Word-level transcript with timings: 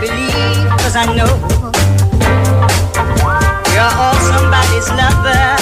believe, 0.00 0.68
cause 0.78 0.96
I 0.96 1.06
know 1.16 1.26
you're 3.74 3.94
all 3.98 4.14
somebody's 4.30 4.88
lover 4.90 5.57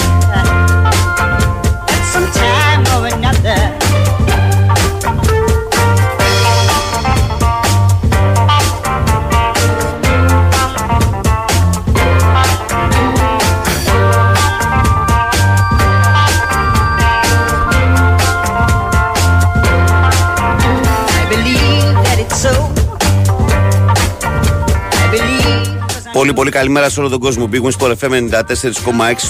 Πολύ 26.27 26.39
πολύ 26.39 26.51
καλημέρα 26.51 26.89
σε 26.89 26.99
όλο 26.99 27.09
τον 27.09 27.19
κόσμο. 27.19 27.49
Big 27.51 27.61
Wings 27.61 27.71
Sport 27.79 27.93
FM 27.99 28.29
94,6 28.29 28.41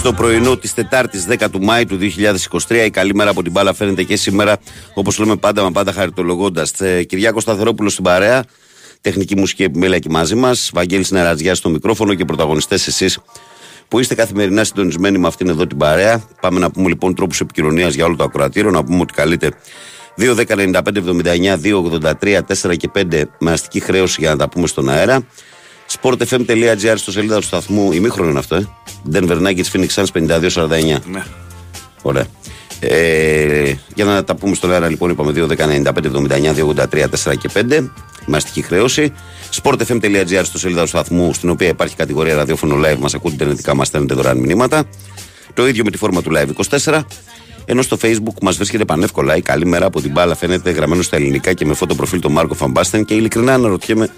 το 0.02 0.12
πρωινό 0.12 0.56
της 0.56 0.74
Τετάρτης 0.74 1.26
10 1.28 1.46
του 1.50 1.62
Μάη 1.62 1.86
του 1.86 1.98
2023. 2.68 2.84
Η 2.86 2.90
καλή 2.90 3.14
μέρα 3.14 3.30
από 3.30 3.42
την 3.42 3.52
μπάλα 3.52 3.74
φαίνεται 3.74 4.02
και 4.02 4.16
σήμερα, 4.16 4.58
όπως 4.94 5.18
λέμε 5.18 5.36
πάντα, 5.36 5.62
μα 5.62 5.70
πάντα 5.70 5.92
χαριτολογώντας. 5.92 6.80
Ε, 6.80 7.02
Κυριάκος 7.02 7.42
Σταθερόπουλος 7.42 7.92
στην 7.92 8.04
παρέα. 8.04 8.44
Τεχνική 9.00 9.36
μουσική 9.36 9.62
επιμέλεια 9.62 9.98
και 9.98 10.08
μαζί 10.10 10.34
μας. 10.34 10.70
Βαγγέλης 10.74 11.10
Νερατζιά 11.10 11.54
στο 11.54 11.68
μικρόφωνο 11.68 12.14
και 12.14 12.24
πρωταγωνιστές 12.24 12.86
εσείς 12.86 13.18
που 13.88 13.98
είστε 13.98 14.14
καθημερινά 14.14 14.64
συντονισμένοι 14.64 15.18
με 15.18 15.26
αυτήν 15.26 15.48
εδώ 15.48 15.66
την 15.66 15.76
παρέα. 15.76 16.22
Πάμε 16.40 16.58
να 16.58 16.70
πούμε 16.70 16.88
λοιπόν 16.88 17.14
τρόπους 17.14 17.40
επικοινωνίας 17.40 17.94
για 17.94 18.04
όλο 18.04 18.16
το 18.16 18.24
ακροατήριο. 18.24 18.70
Να 18.70 18.84
πούμε 18.84 19.00
ότι 19.00 19.12
καλείτε 19.12 19.50
2, 20.18 20.34
10, 20.34 20.56
95, 20.56 20.98
79, 20.98 21.56
2, 21.56 21.82
83, 21.82 22.42
4 22.62 22.76
και 22.76 22.90
5 22.94 23.22
με 23.38 23.52
αστική 23.52 23.80
χρέωση 23.80 24.16
για 24.20 24.30
να 24.30 24.36
τα 24.36 24.48
πούμε 24.48 24.66
στον 24.66 24.88
αέρα. 24.88 25.26
sportfm.gr 26.00 26.94
στο 26.96 27.10
σελίδα 27.10 27.36
του 27.36 27.42
σταθμού. 27.42 27.92
Ημίχρονο 27.92 28.30
είναι 28.30 28.38
αυτό, 28.38 28.54
ε. 28.54 28.68
Denver 29.12 29.38
Nuggets 29.42 29.70
Phoenix 29.72 29.88
Suns 29.94 30.06
52-49. 30.12 30.98
Ναι. 31.10 31.22
Ωραία. 32.02 32.26
Ε, 32.80 33.74
για 33.94 34.04
να 34.04 34.24
τα 34.24 34.34
πούμε 34.34 34.54
στον 34.54 34.72
αέρα, 34.72 34.88
λοιπόν, 34.88 35.10
είπαμε 35.10 35.32
2, 35.32 35.46
10, 35.46 35.66
95, 35.66 36.06
79, 36.06 36.54
2, 36.54 36.66
83, 36.66 37.08
4 37.08 37.36
και 37.38 37.48
5. 37.54 37.90
Με 38.26 38.36
αστική 38.36 38.62
χρέωση. 38.62 39.12
sportfm.gr 39.62 40.40
στο 40.44 40.58
σελίδα 40.58 40.82
του 40.82 40.88
σταθμού, 40.88 41.34
στην 41.34 41.50
οποία 41.50 41.68
υπάρχει 41.68 41.96
κατηγορία 41.96 42.34
ραδιόφωνο 42.34 42.76
live. 42.84 42.98
Μας 42.98 43.14
ακούτε 43.14 43.34
ιντερνετικά, 43.34 43.74
μας 43.74 43.86
στέλνετε 43.86 44.14
δωρεάν 44.14 44.38
μηνύματα. 44.38 44.84
Το 45.54 45.68
ίδιο 45.68 45.84
με 45.84 45.90
τη 45.90 45.96
φόρμα 45.96 46.22
του 46.22 46.30
Live 46.34 46.78
24. 46.84 47.00
Ενώ 47.64 47.82
στο 47.82 47.96
Facebook 48.02 48.40
μας 48.42 48.56
βρίσκεται 48.56 48.84
πανεύκολα 48.84 49.36
η 49.36 49.42
καλή 49.42 49.66
μέρα 49.66 49.86
από 49.86 50.00
την 50.00 50.10
μπάλα 50.10 50.34
φαίνεται 50.34 50.70
γραμμένο 50.70 51.02
στα 51.02 51.16
ελληνικά 51.16 51.52
και 51.52 51.64
με 51.64 51.74
φώτο 51.74 51.94
προφίλ 51.94 52.20
του 52.20 52.30
Μάρκο 52.30 52.54
Φαμπάστεν. 52.54 53.04
Και 53.04 53.14
ειλικρινά 53.14 53.54
αναρωτιέμαι 53.54 54.10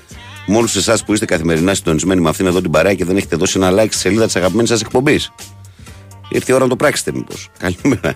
με 0.47 0.57
όλους 0.57 0.77
εσάς 0.77 1.05
που 1.05 1.13
είστε 1.13 1.25
καθημερινά 1.25 1.75
συντονισμένοι 1.75 2.21
με 2.21 2.29
αυτήν 2.29 2.47
εδώ 2.47 2.61
την 2.61 2.71
παρέα 2.71 2.95
και 2.95 3.05
δεν 3.05 3.17
έχετε 3.17 3.37
δώσει 3.37 3.59
ένα 3.59 3.83
like 3.83 3.89
στη 3.91 3.99
σελίδα 3.99 4.27
της 4.27 4.37
αγαπημένης 4.37 4.69
σας 4.69 4.81
εκπομπής. 4.81 5.33
Ήρθε 6.29 6.53
η 6.53 6.55
ώρα 6.55 6.65
να 6.65 6.71
το 6.71 6.77
πράξετε, 6.77 7.13
μήπως. 7.13 7.49
Καλημέρα. 7.59 8.15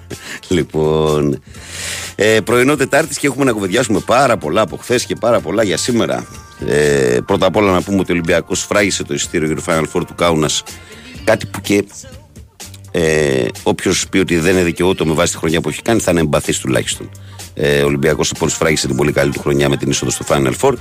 Λοιπόν. 0.49 1.43
Ε, 2.15 2.41
πρωινό 2.41 2.77
Τετάρτης 2.77 3.19
και 3.19 3.27
έχουμε 3.27 3.45
να 3.45 3.53
κουβεντιάσουμε 3.53 4.01
πάρα 4.07 4.37
πολλά 4.37 4.61
από 4.61 4.77
χθες 4.77 5.05
και 5.05 5.17
πάρα 5.17 5.41
πολλά 5.41 5.63
για 5.63 5.77
σήμερα. 5.77 6.27
Ε, 6.67 7.19
πρώτα 7.27 7.47
απ' 7.47 7.57
όλα 7.57 7.73
να 7.73 7.83
πούμε 7.83 7.99
ότι 7.99 8.11
ο 8.11 8.15
Ολυμπιακός 8.15 8.63
φράγησε 8.63 9.05
το 9.05 9.15
εισιτήριο 9.15 9.47
για 9.47 9.57
το 9.57 9.63
Final 9.67 9.85
Four 9.93 10.07
του 10.07 10.15
Κάουνας. 10.15 10.63
Κάτι 11.25 11.47
που 11.47 11.61
και 11.61 11.85
ε, 12.91 13.47
όποιος 13.63 14.09
πει 14.09 14.19
ότι 14.19 14.39
δεν 14.39 14.53
είναι 14.53 14.63
δικαιούτο 14.63 15.07
με 15.07 15.13
βάση 15.13 15.33
τη 15.33 15.39
χρονιά 15.39 15.61
που 15.61 15.69
έχει 15.69 15.83
κάνει 15.83 16.01
θα 16.01 16.11
είναι 16.11 16.21
εμπαθής 16.21 16.59
τουλάχιστον. 16.59 17.11
Ε, 17.55 17.83
ο 17.83 17.87
Ολυμπιακός 17.87 18.33
λοιπόν 18.33 18.49
φράγησε 18.49 18.87
την 18.87 18.97
πολύ 18.97 19.13
καλή 19.13 19.33
του 19.33 19.41
χρονιά 19.41 19.69
με 19.69 19.77
την 19.77 19.91
είσοδο 19.91 20.11
στο 20.11 20.25
Final 20.29 20.53
Four. 20.61 20.73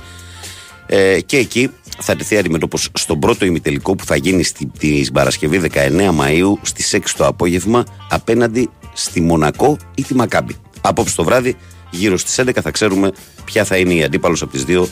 Ε, 0.86 1.20
και 1.20 1.36
εκεί 1.36 1.70
θα 1.98 2.16
τεθεί 2.16 2.36
αντιμετώπω 2.36 2.76
στον 2.92 3.18
πρώτο 3.18 3.44
ημιτελικό 3.44 3.94
που 3.94 4.04
θα 4.04 4.16
γίνει 4.16 4.42
στη, 4.42 4.70
την 4.78 5.12
Παρασκευή 5.12 5.60
19 5.74 6.10
Μαου 6.12 6.58
στις 6.62 6.96
6 6.96 7.00
το 7.16 7.26
απόγευμα 7.26 7.84
απέναντι 8.10 8.70
στη 8.92 9.20
Μονακό 9.20 9.76
ή 9.94 10.02
τη 10.02 10.14
Μακάμπη. 10.14 10.54
Απόψε 10.80 11.16
το 11.16 11.24
βράδυ, 11.24 11.56
γύρω 11.90 12.16
στις 12.16 12.40
11 12.40 12.50
θα 12.62 12.70
ξέρουμε 12.70 13.12
ποια 13.44 13.64
θα 13.64 13.76
είναι 13.76 13.94
η 13.94 14.02
αντίπαλος 14.04 14.42
από 14.42 14.52
τις 14.52 14.64
δύο 14.64 14.88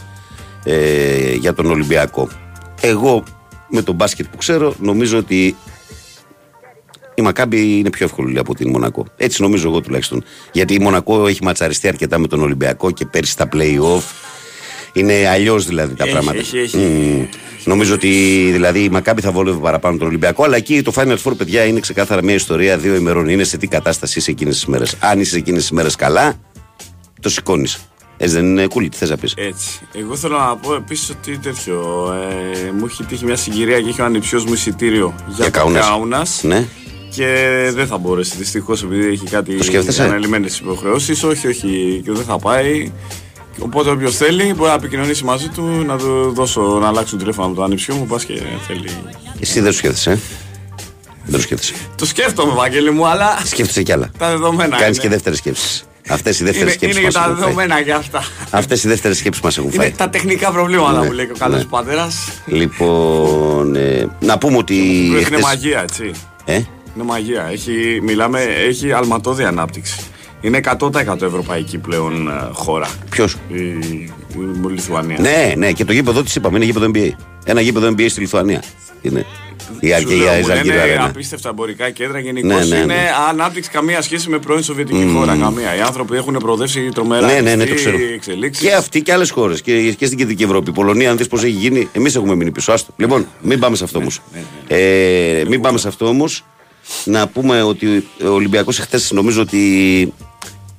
ε, 0.64 1.32
για 1.34 1.52
τον 1.54 1.66
Ολυμπιακό. 1.66 2.28
Εγώ 2.80 3.24
με 3.68 3.82
τον 3.82 3.94
μπάσκετ 3.94 4.26
που 4.26 4.36
ξέρω 4.36 4.74
νομίζω 4.78 5.18
ότι 5.18 5.56
η 7.14 7.22
Μακάμπη 7.22 7.78
είναι 7.78 7.90
πιο 7.90 8.06
εύκολη 8.06 8.38
από 8.38 8.54
την 8.54 8.70
Μονακό. 8.70 9.06
Έτσι 9.16 9.42
νομίζω 9.42 9.68
εγώ 9.68 9.80
τουλάχιστον. 9.80 10.24
Γιατί 10.52 10.74
η 10.74 10.78
Μονακό 10.78 11.26
έχει 11.26 11.44
ματσαριστεί 11.44 11.88
αρκετά 11.88 12.18
με 12.18 12.26
τον 12.26 12.40
Ολυμπιακό 12.40 12.90
και 12.90 13.06
πέρυσι 13.06 13.32
στα 13.32 13.48
play-off. 13.52 14.02
Είναι 14.92 15.28
αλλιώς 15.28 15.66
δηλαδή 15.66 15.94
τα 15.94 16.04
Έχει, 16.04 16.12
πράγματα. 16.12 16.38
έχει, 16.38 16.58
έχει. 16.58 16.76
Μμμ. 16.76 17.26
Νομίζω 17.64 17.94
ότι 17.94 18.08
δηλαδή 18.52 18.84
η 18.84 18.88
Μακάμπη 18.88 19.20
θα 19.20 19.30
βόλευε 19.32 19.58
παραπάνω 19.58 19.96
τον 19.98 20.06
Ολυμπιακό. 20.06 20.44
Αλλά 20.44 20.56
εκεί 20.56 20.82
το 20.82 20.92
Final 20.96 21.16
Four, 21.24 21.32
παιδιά, 21.36 21.64
είναι 21.64 21.80
ξεκάθαρα 21.80 22.22
μια 22.22 22.34
ιστορία 22.34 22.78
δύο 22.78 22.94
ημερών. 22.94 23.28
Είναι 23.28 23.44
σε 23.44 23.56
τι 23.56 23.66
κατάσταση 23.66 24.18
είσαι 24.18 24.30
εκείνες 24.30 24.54
τις 24.54 24.66
μέρες. 24.66 24.96
Αν 25.00 25.20
είσαι 25.20 25.36
εκείνες 25.36 25.60
τις 25.60 25.70
μέρες 25.70 25.96
καλά, 25.96 26.34
το 27.20 27.28
σηκώνεις. 27.28 27.78
Έτσι 28.16 28.34
δεν 28.34 28.44
είναι 28.46 28.66
κούλι, 28.66 28.88
τι 28.88 28.96
θες 28.96 29.10
να 29.10 29.16
πεις; 29.16 29.34
Έτσι. 29.36 29.80
Εγώ 29.92 30.16
θέλω 30.16 30.38
να 30.38 30.56
πω 30.56 30.74
επίσης 30.74 31.10
ότι 31.10 31.38
τέτοιο. 31.38 32.08
Ε, 32.66 32.70
μου 32.70 32.84
έχει 32.86 33.04
τύχει 33.04 33.24
μια 33.24 33.36
συγκυρία 33.36 33.80
και 33.80 33.88
έχει 33.88 34.00
ο 34.00 34.04
ανιψιό 34.04 34.42
μου 34.46 34.52
εισιτήριο 34.52 35.14
για, 35.26 35.34
Για 35.36 35.44
το 35.44 35.50
Κάουνας. 35.50 35.86
Κάουνας 35.86 36.40
Ναι. 36.42 36.66
Και 37.10 37.26
δεν 37.74 37.86
θα 37.86 37.98
μπορέσει 37.98 38.36
δυστυχώς 38.36 38.82
επειδή 38.82 39.06
έχει 39.06 39.24
κάτι 39.26 39.56
Το 39.56 39.64
σκέφτεσαι; 39.64 40.02
αναλυμένες 40.02 40.58
υποχρεώσεις. 40.58 41.22
Όχι, 41.24 41.46
όχι, 41.48 42.00
και 42.04 42.12
δεν 42.12 42.24
θα 42.24 42.38
πάει. 42.38 42.92
Οπότε 43.58 43.90
όποιος 43.90 44.16
θέλει 44.16 44.54
μπορεί 44.56 44.68
να 44.68 44.74
επικοινωνήσει 44.74 45.24
μαζί 45.24 45.48
του 45.48 45.62
να 45.86 45.96
του 45.98 46.32
δώσω 46.34 46.60
να 46.62 46.86
αλλάξω 46.88 47.16
τηλέφωνο 47.16 47.46
από 47.46 47.56
το 47.56 47.62
ανιψιό 47.62 47.94
μου. 47.94 48.06
Πας 48.06 48.24
και 48.24 48.42
θέλει. 48.66 48.88
Εσύ 49.40 49.52
δεν 49.60 49.64
το 49.64 49.72
σκέφτεσαι. 49.76 50.10
ε; 50.10 50.18
Δεν 51.24 51.32
το 51.34 51.40
σκέφτεσαι. 51.40 51.74
Το 51.96 52.06
σκέφτομαι, 52.06 52.52
Βαγγέλη 52.52 52.90
μου, 52.90 53.06
αλλά 53.06 53.38
Σκέφτεσαι 53.44 53.82
κι 53.82 53.92
άλλα. 53.92 54.10
τα 54.18 54.28
δεδομένα. 54.30 54.76
Κάνεις 54.76 54.96
είναι. 54.96 55.02
και 55.04 55.08
δεύτερες 55.08 55.38
σκέψεις. 55.38 55.84
Αυτές 56.08 56.40
οι 56.40 56.44
δεύτερες 56.44 56.62
Είναι, 56.68 56.72
σκέψεις 56.72 56.96
είναι 56.98 57.04
μας 57.06 57.14
για 57.14 57.22
τα 57.22 57.26
έχουν 57.28 57.42
φάει. 57.42 57.54
δεδομένα 57.54 57.80
για 57.80 57.96
αυτά. 57.96 58.24
Αυτές 58.50 58.84
οι 58.84 58.88
δεύτερες 58.88 59.16
σκέψεις 59.18 59.42
μας 59.42 59.58
έχουν 59.58 59.70
Είναι 59.72 59.82
φάει. 59.82 59.90
τα 59.92 60.08
τεχνικά 60.10 60.50
προβλήματα 60.52 61.00
Ναι, 61.00 61.06
που 61.06 61.12
λέει 61.12 61.26
και 61.26 61.32
ο 61.32 61.38
καλός 61.38 61.58
ναι. 61.58 61.64
πατέρας. 61.64 62.16
Λοιπόν, 62.46 63.76
ε, 63.76 64.08
να 64.20 64.38
πούμε 64.38 64.56
ότι. 64.56 64.74
Είναι 65.06 65.18
εχθές- 65.18 65.40
μαγεία, 65.42 65.80
έτσι. 65.82 66.10
Ε, 66.44 66.54
Είναι 66.54 67.04
μαγεία. 67.04 67.48
Έχει, 67.52 67.98
μιλάμε, 68.02 68.40
έχει 68.42 68.92
αλματώδη 68.92 69.44
ανάπτυξη. 69.44 69.96
Είναι 70.42 70.60
100% 70.78 71.22
ευρωπαϊκή 71.22 71.78
πλέον 71.78 72.28
ε, 72.28 72.48
χώρα. 72.52 72.88
Ποιος; 73.10 73.36
Η, 73.48 73.54
η 73.58 74.10
Λιθουανία. 74.70 75.16
Ναι, 75.20 75.54
ναι, 75.56 75.72
και 75.72 75.84
το 75.84 75.92
γήπεδο 75.92 76.22
της 76.22 76.34
είπαμε 76.34 76.56
είναι 76.56 76.64
γήπεδο 76.64 76.90
NBA. 76.94 77.10
Ένα 77.44 77.60
γήπεδο 77.60 77.88
NBA 77.88 78.06
στη 78.08 78.20
Λιθουανία. 78.20 78.62
Είναι. 79.02 79.26
Η 79.80 79.88
Σου 79.88 79.94
Αρκεγία 79.94 80.24
λέω, 80.24 80.38
μου 80.40 80.44
Ζαλγκύρη 80.46 80.68
λένε 80.68 80.80
Αρένα. 80.80 81.04
απίστευτα 81.04 81.48
εμπορικά 81.48 81.90
κέντρα. 81.90 82.18
Γενικώς 82.18 82.50
Ναι, 82.50 82.64
ναι, 82.64 82.82
είναι 82.82 82.84
ναι. 82.94 83.08
ανάπτυξη 83.28 83.70
καμία 83.70 84.02
σχέση 84.02 84.28
με 84.28 84.38
πρώην 84.38 84.62
Σοβιετική 84.62 85.10
χώρα. 85.14 85.36
Καμία. 85.36 85.76
Οι 85.76 85.80
άνθρωποι 85.80 86.16
έχουν 86.16 86.36
προοδεύσει 86.38 86.88
τρομερά. 86.94 87.26
Ναι, 87.26 87.32
ναι, 87.40 87.54
ναι, 87.54 87.56
το 87.56 87.62
Αυτοί 87.62 87.74
ξέρω. 87.74 87.98
οι 87.98 88.12
εξελίξεις. 88.12 88.66
Και 88.66 88.74
αυτοί 88.74 89.02
και 89.02 89.12
άλλες 89.12 89.30
χώρες. 89.30 89.62
Και, 89.62 89.92
και 89.92 90.06
στην 90.06 90.18
Κεντρική 90.18 90.42
Ευρώπη. 90.42 90.70
Η 90.70 90.72
Πολωνία, 90.72 91.10
αν 91.10 91.16
δεις 91.16 91.26
πώς 91.28 91.42
έχει 91.42 91.52
γίνει, 91.52 91.88
εμείς 91.92 92.14
έχουμε 92.14 92.34
μείνει 92.34 92.50
πίσω. 92.50 92.72
Άστο. 92.72 92.92
Λοιπόν, 92.96 93.26
μην 93.40 93.58
πάμε 93.58 93.76
σε 93.76 93.84
αυτό 93.84 93.98
όμως. 93.98 94.20
ναι, 94.32 94.76
Ε, 94.76 95.44
μην 95.48 95.60
πάμε 95.60 95.78
σε 95.78 95.88
αυτό 95.88 96.06
όμως. 96.06 96.44
Να 97.04 97.28
πούμε 97.28 97.62
ότι 97.62 98.06
ο 98.24 98.28
Ολυμπιακός 98.28 98.78
εχθές 98.78 99.12
νομίζω 99.12 99.40
ότι 99.40 100.12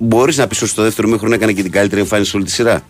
μπορείς 0.04 0.36
να 0.36 0.46
πεις 0.46 0.62
ότι 0.62 0.70
στο 0.70 0.82
δεύτερο 0.82 1.08
μήχρονο 1.08 1.34
έκανε 1.34 1.52
και 1.52 1.62
την 1.62 1.70
καλύτερη 1.70 2.00
εμφάνιση 2.00 2.30
σε 2.30 2.36
όλη 2.36 2.46
τη 2.46 2.50
σειρά; 2.50 2.82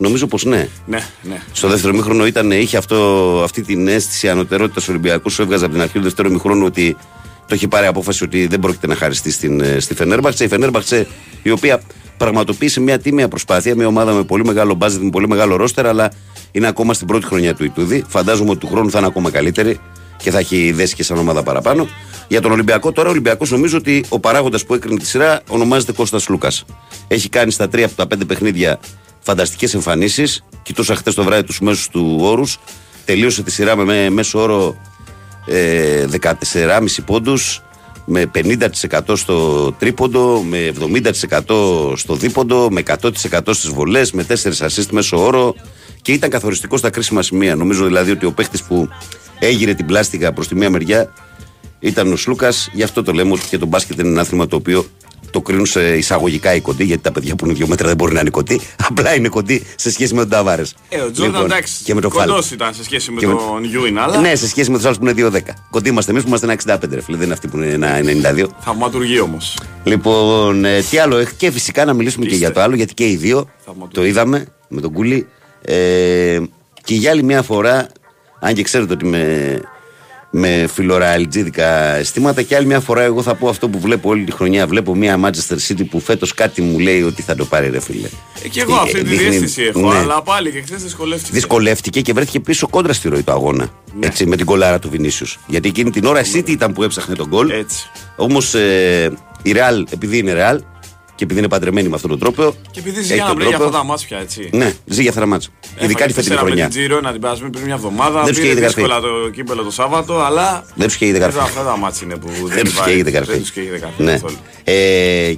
Νομίζω 0.00 0.26
πως 0.26 0.44
ναι. 0.44 0.68
Ναι, 0.86 0.98
ναι. 1.22 1.40
Στο 1.52 1.68
δεύτερο 1.68 1.94
μήχρονο 1.94 2.26
ήταν, 2.26 2.50
είχε 2.50 2.76
αυτό, 2.76 2.96
αυτή 3.44 3.62
την 3.62 3.88
αίσθηση 3.88 4.28
ανωτερότητας 4.28 4.88
Ολυμπιακού. 4.88 5.30
Σου 5.30 5.42
έβγαζε 5.42 5.64
από 5.64 5.74
την 5.74 5.82
αρχή 5.82 5.98
του 5.98 6.02
δεύτερου 6.02 6.30
μήχρονου 6.30 6.64
ότι 6.64 6.96
το 7.46 7.54
έχει 7.54 7.68
πάρει 7.68 7.86
απόφαση 7.86 8.24
ότι 8.24 8.46
δεν 8.46 8.60
πρόκειται 8.60 8.86
να 8.86 8.94
χαριστεί 8.94 9.30
στην, 9.30 9.60
ε, 9.60 9.80
στη 9.80 9.94
Φενέρμπαχτσε. 9.94 10.44
Η 10.44 10.48
Φενέρμπαχτσε, 10.48 11.06
η 11.42 11.50
οποία 11.50 11.80
πραγματοποίησε 12.16 12.80
μια 12.80 12.98
τίμια 12.98 13.28
προσπάθεια, 13.28 13.74
μια 13.74 13.86
ομάδα 13.86 14.12
με 14.12 14.22
πολύ 14.22 14.44
μεγάλο 14.44 14.74
μπάζετ, 14.74 15.02
με 15.02 15.10
πολύ 15.10 15.28
μεγάλο 15.28 15.56
ρόστερ, 15.56 15.86
αλλά 15.86 16.10
είναι 16.50 16.66
ακόμα 16.66 16.94
στην 16.94 17.06
πρώτη 17.06 17.26
χρονιά 17.26 17.54
του 17.54 17.64
Ιτούδη. 17.64 18.04
Φαντάζομαι 18.08 18.50
ότι 18.50 18.58
του 18.58 18.66
χρόνου 18.66 18.90
θα 18.90 18.98
είναι 18.98 19.06
ακόμα 19.06 19.30
καλύτερη 19.30 19.80
και 20.16 20.30
θα 20.30 20.38
έχει 20.38 20.72
δέσει 20.72 20.94
και 20.94 21.02
σαν 21.02 21.18
ομάδα 21.18 21.42
παραπάνω. 21.42 21.88
Για 22.30 22.40
τον 22.40 22.52
Ολυμπιακό, 22.52 22.92
τώρα 22.92 23.08
ο 23.08 23.10
Ολυμπιακός 23.10 23.50
νομίζω 23.50 23.76
ότι 23.76 24.04
ο 24.08 24.20
παράγοντας 24.20 24.64
που 24.64 24.74
έκρινε 24.74 24.98
τη 24.98 25.06
σειρά 25.06 25.40
ονομάζεται 25.48 25.92
Κώστας 25.92 26.28
Λούκας. 26.28 26.64
Έχει 27.08 27.28
κάνει 27.28 27.50
στα 27.50 27.68
τρία 27.68 27.86
από 27.86 27.94
τα 27.94 28.06
πέντε 28.06 28.24
παιχνίδια 28.24 28.80
φανταστικές 29.20 29.74
εμφανίσεις. 29.74 30.44
Κοιτούσα 30.62 30.94
χθες 30.94 31.14
το 31.14 31.24
βράδυ 31.24 31.42
τους 31.42 31.60
μέσους 31.60 31.88
του 31.88 32.18
όρους. 32.20 32.58
Τελείωσε 33.04 33.42
τη 33.42 33.50
σειρά 33.50 33.76
με, 33.76 33.84
με 33.84 34.10
μέσο 34.10 34.40
όρο 34.40 34.76
ε, 35.46 36.04
14,5 36.20 36.86
πόντους, 37.06 37.62
με 38.04 38.30
50% 38.34 39.16
στο 39.16 39.72
τρίποντο, 39.72 40.42
με 40.42 40.72
70% 40.80 41.96
στο 41.96 42.14
δίποντο, 42.14 42.70
με 42.70 42.82
100% 43.00 43.10
στις 43.50 43.68
βολές, 43.70 44.12
με 44.12 44.26
4 44.28 44.32
assist 44.34 44.86
μέσο 44.90 45.24
όρο 45.24 45.54
και 46.02 46.12
ήταν 46.12 46.30
καθοριστικό 46.30 46.76
στα 46.76 46.90
κρίσιμα 46.90 47.22
σημεία. 47.22 47.54
Νομίζω 47.56 47.84
δηλαδή 47.84 48.10
ότι 48.10 48.26
ο 48.26 48.32
παίχτης 48.32 48.62
που 48.62 48.88
έγειρε 49.38 49.74
την 49.74 49.86
πλάστιγγα 49.86 50.32
προς 50.32 50.48
τη 50.48 50.54
μία 50.54 50.70
μεριά 50.70 51.12
ήταν 51.80 52.12
ο 52.12 52.16
Σλούκας. 52.16 52.70
Γι' 52.72 52.82
αυτό 52.82 53.02
το 53.02 53.12
λέμε 53.12 53.32
ότι 53.32 53.46
και 53.48 53.58
το 53.58 53.66
μπάσκετ 53.66 53.98
είναι 53.98 54.08
ένα 54.08 54.20
άθλημα 54.20 54.46
το 54.46 54.56
οποίο 54.56 54.86
το 55.30 55.40
κρίνουν 55.40 55.66
σε 55.66 55.96
εισαγωγικά 55.96 56.54
οι 56.54 56.60
κοντοί, 56.60 56.84
γιατί 56.84 57.02
τα 57.02 57.12
παιδιά 57.12 57.34
που 57.36 57.44
είναι 57.44 57.54
δύο 57.54 57.66
μέτρα 57.66 57.86
δεν 57.86 57.96
μπορεί 57.96 58.12
να 58.14 58.20
είναι 58.20 58.30
κοντοί. 58.30 58.60
Απλά 58.88 59.14
είναι 59.14 59.28
κοντοί 59.28 59.66
σε 59.76 59.90
σχέση 59.90 60.14
με 60.14 60.20
τον 60.20 60.28
Ταβάρες. 60.30 60.74
Ε, 60.88 61.00
ο 61.00 61.10
Τζόρνταν 61.10 61.44
εντάξει. 61.44 61.82
και 61.84 61.94
με 61.94 62.00
τον 62.00 62.10
κοντός 62.10 62.46
Φάλ. 62.46 62.54
ήταν 62.54 62.74
σε 62.74 62.84
σχέση 62.84 63.10
με 63.10 63.20
Και 63.20 63.26
με- 63.26 63.32
τον 63.34 63.64
Γιούιν, 63.64 63.98
αλλά 63.98 64.20
Ναι, 64.20 64.34
σε 64.34 64.48
σχέση 64.48 64.70
με 64.70 64.76
τους 64.76 64.84
άλλους 64.86 64.98
που 64.98 65.04
είναι 65.04 65.12
2-10. 65.12 65.40
Κοντοί 65.70 65.88
είμαστε 65.88 66.10
εμείς 66.10 66.22
που 66.22 66.28
είμαστε 66.28 66.46
ένα 66.46 66.54
65, 66.54 66.94
ρε 66.94 67.00
φίλε. 67.02 67.16
Δεν 67.16 67.24
είναι 67.24 67.34
αυτοί 67.34 67.48
που 67.48 67.56
είναι 67.56 67.66
ένα 67.66 67.98
92. 67.98 68.46
θαυματουργεί 68.58 69.20
όμως. 69.20 69.56
Λοιπόν, 69.84 70.64
ε, 70.64 70.82
τι 70.90 70.98
άλλο, 70.98 71.16
έχει 71.16 71.34
και 71.34 71.50
φυσικά 71.50 71.84
να 71.84 71.92
μιλήσουμε 71.92 72.24
και 72.24 72.32
Είστε. 72.34 72.44
για 72.44 72.54
το 72.54 72.60
άλλο, 72.60 72.74
γιατί 72.74 72.94
και 72.94 73.08
οι 73.08 73.16
δύο 73.16 73.48
Θαυματουργοί. 73.64 73.94
το 73.94 74.04
είδαμε 74.04 74.46
με 74.68 74.80
τον 74.80 74.92
Κούλι. 74.92 75.26
Ε, 75.62 76.40
και 76.84 76.94
για 76.94 77.10
άλλη 77.10 77.22
μια 77.22 77.42
φορά, 77.42 77.86
αν 78.40 78.54
και 78.54 78.62
ξέρετε 78.62 78.92
ότι 78.92 79.04
με, 79.06 79.60
με 80.30 80.66
φιλοραλτζίδικα 80.72 81.94
αισθήματα, 81.94 82.42
και 82.42 82.56
άλλη 82.56 82.66
μια 82.66 82.80
φορά 82.80 83.02
εγώ 83.02 83.22
θα 83.22 83.34
πω 83.34 83.48
αυτό 83.48 83.68
που 83.68 83.80
βλέπω 83.80 84.08
όλη 84.08 84.24
τη 84.24 84.32
χρονιά. 84.32 84.66
Βλέπω 84.66 84.94
μια 84.94 85.20
Manchester 85.24 85.56
City 85.68 85.82
που 85.90 86.00
φέτος 86.00 86.34
κάτι 86.34 86.62
μου 86.62 86.78
λέει 86.78 87.02
ότι 87.02 87.22
θα 87.22 87.34
το 87.34 87.44
πάρει, 87.44 87.68
ρε 87.70 87.80
φίλε. 87.80 88.08
Ε, 88.42 88.48
και 88.48 88.60
εγώ 88.60 88.74
αυτή 88.74 89.02
τη 89.02 89.08
Δείχνει- 89.08 89.28
διέστηση 89.30 89.62
έχω, 89.62 89.92
ναι. 89.92 89.98
αλλά 89.98 90.22
πάλι 90.22 90.50
και 90.52 90.62
χθες 90.62 90.82
δυσκολεύτηκε. 90.82 91.32
Δυσκολεύτηκε 91.32 92.00
και 92.00 92.12
βρέθηκε 92.12 92.40
πίσω 92.40 92.68
κόντρα 92.68 92.92
στη 92.92 93.08
ροή 93.08 93.22
του 93.22 93.32
αγώνα. 93.32 93.68
Ναι. 93.98 94.06
Έτσι, 94.06 94.26
με 94.26 94.36
την 94.36 94.46
κολάρα 94.46 94.78
του 94.78 94.90
Βινίσιους. 94.90 95.38
Γιατί 95.46 95.68
εκείνη 95.68 95.90
την 95.90 96.04
ώρα 96.04 96.20
η 96.20 96.24
City 96.34 96.48
ήταν 96.48 96.72
που 96.72 96.82
έψαχνε 96.82 97.14
τον 97.14 97.26
γκολ. 97.28 97.50
Έτσι. 97.50 97.90
Όμως 98.16 98.54
ε, 98.54 99.12
η 99.42 99.52
Real, 99.54 99.84
επειδή 99.92 100.18
είναι 100.18 100.34
Real 100.36 100.58
και 101.20 101.26
επειδή 101.26 101.38
είναι 101.40 101.48
παντρεμένη 101.48 101.88
με 101.88 101.94
αυτόν 101.94 102.10
τον 102.10 102.18
τρόπο. 102.18 102.54
Και 102.70 102.80
επειδή 102.80 102.98
έχει 102.98 103.06
ζει 103.06 103.14
για 103.14 103.22
να 103.22 103.28
τον 103.28 103.38
βρει 103.38 103.46
για 103.48 103.56
τρόπο- 103.58 103.76
αυτά 103.76 103.86
τα 103.86 103.92
μάτια, 103.92 104.18
έτσι. 104.18 104.50
Ναι, 104.52 104.72
ζει 104.86 105.02
για 105.02 105.12
θερά 105.12 105.38
Ειδικά 105.80 106.06
τη 106.06 106.12
φετινή 106.12 106.36
χρονιά. 106.36 106.54
Με 106.54 106.60
την 106.60 106.70
Τζίρο 106.70 107.00
να 107.00 107.12
την 107.12 107.20
περάσουμε 107.20 107.50
πριν 107.50 107.64
μια 107.64 107.74
εβδομάδα. 107.74 108.18
Δεν 108.22 108.28
τους 108.28 108.36
Πήρε 108.36 108.42
καίγεται 108.46 108.60
καρφί. 108.60 108.80
δύσκολα 108.80 109.00
το 109.00 109.30
κύπελο 109.30 109.62
το 109.62 109.70
Σάββατο, 109.70 110.20
αλλά. 110.20 110.64
Δεν 110.74 110.88
του 110.88 110.94
καίγεται 110.98 111.18
καρφί. 111.18 111.34
Βέβαια, 111.36 111.48
Αυτά 111.50 111.62
τα 111.70 111.76
μάτια 111.76 112.00
είναι 112.04 112.16
που 112.16 112.28
Δεν 112.48 112.64
του 112.64 112.70
βάζει. 112.76 112.90
καίγεται 112.90 113.10
καρφί. 113.10 113.30
Δεν 113.32 113.42
του 113.42 113.48
καίγεται 113.54 113.78
καρφί. 113.78 114.02
Ναι. 114.02 114.12
καθόλου. 114.12 114.36
Ε, 114.64 115.28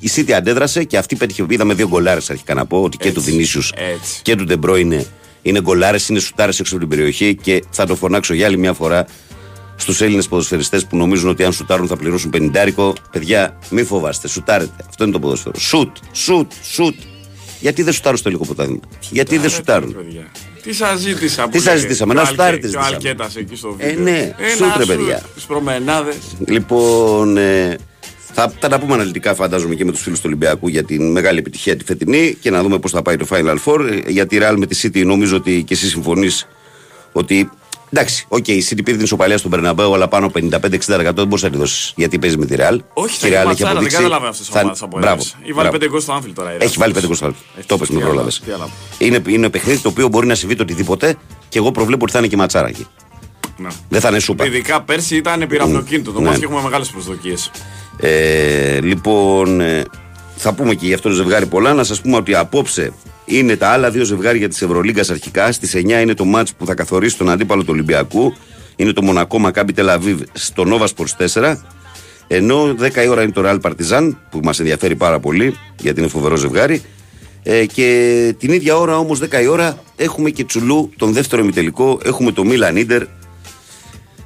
η 0.00 0.10
City 0.16 0.30
αντέδρασε 0.32 0.84
και 0.84 0.96
αυτή 0.98 1.16
πέτυχε. 1.16 1.44
Είδαμε 1.48 1.74
δύο 1.74 1.88
γκολάρες 1.88 2.30
αρχικά 2.30 2.54
να 2.54 2.66
πω 2.66 2.82
ότι 2.82 2.96
και 2.96 3.08
Έτσι, 3.08 3.18
του 3.20 3.24
Βινίσιους 3.30 3.72
έτσι. 3.76 4.20
και 4.22 4.36
του 4.36 4.44
Ντε 4.44 4.76
Μπρόινε, 4.76 5.06
είναι 5.42 5.60
γκολάρες, 5.60 6.08
είναι 6.08 6.18
σουτάρες 6.20 6.60
έξω 6.60 6.76
από 6.76 6.86
την 6.86 6.96
περιοχή 6.96 7.34
και 7.34 7.64
θα 7.70 7.86
το 7.86 7.94
φωνάξω 7.96 8.34
για 8.34 8.46
άλλη 8.46 8.58
μια 8.58 8.72
φορά 8.72 9.06
στους 9.80 10.00
Έλληνες 10.00 10.28
ποδοσφαιριστές 10.28 10.86
που 10.86 10.96
νομίζουν 10.96 11.28
ότι 11.28 11.44
αν 11.44 11.52
σουτάρουν 11.52 11.86
θα 11.86 11.96
πληρώσουν 11.96 12.30
πενιντάρικο. 12.30 12.92
Παιδιά, 13.12 13.58
μη 13.70 13.82
φοβάστε, 13.84 14.28
σουτάρετε. 14.28 14.84
Αυτό 14.88 15.04
είναι 15.04 15.12
το 15.12 15.18
ποδόσφαιρο. 15.18 15.58
Σουτ, 15.58 15.96
σουτ, 16.12 16.52
σουτ. 16.62 16.94
Γιατί 17.60 17.82
δεν 17.82 17.92
σουτάρουν 17.92 18.18
στο 18.18 18.28
ελληνικό 18.28 18.54
πρωτάθλημα. 18.54 18.80
Γιατί 19.10 19.34
δεν 19.36 19.44
Άρα, 19.46 19.54
σουτάρουν; 19.54 19.94
παιδιά. 19.94 20.26
Τι 20.62 20.72
σας 20.74 20.98
ζήτησα. 21.00 21.48
Τι 21.48 21.58
σας 21.60 21.80
ζήτησαμε, 21.80 22.14
να 22.14 22.24
σουτάρετε 22.24 22.68
Και 22.68 22.76
ο 22.76 22.82
ζητήσαμε. 22.82 22.96
Αλκέτα 22.96 23.30
εκεί 23.36 23.56
στο 23.56 23.74
Ε, 23.78 23.88
βίντεο. 23.88 24.02
ναι, 24.04 24.32
σουτ, 24.56 24.76
ρε, 24.76 24.84
παιδιά. 24.96 25.22
Στις 25.30 25.44
προμενάδες. 25.44 26.16
Λοιπόν, 26.46 27.36
ε, 27.36 27.76
θα, 28.32 28.52
θα 28.60 28.68
τα 28.68 28.78
πούμε 28.78 28.94
αναλυτικά 28.94 29.34
φαντάζομαι 29.34 29.74
και 29.74 29.84
με 29.84 29.92
τους 29.92 30.00
φίλους 30.00 30.18
του 30.18 30.24
Ολυμπιακού 30.28 30.68
για 30.68 30.84
την 30.84 31.10
μεγάλη 31.10 31.38
επιτυχία 31.38 31.76
τη 31.76 31.84
φετινή 31.84 32.36
και 32.40 32.50
να 32.50 32.62
δούμε 32.62 32.78
πώς 32.78 32.90
θα 32.90 33.02
πάει 33.02 33.16
το 33.16 33.26
Final 33.30 33.56
Four. 33.64 33.80
Ε, 34.06 34.10
Για 34.10 34.26
τη 34.26 34.38
Real 34.40 34.54
με 34.56 34.66
τη 34.66 34.80
City 34.82 35.04
νομίζω 35.06 35.36
ότι 35.36 35.62
και 35.66 35.74
εσύ 35.74 35.88
συμφωνείς 35.88 36.46
ότι. 37.12 37.50
Εντάξει, 37.92 38.24
οκ, 38.28 38.48
η 38.48 38.64
City 38.70 38.80
πήρε 38.84 38.96
την 38.96 39.04
ισοπαλία 39.04 39.38
στον 39.38 39.50
Μπερναμπέου, 39.50 39.94
αλλά 39.94 40.08
πάνω 40.08 40.30
55-60% 40.34 41.14
δεν 41.14 41.26
μπορεί 41.26 41.42
να 41.42 41.50
τη 41.50 41.56
δώσει. 41.56 41.92
Γιατί 41.96 42.18
παίζει 42.18 42.36
με 42.38 42.46
τη 42.46 42.54
Real. 42.58 42.78
Όχι, 42.92 43.18
Και 43.18 43.26
θα 43.26 43.28
η 43.28 43.32
έχει 43.32 43.42
Real 43.42 43.46
ματσάρα, 43.46 43.54
δεν 43.56 43.68
αποδείξει- 43.70 43.96
καταλαβαίνω 43.96 44.30
αυτές 44.30 44.46
τις 44.46 44.54
θα- 44.54 44.60
ομάδες 44.60 44.82
από 44.82 44.98
Μπράβο. 44.98 45.22
Ή 45.22 45.52
βάλει 45.52 45.68
μπράβο. 45.68 45.70
5 45.70 45.88
γκολ 45.88 46.00
στο 46.00 46.16
Anfield 46.16 46.32
τώρα. 46.34 46.52
η 46.52 46.56
Real. 46.58 46.62
Έχει 46.62 46.76
βάλει 46.78 46.92
5 46.92 47.06
γκολ 47.06 47.14
στο 47.16 47.26
Anfield. 47.26 47.34
Έτσι, 47.56 47.68
Το 47.68 47.78
πες, 47.78 47.88
τι 47.88 47.94
με 47.94 48.00
άλλο, 48.00 48.08
πρόλαβε. 48.10 48.30
τι 48.44 48.52
άλλο. 48.52 48.70
Είναι, 48.98 49.22
είναι 49.26 49.48
παιχνίδι 49.50 49.78
το 49.78 49.88
οποίο 49.88 50.08
μπορεί 50.08 50.26
να 50.26 50.34
συμβεί 50.34 50.54
το 50.56 50.62
οτιδήποτε 50.62 51.16
και 51.48 51.58
εγώ 51.58 51.70
προβλέπω 51.70 52.02
ότι 52.02 52.12
θα 52.12 52.18
είναι 52.18 52.26
και 52.28 52.36
ματσάρα 52.36 52.68
εκεί. 52.68 52.86
Ναι. 53.56 53.68
Δεν 53.88 54.00
θα 54.00 54.08
είναι 54.08 54.18
σούπα. 54.18 54.44
Ειδικά 54.46 54.82
πέρσι 54.82 55.16
ήταν 55.16 55.46
πυραυνοκίνητο. 55.48 56.12
Το 56.12 56.20
Ναι. 56.20 56.26
μάτς 56.26 56.38
και 56.38 56.44
έχουμε 56.44 56.62
μεγάλες 56.62 56.88
προσδοκίες. 56.88 57.50
Ε, 58.00 58.80
λοιπόν, 58.80 59.60
ε, 59.60 59.84
θα 60.42 60.52
πούμε 60.52 60.74
και 60.74 60.86
για 60.86 60.94
αυτό 60.94 61.08
το 61.08 61.14
ζευγάρι 61.14 61.46
πολλά. 61.46 61.74
Να 61.74 61.84
σας 61.84 62.00
πούμε 62.00 62.16
ότι 62.16 62.34
απόψε 62.34 62.92
είναι 63.24 63.56
τα 63.56 63.68
άλλα 63.68 63.90
δύο 63.90 64.04
ζευγάρια 64.04 64.48
της 64.48 64.62
Ευρωλίγκας 64.62 65.10
αρχικά. 65.10 65.52
Στις 65.52 65.74
9 65.74 66.00
είναι 66.00 66.14
το 66.14 66.24
μάτς 66.24 66.54
που 66.54 66.66
θα 66.66 66.74
καθορίσει 66.74 67.16
τον 67.16 67.30
αντίπαλο 67.30 67.62
του 67.62 67.68
Ολυμπιακού. 67.72 68.34
Είναι 68.76 68.92
το 68.92 69.02
Μονακό 69.02 69.38
Μακάμπι 69.38 69.72
Τελαβίβ 69.72 70.20
στο 70.32 70.64
Nova 70.66 70.86
Sports 70.86 71.42
4. 71.42 71.56
Ενώ 72.26 72.74
10 72.80 73.04
η 73.04 73.08
ώρα 73.08 73.22
είναι 73.22 73.32
το 73.32 73.42
Real 73.44 73.60
Partizan 73.60 74.10
που 74.30 74.40
μας 74.42 74.58
ενδιαφέρει 74.58 74.96
πάρα 74.96 75.20
πολύ 75.20 75.56
γιατί 75.80 76.00
είναι 76.00 76.08
φοβερό 76.08 76.36
ζευγάρι. 76.36 76.82
Ε, 77.42 77.66
και 77.66 78.34
την 78.38 78.52
ίδια 78.52 78.76
ώρα 78.76 78.98
όμως 78.98 79.20
10 79.20 79.42
η 79.42 79.46
ώρα 79.46 79.82
έχουμε 79.96 80.30
και 80.30 80.44
Τσουλού 80.44 80.90
τον 80.96 81.12
δεύτερο 81.12 81.42
ημιτελικό. 81.42 82.00
Έχουμε 82.04 82.32
το 82.32 82.42
Milan 82.46 82.86
Inter 82.86 83.02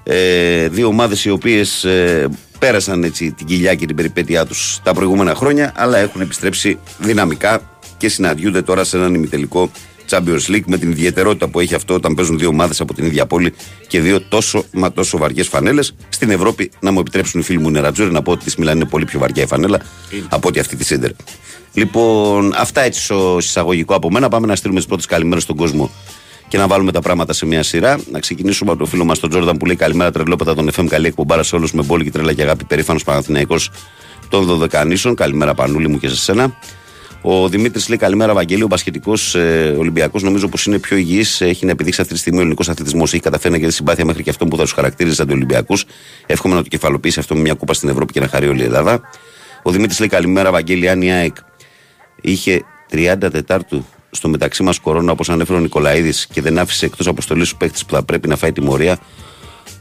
ε, 0.02 0.68
δύο 0.68 0.86
ομάδες 0.86 1.24
οι 1.24 1.30
οποίες 1.30 1.84
ε, 1.84 2.28
πέρασαν 2.64 3.04
έτσι, 3.04 3.32
την 3.32 3.46
κοιλιά 3.46 3.74
και 3.74 3.86
την 3.86 3.96
περιπέτειά 3.96 4.46
τους 4.46 4.80
τα 4.82 4.94
προηγούμενα 4.94 5.34
χρόνια, 5.34 5.72
αλλά 5.76 5.98
έχουν 5.98 6.20
επιστρέψει 6.20 6.78
δυναμικά 6.98 7.78
και 7.96 8.08
συναντιούνται 8.08 8.62
τώρα 8.62 8.84
σε 8.84 8.96
έναν 8.96 9.14
ημιτελικό 9.14 9.70
Champions 10.10 10.46
League 10.48 10.62
με 10.66 10.78
την 10.78 10.90
ιδιαιτερότητα 10.90 11.48
που 11.48 11.60
έχει 11.60 11.74
αυτό 11.74 11.94
όταν 11.94 12.14
παίζουν 12.14 12.38
δύο 12.38 12.48
ομάδες 12.48 12.80
από 12.80 12.94
την 12.94 13.04
ίδια 13.04 13.26
πόλη 13.26 13.54
και 13.86 14.00
δύο 14.00 14.20
τόσο 14.20 14.64
μα 14.72 14.92
τόσο 14.92 15.18
βαριές 15.18 15.48
φανέλες. 15.48 15.94
Στην 16.08 16.30
Ευρώπη, 16.30 16.70
να 16.80 16.90
μου 16.92 17.00
επιτρέψουν 17.00 17.40
οι 17.40 17.42
φίλοι 17.42 17.58
μου 17.58 17.70
Νερατζούρι 17.70 18.12
να 18.12 18.22
πω 18.22 18.32
ότι 18.32 18.44
της 18.44 18.56
Μιλάν 18.56 18.76
είναι 18.76 18.84
πολύ 18.84 19.04
πιο 19.04 19.18
βαριά 19.18 19.42
η 19.42 19.46
φανέλα 19.46 19.80
από 20.28 20.48
ότι 20.48 20.58
αυτή 20.58 20.76
της 20.76 20.86
Σίντερ. 20.86 21.10
Λοιπόν, 21.72 22.54
αυτά 22.56 22.80
έτσι 22.80 23.02
στο 23.02 23.36
εισαγωγικό 23.38 23.94
από 23.94 24.10
μένα. 24.10 24.28
Πάμε 24.28 24.46
να 24.46 24.56
στείλουμε 24.56 24.78
τις 24.78 24.88
πρώτες 24.88 25.06
καλημέρες 25.06 25.42
στον 25.42 25.56
κόσμο 25.56 25.90
και 26.54 26.60
να 26.60 26.66
βάλουμε 26.66 26.92
τα 26.92 27.00
πράγματα 27.00 27.32
σε 27.32 27.46
μια 27.46 27.62
σειρά. 27.62 28.00
Να 28.10 28.18
ξεκινήσουμε 28.18 28.70
από 28.70 28.80
το 28.80 28.86
φίλο 28.86 29.04
μας 29.04 29.18
τον 29.18 29.30
Τζόρνταν 29.30 29.56
που 29.56 29.66
λέει 29.66 29.76
Καλημέρα 29.76 30.10
τρελόπατα 30.10 30.54
τον 30.54 30.70
FM. 30.76 30.86
Καλή 30.88 31.06
εκπομπάρα 31.06 31.42
σε 31.42 31.56
όλους 31.56 31.72
με 31.72 31.82
μπόλικη 31.82 32.10
τρέλα 32.10 32.32
και 32.32 32.42
αγάπη. 32.42 32.64
Περήφανος 32.64 33.04
Παναθηναϊκός 33.04 33.70
των 34.28 34.44
Δωδεκανήσων. 34.44 35.14
Καλημέρα 35.14 35.54
Πανούλη 35.54 35.88
μου 35.88 35.98
και 35.98 36.08
σε 36.08 36.16
σένα. 36.16 36.56
Ο 37.22 37.48
Δημήτρης 37.48 37.88
λέει 37.88 37.98
Καλημέρα, 37.98 38.34
Βαγγέλη. 38.34 38.62
Ο 38.62 38.66
Πασχετικό 38.66 39.12
ε, 39.32 39.68
Ολυμπιακός 39.68 40.22
νομίζω 40.22 40.48
πως 40.48 40.66
είναι 40.66 40.78
πιο 40.78 40.96
υγιής. 40.96 41.40
Έχει 41.40 41.64
να 41.64 41.70
επιδείξει 41.70 42.00
αυτή 42.00 42.12
τη 42.12 42.18
στιγμή 42.18 42.38
ο 42.38 42.40
ελληνικός 42.40 42.68
αθλητισμός. 42.68 43.12
Έχει 43.12 43.22
καταφέρει 43.22 43.50
να 43.50 43.56
κερδίσει 43.56 43.78
συμπάθεια 43.78 44.04
μέχρι 44.04 44.22
και 44.22 44.30
αυτό 44.30 44.46
που 44.46 44.56
θα 44.56 44.62
τους 44.62 44.72
χαρακτήριζε 44.72 45.22
αντιολυμπιακού. 45.22 45.76
Εύχομαι 46.26 46.54
να 46.54 46.62
το 46.62 46.68
κεφαλοποιήσει 46.68 47.18
αυτό 47.18 47.34
με 47.34 47.40
μια 47.40 47.54
κούπα 47.54 47.74
στην 47.74 47.88
Ευρώπη 47.88 48.12
και 48.12 48.20
να 48.20 48.28
χαρεί 48.28 48.48
όλη 48.48 48.60
η 48.60 48.64
Ελλάδα. 48.64 49.00
Ο 49.62 49.70
Δημήτρης 49.70 49.98
λέει 49.98 50.08
Καλημέρα, 50.08 50.50
Βαγγέλη. 50.50 50.88
Αν 50.88 51.02
η 51.02 51.12
ΑΕΚ 51.12 51.36
είχε 52.20 52.64
30 52.90 53.16
Τετάρτου 53.18 53.86
στο 54.14 54.28
μεταξύ 54.28 54.62
μας 54.62 54.78
κορώνα, 54.78 55.12
όπως 55.12 55.28
ανέφερε 55.28 55.58
ο 55.58 55.60
Νικολαίδης, 55.60 56.26
και 56.26 56.40
δεν 56.40 56.58
άφησε 56.58 56.86
εκτός 56.86 57.06
αποστολής 57.06 57.48
τους 57.48 57.56
παίκτη 57.56 57.80
που 57.86 57.94
θα 57.94 58.02
πρέπει 58.02 58.28
να 58.28 58.36
φάει 58.36 58.52
τιμωρία, 58.52 58.98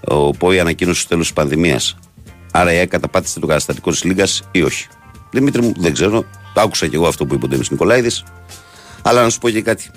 ο 0.07 0.31
ΠΟΗ 0.31 0.59
ανακοίνωσε 0.59 0.99
στο 0.99 1.09
τέλος 1.09 1.25
της 1.25 1.33
πανδημίας. 1.33 1.95
Άρα 2.51 2.73
η 2.73 2.77
ΑΕΚ 2.77 2.89
καταπάτησε 2.89 3.39
το 3.39 3.47
καταστατικό 3.47 3.91
της 3.91 4.03
Λίγκας 4.03 4.43
ή 4.51 4.61
όχι. 4.61 4.87
Δημήτρη 5.31 5.61
μου, 5.61 5.73
δεν 5.77 5.93
ξέρω. 5.93 6.25
Το 6.53 6.61
άκουσα 6.61 6.87
και 6.87 6.95
εγώ 6.95 7.07
αυτό 7.07 7.25
που 7.25 7.33
είπε 7.33 7.45
ο 7.45 7.47
Ντέμις 7.47 7.71
Νικολαίδης. 7.71 8.23
Αλλά 9.01 9.23
να 9.23 9.29
σου 9.29 9.39
πω 9.39 9.49
και 9.49 9.61
κάτι. 9.61 9.89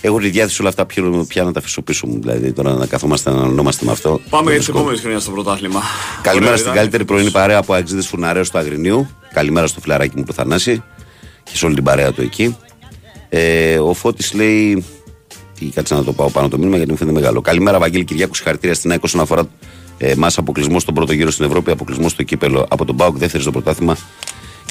Έχω 0.00 0.18
τη 0.18 0.28
διάθεση 0.28 0.60
όλα 0.60 0.68
αυτά 0.68 0.86
πια, 0.86 1.02
πια 1.28 1.44
να 1.44 1.52
τα 1.52 1.58
αφήσω 1.58 1.82
πίσω 1.82 2.06
μου. 2.06 2.20
Δηλαδή 2.20 2.52
τώρα 2.52 2.74
να 2.74 2.86
καθόμαστε 2.86 3.30
να 3.30 3.36
αναλυνόμαστε 3.36 3.84
με 3.84 3.92
αυτό. 3.92 4.20
Πάμε 4.30 4.50
για 4.50 4.60
τι 4.60 4.66
Δεν 4.66 4.76
επόμενε 4.76 4.98
χρονιά 4.98 5.18
στο 5.18 5.30
πρωτάθλημα. 5.30 5.80
Καλημέρα 6.22 6.50
Ωραία, 6.50 6.56
στην 6.56 6.70
ήταν. 6.70 6.74
καλύτερη 6.74 7.04
πρωινή 7.04 7.30
παρέα 7.30 7.58
από 7.58 7.74
Αγγλίδες 7.74 8.06
Φουναρέο 8.06 8.42
του 8.42 8.58
Αγρινίου. 8.58 9.08
Καλημέρα 9.32 9.66
στο 9.66 9.80
φιλαράκι 9.80 10.16
μου 10.16 10.24
το 10.24 10.32
Θανάση 10.32 10.82
και 11.42 11.56
σε 11.56 11.66
όλη 11.66 11.74
την 11.74 11.84
παρέα 11.84 12.12
του 12.12 12.22
εκεί. 12.22 12.56
Ε, 13.32 13.78
ο 13.78 13.92
Φώτης 13.92 14.32
λέει. 14.32 14.84
Τι, 15.58 15.66
κάτσε 15.66 15.94
να 15.94 16.04
το 16.04 16.12
πάω 16.12 16.30
πάνω 16.30 16.48
το 16.48 16.58
μήνυμα 16.58 16.76
γιατί 16.76 16.90
μου 16.90 16.96
φαίνεται 16.96 17.18
μεγάλο. 17.18 17.40
Καλημέρα, 17.40 17.78
Βαγγέλη 17.78 18.04
Κυριάκου. 18.04 18.34
Συγχαρητήρια 18.34 18.74
στην 18.74 18.90
ΑΕΚ 18.90 19.02
όσον 19.04 19.20
αφορά 19.20 19.48
ε, 19.98 20.14
μας 20.14 20.38
αποκλεισμό 20.38 20.80
στον 20.80 20.94
πρώτο 20.94 21.12
γύρο 21.12 21.30
στην 21.30 21.44
Ευρώπη, 21.44 21.70
αποκλεισμό 21.70 22.08
στο 22.08 22.22
κύπελο 22.22 22.66
από 22.70 22.84
τον 22.84 22.94
Μπάουκ, 22.94 23.16
δεύτερη 23.16 23.42
στο 23.42 23.52
πρωτάθλημα. 23.52 23.96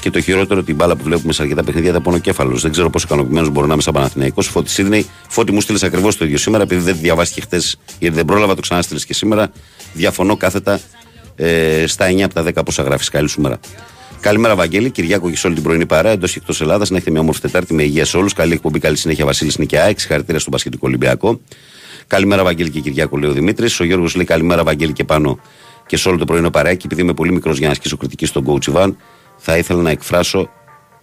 Και 0.01 0.09
το 0.09 0.21
χειρότερο, 0.21 0.63
την 0.63 0.75
μπάλα 0.75 0.95
που 0.95 1.03
βλέπουμε 1.03 1.33
σε 1.33 1.41
αρκετά 1.41 1.63
παιχνίδια 1.63 1.89
ήταν 1.89 2.01
πονοκέφαλο. 2.01 2.57
Δεν 2.57 2.71
ξέρω 2.71 2.89
πόσο 2.89 3.05
ικανοποιημένος 3.07 3.49
μπορώ 3.49 3.67
να 3.67 3.73
είμαι 3.73 3.81
σαν 3.81 3.93
Παναθηναϊκός. 3.93 4.47
Φώτης 4.47 4.73
Σίδνεϊ. 4.73 5.05
Φώτη 5.27 5.51
μου 5.51 5.61
στείλες 5.61 5.83
ακριβώς 5.83 6.17
το 6.17 6.25
ίδιο 6.25 6.37
σήμερα, 6.37 6.63
επειδή 6.63 6.81
δεν 6.81 6.97
διαβάστηκε 7.01 7.41
χτες, 7.41 7.79
γιατί 7.99 8.15
δεν 8.15 8.25
πρόλαβα, 8.25 8.55
το 8.55 8.61
ξανά 8.61 8.81
στείλες 8.81 9.05
και 9.05 9.13
σήμερα. 9.13 9.51
Διαφωνώ 9.93 10.37
κάθετα 10.37 10.79
ε, 11.35 11.87
στα 11.87 12.07
9 12.11 12.21
από 12.21 12.33
τα 12.33 12.43
10 12.43 12.65
πόσα 12.65 12.83
γράφεις. 12.83 13.09
Καλή 13.09 13.29
σου 13.29 13.41
μέρα. 13.41 13.59
Καλημέρα, 14.21 14.55
Βαγγέλη, 14.55 14.89
Κυριάκο 14.89 15.29
και 15.29 15.37
σε 15.37 15.47
όλη 15.47 15.55
την 15.55 15.63
πρωινή 15.63 15.85
παρέα 15.85 16.11
εντός 16.11 16.31
και 16.31 16.39
εκτός 16.39 16.61
Ελλάδας. 16.61 16.89
Να 16.89 16.95
έχετε 16.95 17.11
μια 17.11 17.19
όμορφη 17.19 17.41
Τετάρτη 17.41 17.73
με 17.73 17.83
υγεία 17.83 18.05
σε 18.05 18.17
όλους. 18.17 18.33
Καλή 18.33 18.53
εκπομπή, 18.53 18.79
καλή 18.79 18.97
συνέχεια, 18.97 19.25
Βασίλης 19.25 19.57
Νικιά. 19.57 19.93
Συγχαρητήρια 19.95 20.39
στον 20.39 20.51
Πασχετικό 20.51 20.87
Ολυμπιακό. 20.87 21.39
Καλημέρα, 22.07 22.43
Βαγγέλη 22.43 22.69
και 22.69 22.79
Κυριάκο, 22.79 23.17
λέει 23.17 23.29
ο 23.29 23.33
Δημήτρης. 23.33 23.79
Ο 23.79 23.83
Γιώργος 23.83 24.15
λέει 24.15 24.25
καλημέρα, 24.25 24.63
Βαγγέλη 24.63 24.93
και 24.93 25.03
πάνω 25.03 25.39
και 25.85 25.97
σε 25.97 26.09
όλο 26.09 26.17
το 26.17 26.25
πρωινό 26.25 26.49
παρέακι. 26.49 26.85
Επειδή 26.85 27.01
είμαι 27.01 27.13
πολύ 27.13 27.31
μικρός 27.31 27.57
για 27.57 27.67
να 27.67 27.71
ασκήσω 27.71 27.97
κριτική 27.97 28.25
στον 28.25 28.45
coach 28.47 28.67
Ιβάν, 28.67 28.97
θα 29.37 29.57
ήθελα 29.57 29.81
να 29.81 29.89
εκφράσω 29.89 30.49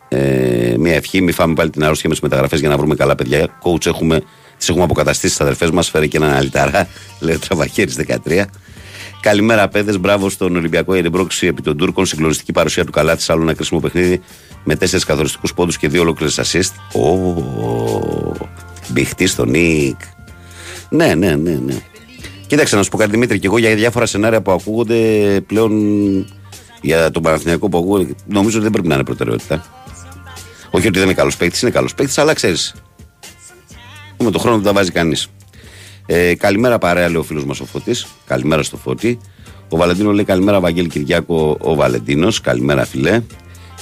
ε, 0.08 0.75
μια 0.78 0.94
ευχή. 0.94 1.20
Μην 1.20 1.35
φάμε 1.35 1.54
πάλι 1.54 1.70
την 1.70 1.85
αρρώστια 1.85 2.08
με 2.08 2.14
τις 2.14 2.23
μεταγραφές 2.23 2.61
για 2.61 2.68
να 2.68 2.76
βρούμε 2.76 2.94
καλά 2.94 3.14
παιδιά. 3.14 3.58
Coach 3.62 3.87
έχουμε, 3.87 4.23
τις 4.58 4.68
έχουμε 4.68 4.85
αποκαταστήσει 4.85 5.35
στι 5.35 5.42
αδερφές 5.42 5.70
μας. 5.70 5.90
Φέρει 5.90 6.08
και 6.08 6.16
έναν 6.16 6.30
αλυταρά, 6.30 6.88
λέει 7.20 7.35
ο 7.35 7.38
Τραβαχέρης 7.38 7.96
13. 8.25 8.44
Καλημέρα, 9.26 9.68
παιδες. 9.68 10.00
Μπράβο 10.00 10.28
στον 10.28 10.56
Ολυμπιακό 10.56 10.92
για 10.95 11.02
την 11.02 11.12
πρόκληση 11.12 11.47
επί 11.47 11.62
των 11.62 11.76
Τούρκων. 11.76 12.06
Συγκλονιστική 12.06 12.52
παρουσία 12.52 12.85
του 12.85 12.92
Καλάτη. 12.92 13.25
Άλλο 13.28 13.42
ένα 13.42 13.54
κρίσιμο 13.54 13.80
παιχνίδι 13.80 14.21
με 14.64 14.76
τέσσερις 14.76 15.04
καθοριστικούς 15.04 15.54
πόντους 15.54 15.76
και 15.76 15.88
δύο 15.88 16.00
ολόκληρες 16.00 16.40
assist. 16.42 17.00
Ω, 17.00 17.11
μπηχτή 18.88 19.26
στο 19.26 19.45
Νίκ. 19.45 19.97
Ναι, 20.88 21.14
ναι, 21.14 21.35
ναι, 21.35 21.50
ναι. 21.64 21.75
Κοίταξε 22.47 22.76
να 22.76 22.83
σου 22.83 22.90
πω 22.90 22.97
κάτι 22.97 23.11
Δημήτρη, 23.11 23.38
και 23.38 23.47
εγώ 23.47 23.59
για 23.59 23.75
διάφορα 23.75 24.06
σενάρια 24.06 24.42
που 24.42 24.50
ακούγονται 24.50 24.97
πλέον 25.47 25.73
Για 26.80 27.11
τον 27.11 27.23
Παναθηναϊκό 27.23 27.68
που 27.68 27.76
εγώ 27.76 28.06
νομίζω 28.26 28.54
ότι 28.54 28.62
δεν 28.62 28.71
πρέπει 28.71 28.88
να 28.88 28.95
είναι 28.95 29.04
προτεραιότητα. 29.04 29.64
Όχι 30.71 30.87
ότι 30.87 30.99
δεν 30.99 31.06
είναι 31.06 31.16
καλός 31.16 31.37
παίκτης, 31.37 31.62
είναι 31.62 31.71
καλός 31.71 31.95
παίκτης, 31.95 32.18
αλλά 32.18 32.33
ξέρεις. 32.33 32.75
Με 34.18 34.30
τον 34.30 34.40
χρόνο 34.40 34.56
δεν 34.56 34.64
τα 34.64 34.73
βάζει 34.73 34.90
κανείς. 34.90 35.28
Ε, 36.07 36.35
καλημέρα 36.35 36.79
παρέα, 36.79 37.07
λέει 37.07 37.17
ο 37.17 37.23
φίλος 37.23 37.45
μας 37.45 37.61
ο 37.61 37.65
Φώτης. 37.65 38.07
Καλημέρα 38.27 38.63
στο 38.63 38.77
Φώτη. 38.77 39.19
Ο 39.69 39.77
Βαλεντίνος 39.77 40.15
λέει 40.15 40.25
καλημέρα, 40.25 40.61
Βαγγέλη 40.61 40.89
Κυριάκο, 40.89 41.57
ο 41.61 41.75
Βαλεντίνος. 41.75 42.41
Καλημέρα, 42.41 42.85
φιλέ. 42.85 43.23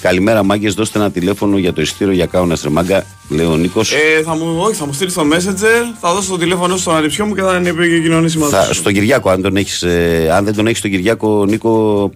Καλημέρα, 0.01 0.43
μάγκες. 0.43 0.75
Δώστε 0.75 0.99
ένα 0.99 1.11
τηλέφωνο 1.11 1.59
για 1.59 1.73
το 1.73 1.81
ειστήριο 1.81 2.13
για 2.13 2.27
κάουνα 2.27 2.57
Στρεμάγκα, 2.57 3.05
λέει 3.29 3.47
ο 3.47 3.57
Νίκος. 3.57 3.93
Ε, 3.93 4.23
θα 4.23 4.37
μου, 4.37 4.57
όχι, 4.59 4.75
θα 4.75 4.87
μου 4.87 4.93
στείλει 4.93 5.13
το 5.13 5.23
Messenger, 5.33 5.97
θα 6.01 6.13
δώσω 6.13 6.31
το 6.31 6.39
τηλέφωνο 6.39 6.77
στον 6.77 6.97
αριθμό 6.97 7.27
μου 7.27 7.35
και 7.35 7.43
θα 7.43 7.57
επικοινωνήσει 7.57 8.39
μαζί 8.39 8.57
σου. 8.67 8.75
Στον 8.75 8.93
Κυριάκο, 8.93 9.31
αν, 9.31 9.43
τον 9.43 9.57
έχεις, 9.57 9.83
ε, 9.83 10.31
αν 10.33 10.45
δεν 10.45 10.55
τον 10.55 10.67
έχεις 10.67 10.81
τον 10.81 10.91
Κυριάκο, 10.91 11.45
Νίκο, 11.45 12.11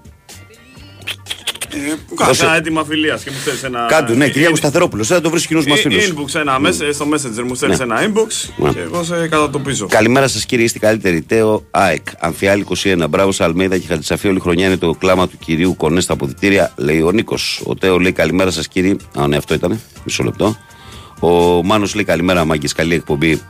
Ε, 1.73 2.15
Κάτσε 2.25 2.45
ένα 2.45 2.57
έτοιμα 2.57 2.85
φιλίας 2.85 3.23
και 3.23 3.31
μου 3.31 3.37
στέλνεις 3.41 3.63
ένα. 3.63 3.87
κάτω. 3.89 4.15
Ναι, 4.15 4.25
ε, 4.25 4.29
Κυριάκο 4.31 4.53
ε, 4.55 4.57
Σταθερόπουλο. 4.57 5.03
Δεν 5.05 5.23
το 5.23 5.31
βρεις 5.31 5.47
κοινού 5.47 5.63
μας 5.69 5.79
ε, 5.79 5.83
φίλου. 5.83 6.15
Inbox 6.27 6.35
ένα, 6.41 6.59
μες- 6.59 6.83
στο 6.93 7.07
Messenger 7.15 7.43
μου 7.47 7.55
στέλνεις 7.55 7.79
Ναι. 7.79 7.85
ένα 7.85 8.01
inbox 8.07 8.51
Ναι. 8.57 8.71
και 8.73 8.81
εγώ 8.81 9.05
σε 9.05 9.29
κατατοπίζω. 9.29 9.87
Καλημέρα 9.87 10.29
σας 10.29 10.45
κύριε, 10.47 10.65
είστε 10.65 10.79
καλύτεροι. 10.79 11.23
Τέο 11.23 11.67
ΑΕΚ, 11.71 12.07
Αμφιάλ 12.19 12.61
21. 12.61 13.05
Μπράβο 13.09 13.33
σε 13.33 13.45
Αλμέιδα 13.45 13.79
και 13.79 13.87
Χατζησαφή. 13.87 14.29
Όλη 14.29 14.41
χρονιά 14.41 14.67
είναι 14.67 14.77
το 14.77 14.95
κλάμα 14.99 15.29
του 15.29 15.39
κυρίου 15.39 15.77
Κονέ 15.77 16.01
στα 16.01 16.13
αποδητήρια, 16.13 16.73
λέει 16.77 17.01
ο 17.01 17.11
Νίκος. 17.11 17.63
Ο 17.65 17.75
Τέο 17.75 17.99
λέει 17.99 18.13
καλημέρα 18.13 18.51
σας 18.51 18.69
κύριε. 18.69 18.97
Α, 19.19 19.27
ναι, 19.27 19.37
αυτό 19.37 19.55
ήταν. 19.55 19.81
Μισό 20.05 20.23
λεπτό. 20.25 20.57
Ο 21.21 21.63
Μάνος 21.65 21.95
λέει 21.95 22.05
καλημέρα, 22.05 22.45
μάγκες. 22.45 22.73
Καλή 22.73 22.95
εκπομπή. 22.95 23.41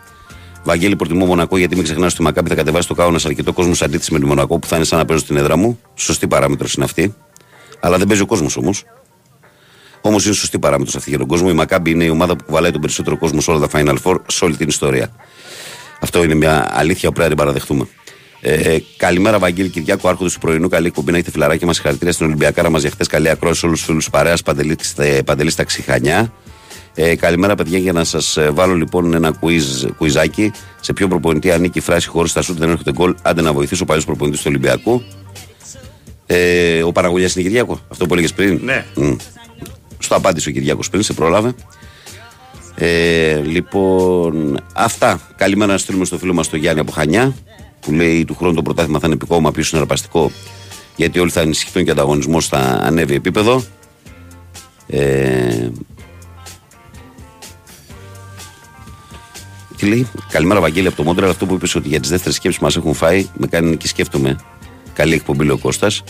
Βαγγέλη 0.65 0.97
Πορτιμό 0.97 1.27
Μονακό, 1.27 1.57
γιατί 1.59 1.75
μην 1.75 1.85
ξεχνάς 1.85 2.13
ότι 2.13 2.23
η 2.23 2.25
Μακάπη 2.25 2.49
θα 2.49 2.55
κατεβάσει 2.55 2.89
το 2.89 2.95
κάουνας 2.95 3.27
αρκετό 3.27 3.53
κόσμος 3.53 3.77
σε 3.79 3.85
αντίθεση 3.85 4.13
με 4.13 4.19
τη 4.19 4.25
Μονακό 4.25 4.59
που 4.59 4.67
θα 4.67 4.77
είναι 4.77 4.85
σαν 4.85 4.99
να 4.99 5.05
παίζω 5.05 5.19
στην 5.21 5.37
έδρα 5.37 5.57
μου. 5.57 5.81
Σωστή 5.95 6.27
παράμετρος 6.29 6.75
είναι 6.75 6.85
αυτή. 6.85 7.15
Αλλά 7.81 7.99
δεν 7.99 8.07
παίζει 8.07 8.23
ο 8.23 8.27
κόσμος 8.27 8.57
όμως. 8.57 8.85
Όμως 10.01 10.25
είναι 10.25 10.35
σωστή 10.35 10.59
παράμετρο 10.59 10.93
αυτή 10.97 11.11
για 11.11 11.19
τον 11.19 11.29
κόσμο. 11.29 11.49
Η 11.51 11.55
Μακάμπη 11.55 11.91
είναι 11.91 12.05
η 12.05 12.09
ομάδα 12.09 12.37
που 12.37 12.45
κουβαλάει 12.45 12.71
τον 12.71 12.81
περισσότερο 12.81 13.19
κόσμο 13.19 13.41
σε 13.41 13.51
όλα 13.51 13.67
τα 13.67 13.79
Final 13.79 13.97
Four, 14.03 14.17
σε 14.27 14.45
όλη 14.45 14.57
την 14.57 14.69
ιστορία. 14.69 15.13
Αυτό 16.01 16.23
είναι 16.23 16.35
μια 16.35 16.69
αλήθεια 16.73 17.09
που 17.09 17.15
πρέπει 17.15 17.31
να 17.31 17.37
την 17.37 17.37
παραδεχτούμε. 17.37 17.89
Ε, 18.41 18.79
καλημέρα, 18.97 19.39
Βαγγέλη 19.39 19.69
Κυριάκο, 19.69 20.09
άρχοντας 20.09 20.33
του 20.33 20.39
πρωινού. 20.39 20.69
Καλή 20.69 20.87
εκπομπή 20.87 21.11
να 21.11 21.17
έχετε 21.17 21.33
φιλαράκι 21.33 21.67
μας. 21.67 21.79
Χαρακτήρια 21.79 22.13
στην 22.13 22.27
Ολυμπιακάρα 22.27 22.71
μας 22.71 22.81
για 22.81 22.91
χθες. 22.91 23.07
Καλή 23.07 23.29
ακρόαση 23.29 23.61
σε 23.61 23.67
όλους 23.67 23.79
τους 23.79 23.89
φίλους 23.89 24.11
παρέας. 24.11 24.43
Παντελή, 24.43 24.77
ε, 24.97 25.23
Παντελή 25.23 25.51
στα 25.51 25.65
Ξηχανιά. 25.65 26.33
Ε, 26.95 27.17
καλημέρα, 27.17 27.55
παιδιά, 27.55 27.79
για 27.79 27.93
να 27.93 28.05
σας 28.05 28.39
βάλω 28.53 28.75
λοιπόν 28.75 29.15
ένα 29.15 29.35
quiz, 29.41 29.89
κουιζάκι. 29.97 30.53
Σε 30.81 30.93
ποιο 30.93 31.09
προπονητή 31.09 31.51
ανήκει 31.51 31.79
η 31.79 31.81
φράση 31.81 32.09
χωρίς 32.09 32.33
τα 32.33 32.43
σούτ 32.43 32.59
δεν 32.59 32.71
έρχεται 32.71 32.93
γκολ. 32.93 33.15
Άντε 33.23 33.43
να 33.43 33.53
βοηθήσω 33.53 33.83
ο 33.83 33.87
παλιός 33.87 34.05
προπονητής 34.05 34.41
του 34.41 34.47
Ολυμπιακού. 34.49 35.03
Ε, 36.31 36.83
ο 36.83 36.93
Παραγωγιά 36.93 37.31
είναι 37.35 37.43
Κυριάκο, 37.43 37.81
αυτό 37.89 38.07
που 38.07 38.13
έλεγες 38.13 38.33
πριν. 38.33 38.61
Ναι. 38.65 38.85
Μμ. 38.95 39.17
Στο 39.99 40.15
απάντησε 40.15 40.49
ο 40.49 40.53
Κυριάκος 40.53 40.91
πριν, 40.91 41.03
σε 41.03 41.13
πρόλαβε. 41.13 41.55
Ε, 42.75 43.41
λοιπόν, 43.41 44.61
αυτά. 44.75 45.21
Καλημέρα 45.37 45.73
να 45.73 45.79
στείλουμε 45.79 46.05
στο 46.05 46.19
φίλο 46.19 46.35
μας 46.35 46.49
τον 46.49 46.59
Γιάννη 46.59 46.81
από 46.81 46.93
Χανιά, 46.93 47.35
που 47.81 47.93
λέει 47.93 48.25
του 48.25 48.35
χρόνου 48.35 48.55
το 48.55 48.63
πρωτάθλημα 48.63 48.99
θα 48.99 49.07
είναι 49.07 49.15
επικόμα 49.15 49.51
πιο 49.51 49.63
συναρπαστικό, 49.63 50.31
γιατί 50.97 51.19
όλοι 51.19 51.31
θα 51.31 51.41
ενισχυθούν 51.41 51.85
και 51.85 51.91
ο 51.91 51.93
ανταγωνισμός 51.93 52.47
θα 52.49 52.59
ανέβει 52.59 53.15
επίπεδο. 53.15 53.65
Ε, 54.87 55.69
τι 59.77 59.87
λέει, 59.87 60.09
Καλημέρα, 60.31 60.61
Βαγγέλη 60.61 60.87
από 60.87 60.97
το 60.97 61.03
Μόντρελ. 61.03 61.31
Αυτό 61.31 61.47
που 61.47 61.55
είπες 61.55 61.75
ότι 61.75 61.89
για 61.89 62.01
τις 62.01 62.11
δεύτερες 62.11 62.35
σκέψεις 62.35 62.61
μας 62.61 62.77
έχουν 62.77 62.95
φάει, 62.95 63.29
με 63.37 63.47
κάνει 63.47 63.77
και 63.77 63.89
σκέφτομαι. 63.89 64.37
Καλή 64.99 65.15
εκπομπή, 65.15 65.45
λέει 65.45 65.55
ο 65.55 65.59
Κώστας. 65.59 66.03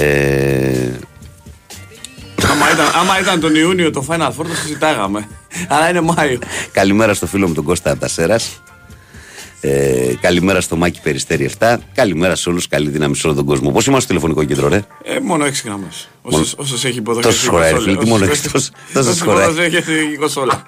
Ε, 0.00 0.90
άμα, 2.50 2.70
ήταν, 2.72 2.86
άμα 2.94 3.20
ήταν 3.20 3.40
τον 3.40 3.54
Ιούνιο 3.54 3.90
το 3.90 4.06
Final 4.08 4.28
Four 4.28 4.46
το 4.48 4.54
συζητάγαμε. 4.62 5.28
Αλλά 5.68 5.88
είναι 5.88 6.00
Μάιο. 6.00 6.38
Καλημέρα 6.72 7.14
στο 7.14 7.26
φίλο 7.26 7.48
μου 7.48 7.54
τον 7.54 7.64
Κώστα 7.64 7.90
Αντασέρας. 7.90 8.62
Ε, 9.60 10.14
καλημέρα 10.20 10.60
στο 10.60 10.76
Μάκη 10.76 11.00
Περιστέρη 11.02 11.50
7. 11.58 11.76
Καλημέρα 11.94 12.34
σε 12.34 12.48
όλους. 12.48 12.68
Καλή 12.68 12.90
δύναμη 12.90 13.16
σε 13.16 13.26
όλο 13.26 13.36
τον 13.36 13.44
κόσμο. 13.44 13.70
Πώς 13.70 13.86
είμαστε 13.86 14.04
στο 14.04 14.20
τηλεφωνικό 14.20 14.44
κέντρο, 14.54 14.68
ρε; 14.68 14.84
Ε, 15.04 15.20
μόνο 15.20 15.44
6 15.44 15.62
γραμμές. 15.64 16.08
Όσε 16.56 16.88
έχει 16.88 16.98
υποδοχή. 16.98 17.26
Τόσες 17.26 17.46
χωράει, 17.48 17.72
ρε 17.72 17.80
φίλε, 17.80 17.96
τι 17.96 18.06
μόνο 18.06 18.24
έχεις, 18.24 18.42
τόσες- 18.42 18.72
τόσες 18.92 19.20
χωράει. 19.20 19.48
Όσε 19.48 19.62
έχει 19.62 20.12
η 20.12 20.16
κονσόλα. 20.16 20.64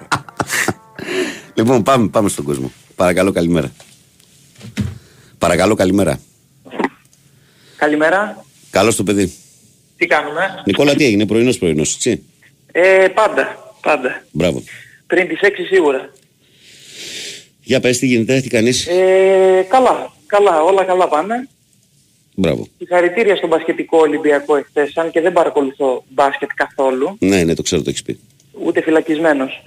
Λοιπόν, 1.53 1.83
πάμε, 1.83 2.07
πάμε 2.07 2.29
στον 2.29 2.45
κόσμο. 2.45 2.71
Παρακαλώ, 2.95 3.31
καλημέρα. 3.31 3.71
Παρακαλώ, 5.37 5.75
καλημέρα. 5.75 6.19
Καλημέρα. 7.77 8.45
Καλώς 8.69 8.95
το 8.95 9.03
παιδί. 9.03 9.33
Τι 9.97 10.05
κάνουμε; 10.05 10.61
Νικόλα, 10.65 10.95
τι 10.95 11.05
έγινε, 11.05 11.25
πρωινός 11.25 11.57
πρωινός, 11.57 11.95
έτσι; 11.95 12.23
Ε, 12.71 13.07
πάντα. 13.13 13.73
Πάντα. 13.81 14.23
Μπράβο. 14.31 14.63
Πριν 15.07 15.27
τις 15.27 15.39
6 15.41 15.65
σίγουρα. 15.69 16.09
Για 17.63 17.79
πες 17.79 17.97
τι 17.97 18.05
γίνεται, 18.05 18.41
τι 18.41 18.49
κάνεις; 18.49 18.87
Ε, 18.87 19.65
καλά. 19.69 20.13
Καλά. 20.25 20.61
Όλα 20.63 20.83
καλά 20.83 21.07
πάνε. 21.07 21.47
Μπράβο. 22.35 22.67
Συγχαρητήρια 22.77 23.35
στον 23.35 23.49
μπασκετικό 23.49 23.97
Ολυμπιακό 23.97 24.55
εχθές, 24.55 24.97
αν 24.97 25.11
και 25.11 25.21
δεν 25.21 25.33
παρακολουθώ 25.33 26.03
μπάσκετ 26.09 26.49
καθόλου. 26.55 27.15
Ναι, 27.19 27.43
ναι, 27.43 27.53
το 27.53 27.61
ξέρω, 27.61 27.81
το 27.81 27.89
έχεις 27.89 28.03
πει. 28.03 28.19
Ούτε 28.63 28.81
φυλακισμένος. 28.81 29.51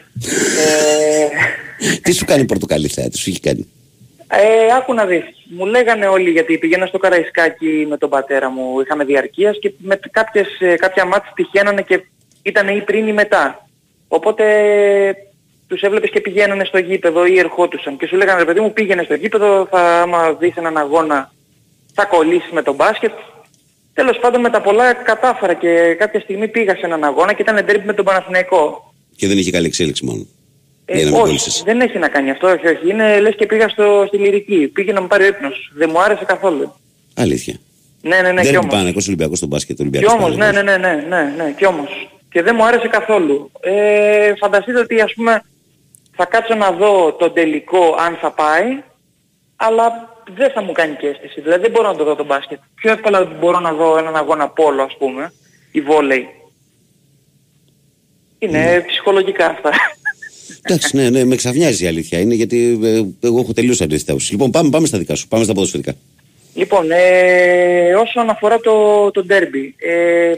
ε, 1.85 1.97
τι 2.03 2.13
σου 2.13 2.25
κάνει 2.25 2.43
η 2.43 2.45
πορτοκαλί 2.45 2.89
θέα, 2.89 3.09
τι 3.09 3.19
σου 3.19 3.31
έχει 3.31 3.41
κάνει; 3.41 3.67
Ε, 4.33 4.75
άκου 4.77 4.95
να 4.95 5.07
δεις. 5.07 5.25
Μου 5.45 5.67
λέγανε 5.67 6.07
όλοι 6.07 6.31
γιατί 6.31 6.59
πήγαινα 6.59 6.87
στο 6.87 6.99
Καραϊσκάκι 6.99 7.87
με 7.89 7.97
τον 7.97 8.11
πατέρα 8.11 8.51
μου. 8.51 8.81
Είχαμε 8.81 9.05
διαρκείας 9.05 9.59
και 9.61 9.73
με 9.79 10.01
κάποιες, 10.11 10.47
ε, 10.59 10.75
κάποια 10.77 11.05
μάτια 11.05 11.33
τυχαίνανε 11.35 11.83
και 11.83 12.05
ήταν 12.43 12.69
ή 12.69 12.83
πριν 12.83 13.09
ή 13.09 13.13
μετά. 13.13 13.69
Οπότε 14.09 14.45
τους 15.67 15.83
έβλεπες 15.83 16.11
και 16.11 16.21
πηγαίνανε 16.21 16.65
στο 16.65 16.79
γήπεδο 16.79 17.27
ή 17.27 17.39
ερχόντουσαν 17.39 17.97
και 17.97 18.07
σου 18.07 18.17
λέγανε 18.17 18.39
ρε 18.39 18.45
παιδί 18.45 18.61
μου 18.61 18.73
πήγαινε 18.73 19.03
στο 19.03 19.15
γήπεδο, 19.15 19.67
θα 19.71 20.01
άμα 20.01 20.33
δεις 20.33 20.57
έναν 20.57 20.77
αγώνα 20.77 21.33
θα 21.95 22.05
κολλήσεις 22.05 22.51
με 22.51 22.63
τον 22.63 22.75
μπάσκετ. 22.75 23.13
Τέλος 23.95 24.19
πάντων 24.19 24.41
με 24.41 24.51
τα 24.51 24.61
πολλά 24.61 24.93
κατάφερα 24.93 25.55
και 25.55 25.95
κάποια 25.99 26.21
στιγμή 26.21 26.49
πήγα 26.49 26.75
σε 26.75 26.87
έναν 26.87 27.05
αγώνα 27.05 27.33
και 27.33 27.43
ήταν 27.43 27.65
ντέρμπι 27.65 27.87
με 27.87 27.93
τον 27.93 28.05
Παναθηναϊκό. 28.05 28.93
Και 29.17 29.27
δεν 29.27 29.39
είχε 29.39 29.51
καλή 29.51 29.67
εξέλιξη 29.67 30.05
μόνο. 30.05 30.27
Ε, 30.93 30.95
Για 30.97 31.05
να 31.05 31.11
μην 31.11 31.15
όχι, 31.21 31.23
κόλλησες. 31.25 31.63
δεν 31.65 31.81
έχει 31.81 31.99
να 31.99 32.09
κάνει 32.09 32.31
αυτό, 32.31 32.47
όχι, 32.49 32.67
όχι. 32.67 32.89
Είναι 32.91 33.21
λες 33.21 33.35
και 33.37 33.47
πήγα 33.47 33.69
στο, 33.69 34.05
στη 34.07 34.17
λυρική. 34.17 34.69
Πήγε 34.69 34.93
να 34.93 35.01
μου 35.01 35.07
πάρει 35.07 35.25
ο 35.25 35.27
ύπνος. 35.27 35.73
Δεν 35.75 35.91
μου 35.93 36.01
άρεσε 36.03 36.25
καθόλου. 36.25 36.75
Αλήθεια. 37.17 37.57
Ναι, 38.03 38.17
ναι, 38.17 38.23
ναι, 38.23 38.33
δεν 38.35 38.43
και 38.43 38.49
είναι 38.49 38.59
όμως. 38.59 38.71
Παναγικός 38.75 39.07
Ολυμπιακός 39.07 39.37
στον 39.37 39.49
μπάσκετ. 39.49 39.77
Και 39.77 39.83
Ολυμπιακός 39.83 40.13
όμως, 40.13 40.37
ναι, 40.37 40.45
Παναγικός. 40.45 40.65
ναι, 40.65 40.77
ναι, 40.77 40.95
ναι, 40.95 41.23
ναι, 41.35 41.45
ναι, 41.45 41.51
και 41.51 41.67
όμως. 41.67 42.09
Και 42.31 42.43
δεν 42.43 42.55
μου 42.59 42.65
άρεσε 42.65 42.89
καθόλου. 42.89 43.51
Ε, 43.61 44.33
φανταστείτε 44.37 44.79
ότι 44.79 45.01
ας 45.01 45.13
πούμε 45.15 45.43
θα 46.17 46.25
κάτσω 46.25 46.55
να 46.55 46.71
δω 46.71 47.13
τον 47.13 47.33
τελικό 47.33 47.95
αν 47.99 48.17
θα 48.21 48.31
πάει, 48.31 48.83
αλλά 49.57 50.09
δεν 50.37 50.51
θα 50.51 50.63
μου 50.63 50.73
κάνει 50.73 50.95
και 50.95 51.07
αίσθηση. 51.07 51.41
Δηλαδή 51.41 51.61
δεν 51.63 51.71
μπορώ 51.71 51.89
να 51.89 51.97
το 51.97 52.05
δω 52.05 52.15
τον 52.17 52.27
μπάσκετ. 52.27 52.59
Πιο 52.75 52.93
εύκολα 52.93 53.25
μπορώ 53.25 53.61
να 53.61 53.73
δω 53.73 53.99
έναν 53.99 54.17
αγώνα 54.17 54.49
πόλο 54.49 54.83
ας 54.83 54.97
πούμε, 54.99 55.33
ή 55.73 55.81
βόλεϊ. 55.81 56.29
Είναι 58.39 58.59
Ναι. 58.59 58.81
ψυχολογικά 58.81 59.47
αυτά. 59.47 59.71
Εντάξει, 60.63 60.97
ναι, 60.97 61.11
ναι, 61.11 61.25
με 61.25 61.37
ξαφνιάζει 61.37 61.85
η 61.85 61.87
αλήθεια 61.87 62.19
είναι 62.19 62.35
γιατί 62.35 62.79
ε, 62.83 63.27
εγώ 63.27 63.41
έχω 63.41 63.53
τελείως 63.53 63.81
αντίθετα. 63.81 64.13
άποψη. 64.13 64.33
Λοιπόν, 64.33 64.51
πάμε, 64.51 64.71
πάμε 64.71 64.87
στα 64.87 64.99
δικά 64.99 65.15
σου. 65.15 65.29
Πάμε 65.29 65.45
στα 65.45 65.53
ποδοσφαιρικά. 65.53 65.95
Λοιπόν, 66.55 66.91
ε, 66.91 67.95
όσον 67.95 68.31
αφορά 68.31 68.61
το, 68.61 69.11
το 69.11 69.25
ντέρμπι, 69.25 69.75
ε, 69.79 70.33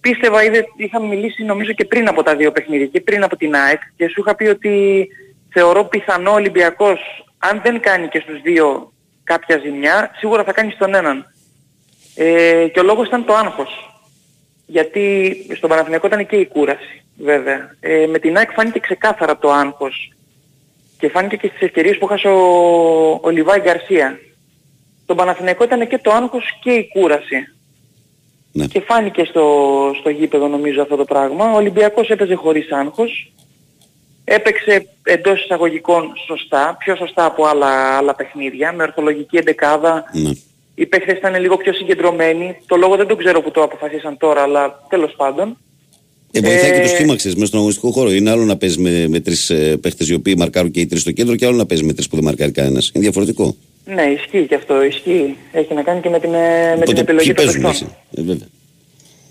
πίστευα, 0.00 0.44
είδε, 0.44 0.64
είχαμε 0.76 1.06
μιλήσει 1.06 1.42
νομίζω 1.42 1.72
και 1.72 1.84
πριν 1.84 2.08
από 2.08 2.22
τα 2.22 2.36
δύο 2.36 2.52
παιχνίδια 2.52 2.86
και 2.86 3.00
πριν 3.00 3.22
από 3.22 3.36
την 3.36 3.54
ΑΕΚ 3.54 3.80
και 3.96 4.08
σου 4.08 4.20
είχα 4.20 4.34
πει 4.34 4.44
ότι 4.44 5.06
θεωρώ 5.52 5.84
πιθανό 5.84 6.30
ο 6.30 6.34
Ολυμπιακός, 6.34 6.98
αν 7.38 7.60
δεν 7.64 7.80
κάνει 7.80 8.08
και 8.08 8.20
στους 8.24 8.40
δύο 8.42 8.92
κάποια 9.24 9.60
ζημιά, 9.64 10.10
σίγουρα 10.18 10.44
θα 10.44 10.52
κάνει 10.52 10.70
στον 10.70 10.94
έναν. 10.94 11.32
Ε, 12.14 12.66
και 12.72 12.80
ο 12.80 12.82
λόγος 12.82 13.06
ήταν 13.06 13.24
το 13.24 13.34
άγχος. 13.34 13.95
Γιατί 14.66 15.36
στον 15.56 15.70
Παναθηναϊκό 15.70 16.06
ήταν 16.06 16.26
και 16.26 16.36
η 16.36 16.46
κούραση, 16.46 17.04
βέβαια. 17.16 17.74
Ε, 17.80 18.06
με 18.06 18.18
την 18.18 18.36
ΑΕΚ 18.36 18.50
φάνηκε 18.52 18.78
ξεκάθαρα 18.78 19.38
το 19.38 19.50
άγχος 19.50 20.12
και 20.98 21.08
φάνηκε 21.08 21.36
και 21.36 21.48
στις 21.48 21.60
ευκαιρίες 21.60 21.98
που 21.98 22.06
χάσε 22.06 22.28
ο, 22.28 23.20
ο 23.22 23.28
Λιβάη 23.30 23.60
Γκαρσία. 23.60 24.18
Στον 25.02 25.16
Παναθηναϊκό 25.16 25.64
ήταν 25.64 25.88
και 25.88 25.98
το 25.98 26.12
άγχος 26.12 26.44
και 26.62 26.72
η 26.72 26.88
κούραση. 26.88 27.36
Ναι. 28.52 28.66
Και 28.66 28.80
φάνηκε 28.80 29.24
στο, 29.24 29.90
στο 30.00 30.10
γήπεδο 30.10 30.48
νομίζω 30.48 30.82
αυτό 30.82 30.96
το 30.96 31.04
πράγμα. 31.04 31.52
Ο 31.52 31.56
Ολυμπιακός 31.56 32.08
έπαιζε 32.08 32.34
χωρίς 32.34 32.72
άγχος. 32.72 33.32
Έπαιξε 34.24 34.88
εντός 35.02 35.44
εισαγωγικών 35.44 36.12
σωστά, 36.26 36.76
πιο 36.78 36.96
σωστά 36.96 37.24
από 37.24 37.46
άλλα, 37.46 37.96
άλλα 37.96 38.14
παιχνίδια, 38.14 38.72
με 38.72 38.82
ορθολογική 38.82 39.36
εντεκάδα. 39.36 40.04
Ναι. 40.12 40.30
Οι 40.78 40.86
παίχτες 40.86 41.18
ήταν 41.18 41.40
λίγο 41.40 41.56
πιο 41.56 41.72
συγκεντρωμένοι. 41.72 42.56
Το 42.66 42.76
λόγο 42.76 42.96
δεν 42.96 43.06
το 43.06 43.16
ξέρω 43.16 43.42
που 43.42 43.50
το 43.50 43.62
αποφασίσαν 43.62 44.16
τώρα, 44.18 44.42
αλλά 44.42 44.86
τέλος 44.88 45.14
πάντων. 45.16 45.56
Ε, 46.32 46.40
βοηθάει 46.40 46.70
και 46.70 46.76
Ε, 46.76 46.82
το 46.82 46.88
σχήμα, 46.88 47.16
ξέρεις, 47.16 47.34
μέσα 47.36 47.46
στον 47.46 47.58
αγωνιστικό 47.58 47.90
χώρο. 47.90 48.10
Είναι 48.12 48.30
άλλο 48.30 48.44
να 48.44 48.56
παίζεις 48.56 48.78
με, 48.78 49.06
με 49.08 49.20
τρεις 49.20 49.50
ε, 49.50 49.76
παίχτε 49.76 50.04
οι 50.08 50.14
οποίοι 50.14 50.34
μαρκάρουν 50.38 50.70
και 50.70 50.80
οι 50.80 50.86
τρεις 50.86 51.00
στο 51.00 51.10
κέντρο 51.12 51.36
και 51.36 51.46
άλλο 51.46 51.56
να 51.56 51.66
παίζεις 51.66 51.86
με 51.86 51.92
τρεις 51.92 52.08
που 52.08 52.14
δεν 52.16 52.24
μαρκάρει 52.24 52.52
κανένας. 52.52 52.90
Είναι 52.94 53.04
διαφορετικό. 53.04 53.56
Ναι, 53.84 54.02
ισχύει 54.02 54.46
και 54.46 54.54
αυτό, 54.54 54.84
ισχύει. 54.84 55.36
Έχει 55.52 55.74
να 55.74 55.82
κάνει 55.82 56.00
και 56.00 56.08
με 56.08 56.20
την, 56.20 56.34
ε, 56.34 56.68
με 56.68 56.72
την 56.74 56.82
Οπότε 56.82 57.00
επιλογή 57.00 57.32
ποιοι 57.32 57.34
των 57.34 57.44
παίζουν 57.44 57.62
παιχτών. 57.62 57.88
έτσι. 57.88 57.96
Ε, 58.14 58.22
βέβαια. 58.22 58.46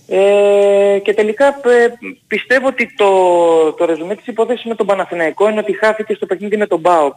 Ε, 0.08 1.00
και 1.00 1.14
τελικά 1.14 1.46
ε, 1.48 1.94
πιστεύω 2.28 2.68
ότι 2.68 2.94
το, 2.98 3.08
το 3.78 3.86
ρεζουμέ 3.86 4.16
της 4.16 4.28
υπόθεσης 4.28 4.66
με 4.66 4.76
τον 4.76 4.86
Παναθηναϊκό 4.86 5.50
είναι 5.50 5.60
ότι 5.60 5.78
χάθηκε 5.78 6.14
στο 6.14 6.26
παιχνίδι 6.26 6.58
με 6.58 6.68
τον 6.68 6.82
ΠΑΟΚ. 6.82 7.14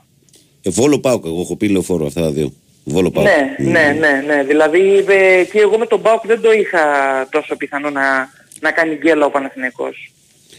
Ε, 0.62 0.70
Βόλο 0.70 0.98
Πάουκ, 1.00 1.24
εγώ 1.26 1.40
έχω 1.40 1.56
πει 1.56 1.68
λεωφόρο 1.68 2.06
αυτά 2.06 2.20
τα 2.20 2.30
δύο. 2.30 2.52
Βόλο 2.88 3.10
Πάουκ. 3.10 3.26
Ναι, 3.26 3.70
ναι, 3.70 3.96
ναι, 3.98 4.22
ναι. 4.26 4.44
Δηλαδή 4.44 5.04
ε, 5.08 5.44
και 5.44 5.60
εγώ 5.60 5.78
με 5.78 5.86
τον 5.86 6.02
ΠΑΟΚ 6.02 6.26
δεν 6.26 6.40
το 6.40 6.52
είχα 6.52 6.80
τόσο 7.30 7.56
πιθανό 7.56 7.90
να, 7.90 8.02
να 8.60 8.70
κάνει 8.70 8.94
γκέλα 8.94 9.26
ο 9.26 9.30
Παναθηναϊκός. 9.30 10.12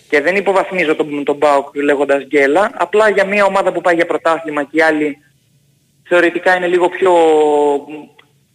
Και 0.09 0.21
δεν 0.21 0.35
υποβαθμίζω 0.35 0.95
τον, 0.95 1.23
τον 1.23 1.37
ΠΑΟΚ 1.37 1.75
λέγοντας 1.75 2.23
γκέλα. 2.25 2.71
Απλά 2.73 3.09
για 3.09 3.25
μια 3.25 3.45
ομάδα 3.45 3.71
που 3.71 3.81
πάει 3.81 3.95
για 3.95 4.05
πρωτάθλημα 4.05 4.63
και 4.63 4.77
οι 4.77 4.81
άλλοι 4.81 5.17
θεωρητικά 6.03 6.55
είναι 6.55 6.67
λίγο 6.67 6.89
πιο, 6.89 7.13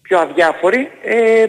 πιο 0.03 0.19
αδιάφοροι. 0.19 0.89
Ε, 1.05 1.47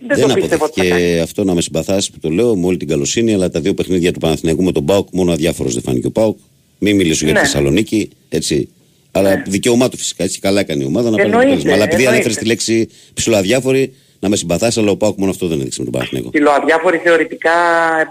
δεν, 0.00 0.18
Δεν 0.18 0.28
το 0.28 0.34
πίστευα 0.34 0.64
ότι 0.64 0.80
θα 0.80 0.80
κάνει. 0.80 0.90
αποδείχθηκε 0.92 1.20
αυτό 1.20 1.44
να 1.44 1.54
με 1.54 1.60
συμπαθάσει 1.60 2.12
που 2.12 2.18
το 2.18 2.28
λέω 2.28 2.56
με 2.56 2.66
όλη 2.66 2.76
την 2.76 2.88
καλοσύνη, 2.88 3.34
αλλά 3.34 3.50
τα 3.50 3.60
δύο 3.60 3.74
παιχνίδια 3.74 4.12
του 4.12 4.18
Παναθηναϊκού 4.18 4.62
με 4.62 4.72
τον 4.72 4.84
Πάουκ 4.84 5.08
μόνο 5.12 5.32
αδιάφορος 5.32 5.74
δεν 5.74 5.82
φάνηκε 5.82 6.06
ο 6.06 6.10
Πάουκ. 6.10 6.38
Μην 6.78 6.96
μιλήσω 6.96 7.24
για 7.24 7.34
τη 7.34 7.40
Ναι. 7.40 7.46
Θεσσαλονίκη, 7.46 8.10
έτσι. 8.28 8.68
Αλλά 9.18 9.42
δικαίωμά 9.46 9.88
του 9.88 9.96
φυσικά, 9.96 10.24
έτσι 10.24 10.40
καλά 10.40 10.60
έκανε 10.60 10.82
η 10.82 10.86
ομάδα 10.86 11.10
να 11.10 11.16
πάρει 11.16 11.30
το 11.30 11.38
Εννοείται, 11.38 11.52
αποτέλεσμα. 11.52 11.72
Αλλά 11.74 11.84
επειδή 11.84 12.02
εννοείται. 12.02 12.14
ανέφερες 12.14 12.36
τη 12.36 12.44
λέξη 12.46 12.88
ψηλοαδιάφορη, 13.14 13.94
να 14.20 14.28
με 14.28 14.36
συμπαθάσει, 14.36 14.80
αλλά 14.80 14.90
ο 14.90 14.96
Πάουκ 14.96 15.18
μόνο 15.18 15.30
αυτό 15.30 15.46
δεν 15.46 15.60
έδειξε 15.60 15.78
με 15.78 15.84
τον 15.84 15.92
Παναθηναϊκό. 15.94 16.30
Ψιλοαδιάφοροι 16.30 16.98
θεωρητικά 16.98 17.50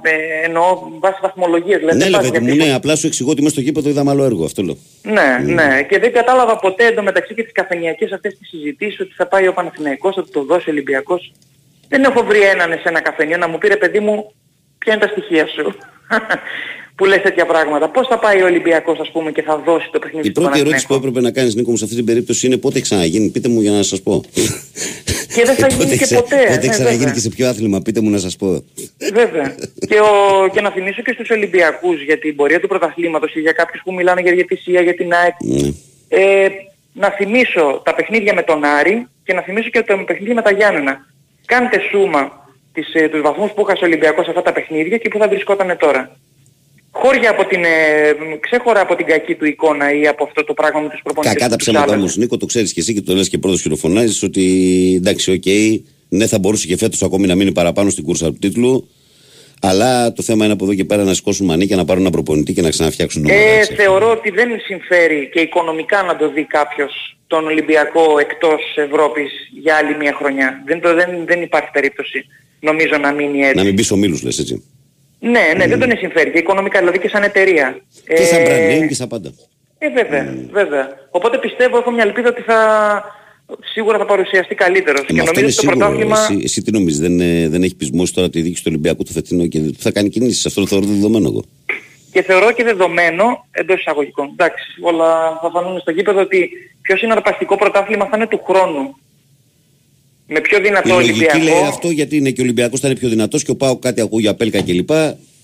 ε, 0.02 0.46
εννοώ 0.46 0.64
βάσει 1.00 1.20
βαθμολογίες. 1.22 1.80
Δηλαδή, 1.80 1.98
Ναι, 1.98 2.04
δεν 2.04 2.12
ρε 2.14 2.18
πας 2.18 2.30
παιδί 2.30 2.46
μου, 2.46 2.54
για 2.54 2.66
ναι, 2.66 2.74
απλά 2.74 2.96
σου 2.96 3.08
εξηγώ 3.08 3.32
ότι 3.32 3.42
μέσα 3.42 3.54
στο 3.54 3.64
γήπεδο 3.64 3.90
είδαμε 3.90 4.12
άλλο 4.12 4.24
έργο, 4.24 4.46
αυτό 4.46 4.64
λέω. 4.64 4.78
Ναι, 5.02 5.54
ναι. 5.54 5.84
Και 5.90 6.00
δεν 6.00 6.14
κατάλαβα 6.14 6.58
ποτέ 6.58 6.86
εντωμεταξύ 6.86 7.34
και 7.34 7.44
τις 7.44 7.52
καφενιακές 7.52 8.12
αυτές 8.12 8.38
τις 8.38 8.48
συζητήσεις 8.50 9.00
ότι 9.00 9.14
θα 9.16 9.28
πάει 9.28 9.48
ο 9.48 9.54
Παναθηναϊκός, 9.54 10.18
ότι 10.18 10.32
το 10.32 10.44
δώσει 10.44 10.70
ο 10.70 10.72
Ολυμπιακός. 10.72 11.32
Δεν 11.88 12.04
έχω 12.04 12.24
βρει 12.24 12.42
έναν 12.42 12.70
σε 12.72 12.84
ένα 12.84 13.02
καφενείο 13.02 13.38
να 13.38 13.48
μου 13.48 13.58
πει 13.58 13.68
ρε 13.68 13.78
παιδί 13.78 14.00
μου 14.00 14.32
ποια 14.78 14.94
είναι 14.94 15.06
τα 15.06 15.12
στοιχεία 15.12 15.48
σου; 15.48 15.76
που 16.98 17.06
λες 17.06 17.22
τέτοια 17.22 17.46
πράγματα. 17.46 17.90
Πώς 17.90 18.08
θα 18.08 18.20
πάει 18.20 18.42
ο 18.42 18.46
Ολυμπιακός 18.46 19.00
ας 19.00 19.12
πούμε 19.12 19.32
και 19.32 19.42
θα 19.42 19.58
δώσει 19.66 19.90
το 19.92 20.00
παιχνίδι 20.00 20.28
Η 20.28 20.32
του 20.32 20.42
πρώτη 20.42 20.60
ερώτηση 20.60 20.82
που 20.82 20.88
Παναθηναϊκού. 20.88 21.08
έπρεπε 21.08 21.22
να 21.28 21.32
κάνεις, 21.32 21.56
Νίκο 21.56 21.72
μου, 21.72 21.78
σε 21.78 21.84
αυτή 21.84 21.96
την 21.96 22.06
περίπτωση 22.06 22.46
είναι 22.48 22.58
πότε 22.58 22.74
έχει 22.76 22.84
ξαναγίνει. 22.84 23.30
Πείτε 23.30 23.50
μου 23.50 23.62
για 23.62 23.72
να 23.72 23.84
σας 23.84 24.02
πω. 24.02 24.24
Και 25.36 25.44
δεν 25.46 25.56
θα 25.56 25.68
Πότε 25.68 25.84
γίνει 25.84 25.98
και 25.98 26.04
ξα- 26.04 26.16
ποτέ. 26.22 26.36
Πότε 26.36 26.50
ναι, 26.50 26.56
έχει 26.56 26.70
ξαναγίνει 26.70 26.98
βέβαια. 26.98 27.14
και 27.14 27.20
σε 27.20 27.30
ποιο 27.30 27.48
άθλημα, 27.50 27.82
πείτε 27.82 28.02
μου 28.02 28.10
να 28.10 28.18
σας 28.18 28.36
πω. 28.36 28.64
Βέβαια. 29.14 29.56
και, 29.90 30.00
ο, 30.00 30.48
και 30.54 30.62
να 30.62 30.72
θυμίσω 30.72 31.02
και 31.02 31.12
στους 31.14 31.30
Ολυμπιακούς 31.30 32.04
για 32.04 32.18
την 32.20 32.36
πορεία 32.36 32.60
του 32.60 32.68
πρωταθλήματος 32.68 33.32
και 33.32 33.40
για 33.40 33.52
κάποιους 33.52 33.82
που 33.84 33.94
μιλάνε 33.94 34.22
για 34.22 34.32
διαιτησία, 34.34 34.82
για 34.82 34.96
την 34.96 35.14
ΑΕΚ. 35.14 35.34
Ναι. 35.44 35.70
Ε, 36.08 36.48
να 36.94 37.10
θυμίσω 37.10 37.82
τα 37.86 37.96
παιχνίδια 37.96 38.34
με 38.34 38.42
τον 38.44 38.64
Άρη 38.64 39.08
και 39.24 39.34
να 39.34 39.42
θυμίσω 39.42 39.70
και 39.70 39.82
τα 39.82 40.04
παιχνίδια 40.04 40.34
με 40.34 40.42
τα 40.42 40.52
Γιάννενα. 40.52 41.06
Κάντε 41.46 41.78
σούμα 41.92 42.50
τις, 42.74 42.94
ε, 42.94 43.08
τους 43.10 43.22
βαθμούς 43.22 43.52
που 43.52 43.62
είχα 43.62 43.74
ο 43.82 43.86
Ολυμπιακός 43.86 44.24
σε 44.26 44.30
αυτά 44.30 44.42
τα 44.42 44.52
παιχνίδια 44.52 44.98
και 44.98 45.10
που 45.10 45.18
θα 45.18 45.28
βρισκόταν 45.28 45.78
τώρα. 45.80 46.18
Χώρια 47.04 47.30
από 47.30 47.46
την, 47.46 47.64
ε, 47.64 47.68
ξέχωρα 48.40 48.82
από 48.82 48.96
την 48.96 49.06
κακή 49.06 49.36
του 49.36 49.46
εικόνα 49.46 49.94
ή 50.00 50.08
από 50.08 50.24
αυτό 50.24 50.44
το 50.44 50.54
πράγμα 50.54 50.80
με 50.80 50.90
τους 50.90 51.00
προπονητές 51.04 51.34
Κακά 51.36 51.46
τα 51.46 51.52
που 51.52 51.58
τους 51.58 51.64
ψέματα 51.68 51.84
άλλαζε. 51.86 52.00
όμως, 52.00 52.18
Νίκο, 52.18 52.38
το 52.38 52.46
ξέρεις 52.46 52.74
και 52.74 52.80
εσύ 52.80 52.94
και 52.94 53.02
το 53.02 53.14
λες 53.16 53.30
και 53.30 53.38
πρώτος 53.38 53.62
και 53.62 53.77
φωνάζεις 53.77 54.24
ότι 54.24 54.44
εντάξει, 54.98 55.32
οκ, 55.32 55.44
ναι, 56.10 56.28
θα 56.28 56.40
μπορούσε 56.40 56.68
και 56.68 56.78
φέτος 56.78 57.04
ακόμη 57.04 57.28
να 57.28 57.36
μείνει 57.36 57.52
παραπάνω 57.52 57.90
στην 57.90 58.04
κούρσα 58.04 58.26
του 58.26 58.38
τίτλου. 58.40 58.90
Αλλά 59.62 60.14
το 60.14 60.22
θέμα 60.24 60.44
είναι 60.44 60.54
από 60.54 60.64
εδώ 60.64 60.74
και 60.74 60.86
πέρα 60.86 61.04
να 61.04 61.14
σηκώσουν 61.14 61.46
μανίκια, 61.46 61.76
να 61.76 61.86
πάρουν 61.86 62.02
ένα 62.02 62.12
προπονητή 62.12 62.54
και 62.54 62.62
να 62.62 62.70
ξαναφτιάξουν 62.70 63.24
το 63.24 63.34
Ε, 63.34 63.36
μαγαζί. 63.50 63.74
θεωρώ 63.74 64.12
ότι 64.12 64.30
δεν 64.30 64.50
συμφέρει 64.66 65.30
και 65.34 65.40
οικονομικά 65.40 66.04
να 66.04 66.16
το 66.16 66.32
δει 66.32 66.44
κάποιος 66.44 67.18
τον 67.28 67.46
Ολυμπιακό 67.46 68.20
εκτός 68.20 68.62
Ευρώπης 68.76 69.32
για 69.62 69.76
άλλη 69.76 69.96
μια 69.98 70.14
χρονιά. 70.18 70.64
Δεν, 70.66 70.82
το, 70.82 70.94
δεν, 70.94 71.10
δεν 71.26 71.42
υπάρχει 71.42 71.70
περίπτωση 71.74 72.26
νομίζω 72.60 72.98
να 73.02 73.12
μείνει 73.12 73.40
έτσι. 73.42 73.56
Να 73.56 73.64
μην 73.64 73.74
μπει 73.74 73.84
ο 73.92 73.96
Μίλους, 73.96 74.24
λες 74.24 74.40
έτσι. 74.40 74.64
Ναι, 75.20 75.42
ναι, 75.58 75.68
δεν 75.68 75.80
τον 75.80 75.98
συμφέρει 75.98 76.32
και 76.32 76.38
οικονομικά, 76.38 76.80
δηλαδή 76.80 77.00
και 77.00 77.10
σαν 77.10 77.24
εταιρεία. 77.24 77.82
Και 78.08 78.26
σαν 78.26 78.40
Ε, 78.40 78.46
brand 78.46 78.84
name 78.84 78.88
και 78.88 78.94
σαν 78.94 79.08
πάντα. 79.08 79.34
Ε, 79.78 79.90
βέβαια, 79.90 80.36
βέβαια. 80.52 80.90
Οπότε 81.10 81.38
πιστεύω, 81.38 81.78
έχω 81.78 81.92
μια 81.92 82.04
ελπίδα 82.04 82.30
ότι 82.30 82.42
θα 82.42 82.60
σίγουρα 83.74 83.98
θα 83.98 84.06
παρουσιαστεί 84.06 84.56
καλύτερος. 84.56 85.02
Ε, 85.02 85.06
και 85.06 85.14
μα 85.14 85.24
αυτό 85.24 85.40
νομίζω 85.40 85.40
είναι 85.40 85.48
ότι 85.48 85.56
το 85.56 85.62
σίγουρο. 85.62 85.78
πρωτάθλημα... 85.78 86.20
Εσύ, 86.30 86.42
εσύ 86.44 86.62
τι 86.62 86.72
νομίζεις, 86.72 87.00
δεν, 87.00 87.20
ε, 87.20 87.48
δεν 87.50 87.62
έχεις 87.62 87.76
πεισμώσει 87.76 88.14
τώρα 88.14 88.30
τη 88.30 88.42
διοίκηση 88.42 88.64
του 88.64 88.70
Ολυμπιακού 88.72 89.04
του 89.04 89.12
φετινού 89.12 89.48
και 89.48 89.60
θα 89.78 89.92
κάνει 89.92 90.10
κινήσεις. 90.10 90.46
Αυτό 90.46 90.62
το 90.62 90.68
θεωρώ 90.68 90.86
δεδομένο 90.86 91.28
εγώ. 91.28 91.44
Και 92.12 92.22
θεωρώ 92.22 92.52
και 92.52 92.64
δεδομένο, 92.64 93.46
εντός 93.52 93.80
εισαγωγικών. 93.80 94.30
Εντάξει, 94.32 94.66
όλα 94.82 95.40
θα 95.42 95.50
φανούν 95.54 95.80
στο 95.80 95.92
γήπεδο 95.92 96.20
ότι 96.22 96.50
πιο 96.82 96.98
συναρπαστικό 96.98 97.56
πρωτάθλημα 97.58 98.06
θα 98.06 98.18
είναι 98.18 98.28
του 98.28 98.42
χρόνου. 98.48 98.98
Με 100.28 100.40
πιο 100.42 100.58
Η 100.58 100.62
δυνατό 100.62 100.94
λογική 100.94 101.12
Ολυμπιακό. 101.14 101.38
λέει 101.60 101.68
αυτό 101.68 101.90
γιατί 101.90 102.18
είναι 102.18 102.30
και 102.32 102.42
ο 102.42 102.44
Ολυμπιακός 102.44 102.80
θα 102.80 102.88
είναι 102.88 102.98
πιο 103.00 103.10
δυνατός 103.10 103.44
και 103.44 103.52
ο 103.52 103.56
Πάο 103.56 103.78
κάτι 103.78 104.02
ακούει 104.02 104.22
για 104.22 104.36
Πέλκα 104.36 104.62
κλπ. 104.62 104.90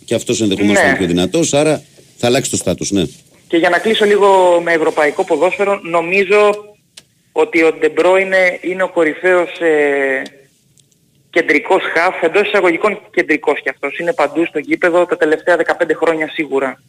Και 0.06 0.16
αυτός 0.16 0.42
ενδεχομένως 0.42 0.76
Ναι. 0.76 0.82
θα 0.82 0.88
είναι 0.88 0.98
πιο 0.98 1.08
δυνατός, 1.08 1.54
άρα 1.54 1.84
θα 2.18 2.28
αλλάξει 2.28 2.50
το 2.50 2.58
στάτους, 2.58 2.92
ναι. 2.92 3.04
Και 3.48 3.58
για 3.58 3.70
να 3.70 3.78
κλείσω 3.80 4.06
λίγο 4.06 4.60
με 4.64 4.72
ευρωπαϊκό 4.74 5.24
ποδόσφαιρο, 5.24 5.80
νομίζω 5.84 6.66
ότι 7.32 7.64
ο 7.64 7.74
Ντε 7.74 8.18
Μπρόινε, 8.18 8.60
είναι 8.62 8.84
ο 8.84 8.90
κορυφαίος 8.90 9.60
ε, 9.60 10.22
κεντρικός 11.30 11.82
χαφ, 11.94 12.24
εντός 12.24 12.48
εισαγωγικών 12.48 13.00
κεντρικός 13.14 13.62
κι 13.62 13.70
αυτός. 13.70 13.98
Είναι 14.00 14.14
παντού 14.14 14.46
στο 14.46 14.60
γήπεδο 14.60 15.06
τα 15.06 15.18
τελευταία 15.18 15.56
15 15.58 15.92
χρόνια 15.96 16.30
σίγουρα. 16.34 16.82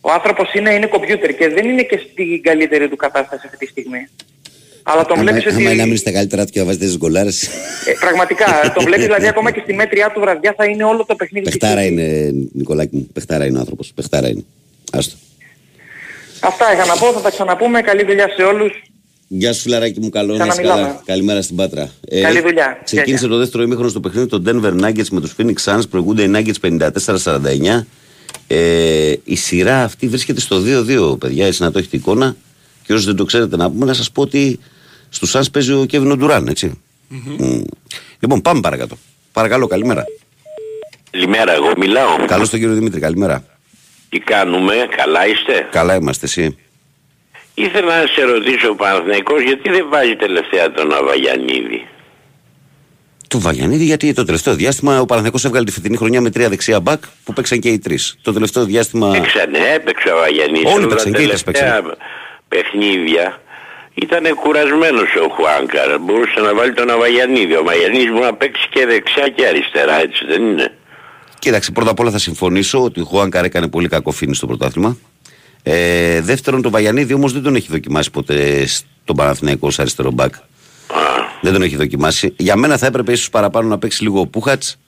Ο 0.00 0.10
άνθρωπος 0.10 0.52
είναι, 0.54 0.74
είναι 0.74 0.86
κομπιούτερ 0.86 1.34
και 1.36 1.48
δεν 1.48 1.64
είναι 1.68 1.82
και 1.82 2.00
στην 2.12 2.42
καλύτερη 2.42 2.88
του 2.88 2.96
κατάσταση 2.96 3.42
αυτή 3.46 3.56
τη 3.58 3.66
στιγμή. 3.66 4.08
Αλλά 4.82 5.04
τον 5.04 5.18
Άμα, 5.18 5.22
βλέπεις 5.30 5.46
ότι... 5.46 5.54
άμα 5.54 5.70
είναι 5.70 5.74
να 5.80 5.84
μείνεις 5.84 6.00
στα 6.00 6.12
καλύτερα 6.12 6.44
του 6.44 6.50
και 6.52 6.58
να 6.58 6.64
βάζεις 6.64 6.80
τις 6.80 6.96
γκολάρες. 6.96 7.42
Ε, 7.42 7.48
πραγματικά, 8.00 8.44
τον 8.74 8.84
βλέπεις 8.84 9.04
δηλαδή 9.04 9.26
ακόμα 9.26 9.50
και 9.50 9.60
στη 9.62 9.72
μέτριά 9.74 10.10
του 10.14 10.20
βραδιά 10.20 10.54
θα 10.56 10.64
είναι 10.64 10.84
όλο 10.84 11.04
το 11.06 11.14
παιχνίδι. 11.14 11.44
της 11.46 11.56
Πεχτάρα 11.58 11.82
City. 11.82 11.90
είναι, 11.90 12.32
Νικολάκη 12.52 12.96
μου. 12.96 13.08
Πεχτάρα 13.12 13.46
είναι 13.46 13.56
ο 13.56 13.60
άνθρωπος. 13.60 13.92
Πεχτάρα 13.94 14.28
είναι. 14.28 14.44
Άστο. 14.92 15.16
Αυτά 16.40 16.72
είχα 16.72 16.86
να 16.86 16.96
πω, 16.96 17.12
θα 17.12 17.20
τα 17.20 17.30
ξαναπούμε. 17.30 17.80
Καλή 17.82 18.04
δουλειά 18.04 18.28
σε 18.36 18.42
όλους. 18.42 18.82
Γεια 19.28 19.52
σου 19.52 19.60
φιλαράκι 19.60 20.00
μου, 20.00 20.08
καλό 20.08 20.36
να 20.36 20.44
είσαι 20.44 20.48
Ξαναμιλάμε. 20.62 20.82
καλά. 20.88 21.02
Καλημέρα 21.06 21.42
στην 21.42 21.56
Πάτρα. 21.56 21.90
Ε, 22.08 22.20
Καλή 22.20 22.40
δουλειά. 22.40 22.80
Ξεκίνησε 22.84 23.24
Γεια, 23.24 23.28
το 23.34 23.38
δεύτερο 23.38 23.62
ημίχρονο 23.62 23.88
στο 23.88 24.00
παιχνίδι 24.00 24.26
των 24.26 24.44
Denver 24.46 24.84
Nuggets 24.84 25.08
με 25.10 25.20
τους 25.20 25.34
Phoenix 25.38 25.54
Suns. 25.64 25.82
Προηγούνται 25.90 26.22
οι 26.22 26.30
Nuggets 26.34 26.88
54-49. 27.74 27.86
Ε, 28.46 29.12
η 29.24 29.36
σειρά 29.36 29.82
αυτή 29.82 30.06
βρίσκεται 30.08 30.40
στο 30.40 30.62
2-2, 31.14 31.18
παιδιά. 31.20 31.46
Εσύ 31.46 31.62
να 31.62 31.70
το 31.70 31.78
έχετε 31.78 31.96
εικόνα. 31.96 32.36
Και 32.86 32.92
όσοι 32.92 33.04
δεν 33.06 33.16
το 33.16 33.24
ξέρετε 33.24 33.56
να 33.56 33.70
πούμε, 33.70 33.84
να 33.84 33.92
σας 33.94 34.10
πω 34.10 34.22
ότι 34.22 34.58
στους 35.12 35.36
Suns 35.36 35.52
παίζει 35.52 35.72
ο 35.72 35.86
Kevin 35.92 36.22
Durant, 36.22 36.48
έτσι. 36.48 36.80
Μμ. 37.08 37.62
Λοιπόν, 38.18 38.42
πάμε 38.42 38.60
παρακάτω. 38.60 38.96
Παρακαλώ, 39.32 39.66
καλημέρα. 39.66 40.04
Καλημέρα, 41.10 41.52
εγώ 41.52 41.72
μιλάω. 41.76 42.24
Καλώς 42.26 42.50
τον 42.50 42.58
κύριο 42.58 42.74
Δημήτρη, 42.74 43.00
καλημέρα. 43.00 43.44
Τι 44.08 44.18
κάνουμε, 44.18 44.74
καλά 44.96 45.26
είστε; 45.26 45.68
Καλά 45.70 45.94
είμαστε, 45.94 46.26
εσύ. 46.26 46.56
Ήθελα 47.54 48.00
να 48.00 48.06
σε 48.06 48.22
ρωτήσω 48.22 48.68
ο 48.70 48.74
Παναθηναϊκός 48.74 49.42
γιατί 49.42 49.70
δεν 49.70 49.86
βάζει 49.88 50.16
τελευταία 50.16 50.72
τον 50.72 50.92
Αβαγιανίδη; 50.92 51.86
Το 53.28 53.40
Βαγιανίδη, 53.40 53.84
γιατί 53.84 54.12
το 54.12 54.24
τελευταίο 54.24 54.54
διάστημα 54.54 55.00
ο 55.00 55.04
Παναθηναϊκός 55.04 55.44
έβγαλε 55.44 55.64
τη 55.64 55.72
φετινή 55.72 55.96
χρονιά 55.96 56.20
με 56.20 56.30
τρία 56.30 56.48
δεξιά 56.48 56.80
μπακ 56.80 57.02
που 57.24 57.32
παίξαν 57.32 57.58
και 57.58 57.68
οι 57.68 57.78
τρεις. 57.78 58.16
Το 58.22 58.32
τελευταίο 58.32 58.64
διάστημα. 58.64 59.16
Έξανε, 59.16 59.58
έπαιξε 59.74 60.08
ο 60.08 60.16
Αβαγιανίδης. 60.16 60.72
Όλοι 60.72 60.82
αλλά 60.82 60.86
παίξαν 60.86 61.12
τα 61.12 61.18
και 61.18 61.24
οι 61.24 61.26
τρεις 61.26 61.42
τελευταία 61.42 61.82
παιχνίδια 62.48 63.41
ήταν 63.94 64.24
κουρασμένος 64.34 65.10
ο 65.24 65.28
Χουάνκαρ. 65.34 65.98
Μπορούσε 65.98 66.40
να 66.40 66.54
βάλει 66.54 66.72
τον 66.72 66.90
Αβαγιανίδη. 66.90 67.54
Ο 67.54 67.58
Αβαγιανίδης 67.58 68.10
μπορεί 68.10 68.24
να 68.24 68.34
παίξει 68.34 68.68
και 68.70 68.86
δεξιά 68.86 69.28
και 69.28 69.46
αριστερά, 69.46 70.00
έτσι 70.00 70.24
δεν 70.26 70.42
είναι; 70.42 70.72
Κοίταξε, 71.38 71.70
πρώτα 71.72 71.90
απ' 71.90 72.00
όλα 72.00 72.10
θα 72.10 72.18
συμφωνήσω 72.18 72.82
ότι 72.82 73.00
ο 73.00 73.04
Χουάνκαρ 73.04 73.44
έκανε 73.44 73.68
πολύ 73.68 73.88
κακό 73.88 74.10
φίνι 74.10 74.34
στο 74.34 74.46
πρωτάθλημα. 74.46 74.96
Ε, 75.62 76.20
δεύτερον, 76.20 76.62
τον 76.62 76.70
Βαγιανίδη 76.70 77.14
όμως 77.14 77.32
δεν 77.32 77.42
τον 77.42 77.54
έχει 77.54 77.68
δοκιμάσει 77.70 78.10
ποτέ 78.10 78.66
στον 78.66 79.16
Παναθηναϊκό 79.16 79.66
ως 79.66 79.78
αριστερό 79.78 80.10
μπακ. 80.10 80.34
Δεν 81.40 81.52
τον 81.52 81.62
έχει 81.62 81.76
δοκιμάσει. 81.76 82.34
Για 82.36 82.56
μένα 82.56 82.76
θα 82.78 82.86
έπρεπε 82.86 83.12
ίσως 83.12 83.30
παραπάνω 83.30 83.68
να 83.68 83.78
παίξει 83.78 84.02
λίγο 84.02 84.20
ο 84.20 84.26
Πούχατς. 84.26 84.78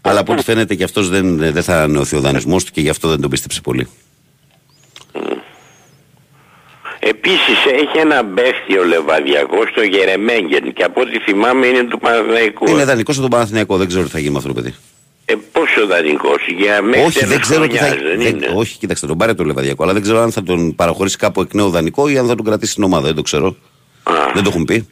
Αλλά 0.00 0.20
από 0.20 0.32
ό,τι 0.32 0.42
φαίνεται 0.42 0.74
και 0.74 0.84
αυτός 0.84 1.08
δεν, 1.08 1.36
δεν 1.36 1.62
θα 1.62 1.76
ανανεωθεί 1.76 2.16
ο 2.16 2.20
δανεισμός 2.20 2.64
του 2.64 2.72
και 2.72 2.80
γι' 2.80 2.88
αυτό 2.88 3.08
δεν 3.08 3.20
τον 3.20 3.30
πίστεψε 3.30 3.60
πολύ. 3.60 3.88
Επίσης 7.06 7.58
έχει 7.72 7.98
ένα 7.98 8.24
παίχτη 8.24 8.78
ο 8.78 8.84
Λεβαδιακός 8.84 9.68
στο 9.70 9.82
Γερεμέγγεν 9.82 10.72
και 10.72 10.82
από 10.84 11.00
ό,τι 11.00 11.18
θυμάμαι 11.18 11.66
είναι 11.66 11.82
του 11.84 11.98
Παναθηναϊκού. 11.98 12.68
Είναι 12.70 12.84
δανεικό 12.84 13.12
από 13.12 13.20
τον 13.20 13.30
Παναθηναϊκό, 13.30 13.76
δεν 13.76 13.88
ξέρω 13.88 14.04
τι 14.04 14.10
θα 14.10 14.18
γίνει 14.18 14.30
με 14.30 14.36
αυτό 14.36 14.48
το 14.48 14.54
παιδί. 14.54 14.74
Ε, 15.26 15.34
πόσο 15.52 15.86
δανεικός, 15.86 16.46
για 16.56 16.82
μέχρι 16.82 17.04
όχι, 17.06 17.18
δεν 17.18 17.28
τέλος 17.28 17.42
ξέρω 17.42 17.66
τι 17.66 17.76
θα 17.76 17.86
χρονιάς, 17.86 18.02
δεν 18.08 18.18
δεν- 18.22 18.34
είναι. 18.36 18.52
Όχι, 18.54 18.78
κοίταξε, 18.78 19.06
τον 19.06 19.16
πάρε 19.18 19.34
το 19.34 19.44
Λεβαδιακό, 19.44 19.82
αλλά 19.82 19.92
δεν 19.92 20.02
ξέρω 20.02 20.20
αν 20.20 20.32
θα 20.32 20.42
τον 20.42 20.74
παραχωρήσει 20.74 21.16
κάπου 21.16 21.40
εκ 21.40 21.54
νέου 21.54 21.68
δανεικό 21.70 22.08
ή 22.08 22.18
αν 22.18 22.26
θα 22.26 22.34
τον 22.34 22.44
κρατήσει 22.44 22.72
στην 22.72 22.84
ομάδα. 22.84 23.06
Δεν 23.06 23.14
το 23.14 23.22
ξέρω. 23.22 23.56
Α. 24.02 24.12
Δεν 24.34 24.42
το 24.42 24.48
έχουν 24.50 24.64
πει. 24.64 24.88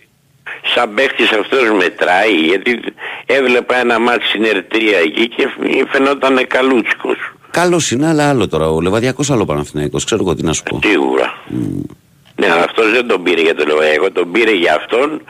Σαν 0.75 0.95
παίχτης 0.95 1.31
αυτός 1.33 1.71
μετράει 1.79 2.35
γιατί 2.35 2.81
έβλεπα 3.27 3.77
ένα 3.77 3.99
μάτι 3.99 4.25
στην 4.27 4.45
Ερτρία 4.45 4.99
εκεί 4.99 5.29
και 5.29 5.49
φαινόταν 5.91 6.47
καλούτσικος. 6.47 7.17
Καλός 7.51 7.91
είναι, 7.91 8.09
αλλά 8.09 8.29
άλλο 8.29 8.49
τώρα. 8.49 8.69
Ο 8.71 8.81
Λεβαδιακός 8.81 9.31
άλλο 9.31 9.45
Παναθηναϊκός. 9.45 10.05
Ξέρω 10.05 10.23
εγώ 10.23 10.35
τι 10.35 10.43
να 10.43 10.53
σου 10.53 10.63
πω. 10.63 10.81
Σίγουρα. 10.85 11.35
Ναι, 12.47 12.53
αλλά 12.53 12.63
αυτός 12.65 12.91
δεν 12.93 13.07
τον 13.07 13.23
πήρε 13.23 13.41
για 13.41 13.55
το 13.55 13.65
Λεβαδιακό, 13.65 14.11
τον 14.11 14.33
πήρε 14.33 14.51
για 14.55 14.75
αυτόν 14.75 15.23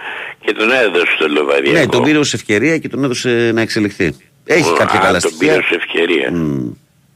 και 0.45 0.53
τον 0.53 0.71
έδωσε 0.71 1.13
στο 1.17 1.29
Λεβαδιακό. 1.29 1.79
Ναι, 1.79 1.87
τον 1.87 2.03
πήρε 2.03 2.19
ως 2.19 2.35
ευκαιρία 2.35 2.79
και 2.79 2.89
τον 2.89 3.05
έδωσε 3.05 3.51
να 3.55 3.61
εξελιχθεί. 3.61 4.17
Έχει 4.45 4.71
Α, 4.71 4.75
κάποια 4.79 4.99
καλά 4.99 5.21
τον 5.21 5.37
πήρε 5.39 5.53
στοιχεία. 5.53 5.69
ως 5.71 5.83
ευκαιρία. 5.83 6.31
Μμ. 6.31 6.71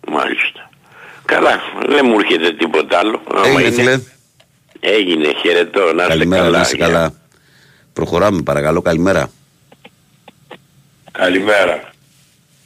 Μάλιστα. 0.09 0.71
Καλά, 1.25 1.61
δεν 1.89 2.07
μου 2.07 2.19
έρχεται 2.19 2.53
τίποτα 2.53 2.99
άλλο. 2.99 3.23
Άμα 3.35 3.47
Έγινε, 3.47 3.63
είναι- 3.63 3.71
φίλε. 3.75 4.01
Έγινε, 4.81 5.33
χαιρετώ, 5.43 5.81
να 5.81 5.91
είστε 5.91 6.07
Καλημέρα, 6.07 6.43
καλά. 6.43 6.57
να 6.57 6.63
είσαι 6.63 6.77
γεια. 6.77 6.87
καλά. 6.87 7.15
Προχωράμε, 7.93 8.43
παρακαλώ. 8.43 8.83
Καλημέρα. 8.83 9.31
Καλημέρα. 11.13 11.91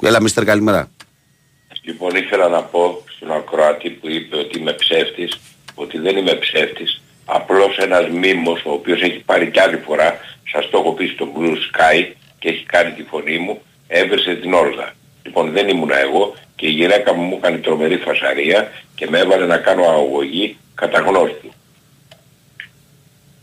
Έλα, 0.02 0.20
μίστερ, 0.22 0.44
καλημέρα. 0.44 0.90
Λοιπόν, 1.82 2.14
ήθελα 2.16 2.48
να 2.48 2.62
πω 2.62 3.04
στον 3.16 3.32
ακροατή 3.32 3.90
που 3.90 4.08
είπε 4.10 4.36
ότι 4.36 4.58
είμαι 4.58 4.72
ψεύτης, 4.72 5.40
ότι 5.74 5.98
δεν 5.98 6.16
είμαι 6.16 6.34
ψεύτης. 6.34 6.99
Απλώς 7.32 7.76
ένας 7.76 8.08
μήμος, 8.08 8.62
ο 8.64 8.72
οποίος 8.72 9.02
έχει 9.02 9.18
πάρει 9.18 9.50
κι 9.50 9.60
άλλη 9.60 9.76
φορά, 9.86 10.18
σας 10.52 10.70
το 10.70 10.78
έχω 10.78 10.92
πει 10.92 11.06
στο 11.06 11.28
Blue 11.36 11.54
Sky 11.54 12.12
και 12.38 12.48
έχει 12.48 12.64
κάνει 12.64 12.90
τη 12.92 13.02
φωνή 13.02 13.38
μου, 13.38 13.60
έβρεσε 13.86 14.34
την 14.34 14.52
Όλγα. 14.54 14.92
Λοιπόν, 15.22 15.50
δεν 15.52 15.68
ήμουνα 15.68 15.98
εγώ 16.00 16.34
και 16.56 16.66
η 16.66 16.70
γυναίκα 16.70 17.14
μου 17.14 17.22
μου 17.22 17.36
έκανε 17.42 17.56
τρομερή 17.56 17.96
φασαρία 17.96 18.70
και 18.94 19.06
με 19.10 19.18
έβαλε 19.18 19.46
να 19.46 19.56
κάνω 19.56 19.84
αγωγή 19.84 20.56
κατά 20.74 20.98
γνώση 21.00 21.34
του. 21.42 21.52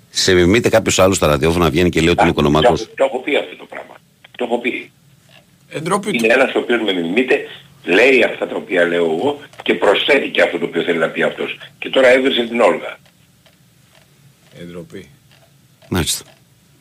Σε 0.10 0.34
μιμείται 0.34 0.70
κάποιος 0.70 1.00
άλλος 1.00 1.16
στα 1.16 1.28
ραδιόφωνα, 1.28 1.70
βγαίνει 1.70 1.90
και 1.90 2.00
λέει 2.00 2.10
ότι 2.10 2.24
είναι 2.24 2.34
το, 2.34 2.40
οικονομάκος; 2.40 2.90
το 2.96 3.04
έχω 3.04 3.20
πει 3.20 3.36
αυτό 3.36 3.56
το 3.56 3.66
πράγμα. 3.66 3.96
Το 4.38 4.44
έχω 4.44 4.58
πει. 4.58 4.92
Εντροπή 5.70 6.12
του. 6.12 6.26
Είναι 6.26 6.34
ένας 6.34 6.54
ο 6.56 6.60
οποίος 6.60 6.82
με 6.82 6.94
μιμείται, 6.94 7.48
λέει 7.84 8.24
αυτά 8.24 8.48
τα 8.48 8.56
οποία 8.56 8.86
λέω 8.86 9.04
εγώ 9.04 9.40
και 9.64 9.74
προσθέτει 9.74 10.30
και 10.30 10.42
αυτό 10.42 10.58
το 10.58 10.66
οποίο 10.66 10.82
θέλει 10.82 10.98
να 10.98 11.08
πει 11.08 11.22
αυτός. 11.24 11.58
Και 11.80 11.90
τώρα 11.90 12.08
έβρισε 12.08 12.44
την 12.44 12.62
Όλγα. 12.62 12.98
Εντροπή. 14.62 15.10
Μάλιστα. 15.90 16.26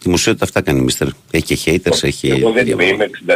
Δημοσιότητα 0.02 0.44
αυτά 0.44 0.60
κάνει, 0.60 0.80
μίστερ. 0.80 1.08
Έχει 1.30 1.56
και 1.56 1.80
haters, 1.84 2.02
έχει. 2.02 2.28
Εγώ 2.28 2.50
δεν 2.50 2.66
είμαι, 2.66 2.84
είμαι 2.84 3.10
63, 3.26 3.34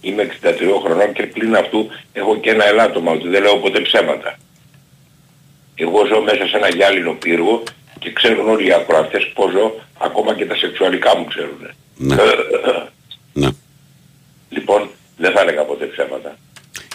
είμαι 0.00 0.28
63 0.42 0.50
χρονών 0.84 1.12
και 1.12 1.22
πλην 1.22 1.54
αυτού 1.56 1.88
έχω 2.12 2.36
και 2.40 2.50
ένα 2.50 2.66
ελάττωμα 2.66 3.12
ότι 3.12 3.28
δεν 3.28 3.42
λέω 3.42 3.56
ποτέ 3.56 3.80
ψέματα. 3.80 4.38
Εγώ 5.74 6.06
ζω 6.06 6.20
μέσα 6.22 6.46
σε 6.46 6.56
ένα 6.56 6.68
γυάλινο 6.68 7.12
πύργο 7.12 7.62
και 7.98 8.12
ξέρουν 8.12 8.48
όλοι 8.48 8.66
οι 8.66 8.72
ακροατές 8.72 9.32
πώς 9.34 9.52
ζω, 9.52 9.74
ακόμα 9.98 10.34
και 10.34 10.46
τα 10.46 10.56
σεξουαλικά 10.56 11.16
μου 11.16 11.24
ξέρουν. 11.24 11.58
Ναι. 11.96 12.16
ναι. 13.42 13.48
λοιπόν, 14.48 14.90
δεν 15.16 15.32
θα 15.32 15.40
έλεγα 15.40 15.62
ποτέ 15.62 15.84
ψέματα. 15.84 16.38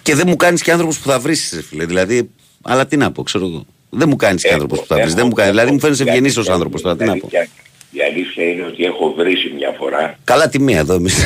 Και 0.02 0.16
δεν 0.16 0.28
μου 0.28 0.36
κάνεις 0.36 0.62
και 0.62 0.72
άνθρωπος 0.72 1.00
που 1.00 1.10
θα 1.10 1.20
βρει, 1.20 1.36
φίλε. 1.36 1.86
Δηλαδή, 1.86 2.30
αλλά 2.62 2.86
τι 2.86 2.98
να 2.98 3.12
πω, 3.12 3.24
ξέρω 3.24 3.46
εγώ. 3.46 3.66
Δεν 3.94 4.10
μου 4.10 4.16
κάνεις 4.16 4.42
και 4.42 4.48
Έχω- 4.48 4.56
άνθρωπος 4.56 4.80
που 4.80 4.86
θα 4.88 4.96
βρεις. 4.96 5.08
έχω- 5.08 5.16
Δεν 5.16 5.26
μου 5.28 5.34
κάνεις. 5.34 5.50
έχω- 5.52 5.58
Δηλαδή, 5.60 5.72
μου 5.72 5.80
φαίνεσαι 5.80 6.04
η 6.04 6.08
ευγενής 6.08 6.36
αλήθεια- 6.36 6.52
ω 6.52 6.56
άνθρωπος 6.56 6.82
τώρα. 6.82 6.96
Τι 6.96 7.04
η 7.04 7.08
να 7.08 7.14
πω. 7.18 7.20
αλήθεια- 7.34 7.48
Η 7.92 8.00
αλήθεια 8.02 8.44
είναι 8.46 8.66
ότι 8.66 8.84
έχω 8.84 9.14
βρήσει 9.18 9.52
μια 9.56 9.76
φορά 9.78 10.18
Καλά 10.24 10.50
τη 10.50 10.60
μία 10.60 10.80
εδώ 10.80 10.94
εμείς. 10.94 11.26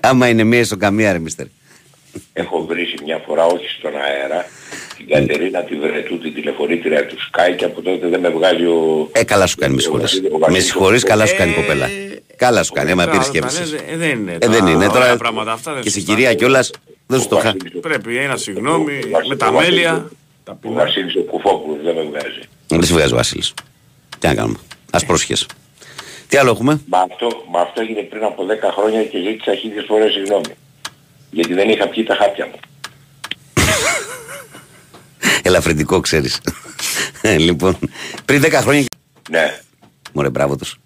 Άμα 0.00 0.28
είναι 0.28 0.44
μία 0.44 0.64
στο 0.64 0.76
καμία, 0.76 1.12
ρε 1.12 1.18
μίστερ. 1.18 1.46
Έχω 2.32 2.64
βρήσει 2.64 2.94
μια 3.04 3.22
φορά, 3.26 3.44
όχι 3.44 3.68
στον 3.78 3.90
αέρα, 3.96 4.46
την 4.96 5.08
Κατερίνα 5.08 5.62
τη 5.62 5.76
Βρετού, 5.76 6.18
την 6.18 6.34
τηλεφωνήτρια 6.34 7.06
του 7.06 7.16
Sky 7.18 7.54
και 7.56 7.64
από 7.64 7.80
τότε 7.82 8.08
δεν 8.08 8.20
με 8.20 8.28
βγάζει 8.28 8.64
ο... 8.64 9.08
Ε, 9.12 9.24
καλά 9.24 9.46
σου 9.46 9.56
κάνει, 9.56 9.74
με 9.74 9.80
συγχωρείς. 9.80 10.22
Με 10.48 10.58
συγχωρείς, 10.58 11.02
καλά 11.02 11.26
σου 11.26 11.36
κάνει 11.36 11.50
η 11.50 11.54
κοπέλα. 11.54 11.88
Καλά 12.36 12.62
σου 12.62 12.72
κάνει, 12.72 12.90
άμα 12.90 13.02
πήρε 13.04 13.12
Τώρα, 13.16 13.28
σκέψη. 13.28 13.56
τα 13.58 13.60
λες, 13.64 13.72
ε, 13.72 13.96
δεν 13.96 14.10
είναι. 14.10 14.36
Ε, 14.38 14.46
δεν 14.48 14.66
είναι. 14.66 14.74
Ωραία 14.86 14.88
Τώρα 14.88 15.16
πράγματα 15.16 15.52
αυτά 15.52 15.72
δεν 15.72 15.82
και 15.82 15.88
σε 15.88 15.94
συζητάμε. 15.94 16.18
κυρία 16.18 16.34
κιόλας 16.34 16.70
δεν 17.06 17.20
σου 17.20 17.28
το 17.28 17.36
χα. 17.36 17.52
Πρέπει 17.80 18.16
ένα 18.16 18.36
συγγνώμη 18.36 18.92
Ο 18.92 19.08
Βασίλης- 19.10 19.28
με 19.28 19.36
τα 19.36 19.48
ο 19.48 19.52
Βασίλης- 19.52 19.74
μέλια. 19.76 20.10
Τα 20.44 20.52
Ο 20.52 20.54
πεινά. 20.54 20.74
Βασίλης 20.74 21.14
ο 21.16 21.20
Κουφόπουλος 21.22 21.82
δεν 21.82 21.94
με 21.94 22.02
βγάζει. 22.02 22.40
Δεν 22.66 22.82
σε 22.84 22.92
βγάζει 22.94 23.12
ο 23.12 23.16
Βασίλης. 23.16 23.54
Τι 24.18 24.26
να 24.26 24.34
κάνουμε. 24.34 24.58
Α 24.90 24.98
πρόσχεσαι. 25.06 25.46
Τι 26.28 26.36
άλλο 26.36 26.50
έχουμε; 26.50 26.80
Μα 26.86 26.98
αυτό, 26.98 27.44
μα 27.50 27.60
αυτό 27.60 27.80
έγινε 27.80 28.00
πριν 28.02 28.24
από 28.24 28.44
10 28.46 28.70
χρόνια 28.76 29.04
και 29.04 29.18
ζήτησα 29.18 29.54
χίλιες 29.54 29.84
φορές 29.88 30.12
συγγνώμη. 30.12 30.54
Γιατί 31.30 31.54
δεν 31.54 31.68
είχα 31.68 31.88
πιει 31.88 32.04
τα 32.04 32.14
χάπια 32.14 32.46
μου. 32.46 32.58
Ελαφρυντικό, 35.42 36.00
ξέρεις. 36.00 36.40
λοιπόν, 37.22 37.78
πριν 38.24 38.42
10 38.44 38.50
χρόνια. 38.52 38.84
Ναι, 39.30 39.58
Μωρέ, 40.12 40.30
μπράβο 40.30 40.56
τους. 40.56 40.76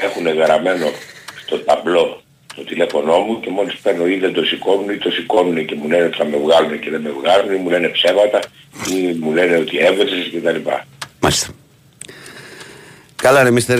έχουν 0.00 0.26
γραμμένο 0.28 0.90
στο 1.46 1.58
ταμπλό 1.58 2.22
το 2.60 2.66
τηλέφωνό 2.66 3.18
μου 3.18 3.40
και 3.40 3.50
μόλις 3.50 3.74
παίρνω 3.82 4.06
ή 4.06 4.16
δεν 4.18 4.32
το 4.32 4.42
σηκώνουν 4.44 4.90
ή 4.90 4.96
το 4.96 5.10
σηκώνουν 5.10 5.64
και 5.66 5.74
μου 5.74 5.88
λένε 5.88 6.04
ότι 6.04 6.16
θα 6.16 6.24
με 6.24 6.36
βγάλουν 6.36 6.80
και 6.80 6.90
δεν 6.90 7.00
με 7.00 7.10
βγάλουν 7.20 7.52
ή 7.54 7.58
μου 7.62 7.70
λένε 7.70 7.88
ψέματα 7.88 8.38
ή 8.94 8.98
μου 9.20 9.32
λένε 9.32 9.56
ότι 9.56 9.78
έβρεσες 9.78 10.30
κτλ. 10.34 10.70
Μάλιστα. 11.20 11.48
Καλά, 13.16 13.42
ρε 13.42 13.50
μίστερ. 13.50 13.78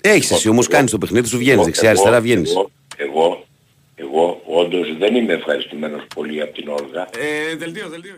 Έχεις 0.00 0.30
εσύ 0.30 0.48
όμως 0.48 0.66
κάνεις 0.68 0.90
το 0.90 0.98
παιχνίδι 0.98 1.28
σου, 1.28 1.36
βγαίνεις 1.38 1.54
Εγώ- 1.56 1.64
δεξιά-αριστερά, 1.64 2.12
εγώ- 2.16 2.22
βγαίνεις. 2.24 2.50
Εγώ, 2.50 2.70
εγώ, 2.96 3.44
εγώ 3.94 4.40
όντως 4.46 4.96
δεν 4.98 5.14
είμαι 5.16 5.32
ευχαριστημένος 5.32 6.02
πολύ 6.14 6.42
από 6.42 6.52
την 6.52 6.68
Όλγα. 6.68 7.02
Ε, 7.52 7.56
Δελτίο, 7.56 7.88
δελτίο. 7.88 8.16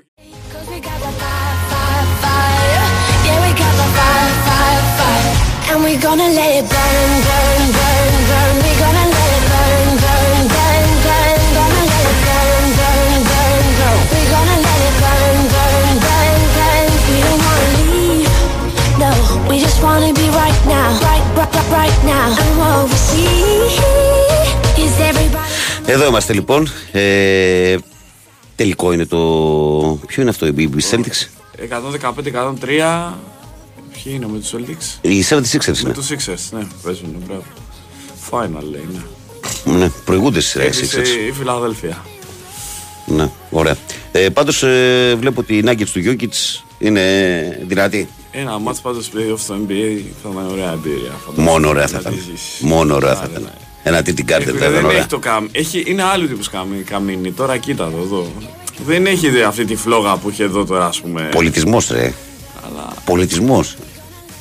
Cause 0.52 0.68
we 0.72 0.78
got 0.86 0.98
the 1.04 1.12
fire, 1.20 1.58
fire, 1.72 2.08
fire. 2.24 2.86
Yeah, 3.26 3.38
we 3.44 3.50
got 3.62 3.74
the 3.80 3.88
fire, 3.98 4.32
fire, 4.48 4.84
fire. 4.98 5.32
And 5.70 5.78
we 5.86 5.92
gonna 6.06 6.28
let 6.38 6.50
it 6.60 6.66
burn, 6.74 7.10
burn, 7.26 7.62
burn, 7.76 8.12
burn. 8.28 8.54
We 8.66 8.72
gonna 8.84 9.04
let 9.14 9.19
we 19.50 19.58
just 19.66 19.78
wanna 19.86 20.12
be 20.22 20.26
right 20.42 20.60
now, 20.76 20.88
right, 21.08 21.26
right, 21.38 21.52
right, 21.56 21.70
right 21.80 21.98
now. 22.14 22.26
And 22.42 22.52
what 22.60 22.76
we 22.90 22.98
see 23.08 23.30
is 24.84 24.92
everybody. 25.10 25.50
Εδώ 25.86 26.06
είμαστε 26.06 26.32
λοιπόν. 26.32 26.68
Ε, 26.92 27.76
τελικό 28.56 28.92
είναι 28.92 29.06
το. 29.06 29.18
Ποιο 30.06 30.22
είναι 30.22 30.30
αυτό, 30.30 30.46
η 30.46 30.52
η 30.56 30.70
Celtics; 30.90 31.26
115-103. 31.58 33.12
Ποιοι 33.92 34.12
είναι 34.16 34.26
με 34.26 34.38
τους 34.38 34.52
Celtics; 34.54 34.98
Η 35.00 35.24
76ers 35.28 35.66
Με 35.66 35.74
είναι. 35.82 35.92
τους 35.92 36.08
Sixers, 36.10 36.48
ναι, 36.50 36.66
παίζουν, 36.82 37.22
μπράβο. 37.26 37.42
Final 38.30 38.62
λέει, 38.70 38.88
ναι. 38.92 39.72
Ναι, 39.78 39.88
προηγούνται 40.04 40.40
στις 40.40 40.62
Κέρδισε 40.62 41.00
Sixers. 41.00 41.28
η 41.28 41.32
Φιλαδέλφια. 41.32 42.04
Ναι, 43.06 43.30
ωραία. 43.50 43.76
Ε, 44.12 44.28
Πάντως 44.28 44.62
ε, 44.62 45.14
βλέπω 45.18 45.40
ότι 45.40 45.56
οι 45.56 45.62
Nuggets 45.66 45.88
του 45.92 46.02
Jokic 46.04 46.60
είναι 46.78 47.02
δυνατοί. 47.66 48.08
Ένα 48.32 48.58
μάτς 48.58 48.80
πάντως 48.80 49.10
playoff 49.14 49.38
στο 49.38 49.54
NBA 49.54 50.00
θα 50.22 50.28
ήταν 50.32 50.50
ωραία 50.50 50.72
εμπειρία. 50.72 51.10
φαντάζομαι. 51.26 51.50
Μόνο 51.50 51.68
ωραία 51.68 51.86
θα 51.86 51.92
Να 51.94 52.00
ήταν. 52.00 52.12
τη 52.12 52.18
ζήσεις. 52.18 52.60
Μόνο 52.60 52.94
ωραία 52.94 53.14
θα 53.14 53.20
Άρα, 53.20 53.30
ήταν. 53.30 53.42
ναι. 53.42 53.50
Ένα 53.82 54.02
τίτι 54.02 54.22
κάρτερ 54.22 54.54
Ε, 54.54 54.58
θα 54.58 54.64
ήταν 54.64 54.72
δεν 54.74 54.84
ωραία. 54.84 54.98
έχει 54.98 55.06
το 55.06 55.18
καμ... 55.18 55.46
έχει, 55.52 55.84
είναι 55.86 56.02
άλλου 56.02 56.28
τύπους 56.28 56.48
καμί, 56.50 56.82
καμίνι. 56.82 57.32
Τώρα 57.32 57.56
κοίτα 57.56 57.90
το 57.90 57.96
εδώ. 58.02 58.32
Δεν 58.86 59.06
έχει 59.06 59.28
δε 59.30 59.44
αυτή 59.44 59.64
τη 59.64 59.76
φλόγα 59.76 60.16
που 60.16 60.28
έχει 60.28 60.42
εδώ 60.42 60.64
τώρα, 60.64 60.86
ας 60.86 61.00
πούμε. 61.00 61.28
Πολιτισμός, 61.32 61.88
ρε. 61.90 62.12
Αλλά... 62.66 62.92
Πολιτισμός. 63.04 63.76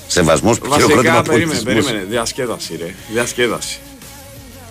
Σεβασμός, 0.07 0.57
Βασικά, 0.59 0.75
χειροκρότημα 0.87 1.21
περίμενε, 1.21 1.45
πολιτισμός. 1.59 1.83
περίμενε. 1.85 2.05
Διασκέδαση, 2.09 2.75
ρε. 2.77 2.93
Διασκέδαση. 3.13 3.79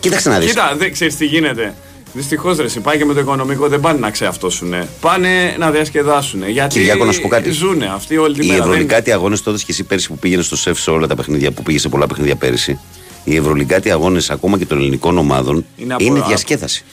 Κοίταξε 0.00 0.28
να 0.28 0.38
δεις. 0.38 0.48
Κοίτα, 0.48 0.74
δεν 0.78 0.92
ξέρεις 0.92 1.16
τι 1.16 1.24
γίνεται. 1.26 1.74
Δυστυχώς 2.18 2.56
ρε, 2.56 2.64
εσύ, 2.64 2.80
πάει 2.80 2.98
και 2.98 3.04
με 3.04 3.14
το 3.14 3.20
οικονομικό 3.20 3.68
δεν 3.68 3.80
πάνε 3.80 3.98
να 3.98 4.10
ξεαυτόσουν. 4.10 4.74
Πάνε 5.00 5.54
να 5.58 5.70
διασκεδάσουν. 5.70 6.48
Γιατί 6.48 6.74
Κυριάκο, 6.78 7.04
να 7.04 7.12
σου 7.12 7.20
πω 7.20 7.28
κάτι. 7.28 7.50
ζουνε 7.50 7.86
αυτοί 7.94 8.16
όλη 8.16 8.34
τη 8.38 8.44
Οι 8.44 8.48
μέρα. 8.48 8.58
δεν- 8.62 8.68
Ευρωλυκάτοι 8.70 9.12
αγώνες 9.12 9.42
τότε 9.42 9.58
και 9.58 9.64
εσύ 9.68 9.84
πέρσι 9.84 10.08
που 10.08 10.18
πήγαινε 10.18 10.42
στο 10.42 10.56
σεφ 10.56 10.78
σε 10.80 10.90
όλα 10.90 11.06
τα 11.06 11.14
παιχνίδια 11.14 11.50
που 11.50 11.62
πήγε 11.62 11.78
σε 11.78 11.88
πολλά 11.88 12.06
παιχνίδια 12.06 12.36
πέρσι. 12.36 12.78
Οι 13.24 13.36
Ευρωλυκάτοι 13.36 13.90
αγώνες 13.90 14.30
ακόμα 14.30 14.58
και 14.58 14.66
των 14.66 14.78
ελληνικών 14.78 15.18
ομάδων 15.18 15.64
Είναι 15.76 15.96
είναι, 15.98 16.18
από- 16.18 16.28
διασκέδαση. 16.28 16.84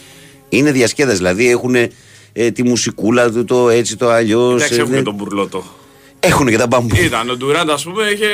Είναι 0.49 0.71
διασκέδαση. 0.71 1.17
Δηλαδή 1.17 1.49
έχουν 1.49 1.75
ε, 2.33 2.51
τη 2.51 2.63
μουσικούλα 2.63 3.31
του, 3.31 3.45
το 3.45 3.69
έτσι, 3.69 3.95
το 3.97 4.09
αλλιώς. 4.09 4.53
Εντάξει, 4.61 4.79
έχουμε 4.79 5.01
τον 5.01 5.13
μπουρλότο. 5.13 5.63
Έχουν 6.25 6.47
και 6.47 6.57
τα 6.57 6.67
μπαμπού. 6.67 6.95
Ήταν 6.95 7.29
ο 7.29 7.35
Ντουράντ, 7.35 7.69
ας 7.69 7.83
πούμε, 7.83 8.03
είχε. 8.03 8.27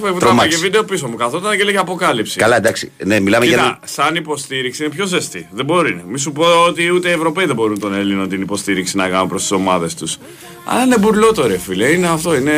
Τρομάξει. 0.00 0.18
Τρόμαξε 0.18 0.58
βίντεο 0.58 0.84
πίσω 0.84 1.08
μου. 1.08 1.16
Καθόταν 1.16 1.56
και 1.56 1.64
λέγε 1.64 1.76
αποκάλυψη. 1.78 2.38
Καλά, 2.38 2.56
εντάξει. 2.56 2.90
Ναι, 3.04 3.20
μιλάμε 3.20 3.44
Κοίτα, 3.44 3.56
για. 3.56 3.78
σαν 3.84 4.14
υποστήριξη 4.14 4.84
είναι 4.84 4.94
πιο 4.94 5.06
ζεστή. 5.06 5.48
Δεν 5.50 5.64
μπορεί. 5.64 6.04
Μη 6.08 6.18
σου 6.18 6.32
πω 6.32 6.44
ότι 6.68 6.90
ούτε 6.90 7.08
οι 7.08 7.12
Ευρωπαίοι 7.12 7.44
δεν 7.46 7.54
μπορούν 7.54 7.78
τον 7.80 7.94
Έλληνο 7.94 8.26
την 8.26 8.40
υποστήριξη 8.42 8.96
να 8.96 9.08
κάνουν 9.08 9.28
προς 9.28 9.40
τις 9.42 9.50
ομάδες 9.50 9.94
τους. 9.94 10.16
Αλλά 10.64 10.82
είναι 10.82 10.98
μπουρλότο, 10.98 11.46
ρε 11.46 11.58
φίλε. 11.58 11.86
Είναι 11.88 12.06
αυτό. 12.08 12.34
Είναι. 12.36 12.52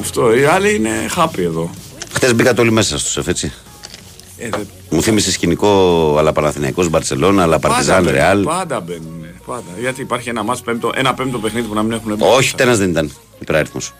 Αυτό. 0.00 0.34
Οι 0.36 0.44
άλλοι 0.44 0.74
είναι 0.74 0.90
happy 1.16 1.38
εδώ. 1.38 1.70
Χθε 2.12 2.32
μπήκατε 2.32 2.60
όλοι 2.60 2.70
μέσα 2.72 2.98
στο 2.98 3.08
σεφ, 3.10 3.28
έτσι. 3.28 3.52
Ε, 4.38 4.48
δε- 4.48 4.56
Μου 4.90 5.02
θύμισε 5.02 5.32
σκηνικό 5.32 6.14
αλλά 6.18 6.32
Παναθηναϊκός 6.32 6.88
Μπαρσελόνα, 6.88 7.42
αλλά 7.42 7.58
Παρτιζάν 7.58 8.02
μπαίνουν, 8.02 8.18
Ρεάλ. 8.18 8.42
Πάντα 8.42 8.80
μπαίνουν. 8.80 9.24
Πάντα. 9.46 9.62
Γιατί 9.80 10.00
υπάρχει 10.00 10.28
ένα, 10.28 10.42
μάτς 10.42 10.60
πέμπτο, 10.60 10.90
ένα 10.94 11.14
πέμπτο 11.14 11.38
παιχνίδι 11.38 11.66
που 11.68 11.74
να 11.74 11.82
μην 11.82 11.92
έχουν 11.92 12.14
μπει. 12.16 12.24
Όχι, 12.24 12.50
ούτε 12.54 12.62
ένα 12.62 12.74
δεν 12.74 12.90
ήταν 12.90 13.12
υπεράριθμος. 13.40 13.92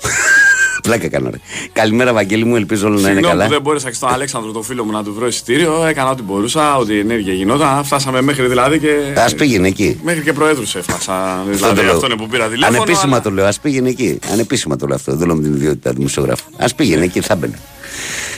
Πλάκα 0.82 1.08
κάνω. 1.08 1.30
Ρε. 1.30 1.36
Καλημέρα, 1.72 2.12
Βαγγέλη 2.12 2.44
μου, 2.44 2.56
ελπίζω 2.56 2.86
όλα 2.86 2.94
να 2.94 3.00
είναι 3.00 3.08
Συγγνώμη 3.10 3.32
που 3.34 3.38
καλά. 3.38 3.48
δεν 3.50 3.60
μπόρεσα 3.62 3.88
και 3.88 3.94
στον 3.94 4.08
Αλέξανδρο 4.12 4.52
τον 4.52 4.62
φίλο 4.62 4.84
μου 4.84 4.90
να 4.92 5.04
του 5.04 5.14
βρω 5.14 5.26
εισιτήριο. 5.26 5.84
Έκανα 5.86 6.10
ό,τι 6.10 6.22
μπορούσα, 6.22 6.76
ό,τι 6.76 6.98
ενέργεια 6.98 7.32
γινόταν. 7.32 7.84
Φτάσαμε 7.84 8.20
μέχρι 8.22 8.46
δηλαδή 8.46 8.78
και. 8.78 8.88
Α 9.20 9.34
πήγαινε 9.36 9.68
εκεί. 9.68 10.00
Μέχρι 10.02 10.22
και 10.22 10.32
προέδρους 10.32 10.74
έφτασα. 10.74 11.12
Αυτό 11.32 11.44
το 11.50 11.52
Δηλαδή 11.56 11.80
λέω. 11.82 11.92
αυτό 11.94 12.06
είναι 12.06 12.16
που 12.16 12.26
πήρα 12.28 12.48
τηλέφωνο. 12.48 12.76
Ανεπίσημα 12.76 13.12
αλλά- 13.12 13.20
το 13.22 13.30
λέω, 13.30 13.46
ας 13.46 13.60
πήγαινε 13.60 13.88
εκεί. 13.88 14.18
Ανεπίσημα 14.32 14.76
το 14.76 14.86
λέω 14.86 14.96
αυτό. 14.96 15.16
Δεν 15.16 15.26
λέω 15.26 15.36
με 15.36 15.42
την 15.42 15.52
ιδιότητα 15.54 15.90
του 15.90 15.96
δημοσιογράφου. 15.96 16.44
Α 16.56 16.66
πήγαινε 16.76 17.04
εκεί, 17.04 17.20
θα 17.20 17.34
μπαινε. 17.36 17.58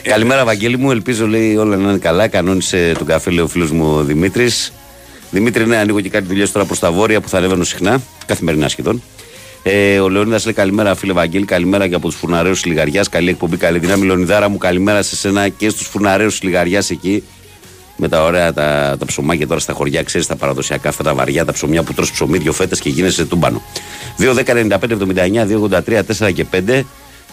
Καλημέρα, 0.03 0.45
Βαγγέλη 0.45 0.77
μου. 0.77 0.91
Ελπίζω 0.91 1.27
λέει 1.27 1.57
όλα 1.57 1.77
να 1.77 1.89
είναι 1.91 1.99
καλά. 1.99 2.29
Κανόνισε 2.29 2.93
τον 2.99 3.07
καφέ, 3.07 3.31
λέει 3.31 3.45
ο 3.45 3.49
φίλος 3.49 3.71
μου 3.71 3.95
ο 3.97 4.03
Δημήτρης. 4.05 4.73
Δημήτρη, 5.31 5.67
ναι, 5.67 5.77
ανοίγω 5.77 6.01
και 6.01 6.09
κάτι 6.09 6.25
δουλειές 6.27 6.53
τώρα 6.53 6.67
προς 6.67 6.79
τα 6.79 6.93
βόρεια 6.93 7.21
που 7.21 7.29
θα 7.29 7.39
ανέβαινω 7.39 7.65
συχνά, 7.65 8.01
καθημερινά 8.27 8.69
σχεδόν. 8.69 9.03
Ε, 9.71 10.01
ο 10.01 10.09
Λεωνίδας 10.09 10.45
λέει 10.45 10.55
καλημέρα, 10.55 10.95
φίλε 10.95 11.13
Βαγγέλη, 11.13 11.45
καλημέρα 11.45 11.89
και 11.89 11.95
από 11.95 12.07
τους 12.07 12.17
φουρναρέου 12.17 12.53
της 12.53 12.65
Λιγαριάς. 12.65 13.09
Καλή 13.09 13.31
εκπομπή, 13.31 13.57
καλή 13.57 13.79
δύναμη. 13.79 14.07
Λεωνιδάρα 14.07 14.49
μου, 14.49 14.59
καλημέρα 14.59 15.03
σε 15.03 15.17
σένα 15.17 15.49
και 15.49 15.69
στους 15.69 15.87
φουρναρέου 15.87 16.29
της 16.29 16.43
Λιγαριάς 16.43 16.91
εκεί. 16.91 17.23
Με 17.97 18.09
τα 18.09 18.25
ωραία 18.25 18.53
τα, 18.53 18.97
τα 18.99 19.07
ψωμάκια 19.07 19.47
τώρα 19.47 19.61
στα 19.61 19.73
χωριά, 19.73 20.03
ξέρεις 20.03 20.27
τα 20.27 20.37
παραδοσιακά 20.37 20.89
αυτά 20.89 21.03
τα 21.03 21.15
βαριά, 21.15 21.45
τα 21.45 21.53
ψωμιά 21.53 21.83
που 21.83 21.95
τρως 21.95 22.13
ψωμί 22.13 22.39
δύο 22.39 22.53
φέτες 22.53 22.81
και 22.81 22.89
γίνεσαι 22.89 23.25
τούμπανο. 23.25 23.63
2-10-95-79, 24.19 25.47
2-83, 25.47 26.03
4 26.19 26.33
και 26.33 26.45
5. 26.51 26.83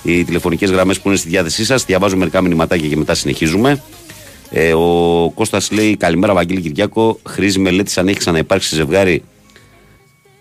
Οι 0.03 0.23
τηλεφωνικές 0.23 0.71
γραμμές 0.71 0.99
που 0.99 1.07
είναι 1.07 1.17
στη 1.17 1.29
διάθεσή 1.29 1.65
σας. 1.65 1.85
Διαβάζω 1.85 2.17
μερικά 2.17 2.41
μηνυματάκια 2.41 2.87
και 2.87 2.97
μετά 2.97 3.13
συνεχίζουμε. 3.13 3.81
Ε, 4.49 4.73
ο 4.73 5.31
Κώστας 5.35 5.71
λέει: 5.71 5.97
Καλημέρα, 5.97 6.33
Βαγγέλη 6.33 6.61
Κυριάκο. 6.61 7.19
Χρήζει 7.27 7.59
μελέτης 7.59 7.97
αν 7.97 8.07
έχει 8.07 8.17
ξαναυπάρξει 8.17 8.75
ζευγάρι 8.75 9.23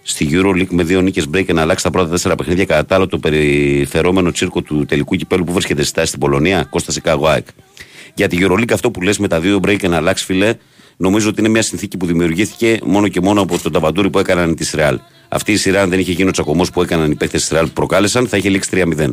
στη 0.07 0.29
Euroleague 0.31 0.69
με 0.71 0.83
δύο 0.83 1.01
νίκες 1.01 1.27
break 1.35 1.55
να 1.55 1.61
αλλάξει 1.61 1.85
τα 1.85 1.91
πρώτα 1.91 2.09
τέσσερα 2.09 2.35
παιχνίδια 2.35 2.65
κατά 2.65 2.95
άλλο 2.95 3.07
το 3.07 3.19
περιφερόμενο 3.19 4.31
τσίρκο 4.31 4.63
του 4.63 4.85
τελικού 4.85 5.17
κυπέλου 5.17 5.45
που 5.45 5.53
βρίσκεται 5.53 5.81
στη 5.81 5.91
στάση 5.91 6.07
στην 6.07 6.21
Πολωνία. 6.21 6.67
Κώστα 6.71 6.93
Σικάγο 6.93 7.27
ΑΕΚ. 7.27 7.47
Για 8.15 8.29
τη 8.29 8.39
Euroleague 8.41 8.73
αυτό 8.73 8.91
που 8.91 9.01
λες 9.01 9.19
με 9.19 9.29
τα 9.29 9.41
δύο 9.41 9.61
break 9.65 9.89
να 9.89 9.97
αλλάξει, 9.97 10.25
φίλε, 10.25 10.55
νομίζω 10.97 11.29
ότι 11.29 11.41
είναι 11.41 11.49
μια 11.49 11.63
συνθήκη 11.63 11.97
που 11.97 12.07
δημιουργήθηκε 12.07 12.79
μόνο 12.85 13.09
και 13.09 13.21
μόνο 13.21 13.41
από 13.41 13.59
τον 13.59 13.73
νταβαντούρι 13.73 14.11
που 14.11 14.19
έκαναν 14.19 14.55
τη 14.55 14.71
Ρεάλ. 14.75 14.99
Αυτή 15.29 15.53
η 15.53 15.57
σειρά, 15.57 15.83
αν 15.83 15.91
δεν 15.91 15.99
είχε 15.99 16.13
γίνει 16.13 16.29
ο 16.29 16.33
τσακωμός 16.33 16.71
που 16.71 16.83
έκαναν 16.83 17.11
οι 17.11 17.15
παίχτες 17.15 17.37
της 17.37 17.49
Ρεάλ 17.49 17.67
που 17.67 17.73
προκάλεσαν, 17.73 18.29
θα 18.29 18.37
είχε 18.37 18.49
λήξει 18.49 18.71
3-0. 18.73 19.11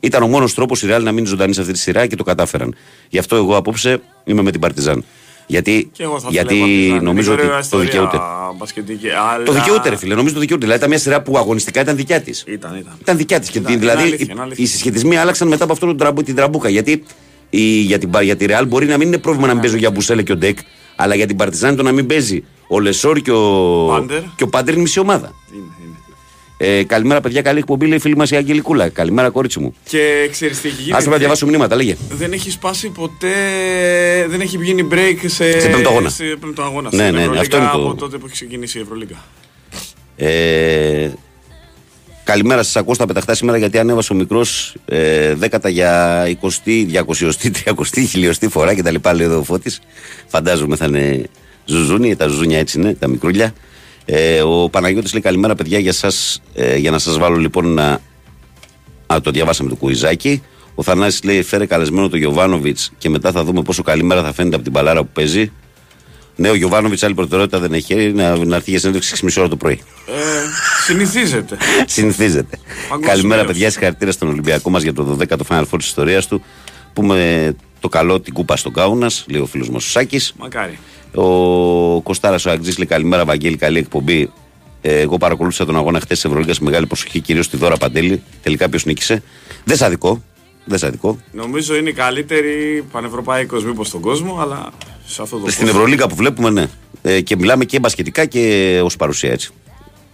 Ήταν 0.00 0.22
ο 0.22 0.26
μόνος 0.26 0.54
τρόπος 0.54 0.82
η 0.82 0.86
Ρεάλ 0.86 1.02
να 1.02 1.12
μείνει 1.12 1.26
ζωντανή 1.26 1.54
σε 1.54 1.60
αυτή 1.60 1.72
τη 1.72 1.78
σειρά 1.78 2.06
και 2.06 2.16
το 2.16 2.24
κατάφεραν. 2.24 2.74
Γι' 3.08 3.18
αυτό 3.18 3.36
εγώ 3.36 3.56
απόψε 3.56 4.00
είμαι 4.24 4.42
με 4.42 4.50
την 4.50 4.60
Παρτιζάν. 4.60 5.04
Γιατί, 5.46 5.88
Και 5.92 6.02
εγώ 6.02 6.20
θα 6.20 6.28
γιατί 6.30 6.54
ήθελα 6.54 6.92
να 6.92 6.98
πω, 6.98 7.04
νομίζω 7.04 7.32
είναι 7.32 7.40
ότι 7.40 7.50
ωραία 7.50 7.60
το 7.60 7.64
ιστορία 7.64 7.84
δικαιούται. 7.90 8.18
μπασκετική, 8.56 9.08
αλλά- 9.08 9.44
Το 9.44 9.52
δικαιούται, 9.52 9.88
ρε 9.88 9.96
φίλε. 9.96 10.14
Νομίζω 10.14 10.34
το 10.34 10.40
δικαιούται. 10.40 10.60
Δηλαδή 10.62 10.78
ήταν 10.78 10.90
μια 10.90 10.98
σειρά 11.02 11.22
που 11.22 11.38
αγωνιστικά 11.38 11.80
ήταν 11.80 11.96
δικιά 11.96 12.20
της. 12.20 12.44
Ήταν, 12.46 12.76
ήταν. 12.76 12.92
Ήταν 13.00 13.16
δικιά 13.16 13.40
της. 13.40 13.48
Ήταν, 13.48 13.78
Δηλαδή 13.78 13.82
είναι 14.02 14.02
αλήθεια, 14.08 14.26
οι- 14.26 14.28
είναι 14.32 14.40
αλήθεια. 14.42 14.64
οι 14.64 14.66
συσχετισμοί 14.66 15.16
άλλαξαν 15.16 15.48
μετά 15.48 15.64
από 15.64 15.72
αυτό 15.72 15.86
το 15.86 15.94
τραμπου, 15.94 16.22
την 16.22 16.34
τραμπούκα. 16.34 16.68
Γιατί 16.68 17.04
η, 17.50 17.60
για, 17.60 17.98
την, 17.98 18.10
για 18.22 18.36
τη 18.36 18.46
Ρεάλ 18.46 18.66
μπορεί 18.66 18.86
να 18.86 18.96
μην 18.96 19.06
είναι 19.06 19.18
πρόβλημα 19.18 19.46
να 19.46 19.52
μην 19.52 19.62
παίζει 19.62 19.76
ο 19.76 19.78
Γιαμπουσέλε 19.78 20.22
και 20.22 20.32
ο 20.32 20.36
Ντεκ, 20.36 20.58
αλλά 20.96 21.14
για 21.14 21.26
την 21.26 21.36
Παρτιζάν 21.36 21.76
το 21.76 21.82
να 21.82 21.92
μην 21.92 22.06
παίζει 22.06 22.44
ο 22.68 22.80
Λεσόρ 22.80 23.18
και 23.20 23.30
ο 23.30 23.86
Πάντερ. 23.88 24.20
και 24.36 24.42
ο 24.44 24.48
Πάντερ 24.48 24.72
είναι 24.74 24.82
μισή 24.82 24.98
ομάδα. 25.00 25.32
Είναι, 25.54 25.62
είναι. 25.80 25.81
Ε, 26.64 26.84
καλημέρα, 26.84 27.20
παιδιά. 27.20 27.42
Καλή 27.42 27.58
εκπομπή, 27.58 27.86
λέει 27.86 27.96
η 27.96 28.00
φίλη 28.00 28.16
μας 28.16 28.30
η 28.30 28.36
Αγγελικούλα. 28.36 28.88
Καλημέρα, 28.88 29.30
κορίτσι 29.30 29.60
μου. 29.60 29.74
Και 29.88 30.28
ξέρεις 30.30 30.60
τι 30.60 30.68
έχει 30.68 30.82
γίνει. 30.82 30.96
Α 30.96 31.02
να 31.08 31.16
διαβάσω 31.16 31.46
μηνύματα, 31.46 31.76
λέγε. 31.76 31.96
Δεν 32.10 32.32
έχει 32.32 32.50
σπάσει 32.50 32.88
ποτέ. 32.88 33.28
Δεν 34.28 34.40
έχει 34.40 34.58
γίνει 34.62 34.88
break 34.92 35.16
σε. 35.26 35.60
Σε 35.60 35.68
πέμπτο 35.68 35.88
αγώνα. 35.88 36.08
Σε 36.08 36.24
πέμπτο 36.40 36.62
αγώνα. 36.62 36.88
Ναι, 36.92 37.02
στην 37.02 37.14
ναι, 37.14 37.20
Ευρωλίγκα 37.20 37.40
αυτό 37.40 37.56
είναι 37.56 37.66
το- 37.72 37.78
Από 37.88 37.94
τότε 37.94 38.16
που 38.18 38.24
έχει 38.26 38.34
ξεκινήσει 38.34 38.78
η 38.78 38.80
Ευρωλίγκα. 38.80 39.24
Ε, 40.16 41.10
καλημέρα 42.24 42.62
σας. 42.62 42.76
Ακούω 42.76 42.94
στα 42.94 43.06
πεταχτά 43.06 43.34
σήμερα 43.34 43.58
γιατί 43.58 43.78
ανέβασε 43.78 44.12
ο 44.12 44.16
μικρός 44.16 44.74
ε, 44.84 45.34
δέκατα 45.34 45.68
για 45.68 46.22
20, 46.40 46.86
200, 46.92 47.36
30, 47.64 48.06
χιλιοστή 48.08 48.48
φορά 48.48 48.74
κτλ. 48.74 48.94
Λέει 49.14 49.26
εδώ 49.26 49.38
ο 49.38 49.42
Φώτης. 49.42 49.80
Φαντάζομαι 50.26 50.76
θα 50.76 50.84
είναι 50.84 51.24
ζουζούνι, 51.64 52.16
τα 52.16 52.26
ζουζούνια 52.26 52.58
έτσι 52.58 52.78
είναι, 52.80 52.94
τα 52.94 53.08
μικρούλια. 53.08 53.52
Ε, 54.04 54.40
ο 54.40 54.68
Παναγιώτης 54.68 55.12
λέει 55.12 55.22
καλημέρα 55.22 55.54
παιδιά 55.54 55.78
για 55.78 55.92
σας, 55.92 56.42
ε, 56.54 56.76
για 56.76 56.90
να 56.90 56.98
σας 56.98 57.18
βάλω 57.18 57.36
λοιπόν 57.36 57.66
να... 57.66 58.00
Α, 59.06 59.20
το 59.22 59.30
διαβάσαμε 59.30 59.68
το 59.68 59.74
κουιζάκι. 59.74 60.42
Ο 60.74 60.82
Θανάσης 60.82 61.22
λέει 61.22 61.42
φέρε 61.42 61.66
καλεσμένο 61.66 62.08
το 62.08 62.16
Γιωβάνοβιτς 62.16 62.92
και 62.98 63.08
μετά 63.08 63.32
θα 63.32 63.44
δούμε 63.44 63.62
πόσο 63.62 63.82
καλή 63.82 64.02
μέρα 64.02 64.22
θα 64.22 64.32
φαίνεται 64.32 64.54
από 64.54 64.64
την 64.64 64.72
παλάρα 64.72 65.02
που 65.02 65.10
παίζει. 65.12 65.52
Ναι, 66.36 66.50
ο 66.50 66.54
Γιωβάνοβιτς 66.54 67.02
άλλη 67.02 67.14
προτεραιότητα 67.14 67.58
δεν 67.58 67.72
έχει 67.72 67.94
να, 67.94 68.36
να 68.44 68.56
έρθει 68.56 68.70
για 68.70 68.78
συνέντευξη 68.78 69.14
6,5 69.22 69.34
ώρα 69.38 69.48
το 69.48 69.56
πρωί. 69.56 69.80
Ε, 70.06 70.12
συνηθίζεται. 70.84 71.56
Συνηθίζεται. 71.86 72.58
Παγκόσμιος. 72.88 73.14
Καλημέρα, 73.14 73.44
παιδιά. 73.44 73.70
Συγχαρητήρια 73.70 74.12
στον 74.12 74.28
Ολυμπιακό 74.28 74.70
μας 74.70 74.82
για 74.82 74.92
το 74.92 75.18
12ο 75.20 75.36
Final 75.48 75.62
Four 75.62 75.78
της 75.78 75.86
ιστορίας 75.86 76.26
του. 76.26 76.42
Που 76.92 77.02
με 77.02 77.52
το 77.80 77.88
καλό 77.88 78.20
την 78.20 78.32
κούπα 78.32 78.56
στον 78.56 78.72
Κάουνας, 78.72 79.24
λέει 79.28 79.40
ο 79.40 79.46
φίλος 79.46 79.70
μας 79.70 79.84
ο 79.86 79.88
Σάκης. 79.88 80.32
Μακάρι. 80.38 80.78
Ο 81.14 82.00
Κοστάρα 82.02 82.36
ο 82.46 82.50
Αγγζής 82.50 82.78
λέει 82.78 82.86
καλημέρα, 82.86 83.24
Βαγγέλη, 83.24 83.56
καλή 83.56 83.78
εκπομπή. 83.78 84.30
Ε, 84.82 85.00
εγώ 85.00 85.16
παρακολούθησα 85.18 85.64
τον 85.66 85.76
αγώνα 85.76 85.98
χθες 86.00 86.20
της 86.20 86.24
Ευρωλίγα 86.24 86.52
με 86.60 86.64
μεγάλη 86.66 86.86
προσοχή, 86.86 87.20
κυρίως 87.20 87.48
τη 87.48 87.56
δώρα 87.56 87.76
Παντέλη. 87.76 88.22
Τελικά 88.42 88.68
ποιος 88.68 88.84
νίκησε. 88.84 89.22
Δεν 89.64 89.76
σ' 89.76 89.82
αδικό. 89.82 90.22
Δεν 90.64 90.78
σ' 90.78 90.82
αδικό. 90.82 91.18
Νομίζω 91.32 91.74
είναι 91.76 91.88
η 91.88 91.92
καλύτερη 91.92 92.84
πανευρωπαϊκός 92.92 93.64
μήπως 93.64 93.86
στον 93.88 94.00
κόσμο, 94.00 94.38
αλλά 94.40 94.70
σε 95.06 95.22
αυτό 95.22 95.38
το 95.38 95.50
Στην 95.50 95.64
κόσμο. 95.64 95.78
Ευρωλίγα 95.78 96.06
που 96.06 96.14
βλέπουμε, 96.14 96.50
ναι. 96.50 96.66
Ε, 97.02 97.20
και 97.20 97.36
μιλάμε 97.36 97.64
και 97.64 97.78
μπασκετικά 97.78 98.24
και 98.24 98.80
ως 98.84 98.96
παρουσία 98.96 99.30
έτσι. 99.32 99.50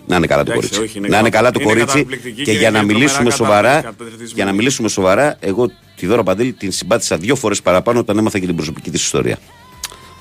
Να 0.07 0.17
είναι 0.17 0.27
καλά 0.27 0.43
το 0.43 0.51
Εντάξει, 0.53 0.69
κορίτσι. 0.71 0.91
όχι, 0.91 0.99
είναι 0.99 1.09
να 1.09 1.19
είναι 1.19 1.29
κα- 1.29 1.37
καλά 1.37 1.51
το 1.51 1.61
είναι 1.61 1.69
κορίτσι. 1.73 1.95
καταπληκτική 1.97 2.43
Και, 2.43 2.53
και 2.53 2.59
για 2.59 2.71
να 2.71 2.79
είναι 2.79 2.87
μιλήσουμε 2.93 3.31
τρομερά 3.31 3.37
σοβαρά, 3.37 3.75
καταπληκτισμένη. 3.75 4.33
για 4.35 4.45
να 4.45 4.53
μιλήσουμε 4.53 4.89
σοβαρά, 4.89 5.37
εγώ 5.41 5.71
τη 5.97 6.07
Δώρα 6.07 6.23
Παντέλη 6.23 6.53
την 6.53 6.73
συμπάτησα 6.73 7.17
δύο 7.17 7.35
φορές 7.37 7.63
παραπάνω 7.63 7.99
όταν 7.99 8.19
έμαθα 8.19 8.39
και 8.39 8.47
την 8.47 8.55
προσωπική 8.57 8.91
της 8.91 9.03
ιστορία. 9.03 9.39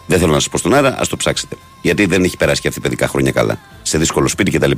Δεν 0.08 0.20
θέλω 0.20 0.32
να 0.32 0.40
σας 0.40 0.50
πω 0.50 0.58
στον 0.58 0.74
αέρα, 0.74 0.96
ας 1.00 1.08
το 1.08 1.16
ψάξετε. 1.16 1.56
Γιατί 1.82 2.06
δεν 2.06 2.24
έχει 2.24 2.38
περάσει 2.38 2.62
και 2.62 2.68
αυτή 2.68 2.80
παιδικά 2.80 3.08
χρόνια 3.08 3.32
καλά. 3.32 3.60
Σε 3.82 3.98
δύσκολο 3.98 4.28
σπίτι 4.28 4.52
κτλ. 4.52 4.72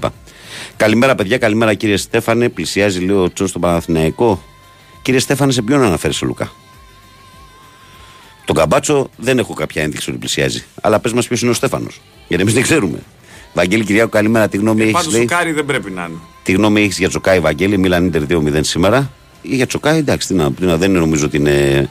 Καλημέρα, 0.78 1.16
παιδιά, 1.16 1.38
καλημέρα 1.38 1.74
κύριε 1.74 1.98
Στέφανε. 1.98 2.50
Πλησιάζει, 2.50 3.00
λέει 3.00 3.16
ο 3.18 3.34
Τσό 3.34 3.48
στον 3.48 3.62
Παναθηναϊκό. 3.62 4.44
Κύριε 5.02 5.20
Στέφανε, 5.20 5.52
σε 5.52 5.62
ποιον 5.62 5.84
αναφέρει 5.84 6.14
ο 6.24 6.26
Λουκά. 6.26 6.52
Τον 8.46 8.56
Καμπάτσο 8.56 9.10
δεν 9.18 9.40
έχω 9.40 9.54
κάποια 9.54 9.84
ένδειξη 9.84 10.10
ότι 10.10 10.20
πλησιάζει. 10.20 10.64
Αλλά 10.82 11.00
πες 11.00 11.14
μας 11.14 11.28
ποιος 11.28 11.42
είναι 11.42 11.52
ο 11.52 11.54
Στέφανος. 11.54 12.02
Γιατί 12.28 12.44
εμείς 12.44 12.54
δεν 12.54 12.64
ξέρουμε. 12.64 13.00
Βαγγέλη 13.54 13.84
Κυριάκου, 13.84 14.10
καλημέρα. 14.10 14.48
Τι 14.48 14.58
γνώμη 14.58 14.82
Ε, 14.82 14.84
έχει, 14.84 14.94
Πάντως 14.94 15.14
λέει; 15.14 15.22
ο 15.22 15.26
Κάρι 15.26 15.52
δεν 15.52 15.66
πρέπει 15.66 15.92
να 15.92 16.06
είναι. 16.10 16.18
Τι 16.44 16.52
γνώμη 16.52 16.82
έχεις 16.82 16.98
για 16.98 17.10
Τσοκάη, 17.10 17.40
Βαγγέλη; 17.40 17.78
Μίλαν 17.78 18.06
Ιντερ 18.06 18.22
2-0 18.30 18.60
σήμερα. 18.62 19.12
Ή 19.42 19.56
για 19.56 19.68
Τσοκάη, 19.68 19.98
εντάξει, 19.98 20.28
τι 20.28 20.34
να, 20.34 20.52
τι 20.52 20.66
να, 20.66 20.78
δεν 20.78 20.90
είναι, 20.90 21.00
νομίζω 21.00 21.26
ότι 21.26 21.38
είναι 21.38 21.90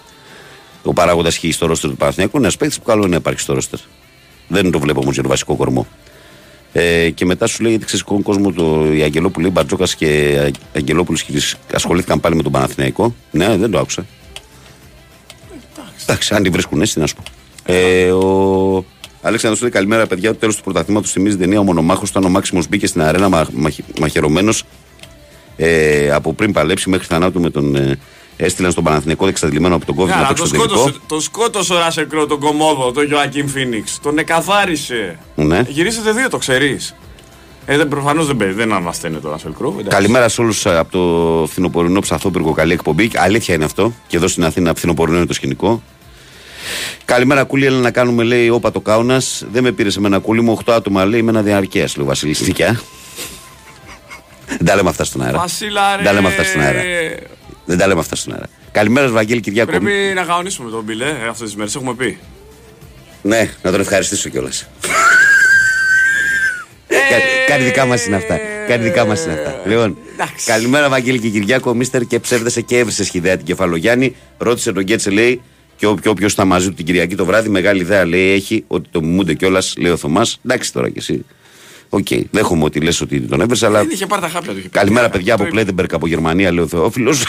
ο 0.82 0.92
παράγοντας 0.92 1.38
χ 1.38 1.44
στο 1.50 1.66
ρόστερ 1.66 1.90
του 1.90 1.96
Παναθηναϊκού. 1.96 2.36
Είναι 2.36 2.46
ένας 2.46 2.58
παίκτης 2.58 2.78
που 2.78 2.84
καλό 2.84 3.00
είναι 3.00 3.10
να 3.10 3.16
υπάρχει 3.16 3.40
στο 3.40 3.54
ρόστερ. 3.54 3.78
Δεν 4.48 4.70
το 4.70 4.78
βλέπω 4.78 5.00
όμως 5.00 5.14
για 5.14 5.22
το 5.22 5.28
βασικό 5.28 5.56
κορμό. 5.56 5.86
Ε, 6.72 7.10
και 7.10 7.24
μετά 7.24 7.46
σου 7.46 7.62
λέει 7.62 7.70
γιατί 7.70 7.86
ξέρεις 7.86 8.04
ο 8.08 8.20
κόσμο 8.22 8.52
το, 8.52 8.94
η 8.94 9.02
Αγγελόπουλη, 9.02 9.50
Μπαρτζόκας 9.50 9.94
και 9.94 10.52
Αγγελόπουλος 10.76 11.24
ασχολήθηκαν 11.72 12.20
πάλι 12.20 12.36
με 12.36 12.42
τον 12.42 12.52
Παναθηναϊκό. 12.52 13.14
Ναι, 13.30 13.56
δεν 13.56 13.70
το 13.70 13.78
άκουσα. 13.78 14.06
Εντάξει, 16.02 16.34
αν 16.34 16.42
τη 16.42 16.50
βρίσκουν 16.50 16.80
έτσι, 16.80 16.94
τι 16.94 17.00
να 17.00 17.06
σου 17.06 17.14
πω. 17.14 17.22
Ε, 17.72 18.10
ο 18.10 18.84
Αλέξανδρος 19.22 19.62
λέει 19.62 19.70
καλημέρα, 19.70 20.06
παιδιά. 20.06 20.32
Το 20.32 20.38
τέλος 20.38 20.56
του 20.56 20.62
πρωταθλήματος 20.62 21.10
θυμίζει 21.10 21.34
την 21.36 21.44
ταινία 21.44 21.60
Ο 21.60 21.62
Μονομάχος. 21.62 22.10
Όταν 22.10 22.24
ο 22.24 22.28
Μάξιμος 22.28 22.68
μπήκες 22.68 22.88
στην 22.88 23.02
αρένα 23.02 23.28
μα, 23.28 23.46
μαχ, 23.52 23.74
μαχαιρωμένος 24.00 24.64
ε, 25.56 26.10
από 26.10 26.32
πριν 26.32 26.52
παλέψει 26.52 26.90
μέχρι 26.90 27.06
θανάτου 27.06 27.40
με 27.40 27.50
τον. 27.50 27.96
Ε, 28.40 28.44
έστειλαν 28.44 28.70
στον 28.72 28.84
Παναθηναϊκό 28.84 29.26
εξαντλημένο 29.26 29.74
από 29.74 29.86
τον 29.86 29.94
κόβι 29.94 30.08
Ναι, 30.10 30.14
να 30.16 30.18
αλλά 30.26 30.28
παίξει 30.34 30.42
τον 30.42 30.52
το 30.52 30.58
τελικό. 30.66 30.78
σκότωσε, 30.78 31.00
τον 31.06 31.20
σκότωσε 31.20 31.72
ο 31.72 31.78
Ράσελ 31.78 32.06
Κρό, 32.06 32.26
τον 32.26 32.38
κομμόδο, 32.40 32.92
τον 32.92 33.10
Ιωακίμ 33.10 33.46
Φίνιξ. 33.46 33.98
Τον 34.02 34.18
εκαθάρισε. 34.18 35.18
Ναι. 35.34 35.62
Γυρίσατε 35.68 36.12
δύο, 36.12 36.28
το 36.28 36.38
ξέρεις. 36.38 36.94
Ε, 37.66 37.76
δεν, 37.76 37.88
προφανώς 37.88 38.26
δεν 38.26 38.36
παίζει, 38.36 38.54
δεν 38.54 38.72
ανασταίνεται 38.72 39.20
το 39.20 39.30
Ράσελ 39.30 39.52
Κρό. 39.58 39.68
εντάξει. 39.72 39.88
Καλημέρα 39.88 40.28
σε 40.28 40.40
όλους 40.40 40.66
από 40.66 40.90
το 40.92 41.46
φθινοπορεινό 41.46 42.00
ψαθόπυργο. 42.00 42.52
Καλή 42.52 42.72
εκπομπή. 42.72 43.10
Αλήθεια 43.14 43.54
είναι 43.54 43.64
αυτό. 43.64 43.92
Και 44.06 44.16
εδώ 44.16 44.28
στην 44.28 44.44
Αθήνα 44.44 44.74
φθινοπορεινό 44.74 45.16
είναι 45.16 45.26
το 45.26 45.32
σκηνικό. 45.34 45.82
Καλημέρα, 47.04 47.44
κούλι. 47.44 47.66
Έλα 47.66 47.78
να 47.78 47.90
κάνουμε, 47.90 48.22
λέει, 48.22 48.48
όπα 48.48 48.70
το 48.70 48.80
κάουνας. 48.80 49.44
Δεν 49.52 49.62
με 49.62 49.72
πήρε 49.72 49.90
σε 49.90 50.00
μένα 50.00 50.18
κούλι 50.18 50.40
μου. 50.40 50.58
8 50.66 50.72
άτομα, 50.72 51.04
λέει, 51.04 51.22
με 51.22 51.30
ένα 51.30 51.42
διαρκεία, 51.42 51.80
λέει 51.96 52.04
ο 52.06 52.08
Βασίλη 52.08 52.36
Νικιά. 52.40 52.80
Δεν 54.46 54.66
τα 54.66 54.76
λέμε 54.76 54.88
αυτά 54.88 55.04
στον 55.04 55.22
αέρα. 55.22 55.38
Βασίλα, 55.38 55.90
ρε. 55.90 55.96
Δεν 55.96 56.04
τα 56.04 56.12
λέμε 56.12 56.28
αυτά 56.28 56.44
στον 56.44 56.60
αέρα. 56.60 56.82
Δεν 57.68 57.78
τα 57.78 57.86
λέμε 57.86 58.00
αυτά 58.00 58.16
στον 58.16 58.32
αέρα. 58.32 58.46
Καλημέρα, 58.72 59.08
Βαγγέλη 59.08 59.40
Κυριάκο. 59.40 59.70
Πρέπει 59.70 60.12
να 60.14 60.22
κανονίσουμε 60.22 60.70
τον 60.70 60.84
Μπιλέ 60.84 61.08
ε, 61.08 61.28
αυτές 61.28 61.46
τις 61.46 61.56
μέρες, 61.56 61.74
έχουμε 61.74 61.94
πει. 61.94 62.18
Ναι, 63.22 63.50
να 63.62 63.70
τον 63.70 63.80
ευχαριστήσω 63.80 64.28
κιόλας. 64.28 64.68
Κάτι 67.46 67.62
δικά 67.62 67.86
μας 67.86 68.06
είναι 68.06 68.16
αυτά. 68.16 68.38
Κάτι 68.68 68.82
δικά 68.82 69.06
μας 69.06 69.24
είναι 69.24 69.32
αυτά. 69.32 69.62
Λοιπόν, 69.66 69.96
εντάξει. 70.12 70.46
καλημέρα, 70.46 70.88
Βαγγέλη 70.88 71.18
και 71.18 71.28
Κυριάκο. 71.28 71.70
Ο 71.70 71.74
Μίστερ 71.74 72.02
και 72.02 72.20
ψεύδεσαι 72.20 72.60
και 72.60 72.78
έβρισε 72.78 73.04
σχηδέα 73.04 73.36
την 73.36 73.46
κεφαλογιάννη. 73.46 74.16
Ρώτησε 74.38 74.72
τον 74.72 74.82
Γκέτσε, 74.82 75.10
λέει, 75.10 75.40
και 75.76 75.86
όποιο 75.86 76.10
όποιος 76.10 76.32
ήταν 76.32 76.46
μαζί 76.46 76.68
του 76.68 76.74
την 76.74 76.84
Κυριακή 76.84 77.14
το 77.14 77.24
βράδυ, 77.24 77.48
μεγάλη 77.48 77.80
ιδέα 77.80 78.06
λέει 78.06 78.32
έχει 78.32 78.64
ότι 78.66 78.88
το 78.90 79.02
μιμούνται 79.02 79.34
κιόλας, 79.34 79.74
λέει 79.78 79.92
ο 79.92 79.96
Θωμάς. 79.96 80.40
Εντάξει 80.44 80.72
τώρα 80.72 80.88
κι 80.90 80.98
εσύ. 80.98 81.24
Οκ, 81.88 82.06
δέχομαι 82.30 82.64
ότι 82.64 82.80
λες 82.80 83.00
ότι 83.00 83.20
τον 83.20 83.40
έβρισε, 83.40 83.66
αλλά. 83.66 83.78
Δεν 83.78 83.90
είχε 83.90 84.06
πάρει 84.06 84.22
τα 84.22 84.28
χάπια 84.28 84.52
του. 84.52 84.58
είχε 84.58 84.68
πει. 84.68 84.78
Καλημέρα, 84.78 85.08
παιδιά 85.08 85.26
Το 85.26 85.32
από 85.32 85.42
είπε. 85.42 85.52
Κλέντεμπερκ 85.52 85.92
από 85.92 86.06
Γερμανία, 86.06 86.52
λέει 86.52 86.64
ο 86.64 86.66
Θεόφιλος. 86.66 87.24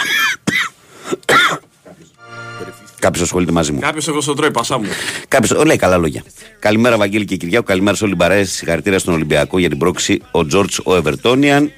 Κάποιος 2.99 3.23
ασχολείται 3.23 3.51
μαζί 3.51 3.71
μου. 3.71 3.79
Κάποιος 3.79 4.07
εγώ 4.07 4.21
στο 4.21 4.33
τρώει, 4.33 4.51
πασά 4.51 4.77
μου. 4.77 4.85
Κάποιος 5.27 5.65
λέει 5.65 5.75
καλά 5.75 5.97
λόγια. 5.97 6.23
Καλημέρα, 6.59 6.97
Βαγγέλη 6.97 7.25
και 7.25 7.35
Κυριάκο. 7.35 7.65
Καλημέρα 7.65 7.95
σε 7.95 8.03
όλη 8.03 8.13
την 8.13 8.21
παρέα. 8.21 8.45
Συγχαρητήρια 8.45 8.99
στον 8.99 9.13
Ολυμπιακό 9.13 9.59
για 9.59 9.69
την 9.69 9.77
πρόξη. 9.77 10.21
Ο 10.31 10.45
Τζόρτζ 10.45 10.77
ο 10.83 10.95
Ευερτόνιαν. 10.95 11.71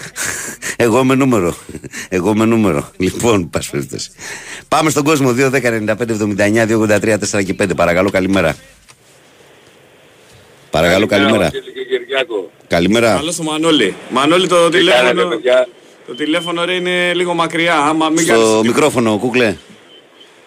Εγώ 0.76 1.04
με 1.04 1.14
νούμερο. 1.14 1.56
Εγώ 2.08 2.36
με 2.36 2.44
νούμερο. 2.44 2.90
Λοιπόν, 2.96 3.50
πας 3.50 3.70
περιπτώσει. 3.70 4.10
Πάμε 4.68 4.90
στον 4.90 5.04
κόσμο 5.04 5.30
2, 5.30 5.50
10, 5.50 5.62
95, 5.62 5.96
79, 5.96 6.66
283, 6.66 7.18
4 7.30 7.44
και 7.44 7.54
5. 7.62 7.76
Παρακαλώ, 7.76 8.10
καλημέρα. 8.10 8.56
Παρακαλώ, 10.70 11.06
καλημέρα. 11.06 11.50
Καλημέρα. 11.50 11.81
Καλό 12.68 13.30
στο 13.30 13.42
Μανώλη. 13.42 13.94
Μανώλη 14.10 14.46
το 14.48 14.68
τηλέφωνο. 14.68 15.28
Το 16.06 16.14
τηλέφωνο 16.14 16.64
ρε 16.64 16.74
είναι 16.74 17.14
λίγο 17.14 17.34
μακριά. 17.34 17.76
Άμα 17.78 18.08
μην 18.08 18.18
Στο 18.18 18.32
κάνεις... 18.32 18.66
μικρόφωνο, 18.68 19.18
κούκλε. 19.18 19.56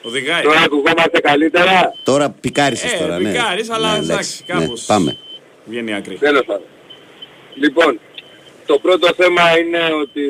Οδηγάει. 0.02 0.44
Τώρα 0.44 0.60
ακουγόμαστε 0.60 1.20
καλύτερα. 1.22 1.94
Τώρα 2.04 2.30
πικάρισες 2.30 2.94
Ε, 2.94 2.98
τώρα, 2.98 3.20
ναι. 3.20 3.32
πικάρεις, 3.32 3.70
αλλά 3.70 3.92
Ναι, 3.92 3.98
εντάξει, 3.98 4.44
ναι, 4.48 4.60
κάπως. 4.60 4.82
πάμε. 4.82 5.18
Βγαίνει 5.66 5.94
άκρη. 5.96 6.16
Τέλος 6.18 6.46
πάντων. 6.46 6.66
Λοιπόν, 7.56 8.00
το 8.66 8.80
πρώτο 8.80 9.08
θέμα 9.18 9.58
είναι 9.60 9.80
ότι 10.02 10.22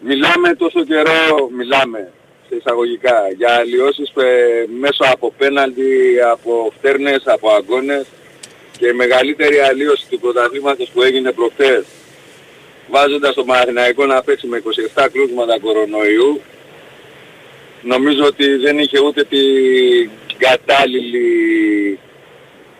μιλάμε 0.00 0.54
τόσο 0.54 0.84
καιρό, 0.84 1.48
μιλάμε 1.56 2.12
σε 2.48 2.56
εισαγωγικά, 2.56 3.16
για 3.36 3.54
αλλοιώσεις 3.54 4.08
ε, 4.16 4.64
μέσω 4.80 5.04
από 5.12 5.32
πέναλτι, 5.38 5.90
από 6.32 6.72
φτέρνες, 6.78 7.22
από 7.24 7.50
αγώνες 7.50 8.06
και 8.78 8.86
η 8.86 8.92
μεγαλύτερη 8.92 9.58
αλλίωση 9.58 10.06
του 10.10 10.20
πρωταθλήματος 10.20 10.90
που 10.90 11.02
έγινε 11.02 11.32
προχθές 11.32 11.84
βάζοντας 12.90 13.34
το 13.34 13.44
Παναθηναϊκό 13.44 14.06
να 14.06 14.22
παίξει 14.22 14.46
με 14.46 14.62
27 14.94 15.06
κρούσματα 15.12 15.58
κορονοϊού 15.58 16.40
νομίζω 17.82 18.24
ότι 18.24 18.56
δεν 18.56 18.78
είχε 18.78 19.00
ούτε 19.00 19.24
την 19.24 20.10
κατάλληλη 20.38 21.98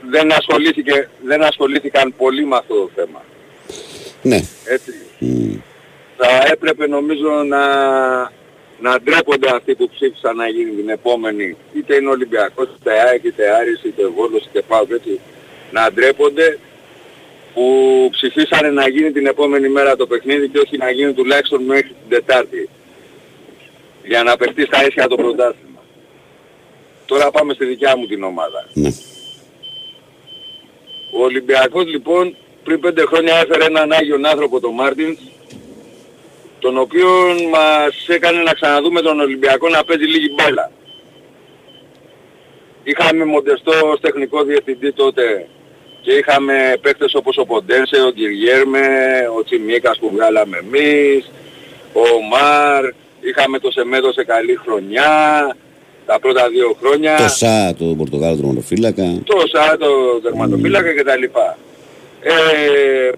δεν, 0.01 0.33
ασχολήθηκε, 0.33 1.09
δεν 1.25 1.43
ασχολήθηκαν 1.43 2.15
πολύ 2.17 2.47
με 2.47 2.57
αυτό 2.57 2.75
το 2.75 2.91
θέμα. 2.95 3.25
Ναι. 4.23 4.41
Έτσι. 4.65 4.93
Μμ. 5.19 5.57
Θα 6.17 6.49
έπρεπε 6.53 6.87
νομίζω 6.87 7.43
να, 7.43 7.65
να 8.81 9.01
ντρέπονται 9.01 9.49
αυτοί 9.55 9.75
που 9.75 9.89
ψήφισαν 9.89 10.37
να 10.37 10.49
γίνει 10.49 10.71
την 10.71 10.89
επόμενη, 10.89 11.57
είτε 11.75 11.95
είναι 11.95 12.11
Ολυμπιακός, 12.11 12.69
είτε 12.81 12.93
ΑΕΚ, 12.93 13.25
είτε 13.25 13.55
Άρης, 13.55 13.83
είτε 13.85 14.07
Βόλος, 14.07 14.45
είτε 14.45 14.63
ΠΑΟΚ, 14.69 14.91
έτσι. 14.91 15.21
Να 15.71 15.93
ντρέπονται 15.93 16.59
που 17.55 18.09
ψηφίσανε 18.11 18.71
να 18.71 18.89
γίνει 18.89 19.13
την 19.13 19.27
επόμενη 19.27 19.69
μέρα 19.69 19.97
το 19.97 20.07
παιχνίδι 20.07 20.49
και 20.49 20.59
όχι 20.59 20.77
να 20.77 20.91
γίνει 20.91 21.13
τουλάχιστον 21.13 21.63
μέχρι 21.63 21.89
την 21.89 22.09
Τετάρτη. 22.09 22.69
Για 24.05 24.23
να 24.23 24.37
παιχτεί 24.37 24.63
στα 24.63 24.87
ίσια 24.87 25.09
το 25.09 25.17
πρωτάθλημα. 25.17 25.83
Τώρα 27.07 27.31
πάμε 27.31 27.55
στη 27.55 27.65
δικιά 27.65 27.97
μου 27.97 28.07
την 28.07 28.23
ομάδα. 28.23 28.69
ναι. 28.73 28.89
Ο 31.13 31.23
Ολυμπιακός 31.23 31.87
λοιπόν 31.87 32.37
πριν 32.65 32.81
πέντε 32.81 33.05
χρόνια 33.07 33.35
έφερε 33.35 33.65
έναν 33.65 33.93
Άγιον 33.93 34.27
άνθρωπο 34.27 34.61
τον 34.61 34.75
Μάρτινς 34.75 35.19
τον 36.59 36.79
οποίο 36.79 37.09
μας 37.51 38.09
έκανε 38.09 38.43
να 38.43 38.53
ξαναδούμε 38.53 39.01
τον 39.01 39.21
Ολυμπιακό 39.21 39.69
να 39.69 39.85
παίζει 39.85 40.05
λίγη 40.05 40.31
μπάλα. 40.35 40.71
Είχαμε 42.83 43.25
μοντεστό 43.25 43.73
ως 43.93 44.01
τεχνικό 44.01 44.43
διευθυντή 44.43 44.93
τότε 44.93 45.49
και 46.09 46.15
είχαμε 46.15 46.55
παίκτες 46.81 47.15
όπως 47.15 47.37
ο 47.37 47.45
Ποντένσε, 47.45 47.97
ο 48.09 48.11
Γκυριέρμε, 48.13 48.87
ο 49.39 49.45
Τσιμίκας 49.45 49.99
που 49.99 50.11
βγάλαμε 50.15 50.57
εμείς, 50.57 51.31
ο 51.93 52.07
Μαρ, 52.31 52.85
είχαμε 53.21 53.59
το 53.59 53.71
Σεμέδο 53.71 54.13
σε 54.13 54.25
καλή 54.25 54.57
χρονιά, 54.65 55.13
τα 56.07 56.19
πρώτα 56.21 56.49
δύο 56.49 56.77
χρόνια 56.81 57.17
Το 57.17 57.29
ΣΑ, 57.29 57.75
το 57.79 57.85
Πορτογάλο 57.85 58.37
τροματοφύλακα. 58.37 59.03
το 59.25 59.39
σαν 59.53 59.79
το 59.79 60.21
τερματοφύλακα 60.23 60.95
και 60.95 61.05
τα 61.05 61.17
λοιπά. 61.17 61.59
Ε, 62.21 62.33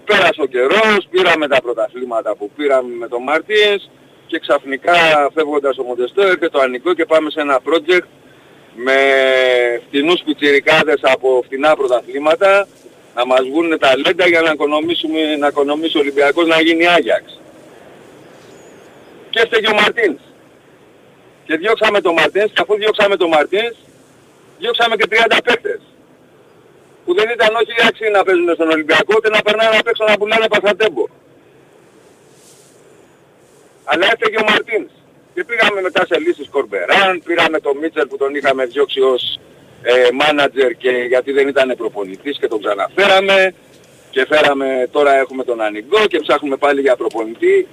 πέρασε 0.05 0.41
ο 0.41 0.45
καιρός, 0.45 1.07
πήραμε 1.11 1.47
τα 1.47 1.61
πρωταθλήματα 1.61 2.35
που 2.35 2.51
πήραμε 2.55 2.95
με 2.99 3.07
τον 3.07 3.23
Μαρτίνς 3.23 3.89
και 4.27 4.39
ξαφνικά 4.39 4.93
φεύγοντας 5.33 5.77
ο 5.77 5.83
Μοντεστό 5.83 6.21
έρχεται 6.21 6.49
το 6.49 6.59
Ανικό 6.59 6.93
και 6.93 7.05
πάμε 7.05 7.29
σε 7.29 7.41
ένα 7.41 7.59
project 7.67 8.07
με 8.75 8.97
φτηνούς 9.87 10.21
πιτσιρικάδες 10.25 10.99
από 11.01 11.41
φτηνά 11.45 11.75
πρωταθλήματα 11.75 12.67
να 13.15 13.25
μας 13.25 13.41
βγουν 13.47 13.79
ταλέντα 13.79 14.27
για 14.27 14.41
να 14.41 14.51
οικονομήσουμε, 14.51 15.35
να 15.35 15.47
οικονομήσει 15.47 15.97
ο 15.97 15.99
Ολυμπιακός 15.99 16.47
να 16.47 16.61
γίνει 16.61 16.87
Άγιαξ. 16.87 17.39
Και 19.29 19.39
έφταιγε 19.39 19.67
ο 19.67 19.73
Μαρτίνς. 19.73 20.21
Και 21.45 21.57
διώξαμε 21.57 22.01
τον 22.01 22.13
Μαρτίνς 22.13 22.51
και 22.51 22.61
αφού 22.61 22.75
διώξαμε 22.75 23.15
τον 23.15 23.29
Μαρτίνς 23.29 23.75
διώξαμε 24.61 24.95
και 24.95 25.07
30 25.09 25.37
παίκτες. 25.43 25.81
Που 27.05 27.13
δεν 27.13 27.29
ήταν 27.35 27.55
όχι 27.55 27.73
άξιοι 27.87 28.09
να 28.09 28.23
παίζουν 28.23 28.53
στον 28.53 28.69
Ολυμπιακό, 28.69 29.13
ούτε 29.17 29.29
να 29.29 29.41
περνάνε 29.41 29.75
να 29.77 29.83
παίξουν 29.83 30.05
να 30.05 30.17
πουλάνε 30.17 30.47
πασατέμπο. 30.47 31.05
Αλλά 33.83 34.05
έφταιγε 34.11 34.37
ο 34.43 34.45
Μαρτίνς. 34.49 34.91
Και 35.33 35.43
πήγαμε 35.43 35.81
μετά 35.81 36.05
σε 36.05 36.19
λύσεις 36.19 36.47
Κορμπεράν, 36.49 37.21
πήραμε 37.25 37.59
τον 37.59 37.77
Μίτσελ 37.77 38.07
που 38.07 38.17
τον 38.17 38.35
είχαμε 38.35 38.65
διώξει 38.65 38.99
ως 38.99 39.23
ε, 39.35 39.41
μάνατζερ 40.13 40.75
και 40.75 40.89
γιατί 41.07 41.31
δεν 41.31 41.47
ήταν 41.47 41.73
προπονητής 41.77 42.37
και 42.39 42.47
τον 42.47 42.59
ξαναφέραμε. 42.63 43.53
Και 44.09 44.25
φέραμε, 44.29 44.87
τώρα 44.91 45.15
έχουμε 45.15 45.43
τον 45.43 45.61
Ανιγκό 45.61 46.05
και 46.07 46.19
ψάχνουμε 46.19 46.57
πάλι 46.57 46.81
για 46.81 46.95
προπονητή. 46.95 47.67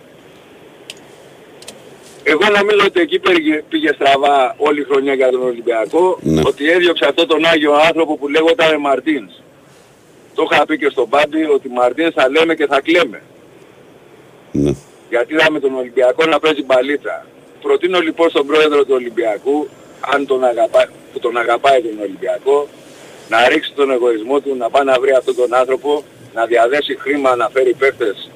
Εγώ 2.22 2.40
νομίζω 2.58 2.86
ότι 2.86 3.00
εκεί 3.00 3.18
πήγε, 3.18 3.62
πήγε 3.68 3.92
στραβά 3.92 4.54
όλη 4.58 4.80
η 4.80 4.84
χρονιά 4.84 5.14
για 5.14 5.30
τον 5.30 5.42
Ολυμπιακό, 5.42 6.18
Ναι. 6.20 6.42
ότι 6.46 6.70
έδιωξε 6.70 7.04
αυτό 7.08 7.26
τον 7.26 7.44
Άγιο 7.44 7.72
άνθρωπο 7.74 8.16
που 8.16 8.28
λέγονταν 8.28 8.80
Μαρτίνς. 8.80 9.32
Το 10.34 10.48
είχα 10.50 10.66
πει 10.66 10.78
και 10.78 10.88
στον 10.90 11.08
Πάντη 11.08 11.44
ότι 11.44 11.68
Μαρτίνς 11.68 12.14
θα 12.14 12.28
λέμε 12.30 12.54
και 12.54 12.66
θα 12.66 12.80
κλαίμε. 12.80 13.22
Ναι. 14.52 14.72
Γιατί 15.10 15.34
είδαμε 15.34 15.60
τον 15.60 15.74
Ολυμπιακό 15.74 16.24
να 16.26 16.38
παίζει 16.38 16.64
μπαλίτσα. 16.64 17.26
Προτείνω 17.62 18.00
λοιπόν 18.00 18.30
στον 18.30 18.46
πρόεδρο 18.46 18.84
του 18.84 18.94
Ολυμπιακού, 18.94 19.68
αν 20.00 20.26
τον 20.26 20.44
αγαπά, 20.44 20.88
που 21.12 21.18
τον 21.18 21.36
αγαπάει 21.36 21.82
τον 21.82 22.00
Ολυμπιακό, 22.00 22.68
να 23.28 23.48
ρίξει 23.48 23.72
τον 23.72 23.90
εγωισμό 23.90 24.40
του, 24.40 24.56
να 24.56 24.70
πάει 24.70 24.84
να 24.84 25.00
βρει 25.00 25.12
αυτόν 25.12 25.34
τον 25.34 25.54
άνθρωπο, 25.54 26.04
να 26.34 26.46
διαδέσει 26.46 26.98
χρήμα, 26.98 27.36
να 27.36 27.48
φέρει 27.48 27.74
παίχτες 27.74 28.30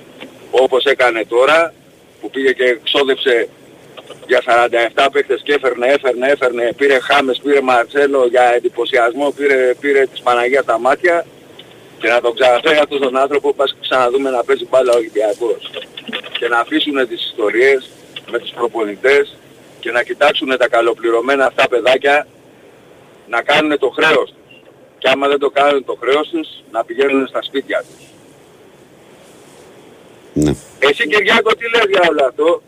όπως 0.50 0.84
έκανε 0.84 1.24
τώρα, 1.24 1.74
που 2.20 2.30
πήγε 2.30 2.52
και 2.52 2.64
εξόδεψε 2.64 3.48
για 4.26 4.42
47 4.94 5.08
παίχτες 5.12 5.40
και 5.44 5.52
έφερνε, 5.52 5.86
έφερνε, 5.86 6.26
έφερνε, 6.26 6.72
πήρε 6.76 6.98
Χάμες, 7.00 7.40
πήρε 7.42 7.60
Μαρτσέλο 7.60 8.26
για 8.26 8.52
εντυπωσιασμό, 8.54 9.30
πήρε, 9.30 9.74
πήρε 9.80 10.06
της 10.06 10.20
Παναγίας 10.20 10.64
τα 10.64 10.78
μάτια. 10.78 11.26
Και 11.98 12.08
να 12.08 12.20
τον 12.20 12.34
ξαναφέρει 12.34 12.78
αυτόν 12.78 13.00
τον 13.00 13.16
άνθρωπο 13.16 13.52
πας 13.52 13.76
ξαναδούμε 13.80 14.30
να 14.30 14.44
παίζει 14.44 14.66
μπάλα 14.70 14.92
ο 14.92 14.96
Ολυμπιακός. 14.96 15.70
Και 16.38 16.48
να 16.48 16.58
αφήσουν 16.58 17.08
τις 17.08 17.24
ιστορίες 17.24 17.90
με 18.30 18.38
τους 18.38 18.50
προπονητές 18.50 19.36
και 19.82 19.90
να 19.96 20.02
κοιτάξουν 20.08 20.48
τα 20.62 20.68
καλοπληρωμένα 20.74 21.44
αυτά 21.50 21.64
παιδάκια 21.72 22.16
να 23.32 23.42
κάνουν 23.50 23.78
το 23.78 23.88
χρέος 23.96 24.28
τους. 24.34 24.56
Και 25.00 25.08
άμα 25.12 25.26
δεν 25.32 25.38
το 25.44 25.50
κάνουν 25.58 25.84
το 25.84 25.94
χρέος 26.02 26.26
τους, 26.32 26.48
να 26.74 26.84
πηγαίνουν 26.84 27.26
στα 27.26 27.42
σπίτια 27.42 27.78
τους. 27.86 28.00
ναι. 30.44 30.52
Εσύ 30.88 31.02
Κυριάκο 31.12 31.50
τι 31.58 31.64
λες 31.74 31.86
για 31.92 32.02
όλο 32.10 32.22
αυτό; 32.30 32.62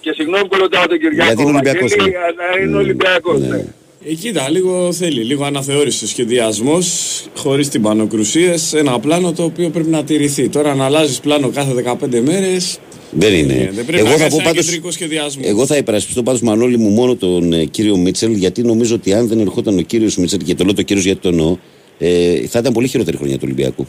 Και 0.00 0.12
συγγνώμη 0.12 0.46
που 0.48 0.56
ρωτάω 0.56 0.86
τον 0.86 0.98
Κυριάκο 0.98 1.24
Γιατί 1.26 1.42
είναι 1.42 1.50
Ολυμπιακός, 1.50 1.90
Βαγγέλη, 1.90 2.10
ναι. 2.10 2.18
αλλά 2.28 2.58
είναι 2.60 2.70
Ναι, 2.70 2.76
Ολυμπιακός. 2.76 3.40
ναι. 3.40 3.46
ναι. 3.56 3.64
Ε, 4.08 4.12
κοίτα, 4.14 4.50
λίγο 4.50 4.92
θέλει, 4.92 5.22
λίγο 5.24 5.44
αναθεώρηση 5.44 6.04
ο 6.04 6.08
σχεδιασμός, 6.08 6.86
χωρίς 7.36 7.68
τυμπανοκρουσίες, 7.68 8.72
ένα 8.72 9.00
πλάνο 9.00 9.32
το 9.32 9.42
οποίο 9.44 9.68
πρέπει 9.70 9.88
να 9.88 10.04
τηρηθεί. 10.04 10.48
Τώρα 10.48 10.74
να 10.74 10.84
αλλάζεις 10.84 11.20
πλάνο 11.20 11.48
κάθε 11.50 11.72
15 11.72 12.20
μέρες, 12.20 12.78
Δεν 13.10 13.34
είναι. 13.34 13.52
ε, 13.52 13.70
δεν 13.74 13.84
πρέπει 13.84 13.98
εγώ, 13.98 14.08
να 14.08 14.10
θα 14.10 14.18
κάνεις 14.18 14.34
πω 14.34 14.40
ένα 14.40 14.48
πάντως, 14.48 14.64
κεντρικό 14.64 14.90
σχεδιασμό. 14.90 15.42
εγώ 15.46 15.66
θα 15.66 15.76
υπερασπιστώ 15.76 16.22
πάντως 16.22 16.40
Μανώλη 16.40 16.76
μου 16.76 16.88
μόνο 16.88 17.16
τον 17.16 17.52
ε, 17.52 17.64
κύριο 17.64 17.96
Μίτσελ 17.96 18.32
γιατί 18.32 18.62
νομίζω 18.62 18.94
ότι 18.94 19.12
αν 19.12 19.28
δεν 19.28 19.40
ερχόταν 19.40 19.78
ο 19.78 19.80
κύριος 19.80 20.16
Μίτσελ 20.16 20.38
και 20.38 20.54
το 20.54 20.64
λέω 20.64 20.74
το 20.74 20.82
κύριος 20.82 21.04
γιατί 21.04 21.20
το 21.20 21.28
εννοώ 21.28 21.56
ε, 21.98 22.46
θα 22.46 22.58
ήταν 22.58 22.72
πολύ 22.72 22.88
χειρότερη 22.88 23.16
χρονιά 23.16 23.34
του 23.34 23.42
Ολυμπιακού. 23.44 23.86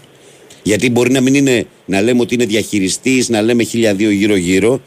Γιατί 0.63 0.89
μπορεί 0.89 1.11
να 1.11 1.21
μην 1.21 1.33
είναι 1.35 1.65
να 1.85 2.01
λέμε 2.01 2.21
ότι 2.21 2.33
είναι 2.33 2.45
διαχειριστής, 2.45 3.29
να 3.29 3.41
λέμε 3.41 3.63
χίλια-δύο 3.63 4.09
γύρω-γύρω, 4.09 4.81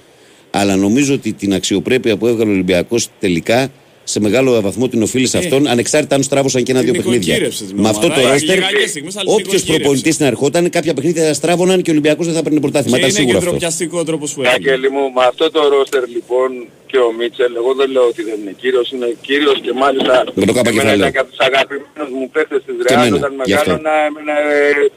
αλλά 0.51 0.77
νομίζω 0.77 1.14
ότι 1.14 1.33
την 1.33 1.55
αξιοπρέπεια 1.55 2.16
που 2.16 2.27
έβγαλε 2.27 2.51
ο 2.51 2.53
Ολυμπιακός 2.53 3.09
τελικά 3.21 3.73
σε 4.11 4.20
μεγάλο 4.20 4.61
βαθμό 4.61 4.88
την 4.88 5.03
οφείλει 5.03 5.27
σε 5.27 5.38
αυτόν, 5.38 5.66
ανεξάρτητα 5.66 6.15
αν 6.15 6.23
στράβωσαν 6.23 6.63
και 6.63 6.73
ένα-δύο 6.73 6.92
Την 6.92 7.02
παιχνίδια. 7.02 7.27
νοικοκύρεψε 7.35 7.65
την 7.65 7.77
Με 7.77 7.88
αυτό 7.88 8.06
ομάδα. 8.06 8.21
το 8.21 8.27
Ε, 8.29 8.33
ρόστερ, 8.33 8.56
λιγάκι 8.56 8.88
στιγμές, 8.88 9.15
αλλά 9.17 9.25
την 9.25 9.33
όποιος 9.33 9.46
νοικοκύρεψε. 9.52 9.79
προπονητής 9.79 10.19
να 10.19 10.27
ερχόταν, 10.27 10.71
κάποια 10.71 10.94
παιχνίδια 10.94 11.25
θα 11.27 11.35
στράβωναν 11.35 11.83
και 11.83 11.90
ο 11.90 11.92
Ολυμπιακός 11.92 12.27
δεν 12.27 12.35
θα 12.35 12.42
παίρνει 12.42 12.61
πρωτάθλημα. 12.61 12.96
και 12.96 13.02
Ήταν 13.02 13.11
είναι 13.11 13.19
σίγουρο 13.21 13.38
αυτό. 13.38 13.50
κεντροπιαστικό 13.50 13.98
ο 13.98 14.04
τρόπος 14.04 14.29
που 14.35 14.42
έχει. 14.42 14.52
Αγγέλη 14.54 14.88
μου, 14.94 15.02
με 15.17 15.23
αυτό 15.31 15.50
το 15.50 15.61
ρόστερ 15.75 16.04
λοιπόν 16.17 16.50
και 16.90 16.98
ο 17.06 17.08
Μίτσελ, 17.19 17.52
εγώ 17.61 17.71
δεν 17.81 17.88
λέω 17.94 18.06
ότι 18.13 18.23
δεν 18.29 18.37
είναι 18.42 18.54
κύριος, 18.63 18.87
είναι 18.94 19.08
κύριος 19.27 19.58
και 19.65 19.73
μάλιστα 19.83 20.15
Με 20.35 20.44
το 20.48 20.52
κάπα 20.52 20.69
εμένα 20.71 20.83
κεφάλαιο. 20.83 20.96
ήταν 20.98 21.13
και 21.15 21.19
από 21.25 21.31
τους 21.35 21.42
αγαπημένους 21.48 22.11
μου 22.19 22.27
παίχτες 22.35 22.61
της 22.67 22.75
Και 22.87 22.94
Ρεάλ 22.94 23.06
εμένα, 23.06 23.17
όταν 23.21 23.33
γι' 23.44 23.52
αυτό. 23.61 23.71
μεγάλωνα, 23.71 23.94
εμένα, 24.08 24.35
ε, 24.54 24.90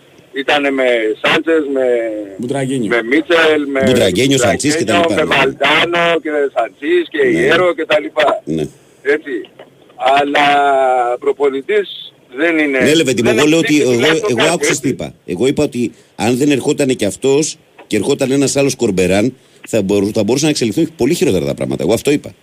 Ήταν 0.44 0.74
με 0.74 0.88
Σάντσες, 1.22 1.64
με, 1.76 1.86
Μπουτραγκίνιο. 2.38 2.90
με 2.94 3.00
Μίτσελ, 3.12 3.62
με 3.74 3.82
Μπουτραγκίνιο, 3.86 4.38
Σαντσής 4.38 4.76
και 4.76 4.84
τα 4.84 4.94
λοιπά, 4.98 5.14
με 5.14 5.22
ναι. 5.22 5.24
Βαλτάνο 5.36 6.04
και 6.24 6.30
Σαντσής 6.56 7.04
και 7.14 7.22
Ναι. 7.24 7.40
Ιέρο 7.40 7.74
και 7.78 7.86
τα 7.86 8.00
λοιπά. 8.00 8.42
Ναι. 8.46 8.64
Έτσι. 9.04 9.32
Αλλά 10.18 10.46
προπονητής 11.20 12.14
δεν 12.36 12.58
είναι... 12.58 12.80
Ναι, 12.80 12.94
Λεβέντη, 12.96 13.24
μου, 13.24 13.30
δεν 13.30 13.38
εγώ 13.38 13.48
λέω 13.48 13.60
έχει 13.60 13.66
ότι. 13.66 13.74
τύχει 13.74 13.82
Εγώ, 13.82 13.92
τουλάχιστον 13.94 14.30
εγώ 14.30 14.38
κάτι, 14.38 14.50
άκουσα 14.54 14.70
έτσι. 14.70 14.82
τι 14.82 14.90
είπα. 14.90 15.14
Εγώ 15.26 15.48
είπα 15.48 15.64
ότι 15.64 15.92
αν 16.16 16.38
δεν 16.38 16.52
ερχόταν 16.52 16.88
και 16.96 17.06
αυτός 17.06 17.58
και 17.88 17.96
ερχόταν 17.96 18.32
ένας 18.32 18.56
άλλος 18.56 18.76
κορμπεράν, 18.76 19.36
θα, 19.68 19.82
μπορού, 19.82 20.12
θα 20.14 20.24
μπορούσαν 20.24 20.46
να 20.46 20.52
εξελιχθούν 20.52 20.96
πολύ 20.98 21.14
χειρότερα 21.14 21.46
τα 21.46 21.54
πράγματα. 21.54 21.84
Εγώ 21.84 21.94
αυτό 21.94 22.12
είπα. 22.12 22.34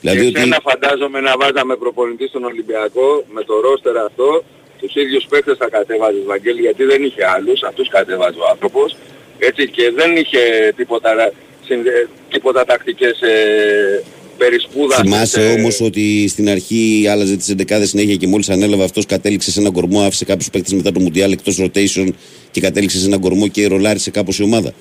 Δηλαδή 0.00 0.20
και 0.20 0.26
ότι. 0.26 0.38
εσένα 0.38 0.58
φαντάζομαι 0.62 1.20
να 1.20 1.36
βάζαμε 1.36 1.76
προπονητή 1.76 2.26
στον 2.28 2.44
Ολυμπιακό 2.44 3.24
με 3.32 3.42
το 3.44 3.60
ρόστερ 3.60 3.96
αυτό, 3.96 4.44
τους 4.80 4.94
ίδιους 4.94 5.26
παίκτες 5.28 5.56
θα 5.56 5.68
κατέβαζες 5.68 6.24
Βαγγέλη 6.26 6.60
γιατί 6.60 6.84
δεν 6.84 7.02
είχε 7.02 7.24
άλλους, 7.36 7.62
αυτούς 7.62 7.88
κατέβαζε 7.88 8.38
ο 8.38 8.46
άνθρωπος, 8.50 8.96
έτσι 9.38 9.68
και 9.68 9.90
δεν 9.96 10.16
είχε 10.16 10.72
τίποτα, 10.76 11.32
συνδε- 11.64 12.08
τίποτα 12.28 12.64
τακτικές 12.64 13.20
ε, 13.20 14.02
περισπούδας. 14.38 15.00
Θυμάσαι 15.00 15.48
ε, 15.48 15.52
όμως 15.52 15.80
ότι 15.80 16.28
στην 16.28 16.48
αρχή 16.48 17.04
άλλαζε 17.10 17.36
τις 17.36 17.54
11 17.58 17.80
συνέχεια 17.82 18.14
και 18.14 18.26
μόλις 18.26 18.50
ανέλαβε 18.50 18.84
αυτός 18.84 19.06
κατέληξε 19.06 19.50
σε 19.50 19.60
έναν 19.60 19.72
κορμό, 19.72 20.00
άφησε 20.00 20.24
κάποιους 20.24 20.50
παίκτες 20.50 20.72
μετά 20.72 20.92
το 20.92 21.00
Μουντιάλ 21.00 21.32
εκτός 21.32 21.60
rotation 21.60 22.08
και 22.50 22.60
κατέληξε 22.60 22.98
σε 22.98 23.06
έναν 23.06 23.20
κορμό 23.20 23.48
και 23.48 23.66
ρολάρισε 23.66 24.10
κάπως 24.10 24.38
η 24.38 24.42
ομάδα. 24.42 24.72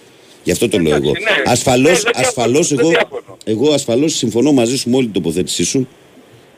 Γι' 0.44 0.52
αυτό 0.52 0.70
το 0.70 0.78
λέω 0.80 0.96
εγώ. 0.96 1.10
Εντάξει, 1.10 1.24
ναι. 1.24 1.52
Ασφαλώς, 1.52 2.04
Ναι, 2.04 2.12
δεν 2.12 2.12
διαφωνώ, 2.16 2.28
ασφαλώς 2.28 2.68
δεν 2.70 2.80
εγώ, 2.80 2.90
διαφωνώ. 2.90 3.38
εγώ 3.44 3.72
ασφαλώς 3.74 4.16
συμφωνώ 4.16 4.52
μαζί 4.52 4.78
σου 4.78 4.90
με 4.90 4.96
όλη 4.96 5.06
την 5.06 5.14
τοποθέτησή 5.14 5.64
σου 5.64 5.88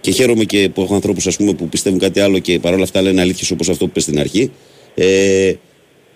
και 0.02 0.12
χαίρομαι 0.12 0.44
και 0.44 0.70
που 0.70 0.82
έχω 0.82 0.94
ανθρώπους 0.96 1.38
που 1.58 1.70
πιστεύουν 1.70 2.00
κάτι 2.00 2.20
άλλο 2.20 2.40
και 2.40 2.60
παρόλα 2.60 2.84
αυτά 2.84 3.02
λένε 3.02 3.22
αλήθειες 3.22 3.52
όπως 3.52 3.70
αυτό 3.70 3.84
που 3.84 3.90
είπες 3.90 4.04
στην 4.04 4.20
αρχή. 4.20 4.52
Ε, 4.96 5.54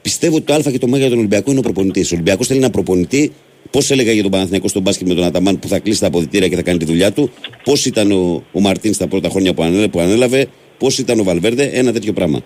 πιστεύω 0.02 0.36
ότι 0.36 0.46
το 0.46 0.54
Α 0.54 0.72
και 0.72 0.78
το 0.78 0.88
Μ 0.88 0.96
για 0.96 1.10
τον 1.10 1.18
Ολυμπιακό 1.18 1.50
είναι 1.52 1.60
ο 1.60 1.64
προπονητής. 1.64 2.12
Ο 2.12 2.14
Ολυμπιακός 2.16 2.48
θέλει 2.48 2.60
ένα 2.60 2.70
προπονητή. 2.70 3.32
Πώς 3.72 3.92
έλεγα 3.92 4.12
για 4.12 4.22
τον 4.22 4.32
Παναθηναϊκό 4.32 4.68
στον 4.68 4.82
μπάσκετ 4.82 5.08
με 5.08 5.14
τον 5.14 5.24
Αταμάν 5.24 5.60
που 5.60 5.68
θα 5.68 5.80
κλείσει 5.80 6.00
τα 6.00 6.08
αποδητήρια 6.08 6.48
και 6.48 6.56
θα 6.56 6.62
κάνει 6.62 6.78
τη 6.78 6.86
δουλειά 6.86 7.12
του. 7.12 7.32
Πώς 7.64 7.86
ήταν 7.86 8.12
ο, 8.12 8.44
ο 8.52 8.60
Μαρτίν 8.60 8.94
στα 8.94 9.08
πρώτα 9.08 9.30
χρόνια 9.30 9.54
που 9.54 9.62
ανέλαβε. 9.64 9.88
Που 9.88 10.00
ανέλαβε 10.00 10.48
Πώς 10.78 10.98
ήταν 10.98 11.20
ο 11.20 11.24
Βαλβέρντε. 11.24 11.64
Ένα 11.74 11.92
τέτοιο 11.92 12.14
πράγμα. 12.14 12.40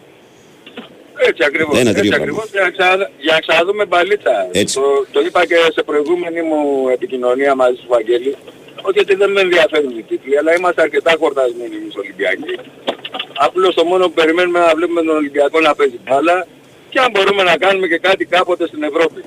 Έτσι 1.28 1.43
ακριβώς. 1.49 1.80
Ένα 1.80 1.89
έτσι 1.89 2.01
τέτοιο 2.01 2.15
ακριβώς 2.21 2.47
για, 2.51 2.61
να 2.61 2.69
ξανα- 2.76 3.09
για 3.26 3.34
να 3.34 3.39
ξαναδούμε 3.39 3.86
μπαλίτσα. 3.86 4.36
Έτσι. 4.51 4.76
Το, 4.76 4.82
το 5.11 5.19
είπα 5.26 5.45
και 5.45 5.55
σε 5.76 5.82
προηγούμενη 5.84 6.41
μου 6.49 6.59
επικοινωνία 6.97 7.55
μαζί 7.55 7.76
σου 7.82 7.88
Βαγγέλη. 7.95 8.36
Όχι 8.88 8.99
ότι 8.99 9.15
δεν 9.15 9.32
με 9.32 9.41
ενδιαφέρουν 9.41 9.97
οι 9.99 10.03
τίτλοι, 10.09 10.38
αλλά 10.38 10.55
είμαστε 10.57 10.82
αρκετά 10.82 11.11
χορτασμένοι 11.19 11.76
εμείς 11.82 11.95
Ολυμπιακοί. 12.03 12.53
Απλώς 13.45 13.73
το 13.76 13.84
μόνο 13.91 14.03
που 14.07 14.13
περιμένουμε 14.21 14.57
είναι 14.59 14.67
να 14.67 14.76
βλέπουμε 14.76 15.01
τον 15.01 15.15
Ολυμπιακό 15.15 15.59
να 15.59 15.76
παίζει 15.76 15.99
μπάλα 16.05 16.47
και 16.91 16.99
αν 16.99 17.09
μπορούμε 17.13 17.43
να 17.43 17.55
κάνουμε 17.57 17.88
και 17.88 17.97
κάτι 18.07 18.26
κάποτε 18.26 18.67
στην 18.67 18.84
Ευρώπη. 18.84 19.21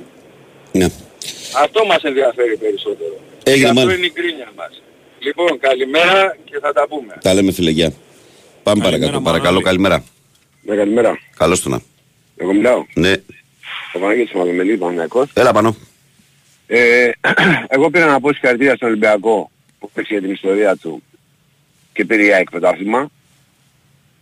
Ναι. 0.72 0.86
Αυτό 1.57 1.86
μας 1.86 2.03
ενδιαφέρει 2.03 2.57
περισσότερο. 2.57 3.20
Έγινε, 3.42 3.62
και 3.64 3.68
αυτό 3.70 3.80
μάλλον. 3.80 3.96
είναι 3.96 4.07
η 4.07 4.12
γκρίνια 4.14 4.53
μας. 4.57 4.82
Λοιπόν, 5.18 5.59
καλημέρα 5.59 6.36
και 6.44 6.59
θα 6.61 6.72
τα 6.72 6.86
πούμε. 6.88 7.14
Τα 7.22 7.34
λέμε 7.34 7.53
φιλεγιά. 7.53 7.92
Πάμε 8.62 8.80
Καλημέρα, 8.82 8.90
παρακάτω. 8.90 9.22
Παρακαλώ, 9.22 9.44
Μανώλη. 9.61 9.64
καλημέρα. 9.64 10.05
Ναι, 10.62 10.74
καλημέρα. 10.76 11.18
Καλώς 11.36 11.62
το 11.62 11.68
να. 11.68 11.80
Εγώ 12.36 12.53
μιλάω. 12.53 12.84
Ναι. 12.94 13.12
Ο 13.92 13.99
Βαγγέλης 13.99 14.32
Μαδομελή, 14.32 14.76
Παναγιακός. 14.76 15.30
Έλα 15.34 15.53
πάνω. 15.53 15.76
Ε, 16.66 17.11
εγώ 17.68 17.90
πήρα 17.90 18.07
να 18.07 18.20
πω 18.20 18.32
συγχαρητήρια 18.32 18.74
στον 18.76 18.88
Ολυμπιακό 18.88 19.51
που 19.78 19.90
παίξει 19.94 20.12
για 20.12 20.22
την 20.22 20.30
ιστορία 20.32 20.76
του 20.76 21.03
και 21.92 22.05
πήρε 22.05 22.22
η 22.24 22.32
ΑΕΚ 22.32 22.51
πρωτάθλημα. 22.51 23.11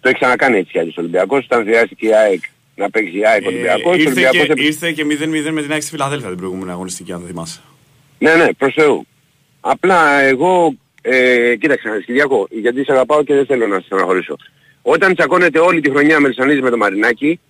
Το 0.01 0.09
έχει 0.09 0.19
ξανακάνει 0.19 0.59
έτσι 0.59 0.73
κι 0.73 0.79
άλλος 0.79 0.97
ο 0.97 1.01
Ολυμπιακός. 1.01 1.45
Όταν 1.45 1.63
χρειάστηκε 1.65 2.07
η 2.07 2.15
ΑΕΚ 2.15 2.43
να 2.77 2.91
παίξει 2.91 3.19
η 3.19 3.27
ΑΕΚ 3.27 3.43
Ε, 3.45 3.47
Ολυμπιακός, 3.47 3.93
ο 3.93 3.95
ήρθε, 3.95 4.05
Ολυμπιακός... 4.07 4.37
και, 4.39 4.45
έπαιξε- 4.53 4.67
ήρθε 4.67 4.93
και 4.93 5.05
0-0 5.49 5.51
με 5.53 5.63
την 5.63 5.73
ΑΕΚ 5.73 5.83
στη 5.83 5.91
Φιλαδέλφια 5.91 6.29
την 6.29 6.37
προηγούμενη 6.39 6.71
αγωνιστική, 6.71 7.13
αν 7.13 7.19
δεν 7.19 7.29
θυμάσαι. 7.29 7.61
Ναι, 8.19 8.35
ναι, 8.35 8.53
προς 8.53 8.75
Θεού. 8.75 9.07
Απλά 9.61 10.21
εγώ, 10.21 10.75
ε, 11.03 11.57
κοίταξε 11.57 11.89
να 11.89 11.95
δεις, 11.95 12.05
Κυριακό, 12.05 12.47
γιατί 12.51 12.85
σε 12.85 12.93
αγαπάω 12.93 13.23
και 13.25 13.35
δεν 13.35 13.47
θέλω 13.47 13.67
να 13.67 13.79
σε 13.79 13.85
στεναχωρήσω. 13.87 14.37
Όταν 14.83 15.15
τσακώνεται 15.15 15.59
όλη 15.59 15.81
τη 15.81 15.91
χρονιά 15.91 16.21
με 16.21 16.29
Λισανίδη 16.29 16.61
με 16.63 16.71
το 16.71 16.77
Μαρινάκι, 16.77 17.41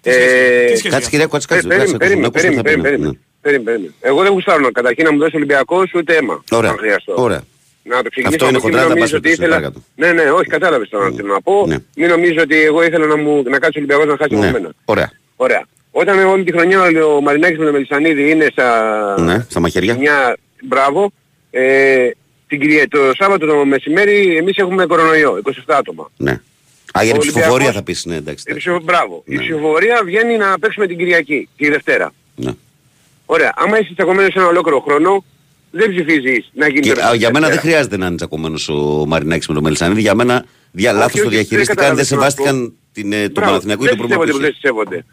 Τι 0.00 0.10
σχέση- 0.12 0.66
τι 0.70 0.76
σχέση 0.76 0.88
Κάτσε 0.94 1.10
κυρία 1.10 1.26
Κάτσε, 1.26 1.44
Ε, 1.48 1.60
κάτσε. 1.60 1.68
Περίμενε, 1.68 1.82
κάτσε, 1.88 1.92
να 1.92 1.98
περίμενε, 1.98 2.26
ακούσουμε 2.26 2.30
περίμενε, 2.30 2.50
τι 2.50 2.56
θα 2.56 2.62
πει, 2.62 2.80
περίμενε, 2.80 3.06
ναι. 3.06 3.12
περίμενε, 3.40 3.64
περίμενε. 3.64 3.92
Εγώ 4.00 4.22
δεν 4.22 4.32
γουστάρω 4.32 4.70
καταρχήν 4.70 5.04
να 5.04 5.12
μου 5.12 5.18
δώσει 5.18 5.36
Ολυμπιακός 5.36 5.94
ούτε 5.94 6.14
αίμα. 6.16 6.44
Ωραία. 6.50 6.70
Αν 6.70 6.76
χρειαστώ. 6.76 7.14
Ωραία. 7.16 7.42
Να 7.86 8.02
το 8.02 8.08
ξεκινήσω 8.10 8.44
Αυτό 8.44 8.48
είναι 8.48 8.56
από 8.56 8.66
εκεί, 8.68 8.76
χοντρά, 8.76 8.80
μην 8.80 8.88
τα 8.88 8.94
νομίζω 8.94 9.00
πας 9.00 9.12
ότι 9.12 9.32
στο 9.32 9.42
ήθελα... 9.42 9.54
παρακάτω. 9.56 9.82
Ναι, 9.94 10.12
ναι, 10.12 10.30
όχι, 10.30 10.46
κατάλαβες 10.46 10.88
τώρα 10.88 11.10
τι 11.10 11.16
θέλω 11.16 11.32
να 11.32 11.40
πω. 11.42 11.64
Ναι. 11.66 11.76
Μην 11.96 12.08
νομίζω 12.08 12.40
ότι 12.40 12.60
εγώ 12.62 12.82
ήθελα 12.82 13.06
να, 13.06 13.16
μου, 13.16 13.42
να 13.42 13.58
κάτσει 13.58 13.78
ο 13.78 13.82
Ολυμπιακός 13.84 14.06
να 14.06 14.16
χάσει 14.16 14.34
Ναι. 14.34 14.46
από 14.48 14.58
μένα. 14.58 14.72
Ωραία. 14.84 15.10
Ωραία. 15.36 15.64
Όταν 15.90 16.18
όλη 16.18 16.44
τη 16.44 16.52
χρονιά 16.52 16.80
ο 17.16 17.20
Μαρινάκης 17.20 17.58
με 17.58 17.64
τον 17.64 17.72
Μελισανίδη 17.72 18.30
είναι 18.30 18.46
στα... 18.52 19.20
Ναι, 19.20 19.46
στα 19.48 19.60
μαχαιριά. 19.60 19.96
Μια... 19.98 20.36
Μπράβο. 20.64 21.10
Ε, 21.50 22.08
την 22.46 22.60
Κυρια... 22.60 22.88
Το 22.88 22.98
Σάββατο 23.18 23.46
το 23.46 23.64
μεσημέρι 23.64 24.36
εμείς 24.36 24.56
έχουμε 24.56 24.86
κορονοϊό, 24.86 25.40
27 25.44 25.50
άτομα. 25.66 26.10
Ναι. 26.16 26.30
Α, 26.98 27.02
για 27.02 27.12
την 27.12 27.16
Ο 27.16 27.18
ψηφοφορία 27.18 27.50
Ολυμπιακός- 27.52 27.74
θα 27.76 27.82
πεις, 27.82 28.04
ναι, 28.04 28.16
εντάξει. 28.16 28.44
Η 28.46 28.50
εντάξει. 28.50 28.68
ψηφο... 28.68 28.84
Μπράβο. 28.84 29.22
Ναι. 29.26 29.34
Η 29.34 29.38
ψηφοφορία 29.38 30.00
βγαίνει 30.04 30.36
να 30.36 30.58
παίξουμε 30.58 30.86
την 30.86 30.96
Κυριακή, 30.98 31.48
τη 31.56 31.68
Δευτέρα. 31.68 32.12
Ναι. 32.36 32.52
Ωραία. 33.26 33.52
Άμα 33.56 33.78
είσαι 33.80 33.92
τσακωμένος 33.94 34.34
ένα 34.34 34.46
ολόκληρο 34.46 34.80
χρόνο, 34.80 35.24
δεν 35.76 35.90
ψηφίζεις 35.94 36.50
να 36.52 36.66
γίνει 36.68 36.80
Και, 36.80 36.92
το 36.92 37.02
α, 37.04 37.14
για 37.14 37.30
μένα 37.32 37.46
δεν 37.46 37.54
Δευτέρα. 37.54 37.60
χρειάζεται 37.60 37.96
να 37.96 38.06
είναι 38.06 38.16
τσακωμένος 38.16 38.68
ο 38.68 39.04
Μαρινάκης 39.06 39.46
με 39.48 39.54
τον 39.54 39.62
Μελισανίδη. 39.62 40.00
Για 40.00 40.14
μένα 40.14 40.44
δια 40.70 40.90
Όχι, 40.90 40.98
λάθος 40.98 41.20
το 41.20 41.26
όχι, 41.26 41.28
δεν 41.36 41.38
διαχειρίστηκαν, 41.38 41.96
δεν 41.96 41.96
καταλαβαίνω 41.96 42.20
να 42.20 42.30
σεβάστηκαν 42.32 42.72
την, 42.92 43.12
ε, 43.12 43.16
τον 43.22 43.30
Μπράβο, 43.32 43.48
Παναθηναϊκό 43.50 43.84
ή 43.84 43.86
δεν 43.88 43.96
τον 43.96 44.08
σέβονται 44.08 44.24
πρόβλημα 44.30 44.38
που 44.38 44.42
δεν 44.44 44.54
σέβονται. 44.60 45.04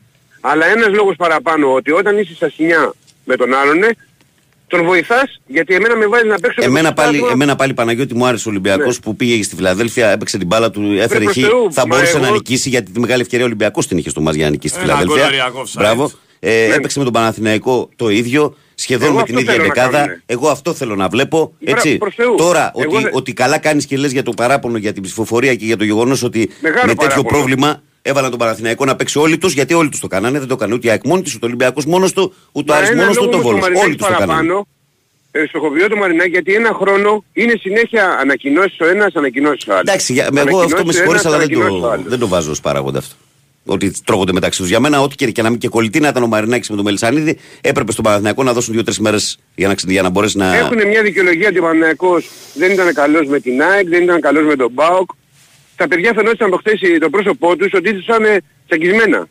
Αλλά 0.42 0.66
ένας 0.66 0.88
λόγος 0.94 1.16
παραπάνω 1.16 1.74
ότι 1.74 1.92
όταν 1.92 2.18
είσαι 2.18 2.36
στα 2.36 2.50
σινιά 2.50 2.94
με 3.26 3.36
τον 3.36 3.54
άλλον, 3.54 3.84
ε, 3.84 3.96
τον 4.68 4.84
βοηθάς 4.86 5.42
γιατί 5.48 5.74
εμένα 5.76 5.96
με 5.96 6.06
βάζει 6.08 6.28
να 6.28 6.40
παίξω 6.40 6.60
Εμένα 6.64 6.88
το 6.88 6.94
πάλι, 6.94 7.08
πρωτάθλημα. 7.18 7.32
εμένα 7.32 7.56
πάλι 7.56 7.74
Παναγιώτη 7.74 8.14
μου 8.16 8.26
άρεσε 8.26 8.48
ο 8.48 8.52
Ολυμπιακός 8.52 8.96
Ναι. 8.96 9.02
που 9.04 9.16
πήγε 9.16 9.44
στη 9.44 9.56
Φιλαδέλφια, 9.56 10.10
έπαιξε 10.10 10.38
την 10.38 10.48
μπάλα 10.48 10.72
του, 10.72 10.82
έφερε 11.00 11.24
προς 11.24 11.36
χ. 11.38 11.40
Θεού, 11.40 11.72
Θα 11.74 11.88
μα 11.88 11.96
μπορούσε 11.96 12.18
να 12.20 12.26
εγώ- 12.26 12.34
νικήσει 12.36 12.70
γιατί 12.70 12.92
τη 12.92 13.00
μεγάλη 13.00 13.22
ευκαιρία 13.22 13.46
ο 13.46 13.48
Ολυμπιακός 13.48 13.88
την 13.88 13.98
είχε 13.98 14.10
στο 14.10 14.22
Μάζ 14.22 14.36
για 14.36 14.46
να 14.46 14.52
νικήσει 14.52 14.74
στη 14.74 14.84
Ένα 14.84 14.98
Φιλαδέλφια. 14.98 15.50
γκολ 15.52 15.64
offside. 15.64 15.72
Μπράβο. 15.76 16.12
Ε, 16.40 16.66
Ναι. 16.70 16.76
Έπαιξε 16.76 16.98
με 16.98 17.04
τον 17.04 17.14
Παναθηναϊκό 17.14 17.90
το 17.96 18.10
ίδιο, 18.10 18.56
σχεδόν 18.82 19.08
Εγώ 19.08 19.18
με 19.18 19.24
την 19.24 19.36
αυτό 19.36 19.40
ίδια 19.40 19.52
θέλω 19.54 19.68
να 19.68 19.74
δεκάδα. 19.74 19.98
κάνουνε. 19.98 20.24
Εγώ 20.26 20.50
αυτό 20.50 20.74
θέλω 20.74 20.96
να 20.96 21.08
βλέπω. 21.08 21.54
Μπρα- 21.60 21.76
Έτσι. 21.78 21.98
προς 21.98 22.16
Θεούς. 22.16 22.38
Τώρα, 22.38 22.72
Εγώ 22.76 22.94
ότι, 22.96 23.04
δεν- 23.04 23.12
ότι 23.14 23.34
καλά 23.34 23.58
κάνεις 23.58 23.86
και 23.86 23.98
λες 23.98 24.12
για 24.12 24.24
το 24.24 24.32
παράπονο 24.32 24.78
για 24.78 24.94
την 24.94 25.04
ψηφοφορία 25.04 25.56
και 25.56 25.66
για 25.66 25.78
το 25.78 25.84
γεγονός 25.84 26.24
ότι 26.24 26.50
Μεγάλο 26.62 26.82
με 26.88 26.88
τέτοιο 26.96 27.08
παράπονο. 27.08 27.28
πρόβλημα 27.38 27.82
έβαλαν 28.02 28.30
τον 28.30 28.40
Παναθηναϊκό 28.40 28.86
να 28.86 28.96
παίξει 28.96 29.20
όλοι 29.20 29.38
τους, 29.38 29.54
γιατί 29.54 29.74
όλοι 29.74 29.90
τους 29.90 30.00
το 30.00 30.08
κάνανε. 30.08 30.40
Δεν 30.40 30.48
το 30.48 30.54
έκανε 30.54 30.74
ούτε 30.74 30.88
η 30.88 30.90
ΑΕΚ 30.90 31.06
μόνη 31.06 31.22
της, 31.22 31.34
ούτε 31.36 31.46
ο 31.46 31.48
Ολυμπιακός 31.48 31.86
μόνος 31.86 32.14
του, 32.14 32.34
ούτε 32.52 32.72
ο 32.72 32.74
Μα 32.76 32.80
Άρης 32.80 32.90
ένα 32.90 33.02
μόνος 33.02 33.18
του, 33.18 33.24
λόγο 33.24 33.38
ούτε 33.38 33.38
ο 33.38 33.40
με 33.40 33.44
το 33.44 33.50
Βόλος. 33.50 33.62
Μαρινάκη 33.62 33.86
Όλοι 33.86 33.96
τους 33.96 34.08
το 34.08 34.12
κάνανε. 34.14 34.32
παραπάνω, 34.32 34.68
ε, 35.32 35.46
στοχοποιώ 35.48 35.88
το 35.90 35.96
Μαρινάκη 35.96 36.30
γιατί 36.30 36.54
ένα 36.54 36.72
χρόνο 36.74 37.24
είναι 37.34 37.54
συνέχεια 37.60 38.18
ανακοινώσεις 38.22 38.80
ο 38.80 38.86
ένας, 38.88 39.14
ανακοινώσεις 39.16 39.68
ο 39.68 39.72
άλλος. 39.72 39.82
Εντάξει, 39.82 40.14
για, 40.14 40.24
εγώ 40.24 40.40
αυτό 40.40 40.48
με 40.48 40.52
Ανακοινώσεις 40.62 40.90
ο 40.90 40.92
συγχωρείς, 40.92 41.22
ένας, 41.22 41.26
αλλά 41.26 41.38
δεν 41.38 41.48
ανακοινώσεις 41.58 41.78
ο 41.84 41.88
το, 41.88 41.90
άλλος. 41.94 42.06
δεν 42.08 42.20
το 42.20 42.28
βάζω 42.28 42.52
ως 42.52 42.60
παράγοντα 42.62 42.98
αυτό. 43.00 43.16
Ότι 43.66 43.94
τρώγονται 44.06 44.32
μεταξύ 44.34 44.60
τους. 44.60 44.70
Για 44.70 44.80
μένα, 44.80 45.02
ό,τι 45.02 45.16
και, 45.16 45.32
και 45.32 45.42
να 45.42 45.50
μην 45.50 45.60
και 45.60 45.68
κολλητή 45.68 46.00
να 46.00 46.08
ήταν 46.08 46.24
ο 46.24 46.28
Μαρινάκης 46.28 46.70
με 46.70 46.76
τον 46.76 46.86
Μελισανίδη, 46.86 47.38
έπρεπε 47.62 47.92
στον 47.92 48.04
Παναθηναϊκό 48.04 48.44
να 48.44 48.54
δώσουν 48.54 48.74
δύο-τρεις 48.74 49.00
μέρες 49.00 49.40
για 49.56 49.68
να, 49.68 49.76
ξε- 49.76 49.90
για 49.92 50.02
να 50.02 50.10
μπορέσει 50.10 50.38
να. 50.38 50.56
Έχουν 50.56 50.88
μια 50.88 51.02
δικαιολογία 51.04 51.48
ότι 51.50 51.58
ο 51.58 51.62
Παναθηναϊκός 51.62 52.30
δεν 52.54 52.72
ήταν 52.72 52.94
καλός 52.94 53.28
με 53.28 53.40
την 53.40 53.62
ΑΕΚ, 53.62 53.88
δεν 53.88 54.04
ήταν 54.04 54.22
καλός 54.22 54.46
με 54.46 54.56
τον 54.56 54.74
ΠΑΟΚ. 54.74 55.10
Τα 55.76 55.88
παιδιά 55.88 56.14
φαινόταν 56.14 56.48
από 56.48 56.58
χθες 56.58 56.80
το 57.00 57.10
πρόσωπό 57.10 57.56
τους 57.56 57.74
ότι 57.74 57.90
ήσαν 57.90 58.24
ε, 58.24 58.38
τσακισμένα. 58.68 59.28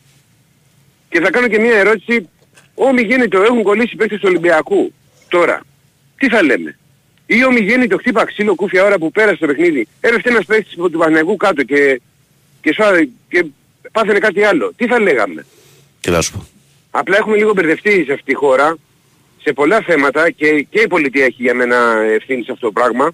Και 1.09 1.20
θα 1.20 1.31
κάνω 1.31 1.49
και 1.49 1.59
μια 1.59 1.76
ερώτηση. 1.76 2.28
Ομιγέννητο 2.74 3.43
έχουν 3.43 3.62
κολλήσει 3.62 3.97
παίκτες 3.97 4.18
του 4.20 4.26
Ολυμπιακού. 4.28 4.93
Τώρα, 5.28 5.62
τι 6.18 6.28
θα 6.28 6.43
λέμε; 6.43 6.78
Ή 7.26 7.45
ομιγέννητο 7.45 7.97
χτύπα 7.97 8.24
ξύλο 8.24 8.55
κούφια 8.55 8.85
ώρα 8.85 8.99
που 8.99 9.11
πέρασε 9.11 9.37
το 9.37 9.47
παιχνίδι. 9.47 9.87
Έρευτε 10.01 10.31
ένας 10.31 10.45
παίκτης 10.45 10.74
του 10.74 10.91
Παναθηναϊκού 10.91 11.37
κάτω 11.37 11.62
και, 11.62 12.01
και, 12.61 12.72
σώα- 12.72 13.09
και 13.28 13.45
πάθαινε 13.93 14.18
κάτι 14.18 14.43
άλλο. 14.45 14.72
Τι 14.76 14.87
θα 14.87 15.01
λέγαμε; 15.01 15.47
Τι 16.01 16.11
να 16.11 16.20
σου 16.20 16.33
πω. 16.33 16.47
Απλά 16.91 17.16
έχουμε 17.16 17.37
λίγο 17.37 17.53
μπερδευτεί 17.53 18.05
σε 18.05 18.12
αυτή 18.12 18.24
τη 18.24 18.35
χώρα 18.35 18.76
σε 19.43 19.53
πολλά 19.53 19.81
θέματα 19.81 20.31
και, 20.31 20.66
και 20.70 20.81
η 20.81 20.87
πολιτεία 20.87 21.24
έχει 21.24 21.43
για 21.43 21.55
μένα 21.55 22.01
ευθύνη 22.01 22.45
σε 22.45 22.53
αυτό 22.53 22.66
το 22.66 22.72
πράγμα. 22.72 23.11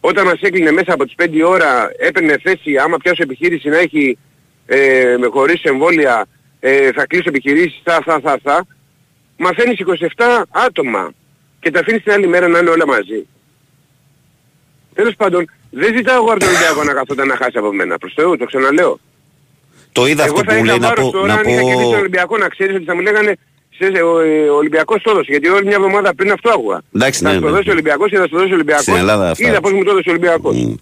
Όταν 0.00 0.24
μας 0.24 0.40
έκλεινε 0.40 0.70
μέσα 0.70 0.92
από 0.92 1.04
τις 1.04 1.14
5 1.18 1.42
ώρα 1.46 1.90
έπαιρνε 1.98 2.38
θέση 2.42 2.76
άμα 2.76 2.96
πιάσω 2.96 3.22
επιχείρηση 3.22 3.68
να 3.68 3.78
έχει 3.78 4.18
ε, 4.66 5.16
με 5.18 5.26
χωρίς 5.26 5.62
εμβόλια 5.62 6.26
ε, 6.60 6.92
θα 6.92 7.06
κλείσω 7.06 7.28
επιχειρήσεις 7.28 7.80
θα 7.82 8.02
θα 8.04 8.20
θα 8.20 8.38
θα 8.42 8.66
μαθαίνεις 9.36 9.78
27 10.16 10.42
άτομα 10.50 11.12
και 11.60 11.70
τα 11.70 11.80
αφήνεις 11.80 12.02
την 12.02 12.12
άλλη 12.12 12.26
μέρα 12.26 12.48
να 12.48 12.58
είναι 12.58 12.70
όλα 12.70 12.86
μαζί. 12.86 13.26
Τέλος 14.94 15.14
πάντων, 15.16 15.50
δεν 15.74 15.96
ζητάω 15.96 16.16
εγώ 16.16 16.30
από 16.30 16.40
τον 16.40 16.48
Ολυμπιακό 16.48 16.84
να 16.84 16.92
καθόταν 16.92 17.26
να 17.26 17.36
χάσει 17.36 17.58
από 17.58 17.72
μένα. 17.72 17.98
Προς 17.98 18.12
Θεού, 18.16 18.36
το 18.36 18.44
ξαναλέω. 18.44 18.98
Το 19.92 20.06
είδα 20.06 20.24
Εγώ 20.24 20.34
αυτό 20.34 20.44
θα 20.44 20.56
που 20.56 20.64
είχα 20.64 20.70
λέει 20.70 20.78
να 20.78 20.88
βάρος 20.88 21.04
πω. 21.04 21.10
τώρα 21.10 21.26
Να 21.26 21.34
αν 21.34 21.46
είχα 21.48 21.60
κερδίσει 21.60 21.82
τον 21.82 21.90
πω... 21.92 21.98
Ολυμπιακό 21.98 22.36
να 22.38 22.48
ξέρεις 22.48 22.74
ότι 22.76 22.84
θα 22.84 22.94
μου 22.94 23.00
λέγανε 23.00 23.36
«Ξέρεις, 23.78 24.00
ο, 24.02 24.20
ε, 24.20 24.48
ο 24.48 24.56
Ολυμπιακός 24.56 25.02
το 25.02 25.10
έδωσε. 25.10 25.30
Γιατί 25.30 25.48
όλη 25.48 25.64
μια 25.66 25.76
εβδομάδα 25.76 26.14
πριν 26.14 26.30
αυτό 26.30 26.50
άκουγα. 26.50 26.82
Εντάξει, 26.94 27.22
θα 27.22 27.28
ναι, 27.28 27.34
σου 27.34 27.40
το 27.40 27.46
ναι. 27.46 27.52
δώσει 27.56 27.68
ο 27.68 27.72
Ολυμπιακός 27.72 28.10
ή 28.12 28.16
θα 28.16 28.22
σου 28.22 28.28
το 28.28 28.36
δώσει 28.38 28.50
ο 28.50 28.54
Ολυμπιακός. 28.54 28.82
Στην 28.82 28.94
Ελλάδα 28.94 29.30
αυτά. 29.30 29.48
Είδα 29.48 29.60
πώς 29.60 29.72
μου 29.72 29.84
το 29.84 29.90
έδωσε 29.90 30.08
ο 30.08 30.12
Ολυμπιακός. 30.12 30.56
Μμ. 30.56 30.74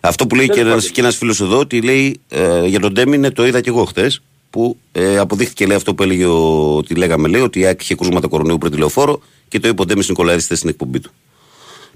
Αυτό 0.00 0.26
που 0.26 0.34
λέει 0.34 0.46
και 0.46 0.52
Τέλος 0.52 0.66
ένας, 0.70 0.80
πάντων. 0.80 0.94
και 0.94 1.00
ένας 1.00 1.16
φίλος 1.16 1.40
εδώ, 1.40 1.58
ότι 1.58 1.80
λέει 1.82 2.20
ε, 2.28 2.66
για 2.66 2.80
τον 2.80 2.92
Ντέμι 2.92 3.16
είναι 3.16 3.30
το 3.30 3.46
είδα 3.46 3.60
και 3.60 3.68
εγώ 3.68 3.84
χτες, 3.84 4.22
που 4.50 4.76
ε, 4.92 5.18
αποδείχθηκε 5.18 5.66
λέει 5.66 5.76
αυτό 5.76 5.94
που 5.94 6.02
έλεγε 6.02 6.24
ο, 6.24 6.76
ότι 6.76 6.94
λέγαμε 6.94 7.28
λέει 7.28 7.40
ότι 7.40 7.60
η 7.60 7.66
ΑΕΚ 7.66 7.80
είχε 7.80 7.94
κρούσματα 7.94 8.28
κορονοϊού 8.28 8.58
πριν 8.58 8.72
τη 8.72 8.78
λεωφόρο 8.78 9.20
και 9.48 9.60
το 9.60 9.68
είπε 9.68 9.82
ο 9.82 9.84
Ντέμις 9.84 10.08
Νικολαίδης 10.08 10.44
στην 10.44 10.68
εκπομπή 10.68 11.00
του. 11.00 11.10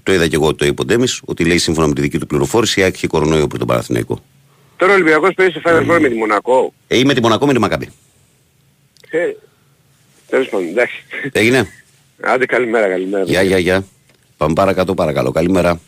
Το 0.03 0.13
είδα 0.13 0.27
και 0.27 0.35
εγώ 0.35 0.55
το 0.55 0.65
είπε 0.65 0.81
ο 0.81 0.85
Ντέμις, 0.85 1.21
ότι 1.25 1.45
λέει 1.45 1.57
σύμφωνα 1.57 1.87
με 1.87 1.93
τη 1.93 2.01
δική 2.01 2.17
του 2.19 2.27
πληροφόρηση 2.27 2.79
η 2.79 2.83
ΑΕΚ 2.83 2.95
είχε 2.95 3.07
κορονοϊό 3.07 3.47
πριν 3.47 3.59
τον 3.59 3.67
Παναθηναϊκό. 3.67 4.19
Τώρα 4.77 4.91
ο 4.91 4.95
Ολυμπιακός 4.95 5.33
παίζει 5.33 5.51
σε 5.51 5.61
Final 5.65 5.91
Four 5.91 5.99
με 6.01 6.09
τη 6.09 6.15
Μονακό. 6.15 6.73
Ε, 6.87 6.97
ή 6.97 7.03
με 7.05 7.13
τη 7.13 7.21
Μονακό 7.21 7.45
με 7.45 7.53
τη 7.53 7.59
Μακάμπη. 7.59 7.89
Ε, 9.09 9.19
τέλος 10.29 10.47
πάντων, 10.49 10.67
εντάξει. 10.67 11.03
Έγινε. 11.31 11.67
Άντε 12.21 12.45
καλημέρα, 12.45 12.87
καλημέρα. 12.89 13.23
Γεια, 13.23 13.41
γεια, 13.41 13.57
γεια. 13.57 13.85
Πάμε 14.37 14.53
παρακάτω, 14.53 14.93
παρακαλώ. 14.93 15.31
Καλημέρα. 15.31 15.79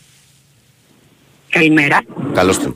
Καλημέρα. 1.49 2.01
Καλώς 2.33 2.57
την. 2.57 2.75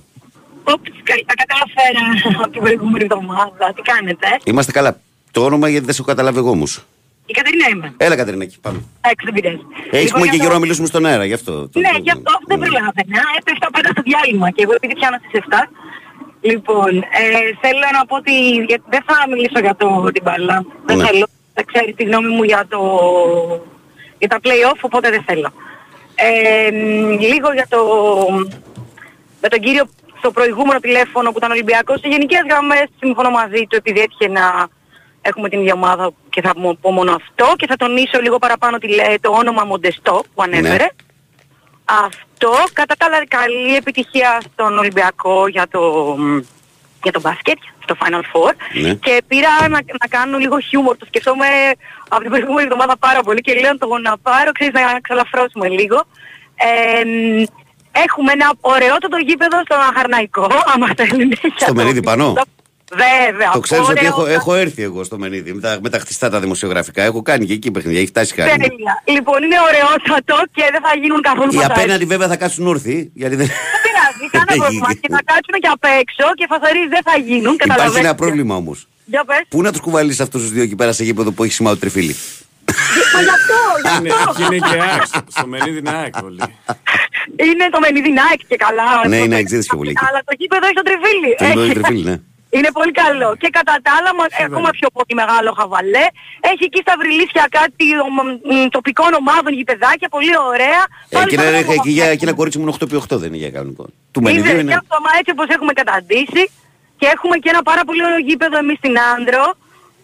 Όπς, 0.63 0.89
καλ- 1.03 1.25
τα 1.25 1.33
κατάφερα 1.35 2.39
από 2.43 2.51
την 2.51 2.61
προηγούμενη 2.61 3.03
εβδομάδα. 3.11 3.73
Τι 3.75 3.81
κάνετε; 3.81 4.27
Είμαστε 4.43 4.71
καλά. 4.71 4.99
Το 5.31 5.43
όνομα 5.45 5.69
γιατί 5.69 5.85
δεν 5.85 5.93
σε 5.93 6.01
έχω 6.01 6.09
καταλάβει 6.09 6.37
εγώ 6.37 6.49
όμως. 6.49 6.85
Η 7.29 7.33
Κατερίνα 7.37 7.67
είμαι. 7.71 7.87
Έλα 7.97 8.15
Κατρινάκη, 8.21 8.55
πάμε. 8.65 8.79
Εντάξει, 9.01 9.23
δεν 9.27 9.33
πειράζει. 9.37 9.63
Έχεις 9.95 10.05
Λοιπόν, 10.05 10.11
πούμε 10.19 10.25
και 10.31 10.35
για 10.35 10.43
καιρό 10.43 10.47
το- 10.53 10.53
να 10.53 10.59
μιλήσουμε 10.63 10.87
στον 10.91 11.05
αέρα, 11.05 11.25
γι' 11.31 11.37
αυτό. 11.39 11.53
το- 11.69 11.79
Ναι, 11.79 11.91
το- 11.95 12.01
γι' 12.05 12.13
αυτό 12.17 12.31
δεν 12.49 12.57
προλάβαινα. 12.63 13.21
Έπεφτα 13.39 13.67
πάντα 13.75 13.89
στο 13.95 14.01
διάλειμμα 14.09 14.47
και 14.55 14.61
εγώ 14.65 14.73
επειδή 14.79 14.93
πιάνω 14.99 15.17
στις 15.21 15.33
7. 15.41 15.61
Λοιπόν, 16.49 16.91
ε, 17.21 17.27
θέλω 17.63 17.85
να 17.97 18.01
πω 18.07 18.15
ότι 18.21 18.33
για- 18.69 18.81
δεν 18.93 19.01
θα 19.07 19.15
μιλήσω 19.31 19.59
για 19.65 19.75
το, 19.81 19.87
την 20.15 20.23
μπάλα. 20.25 20.55
Δεν 20.87 20.97
Ναι. 20.97 21.05
θέλω. 21.05 21.25
Δεν 21.57 21.65
ξέρεις 21.71 21.95
τη 21.95 22.03
γνώμη 22.09 22.27
μου 22.35 22.43
για, 22.51 22.61
το, 22.73 22.79
για 24.21 24.27
τα 24.33 24.37
play-off, 24.43 24.79
οπότε 24.81 25.07
δεν 25.15 25.23
θέλω. 25.29 25.49
Ε, 26.15 26.71
μ, 26.71 27.09
λίγο 27.33 27.49
για 27.57 27.67
το, 27.73 27.79
με 29.41 29.47
τον 29.53 29.59
κύριο 29.59 29.83
στο 30.19 30.31
προηγούμενο 30.31 30.79
τηλέφωνο 30.79 31.31
που 31.31 31.37
ήταν 31.37 31.51
Ολυμπιακός. 31.51 31.99
Σε 31.99 32.07
γενικές 32.07 32.41
γραμμές 32.49 32.85
συμφωνώ 32.99 33.29
μαζί 33.29 33.61
του 33.69 33.75
επειδή 33.75 33.99
έτυχε 33.99 34.27
να 34.27 34.67
έχουμε 35.29 35.49
την 35.49 35.59
ίδια 35.59 35.73
ομάδα 35.73 36.11
και 36.29 36.41
θα 36.41 36.53
μου 36.55 36.77
πω 36.77 36.91
μόνο 36.91 37.11
αυτό 37.11 37.53
και 37.57 37.67
θα 37.67 37.75
τονίσω 37.75 38.19
λίγο 38.21 38.37
παραπάνω 38.37 38.77
τη, 38.77 38.87
λέ- 38.87 39.21
το 39.21 39.29
όνομα 39.31 39.63
Μοντεστό 39.63 40.23
που 40.33 40.41
ανέφερε. 40.41 40.87
Αυτό. 41.85 42.51
Κατά 42.73 42.95
τα 42.97 43.05
άλλα 43.05 43.27
καλή 43.27 43.75
επιτυχία 43.75 44.41
στον 44.53 44.77
Ολυμπιακό 44.77 45.47
για 45.47 45.67
το, 45.67 46.15
για 47.03 47.11
το 47.11 47.19
μπάσκετ, 47.19 47.57
στο 47.83 47.95
Final 48.01 48.21
Four. 48.31 48.51
Ναι. 48.81 48.93
Και 48.93 49.21
πήρα 49.27 49.49
να, 49.61 49.79
να 50.01 50.07
κάνω 50.09 50.37
λίγο 50.37 50.59
χιούμορ. 50.59 50.97
Το 50.97 51.05
σκεφτόμαι 51.05 51.45
από 52.09 52.21
την 52.21 52.29
προηγούμενη 52.29 52.63
εβδομάδα 52.63 52.97
πάρα 52.97 53.21
πολύ 53.21 53.41
και 53.41 53.53
λέω 53.53 53.77
το 53.77 53.87
να 53.97 54.17
πάρω, 54.17 54.51
ξέρεις, 54.51 54.73
να 54.73 54.99
ξαλαφρώσουμε 55.01 55.67
λίγο. 55.67 56.05
Ε, 56.55 57.03
μ, 57.05 57.43
έχουμε 58.05 58.31
ένα 58.31 58.53
ωραιότατο 58.61 59.17
γήπεδο 59.17 59.61
στο 59.65 59.75
Αχαρναϊκό, 59.75 60.47
άμα 60.73 60.87
θέλουν. 60.97 61.31
Στο 61.55 61.73
Μενίδη 61.73 62.03
πάνω; 62.03 62.35
Βέβαια. 62.91 63.51
Το 63.53 63.59
ξέρεις 63.59 63.87
ότι 63.89 64.05
έχω, 64.05 64.21
ωραίο. 64.21 64.33
έχω 64.33 64.55
έρθει 64.55 64.83
εγώ 64.83 65.03
στο 65.03 65.17
Μενίδη 65.17 65.53
με 65.53 65.61
τα, 65.61 65.77
με 65.81 65.89
τα 65.89 65.99
χτιστά 65.99 66.29
τα 66.29 66.39
δημοσιογραφικά. 66.39 67.03
Έχω 67.03 67.21
κάνει 67.21 67.45
και 67.45 67.53
εκεί 67.53 67.71
παιχνίδια, 67.71 67.99
έχει 67.99 68.07
φτάσει 68.07 68.33
χάρη. 68.33 68.49
Τέλεια. 68.49 69.03
Λοιπόν, 69.15 69.43
είναι 69.43 69.55
ωραιότατο 69.69 70.43
και 70.51 70.63
δεν 70.71 70.81
θα 70.81 70.91
γίνουν 71.01 71.21
καθόλου 71.21 71.51
Οι 71.51 71.55
φασαρίες. 71.55 71.77
απέναντι 71.79 72.05
βέβαια 72.05 72.27
θα 72.27 72.35
κάτσουν 72.35 72.67
όρθιοι, 72.67 73.11
γιατί 73.13 73.35
δεν... 73.35 73.45
Δεν 73.47 73.79
πειράζει, 73.85 74.25
κανένα 74.31 74.55
πρόβλημα. 74.61 74.93
Και 75.01 75.07
θα 75.15 75.21
κάτσουν 75.31 75.55
και 75.63 75.67
απ' 75.75 75.85
έξω 76.01 76.25
και 76.39 76.45
φασαρίες 76.49 76.87
δεν 76.89 77.01
θα 77.09 77.15
γίνουν. 77.17 77.41
Υπάρχει 77.53 77.57
καταλαβαίνετε. 77.57 77.99
ένα 78.07 78.15
πρόβλημα 78.15 78.55
όμως. 78.55 78.87
Για 79.05 79.23
πες. 79.25 79.41
Πού 79.49 79.61
να 79.61 79.71
τους 79.71 79.81
κουβαλείς 79.81 80.19
αυτούς 80.19 80.41
τους 80.41 80.51
δύο 80.51 80.63
εκεί 80.63 80.75
πέρα 80.75 80.91
σε 80.91 81.03
γήπεδο 81.03 81.31
που 81.31 81.43
έχει 81.43 81.53
σημάδι 81.53 81.79
τριφύλι. 81.79 82.15
Μα 83.15 83.21
γι' 83.21 83.33
αυτό, 83.39 83.59
γι' 83.83 83.97
Είναι, 83.99 84.13
αυτό. 84.13 84.33
και 84.37 84.43
είναι 84.55 84.57
και 84.69 84.77
ΑΕΚ. 84.81 85.05
στο- 85.05 85.19
Στο 85.27 85.47
μερίδι 85.47 85.77
είναι 85.77 85.89
ΑΕΚ 86.01 86.15
όλοι. 86.23 86.39
Είναι 87.49 87.65
το 87.71 87.79
Μενιδινάκι 87.79 88.45
και 88.47 88.55
καλά. 88.55 89.07
Ναι, 89.07 89.17
είναι 89.17 89.37
εξήδες 89.37 89.65
πιο 89.65 89.77
πολύ 89.77 89.89
εκεί. 89.89 90.05
Αλλά 90.09 90.19
το 90.25 90.33
γήπεδο 90.37 90.65
έχει 90.65 90.73
το 90.73 90.81
τριφύλι. 90.89 91.35
Το 91.37 91.43
γήπεδο 91.45 91.61
Έχει. 91.61 91.69
έχει 91.71 91.79
τριφύλι, 91.79 92.03
ναι. 92.09 92.17
Είναι 92.55 92.69
πολύ 92.77 92.93
καλό. 93.03 93.29
Και 93.41 93.49
κατά 93.57 93.75
τα 93.85 93.91
άλλα, 93.97 94.11
μα- 94.19 94.31
ακόμα 94.47 94.69
πιο 94.77 94.87
πολύ 94.97 95.13
μεγάλο 95.21 95.49
χαβαλέ. 95.59 96.05
Έχει 96.51 96.63
εκεί 96.69 96.79
στα 96.85 96.93
βρυλίσια 97.01 97.45
κάτι 97.59 97.85
ομ, 98.07 98.15
μ, 98.49 98.67
τοπικών 98.77 99.11
ομάδων, 99.21 99.51
γηπεδάκια, 99.59 100.07
πολύ 100.15 100.33
ωραία. 100.51 100.81
Ε, 101.09 101.13
Πάλι 101.15 101.25
Εκεί 101.27 101.35
θα 101.35 101.45
είναι- 101.47 101.57
έχουμε 101.61 101.73
εκεί 101.81 101.91
για, 101.97 102.03
ακόμα. 102.03 102.15
εκεί 102.15 102.23
ένα 102.27 102.33
κορίτσι 102.39 102.57
μου 102.59 102.63
είναι 102.65 102.73
8x8 102.79 103.15
δεν 103.21 103.27
είναι 103.29 103.41
για 103.45 103.51
κανονικό. 103.55 103.83
Του 104.13 104.19
Είδες, 104.19 104.31
Μενιδίου 104.33 104.55
και 104.55 104.61
είναι. 104.65 104.73
αυτό, 104.83 104.95
μα 105.05 105.11
έτσι 105.19 105.31
όπως 105.35 105.47
έχουμε 105.55 105.73
καταντήσει. 105.81 106.43
Και 106.99 107.07
έχουμε 107.15 107.35
και 107.43 107.49
ένα 107.53 107.61
πάρα 107.69 107.83
πολύ 107.87 108.01
ωραίο 108.07 108.21
γήπεδο 108.27 108.57
εμείς 108.63 108.77
στην 108.81 108.93
Άντρο 109.13 109.45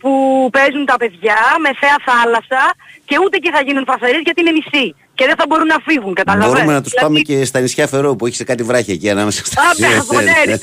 που 0.02 0.12
παίζουν 0.56 0.84
τα 0.92 0.98
παιδιά 1.02 1.38
με 1.64 1.70
θέα 1.82 1.98
θάλασσα 2.08 2.64
και 3.10 3.16
ούτε 3.24 3.38
και 3.44 3.52
θα 3.56 3.62
γίνουν 3.68 3.84
φασαρίες 3.92 4.22
γιατί 4.28 4.40
είναι 4.42 4.52
νησί. 4.60 4.86
Και 5.18 5.26
δεν 5.26 5.36
θα 5.40 5.46
μπορούν 5.48 5.68
να 5.76 5.78
φύγουν, 5.88 6.14
καταλαβαίνεις. 6.14 6.54
Μπορούμε 6.54 6.74
να 6.74 6.82
τους 6.82 6.92
Δηλαδή, 6.92 7.08
πάμε 7.08 7.20
και 7.20 7.46
στα 7.46 7.60
νησιά 7.60 7.88
Φερό 7.88 8.16
που 8.16 8.26
έχει 8.26 8.36
σε 8.36 8.44
κάτι 8.44 8.64
βράχια 8.64 8.94
εκεί 8.94 9.10
ανάμεσα 9.10 9.46
στα 9.46 9.62
Α, 9.62 9.66
μπράβο, 9.80 10.22
ναι, 10.22 10.34
ναι. 10.48 10.58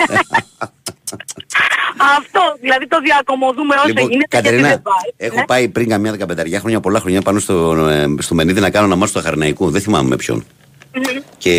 Αυτό, 2.18 2.40
δηλαδή 2.60 2.86
το 2.86 2.98
διακομωδούμε 3.00 3.74
όσο 3.74 3.86
Λοιπόν, 3.86 4.02
γίνεται 4.10 4.26
γιατί 4.30 4.46
Κατερίνα, 4.46 4.68
δεν 4.68 4.82
πάει. 4.82 5.28
έχω 5.28 5.36
Ναι. 5.38 5.44
πάει 5.44 5.68
πριν 5.68 5.88
καμιά 5.88 6.10
δεκαπενταριά 6.10 6.60
χρόνια, 6.60 6.80
πολλά 6.80 7.00
χρόνια 7.00 7.22
πάνω 7.22 7.38
στο, 7.38 7.86
ε, 7.88 8.06
στο 8.18 8.34
Μενίδη 8.34 8.60
να 8.60 8.70
κάνω 8.70 8.86
ένα 8.86 8.96
μάτσο 8.96 9.12
του 9.14 9.20
Αχαρναϊκού. 9.20 9.70
Δεν 9.70 9.80
θυμάμαι 9.80 10.08
με 10.08 10.16
ποιον. 10.16 10.44
Και 11.38 11.54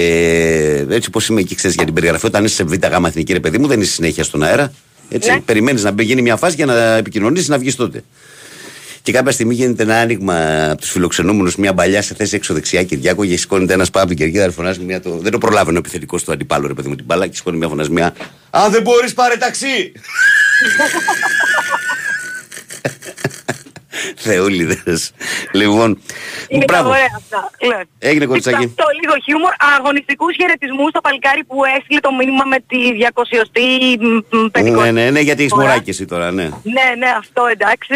έτσι 0.89 1.09
πως 1.09 1.27
είμαι 1.27 1.39
εκεί, 1.39 1.55
ξέρεις, 1.55 1.75
για 1.75 1.85
την 1.85 1.93
περιγραφή, 1.93 2.25
όταν 2.25 2.43
είσαι 2.43 2.55
σε 2.55 2.63
β' 2.63 2.85
γάμα 2.87 3.07
εθνική 3.07 3.33
ρε 3.33 3.39
παιδί 3.39 3.57
μου, 3.57 3.67
δεν 3.67 3.81
είσαι 3.81 3.91
συνέχεια 3.91 4.23
στον 4.23 4.43
αέρα. 4.43 4.71
Έτσι, 5.09 5.31
Ναι. 5.31 5.39
περιμένεις 5.39 5.83
να 5.83 5.91
μπει- 5.91 6.05
γίνει 6.07 6.21
μια 6.21 6.35
φάση 6.35 6.55
για 6.55 6.65
να 6.65 6.95
επικοινωνήσεις 6.95 7.47
να 7.47 7.57
βγεις 7.57 7.75
τότε. 7.75 8.03
Και 9.03 9.11
κάποια 9.11 9.31
στιγμή 9.31 9.53
γίνεται 9.53 9.83
ένα 9.83 9.99
άνοιγμα 9.99 10.65
από 10.71 10.81
τους 10.81 10.91
φιλοξενούμενους, 10.91 11.55
μια 11.55 11.73
παλιά 11.73 12.01
σε 12.01 12.15
θέση 12.15 12.35
έξω-δεξιά 12.35 12.83
Κυριάκο 12.83 13.25
και 13.25 13.37
σηκώνεται 13.37 13.73
ένας 13.73 13.89
πάνω 13.89 14.05
από 14.05 14.15
την 14.15 14.23
κερκίδα 14.23 14.45
και 14.45 14.51
φωνάζει 14.51 14.79
μια. 14.79 15.01
Το... 15.01 15.17
Δεν 15.17 15.31
το 15.31 15.37
προλάβαινε 15.37 15.77
ο 15.77 15.79
επιθετικός 15.79 16.23
του 16.23 16.31
αντιπάλου, 16.31 16.67
ρε 16.67 16.73
παιδί 16.73 16.87
μου, 16.87 16.95
την 16.95 17.05
μπάλα 17.05 17.27
και 17.27 17.35
σηκώνει 17.35 17.57
μια 17.57 17.67
φωνασμιά. 17.67 18.13
Αν 18.49 18.71
δεν 18.71 18.81
μπορείς, 18.81 19.13
πάρε 19.13 19.35
ταξί! 19.37 19.91
Θεούλιδες. 24.15 25.11
Λοιπόν, 25.51 26.01
Είναι 26.47 26.63
μπράβο. 26.67 26.89
ωραία 26.89 27.07
αυτά. 27.17 27.49
Λοιπόν. 27.61 27.83
Έγινε, 27.99 28.25
κοριτσάκι. 28.25 28.55
Αυτό 28.65 28.83
λίγο 29.01 29.13
χιούμορ. 29.23 29.51
Αγωνιστικούς 29.77 30.35
χαιρετισμούς 30.35 30.89
στο 30.89 31.01
παλικάρι 31.01 31.43
που 31.43 31.57
έστειλε 31.77 31.99
το 31.99 32.13
μήνυμα 32.13 32.43
με 32.45 32.57
τη 32.67 32.77
200η 33.01 33.97
μ, 33.99 34.45
πεντηκοστή 34.51 34.91
Ναι, 34.91 35.01
ναι, 35.03 35.09
ναι, 35.09 35.19
γιατί 35.19 35.41
έχει 35.43 35.49
φορά. 35.49 35.63
μωράκι 35.67 35.89
εσύ 35.89 36.05
τώρα, 36.05 36.31
ναι. 36.31 36.43
Ναι, 36.43 36.87
ναι, 36.97 37.09
αυτό 37.17 37.41
εντάξει. 37.51 37.95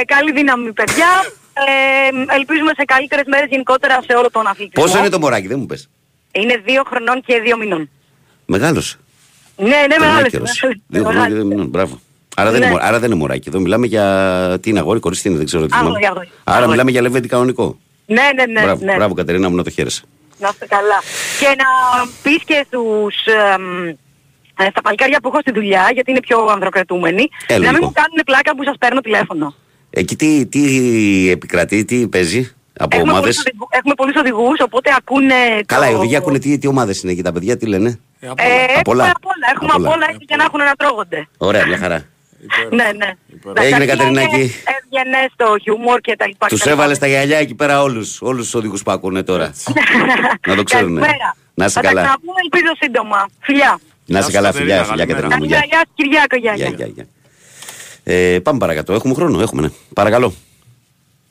Ε, 0.00 0.04
καλή 0.04 0.32
δύναμη, 0.32 0.72
παιδιά. 0.72 1.06
Ε, 1.52 2.34
ελπίζουμε 2.34 2.72
σε 2.76 2.84
καλύτερες 2.84 3.24
μέρες 3.26 3.48
γενικότερα 3.50 4.02
σε 4.06 4.12
όλο 4.16 4.30
τον 4.30 4.46
αθλητισμό. 4.46 4.84
Πόσο 4.84 4.98
είναι 4.98 5.08
το 5.08 5.18
μωράκι, 5.18 5.46
δεν 5.46 5.58
μου 5.58 5.66
πες. 5.66 5.88
Είναι 6.32 6.56
δύο 6.64 6.82
χρονών 6.86 7.22
και 7.26 7.40
δύο 7.40 7.56
μηνών. 7.56 7.90
Μεγάλωσε. 8.46 8.96
Ναι, 9.56 9.66
ναι, 9.66 9.74
μεγάλες. 9.98 10.30
Τρομάκερος. 10.30 10.60
μεγάλες. 10.60 10.80
Δύο 10.86 11.04
χρόνια 11.04 11.26
και 11.26 11.34
δύο 11.34 11.44
μηνών. 11.44 11.66
Μπράβο. 11.66 12.00
Άρα 12.36 12.50
δεν, 12.50 12.60
Ναι. 12.60 12.66
είναι, 12.66 12.74
μω- 12.74 12.84
άρα 12.84 12.98
δεν 12.98 13.10
είναι 13.10 13.18
μωράκι. 13.20 13.48
Εδώ 13.48 13.60
μιλάμε 13.60 13.86
για. 13.86 14.58
Τι 14.62 14.70
είναι 14.70 14.78
αγόρι, 14.78 15.00
κορίτσι, 15.00 15.22
τι 15.22 15.28
είναι, 15.28 15.38
δεν 15.38 15.46
ξέρω 15.46 15.66
τι 15.66 15.70
Αγόρι, 15.72 15.88
θυμάμαι. 15.94 16.06
αγόρι. 16.06 16.28
Άρα 16.44 16.56
Αγόρι. 16.56 16.70
μιλάμε 16.70 16.90
για 16.90 17.00
λεβέντι 17.00 17.28
κανονικό. 17.28 17.78
Ναι, 18.06 18.22
ναι, 18.34 18.44
ναι. 18.46 18.62
μπράβο, 18.62 18.84
ναι. 18.84 18.94
μπράβο, 18.94 19.14
Κατερίνα 19.14 19.48
μου, 19.50 19.56
να 19.56 19.62
το 19.64 19.70
χαίρεσαι. 19.70 20.02
Να 20.38 20.48
είστε 20.52 20.66
καλά. 20.66 20.98
Και 21.40 21.46
να 21.46 21.66
πεις 22.22 22.44
και 22.44 22.64
στους, 22.66 23.14
εμ, 23.54 23.86
ε, 24.58 24.70
στα 24.70 24.80
παλικάρια 24.82 25.20
που 25.20 25.28
έχω 25.28 25.40
στη 25.40 25.52
δουλειά, 25.52 25.90
γιατί 25.94 26.10
είναι 26.10 26.20
πιο 26.20 26.44
ανδροκρατούμενοι, 26.46 27.28
Ε, 27.46 27.52
να 27.52 27.58
μην 27.58 27.64
λογικό. 27.68 27.84
μου 27.86 27.92
κάνουν 27.92 28.18
πλάκα 28.24 28.56
που 28.56 28.64
σας 28.64 28.76
παίρνω 28.78 29.00
τηλέφωνο. 29.00 29.54
Εκεί 29.94 30.16
τι, 30.16 30.46
τι 30.46 30.60
επικρατεί, 31.30 31.84
τι 31.84 32.08
παίζει 32.08 32.52
από 32.78 32.96
Έχουμε 32.96 33.10
ομάδες; 33.12 33.34
πολλούς, 33.36 33.38
οδηγού- 33.46 33.68
έχουμε 33.70 33.94
πολλούς 33.94 34.14
οδηγούς, 34.16 34.60
οπότε 34.60 34.90
ακούνε... 34.98 35.34
Καλά, 35.66 35.86
το- 35.86 35.92
οι 35.92 35.94
οδηγοί 35.94 36.16
ακούνε 36.16 36.38
τι, 36.38 36.58
τι 36.58 36.66
ομάδες 36.66 37.02
είναι 37.02 37.12
εκεί 37.12 37.22
τα 37.22 37.32
παιδιά, 37.32 37.56
τι 37.56 37.66
λένε; 37.66 38.00
Ε, 38.20 38.28
απ' 38.28 38.38
Ε, 38.38 38.42
όλα. 38.42 38.54
έχουμε 38.54 38.78
Απ' 38.80 38.88
όλα. 38.88 39.04
απ' 39.04 39.26
όλα, 39.26 39.46
έχουμε 39.54 39.68
Απ' 39.72 39.74
απ' 39.74 39.80
όλα. 39.80 39.90
όλα 39.94 40.06
έτσι 40.10 40.24
για 40.28 40.36
να 40.36 40.44
έχουν 40.44 40.58
να 40.60 40.74
τρώγονται. 40.74 41.28
Ωραία, 41.38 41.66
μια 41.66 41.78
χαρά. 41.78 42.04
Υπέροχο. 42.42 42.74
Ναι, 42.76 42.88
ναι. 42.96 43.10
Υπέροχο. 43.34 43.62
Έγινε, 43.64 43.82
Εντάξει, 43.82 43.96
Κατερινάκη. 43.96 44.34
είναι 44.34 44.42
Έβγαινε 44.76 45.18
στο 45.32 45.56
χιούμορ 45.62 46.00
και 46.00 46.14
τα 46.16 46.26
λοιπά. 46.26 46.46
Τους 46.46 46.58
και 46.58 46.64
τα 46.64 46.70
λοιπά. 46.70 46.82
έβαλε 46.82 46.94
στα 46.98 47.06
γυαλιά 47.06 47.38
εκεί 47.38 47.54
πέρα 47.54 47.82
όλους 47.82 48.22
όλους 48.22 48.44
τους 48.44 48.54
οδηγούς 48.54 48.82
που 48.82 48.90
ακούνε 48.90 49.22
τώρα. 49.22 49.52
να 50.48 50.54
το 50.54 50.62
ξέρουν. 50.62 50.94
Καλημέρα. 50.98 51.36
Να 51.54 51.64
είσαι 51.64 51.74
Θα 51.74 51.80
τα 51.80 51.88
καλά. 51.88 52.00
ξαναπούμε 52.02 52.38
ελπίζω 52.44 52.72
σύντομα. 52.82 53.28
Φιλιά. 53.40 53.78
Να 54.06 54.18
είσαι 54.18 54.30
Γεια 54.30 54.38
καλά, 54.40 54.52
σου, 54.52 54.58
φιλιά, 54.58 54.76
Κατερίνα, 54.76 55.04
φιλιά, 55.04 55.14
καλημέρα. 55.14 55.28
Κατερίνα 55.28 55.36
μου. 55.36 55.48
Καλημέρα, 55.50 55.64
Γεια. 55.64 55.68
γεια 55.70 55.78
σας 55.78 55.92
Κυριάκο, 55.94 56.36
γεια, 56.36 56.54
Γεια, 56.54 56.66
γεια. 56.66 56.76
γεια, 56.76 56.86
γεια. 56.96 57.06
Ε, 58.04 58.38
πάμε 58.42 58.58
παρακάτω. 58.58 58.92
Έχουμε 58.92 59.14
χρόνο, 59.14 59.40
έχουμε, 59.40 59.62
ναι. 59.62 59.68
Παρακαλώ. 59.94 60.32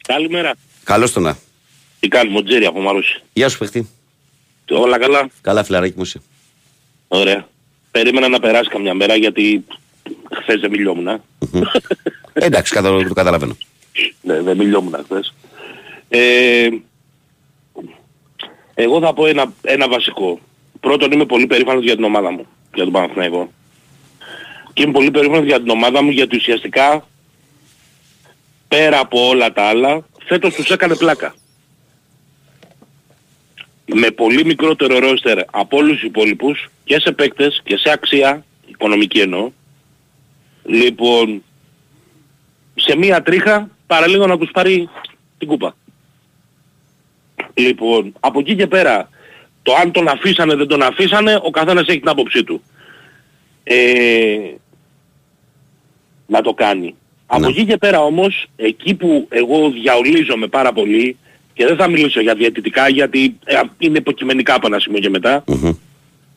Καλημέρα. 0.08 0.54
Καλώς 0.84 1.12
το 1.14 1.20
να. 1.20 1.38
Τι 2.00 2.08
κάνουμε, 2.08 2.38
ο 2.38 2.44
Τζέρι 2.44 2.66
από 2.66 2.80
Μαρούση. 2.82 3.22
Γεια 3.34 3.50
σου, 3.50 3.58
παιχτή. 3.58 3.90
Όλα 4.70 5.00
καλά; 5.00 5.30
Καλά, 5.42 5.64
φιλαράκι 5.64 5.94
μου 5.98 6.04
είσαι. 6.04 6.22
Ωραία. 7.08 7.48
Περίμενα 7.92 8.28
να 8.28 8.40
περάσει 8.40 8.70
καμιά 8.70 8.94
μέρα 8.94 9.16
γιατί 9.16 9.66
χθες 10.42 10.60
δεν 10.62 10.70
μιλιόμουν. 10.70 11.08
ε. 11.08 11.22
Ε, 12.34 12.46
εντάξει, 12.46 12.74
κατα- 12.74 13.04
το 13.08 13.14
καταλαβαίνω. 13.14 13.58
ναι, 14.22 14.42
δεν 14.42 14.58
μιλιόμουν 14.58 14.96
χθες. 15.04 15.34
Ε, 16.10 16.68
εγώ 18.74 19.00
θα 19.00 19.14
πω 19.14 19.26
ένα, 19.26 19.54
ένα 19.62 19.88
βασικό. 19.90 20.40
Πρώτον 20.80 21.12
είμαι 21.12 21.26
πολύ 21.26 21.48
περήφανος 21.48 21.84
για 21.84 21.96
την 21.96 22.04
ομάδα 22.04 22.32
μου, 22.32 22.46
για 22.74 22.84
τον 22.84 22.94
Παναθηναϊκό. 22.94 23.52
Και 24.82 24.88
είμαι 24.88 24.96
πολύ 24.96 25.12
περήφανος 25.12 25.46
για 25.46 25.60
την 25.60 25.70
ομάδα 25.70 26.04
μου 26.04 26.10
γιατί 26.10 26.36
ουσιαστικά 26.36 27.08
πέρα 28.68 29.00
από 29.00 29.28
όλα 29.28 29.52
τα 29.52 29.64
άλλα 29.64 30.06
φέτος 30.26 30.54
τους 30.54 30.70
έκανε 30.70 30.96
πλάκα. 30.96 31.36
Με 33.86 34.12
πολύ 34.12 34.46
μικρότερο 34.46 35.00
ρόστερ 35.00 35.40
από 35.52 35.78
όλους 35.78 35.94
τους 35.94 36.04
υπόλοιπους 36.04 36.70
και 36.84 37.00
σε 37.00 37.12
παίκτες 37.12 37.62
και 37.64 37.78
σε 37.78 37.92
αξία, 37.92 38.46
οικονομική 38.66 39.20
εννοώ, 39.20 39.52
Λοιπόν, 40.64 41.44
σε 42.76 42.98
μία 42.98 43.22
τρίχα 43.22 43.70
παραλίγο 43.88 44.28
να 44.28 44.38
τους 44.38 44.52
πάρει 44.52 44.90
την 45.38 45.48
κούπα. 45.48 45.76
Λοιπόν, 47.54 48.14
από 48.20 48.40
εκεί 48.40 48.56
και 48.56 48.68
πέρα, 48.68 49.10
το 49.62 49.74
αν 49.76 49.92
τον 49.92 50.08
αφήσανε 50.08 50.56
δεν 50.56 50.68
τον 50.68 50.82
αφήσανε, 50.82 51.40
ο 51.44 51.50
καθένας 51.50 51.88
έχει 51.88 52.00
την 52.00 52.10
άποψή 52.10 52.44
του. 52.44 52.64
Ε, 53.64 54.60
να 56.32 56.42
το 56.42 56.54
κάνει. 56.54 56.96
Από 57.26 57.48
εκεί 57.48 57.66
και 57.66 57.78
πέρα 57.78 58.00
όμως, 58.00 58.46
εκεί 58.56 58.94
που 58.96 59.28
εγώ 59.30 59.70
διαολίζομαι 59.70 60.48
πάρα 60.48 60.74
πολύ, 60.74 61.18
και 61.54 61.66
δεν 61.66 61.76
θα 61.76 61.88
μιλήσω 61.90 62.22
για 62.22 62.34
διαιτητικά 62.36 62.90
γιατί 62.90 63.36
ε, 63.44 63.60
είναι 63.78 63.98
υποκειμενικά 63.98 64.54
από 64.56 64.68
ένα 64.68 64.80
σημείο 64.80 65.00
και 65.00 65.10
μετά, 65.10 65.44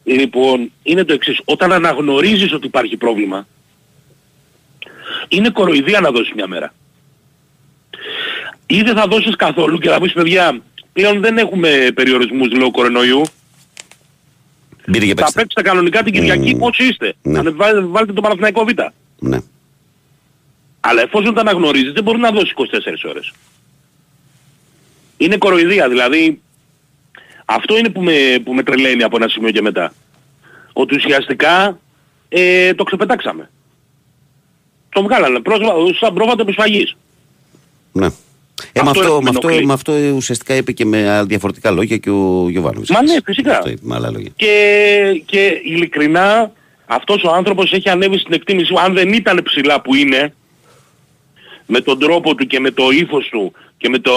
λοιπόν, 0.04 0.70
είναι 0.82 1.04
το 1.04 1.12
εξής. 1.12 1.40
Όταν 1.44 1.72
αναγνωρίζεις 1.72 2.52
ότι 2.52 2.66
υπάρχει 2.66 2.96
πρόβλημα, 2.96 3.46
είναι 5.28 5.50
κοροϊδία 5.50 6.00
να 6.00 6.10
δώσεις 6.10 6.32
μια 6.34 6.46
μέρα. 6.46 6.74
Ή 8.66 8.82
δεν 8.82 8.96
θα 8.96 9.06
δώσεις 9.06 9.36
καθόλου 9.36 9.78
και 9.78 9.88
θα 9.88 10.00
πεις 10.00 10.12
παιδιά, 10.12 10.60
πλέον 10.92 11.20
δεν 11.20 11.38
έχουμε 11.38 11.88
περιορισμούς 11.94 12.52
λόγω 12.52 12.70
κορονοϊού. 12.70 13.22
Μπείτε 14.86 15.04
και 15.06 15.14
Θα 15.14 15.14
παίξτε. 15.14 15.40
παίξετε 15.40 15.62
κανονικά 15.62 16.02
την 16.02 16.12
Κυριακή 16.12 16.50
Μμμ. 16.54 16.58
πόσοι 16.58 16.84
είστε. 16.84 17.14
Ναι. 17.22 17.42
Να 17.42 17.52
βάλετε, 17.52 17.86
βάλετε 17.86 18.12
το 18.12 18.20
Παναθηναϊκό 18.20 18.64
Β. 18.64 18.68
Ναι. 19.18 19.38
Αλλά 20.86 21.02
εφόσον 21.02 21.34
τα 21.34 21.40
αναγνωρίζεις 21.40 21.92
δεν 21.92 22.02
μπορεί 22.02 22.18
να 22.18 22.30
δώσεις 22.30 22.52
24 22.56 23.08
ώρες. 23.08 23.32
Είναι 25.16 25.36
κοροϊδία 25.36 25.88
δηλαδή. 25.88 26.40
Αυτό 27.44 27.78
είναι 27.78 27.88
που 27.88 28.02
με, 28.02 28.12
που 28.44 28.54
με 28.54 28.62
τρελαίνει 28.62 29.02
από 29.02 29.16
ένα 29.16 29.28
σημείο 29.28 29.50
και 29.50 29.62
μετά. 29.62 29.92
Ότι 30.72 30.94
ουσιαστικά 30.94 31.78
ε, 32.28 32.74
το 32.74 32.84
ξεπετάξαμε. 32.84 33.50
Το 34.88 35.02
βγάλανε 35.02 35.40
πρόσβα, 35.40 35.72
σαν 36.00 36.14
πρόβατο 36.14 36.42
επισφαγής. 36.42 36.96
ναι. 37.92 38.06
Ε, 38.72 38.82
με 38.82 38.88
Αυτό 38.90 39.00
αυτό, 39.00 39.14
με 39.14 39.22
με, 39.22 39.28
αυτό, 39.30 39.48
ενοχλεί. 39.48 39.66
με 39.66 39.72
αυτό 39.72 39.92
ουσιαστικά 40.14 40.54
είπε 40.54 40.72
και 40.72 40.84
με 40.84 41.10
α, 41.10 41.24
διαφορετικά 41.24 41.70
λόγια 41.70 41.96
και 41.96 42.10
ο 42.10 42.46
Γιωβάνοβιτς. 42.50 42.90
Μα 42.90 43.02
ναι, 43.02 43.16
φυσικά. 43.24 43.56
Αυτό 43.56 43.70
είπε 43.70 43.80
με 43.82 43.94
άλλα 43.94 44.10
λόγια. 44.10 44.30
Και, 44.36 45.22
και 45.26 45.60
ειλικρινά 45.64 46.52
αυτός 46.86 47.22
ο 47.22 47.30
άνθρωπος 47.30 47.72
έχει 47.72 47.88
ανέβει 47.88 48.18
στην 48.18 48.32
εκτίμηση. 48.32 48.74
Αν 48.84 48.94
δεν 48.94 49.12
ήταν 49.12 49.42
ψηλά 49.44 49.80
που 49.80 49.94
είναι, 49.94 50.34
με 51.66 51.80
τον 51.80 51.98
τρόπο 51.98 52.34
του 52.34 52.46
και 52.46 52.60
με 52.60 52.70
το 52.70 52.90
ύφος 52.90 53.28
του 53.30 53.52
και 53.76 53.88
με 53.88 53.98
το, 53.98 54.12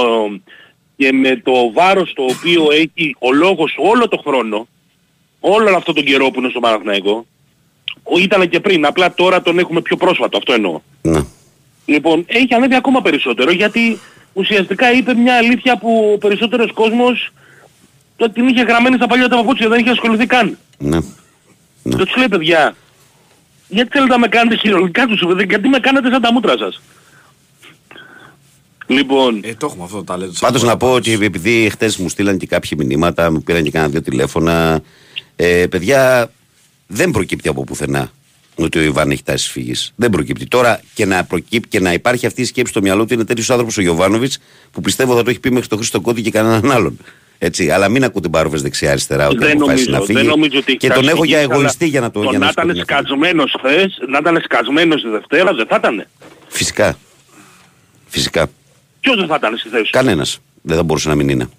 και 0.97 1.11
με 1.11 1.35
το 1.43 1.71
βάρος 1.73 2.13
το 2.13 2.23
οποίο 2.23 2.67
έχει 2.71 3.15
ο 3.19 3.31
λόγος 3.33 3.71
του 3.73 3.83
όλο 3.85 4.07
το 4.07 4.17
χρόνο, 4.17 4.67
όλο 5.39 5.75
αυτό 5.75 5.93
τον 5.93 6.03
καιρό 6.03 6.29
που 6.31 6.39
είναι 6.39 6.49
στο 6.49 6.59
Παναθηναϊκό, 6.59 7.25
ο- 8.03 8.17
ήταν 8.19 8.49
και 8.49 8.59
πριν, 8.59 8.85
απλά 8.85 9.13
τώρα 9.13 9.41
τον 9.41 9.59
έχουμε 9.59 9.81
πιο 9.81 9.97
πρόσφατο, 9.97 10.37
αυτό 10.37 10.53
εννοώ. 10.53 10.79
Ναι. 11.01 11.19
Λοιπόν, 11.85 12.23
έχει 12.27 12.53
ανέβει 12.53 12.75
ακόμα 12.75 13.01
περισσότερο 13.01 13.51
γιατί 13.51 13.99
ουσιαστικά 14.33 14.91
είπε 14.91 15.13
μια 15.13 15.35
αλήθεια 15.37 15.77
που 15.77 16.11
ο 16.13 16.17
περισσότερος 16.17 16.71
κόσμος 16.73 17.29
το 18.15 18.29
την 18.31 18.47
είχε 18.47 18.61
γραμμένη 18.61 18.95
στα 18.95 19.07
παλιά 19.07 19.27
τα 19.27 19.35
παπούτσια, 19.35 19.69
δεν 19.69 19.79
είχε 19.79 19.89
ασχοληθεί 19.89 20.25
καν. 20.25 20.57
Ναι. 20.77 20.99
Και 21.83 21.95
τους 22.05 22.15
λέει 22.15 22.27
παιδιά, 22.27 22.75
γιατί 23.67 23.89
θέλετε 23.91 24.11
να 24.11 24.19
με 24.19 24.27
κάνετε 24.27 24.55
χειρολογικά 24.55 25.05
τους, 25.05 25.19
παιδιά, 25.27 25.45
γιατί 25.49 25.67
με 25.69 25.79
κάνετε 25.79 26.09
σαν 26.11 26.21
τα 26.21 26.33
μούτρα 26.33 26.57
σας. 26.57 26.81
Λοιπόν, 28.87 29.39
Ε, 29.43 29.53
το 29.53 29.65
έχουμε 29.65 29.83
αυτό 29.83 29.97
το 29.97 30.03
ταλέντο. 30.03 30.31
της 30.31 30.39
Πάντως 30.39 30.63
να 30.63 30.67
πω 30.77 30.85
απορρόφησης. 30.87 31.15
ότι 31.15 31.25
επειδή 31.25 31.69
χτες 31.69 31.97
μου 31.97 32.09
στείλαν 32.09 32.37
και 32.37 32.45
κάποια 32.45 32.77
μηνύματα, 32.79 33.31
μου 33.31 33.43
πήραν 33.43 33.63
και 33.63 33.71
κάνα 33.71 33.87
δύο 33.89 34.01
τηλέφωνα, 34.01 34.81
ε, 35.35 35.65
παιδιά 35.69 36.31
δεν 36.87 37.11
προκύπτει 37.11 37.49
από 37.49 37.63
πουθενά 37.63 38.11
ότι 38.55 38.77
ο 38.77 38.81
Ιβάν 38.81 39.11
έχει 39.11 39.23
τάσεις 39.23 39.47
φύγης. 39.51 39.93
Δεν 39.95 40.09
προκύπτει. 40.09 40.45
Τώρα 40.47 40.81
και 40.93 41.05
να 41.05 41.23
προκύπτει 41.23 41.67
και 41.67 41.79
να 41.79 41.93
υπάρχει 41.93 42.25
αυτή 42.25 42.41
η 42.41 42.45
σκέψη 42.45 42.71
στο 42.71 42.81
μυαλό 42.81 43.05
του 43.05 43.13
είναι 43.13 43.23
τέτοιος 43.25 43.49
άνθρωπος 43.49 43.77
ο 43.77 43.81
Γιωβάνοβιτς 43.81 44.37
που 44.71 44.81
πιστεύω 44.81 45.15
θα 45.15 45.23
το 45.23 45.29
έχει 45.29 45.39
πει 45.39 45.51
μέχρι 45.51 45.67
τον 45.67 45.77
Χρήστο 45.77 46.01
Κώτη 46.01 46.21
και 46.21 46.31
κανέναν 46.31 46.71
άλλον. 46.71 46.97
Έτσι, 47.39 47.69
αλλά 47.69 47.89
μην 47.89 48.03
ακούτε 48.03 48.27
μπάροβες 48.27 48.61
δεξιά-αριστερά 48.61 49.27
όταν 49.27 49.47
δεν 49.47 49.57
αποφάσισε 49.57 49.89
νομίζω, 49.89 49.99
να 49.99 50.05
φύγει. 50.05 50.17
δεν 50.19 50.27
νομίζω 50.27 50.57
ότι 50.57 50.65
έχει 50.71 50.77
και 50.77 50.87
τον 50.87 50.97
τάση 50.97 51.09
έχω 51.15 51.23
για 51.23 51.37
φυγής, 51.37 51.53
εγωιστή 51.55 51.83
αλλά 51.83 51.91
για 51.91 52.01
να 52.01 52.11
το 52.11 52.21
Το 52.23 52.29
για 52.29 52.39
να 52.39 52.45
να 52.45 52.51
σου 52.51 52.53
πω 52.53 52.61
ήταν 52.61 52.75
την 52.75 52.83
αλήθεια. 52.85 52.97
σκασμένος 52.97 53.55
χθες, 53.59 53.97
να 54.09 54.17
ήταν 54.17 54.41
σκασμένος 54.43 55.01
τη 55.01 55.09
Δευτέρα, 55.09 55.53
δεν 55.53 55.67
θα 55.67 55.75
ήταν. 55.75 56.07
Φυσικά. 56.47 56.97
Φυσικά. 58.07 58.47
Ποιος 59.07 59.19
δεν 59.19 59.27
θα 59.27 59.35
ήταν 59.35 59.57
στη 59.57 59.69
θέση; 59.69 59.83
Του. 59.83 59.89
Κανένας 59.89 60.39
δεν 60.61 60.77
θα 60.77 60.83
μπορούσε 60.83 61.09
να 61.09 61.15
μην 61.15 61.29
είναι. 61.29 61.49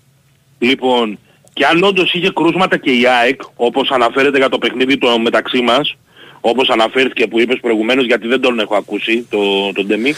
Λοιπόν, 0.58 1.18
και 1.52 1.66
αν 1.66 1.82
όντως 1.82 2.12
είχε 2.12 2.30
κρούσματα 2.30 2.76
και 2.76 2.90
η 2.90 3.06
ΑΕΚ, 3.06 3.40
όπως 3.56 3.90
αναφέρεται 3.90 4.38
για 4.38 4.48
το 4.48 4.58
παιχνίδι 4.58 4.98
το 4.98 5.18
μεταξύ 5.18 5.60
μας, 5.60 5.96
όπως 6.40 6.68
αναφέρθηκε 6.68 7.26
που 7.26 7.40
είπες 7.40 7.58
προηγουμένως 7.60 8.04
γιατί 8.06 8.26
δεν 8.26 8.40
τον 8.40 8.60
έχω 8.60 8.76
ακούσει, 8.76 9.26
το, 9.30 9.72
τον 9.72 9.86
Ντεμί, 9.86 10.14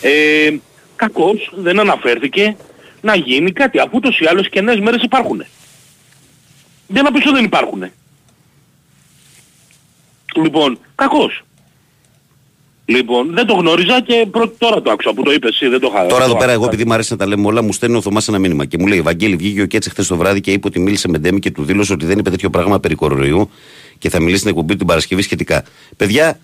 ε, 0.00 0.56
κακώς 0.96 1.52
δεν 1.56 1.80
αναφέρθηκε 1.80 2.56
να 3.00 3.14
γίνει 3.14 3.52
κάτι, 3.52 3.78
αφού 3.78 3.90
ούτως 3.92 4.20
ή 4.20 4.26
άλλως 4.26 4.48
και 4.48 4.60
νέες 4.60 4.80
μέρες 4.80 5.02
υπάρχουν. 5.02 5.44
Δεν 6.86 7.04
να 7.04 7.12
πεις 7.12 7.26
ότι 7.26 7.34
δεν 7.34 7.44
υπάρχουν. 7.44 7.84
Λοιπόν, 10.34 10.78
κακώς. 10.94 11.42
Λοιπόν, 12.90 13.34
δεν 13.34 13.46
το 13.46 13.54
γνώριζα 13.54 14.00
και 14.00 14.26
πρώτη 14.30 14.54
τώρα 14.58 14.82
το 14.82 14.90
άκουσα 14.90 15.12
που 15.12 15.22
το 15.22 15.32
είπες 15.32 15.50
εσύ, 15.50 15.68
δεν 15.68 15.80
το 15.80 15.90
είχα 15.94 16.06
Τώρα 16.06 16.24
εδώ 16.24 16.32
το 16.32 16.38
πέρα, 16.38 16.52
εγώ 16.52 16.60
άκουσα. 16.60 16.70
επειδή 16.70 16.84
μου 16.88 16.92
αρέσει 16.94 17.12
να 17.12 17.18
τα 17.18 17.26
λέμε 17.26 17.46
όλα, 17.46 17.62
μου 17.62 17.72
στέλνει 17.72 17.96
ο 17.96 18.00
Θωμάς 18.00 18.28
ένα 18.28 18.38
μήνυμα 18.38 18.64
και 18.64 18.78
μου 18.78 18.86
λέει: 18.86 19.00
Βαγγέλη, 19.00 19.36
βγήκε 19.36 19.62
ο 19.62 19.66
Κέτσε 19.66 19.90
χθες 19.90 20.06
το 20.06 20.16
βράδυ 20.16 20.40
και 20.40 20.52
είπε 20.52 20.66
ότι 20.66 20.80
μίλησε 20.80 21.08
με 21.08 21.18
Ντέμι 21.18 21.38
και 21.38 21.50
του 21.50 21.64
δήλωσε 21.64 21.92
ότι 21.92 22.06
δεν 22.06 22.18
είπε 22.18 22.30
τέτοιο 22.30 22.50
πράγμα 22.50 22.80
περί 22.80 22.94
κορονοϊού 22.94 23.50
και 23.98 24.10
θα 24.10 24.20
μιλήσει 24.20 24.38
στην 24.38 24.50
εκπομπή 24.50 24.72
του 24.72 24.78
την 24.78 24.86
Παρασκευή 24.86 25.22
σχετικά. 25.22 25.64
Παιδιά, 25.96 26.40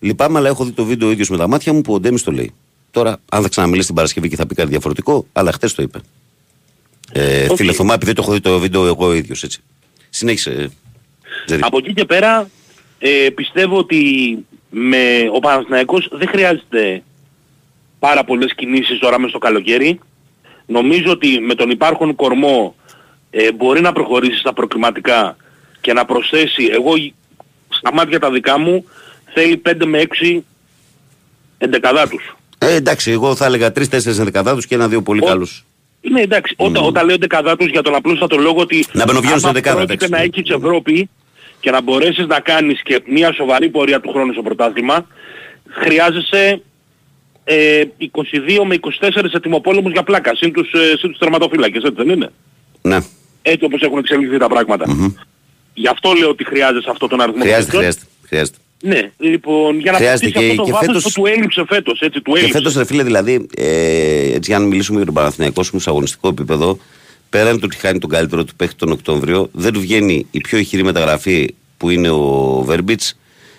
λυπάμαι, 0.00 0.38
αλλά 0.38 0.48
έχω 0.48 0.64
δει 0.64 0.70
το 0.70 0.84
βίντεο 0.84 1.10
ο 1.10 1.13
ίδιος 1.13 1.28
με 1.28 1.36
τα 1.36 1.48
μάτια 1.48 1.72
μου 1.72 1.80
που 1.80 1.94
ο 1.94 2.00
Ντέμις 2.00 2.22
το 2.22 2.32
λέει. 2.32 2.52
Τώρα, 2.90 3.20
αν 3.28 3.42
θα 3.42 3.48
ξαναμιλήσει 3.48 3.86
την 3.86 3.94
Παρασκευή 3.96 4.28
και 4.28 4.36
θα 4.36 4.46
πει 4.46 4.54
κάτι 4.54 4.68
διαφορετικό, 4.68 5.26
αλλά 5.32 5.52
χθες 5.52 5.74
το 5.74 5.82
είπε. 5.82 5.98
Ε, 7.12 7.46
Οκ. 7.50 7.56
Φίλε 7.56 7.72
Θωμά, 7.72 7.94
επειδή 7.94 8.12
το 8.12 8.22
έχω 8.22 8.32
δει 8.32 8.40
το 8.40 8.58
βίντεο 8.58 8.86
εγώ 8.86 9.14
ο 9.14 9.19
ίδιος 9.19 9.42
έτσι. 9.42 9.60
Συνέχισε. 10.10 10.50
ε, 10.50 10.66
Τζερή. 11.46 11.62
Από 11.64 11.78
εκεί 11.78 11.92
και 11.94 12.04
πέρα 12.04 12.50
ε, 12.98 13.28
πιστεύω 13.34 13.78
ότι 13.78 13.98
με 14.76 15.28
ο 15.32 15.38
Παναθηναϊκός 15.38 16.08
δεν 16.12 16.28
χρειάζεται 16.28 17.02
πάρα 17.98 18.24
πολλές 18.24 18.54
κινήσεις 18.54 18.98
τώρα 18.98 19.20
μες 19.20 19.30
στο 19.30 19.38
καλοκαίρι. 19.38 19.98
Νομίζω 20.66 21.10
ότι 21.10 21.40
με 21.40 21.54
τον 21.54 21.70
υπάρχον 21.70 22.14
κορμό 22.14 22.74
ε, 23.30 23.52
μπορεί 23.52 23.80
να 23.80 23.92
προχωρήσει 23.92 24.38
στα 24.38 24.52
προκριματικά 24.52 25.36
και 25.80 25.92
να 25.92 26.04
προσθέσει, 26.04 26.68
εγώ 26.72 26.92
στα 27.68 27.92
μάτια 27.94 28.18
τα 28.20 28.30
δικά 28.30 28.58
μου 28.58 28.84
θέλει 29.34 29.62
5 29.68 29.84
με 29.86 30.02
6 30.34 30.40
εντεκαδάτους. 31.58 32.36
Ε, 32.58 32.74
εντάξει, 32.74 33.10
εγώ 33.10 33.34
θα 33.34 33.44
έλεγα 33.44 33.72
τρει-τέσσερι 33.72 34.18
ενδεκαδάτου 34.18 34.60
και 34.60 34.74
ένα-δύο 34.74 35.02
πολύ 35.02 35.20
Ο- 35.22 35.26
καλούς. 35.26 35.64
Ναι 36.10 36.20
εντάξει, 36.20 36.54
όταν, 36.58 36.84
όταν 36.84 37.06
λέω 37.06 37.14
εντεκαδάτους 37.14 37.66
για 37.70 37.82
τον 37.82 37.94
απλούστατο 37.94 38.36
λόγο 38.36 38.60
ότι 38.60 38.84
Να 38.92 39.04
μπαινοβγαίνουν 39.04 39.38
στην 39.38 39.48
άμα 39.48 39.58
εντεκάδα, 39.58 39.76
πρόκειται 39.84 40.04
εντάξει. 40.04 40.32
να 40.32 40.38
έχεις 40.38 40.54
Ευρώπη 40.54 41.10
και 41.64 41.70
να 41.70 41.82
μπορέσεις 41.82 42.26
να 42.26 42.40
κάνεις 42.40 42.82
και 42.82 43.02
μια 43.06 43.32
σοβαρή 43.32 43.68
πορεία 43.68 44.00
του 44.00 44.10
χρόνου 44.12 44.32
στο 44.32 44.42
πρωτάθλημα 44.42 45.06
χρειάζεσαι 45.70 46.62
ε, 47.44 47.82
22 47.98 48.64
με 48.66 48.76
24 49.00 49.34
ετοιμοπόλεμους 49.34 49.92
για 49.92 50.02
πλάκα 50.02 50.34
συν 50.34 50.52
τους, 50.52 50.72
ε, 50.72 50.96
συν 50.98 51.08
τους 51.10 51.18
τερματοφύλακες, 51.18 51.82
έτσι 51.82 52.02
δεν 52.04 52.08
είναι; 52.08 52.30
Ναι, 52.82 52.98
Έτσι 53.42 53.64
όπως 53.64 53.80
έχουν 53.82 53.98
εξελιχθεί 53.98 54.38
τα 54.38 54.46
πράγματα. 54.48 54.84
Γι' 55.74 55.88
αυτό 55.88 56.12
λέω 56.12 56.28
ότι 56.28 56.44
χρειάζεσαι 56.44 56.90
αυτό 56.90 57.06
τον 57.08 57.20
αριθμό 57.20 57.42
χρειάζεται, 57.42 57.62
παικτών. 57.64 57.80
χρειάζεται. 57.80 58.06
χρειάζεται. 58.26 58.56
Ναι, 58.82 59.10
λοιπόν, 59.18 59.78
για 59.78 59.92
να 59.92 59.96
Χρειάζεται 59.98 60.26
αποκτήσει 60.26 60.46
και- 60.46 60.50
αυτό 60.50 60.62
το 60.62 60.64
και 60.64 60.72
βάθος 60.72 60.86
φέτος- 61.02 61.12
που 61.14 61.20
του 61.20 61.26
έλειψε 61.26 61.64
φέτος, 61.68 62.00
έτσι, 62.00 62.20
του 62.20 62.32
Και 62.32 62.38
έλειψε. 62.38 62.58
φέτος, 62.58 62.74
ρε 62.76 62.84
φίλε, 62.84 63.02
δηλαδή, 63.02 63.46
ε, 63.56 63.66
έτσι 64.34 64.50
για 64.50 64.58
να 64.58 64.64
μιλήσουμε 64.64 64.96
για 64.96 65.06
τον 65.06 65.14
Παναθηναϊκό 65.14 65.62
σου 65.62 65.78
σε 65.78 65.90
αγωνιστικό 65.90 66.28
επίπεδο, 66.28 66.78
πέραν 67.34 67.54
του 67.54 67.62
ότι 67.64 67.76
χάνει 67.76 67.98
τον 67.98 68.10
καλύτερο 68.10 68.44
του 68.44 68.54
παίχτη 68.56 68.74
τον 68.76 68.90
Οκτώβριο, 68.92 69.48
δεν 69.52 69.72
του 69.72 69.80
βγαίνει 69.80 70.26
η 70.30 70.40
πιο 70.40 70.58
ηχηρή 70.58 70.82
μεταγραφή 70.84 71.54
που 71.76 71.90
είναι 71.90 72.10
ο 72.10 72.62
Βέρμπιτς. 72.66 73.18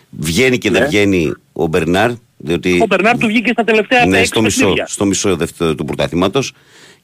Βγαίνει 0.09 0.57
και 0.57 0.71
δεν 0.71 0.82
Ναι. 0.82 0.88
βγαίνει 0.88 1.34
ο 1.53 1.67
Μπερνάρ. 1.67 2.11
Διότι 2.38 2.80
Ο 2.82 2.86
Μπερνάρ 2.86 3.17
του 3.17 3.28
βγήκε 3.28 3.51
στα 3.51 3.63
τελευταία 3.63 4.05
ναι, 4.05 4.17
έξι 4.17 4.28
στο 4.30 4.41
μισό, 4.41 4.59
παιχνίδια. 4.59 4.86
στο 4.88 5.05
μισό 5.05 5.36
δεύτερο 5.36 5.76
του 5.76 5.86
πρωταθλήματος. 5.86 6.53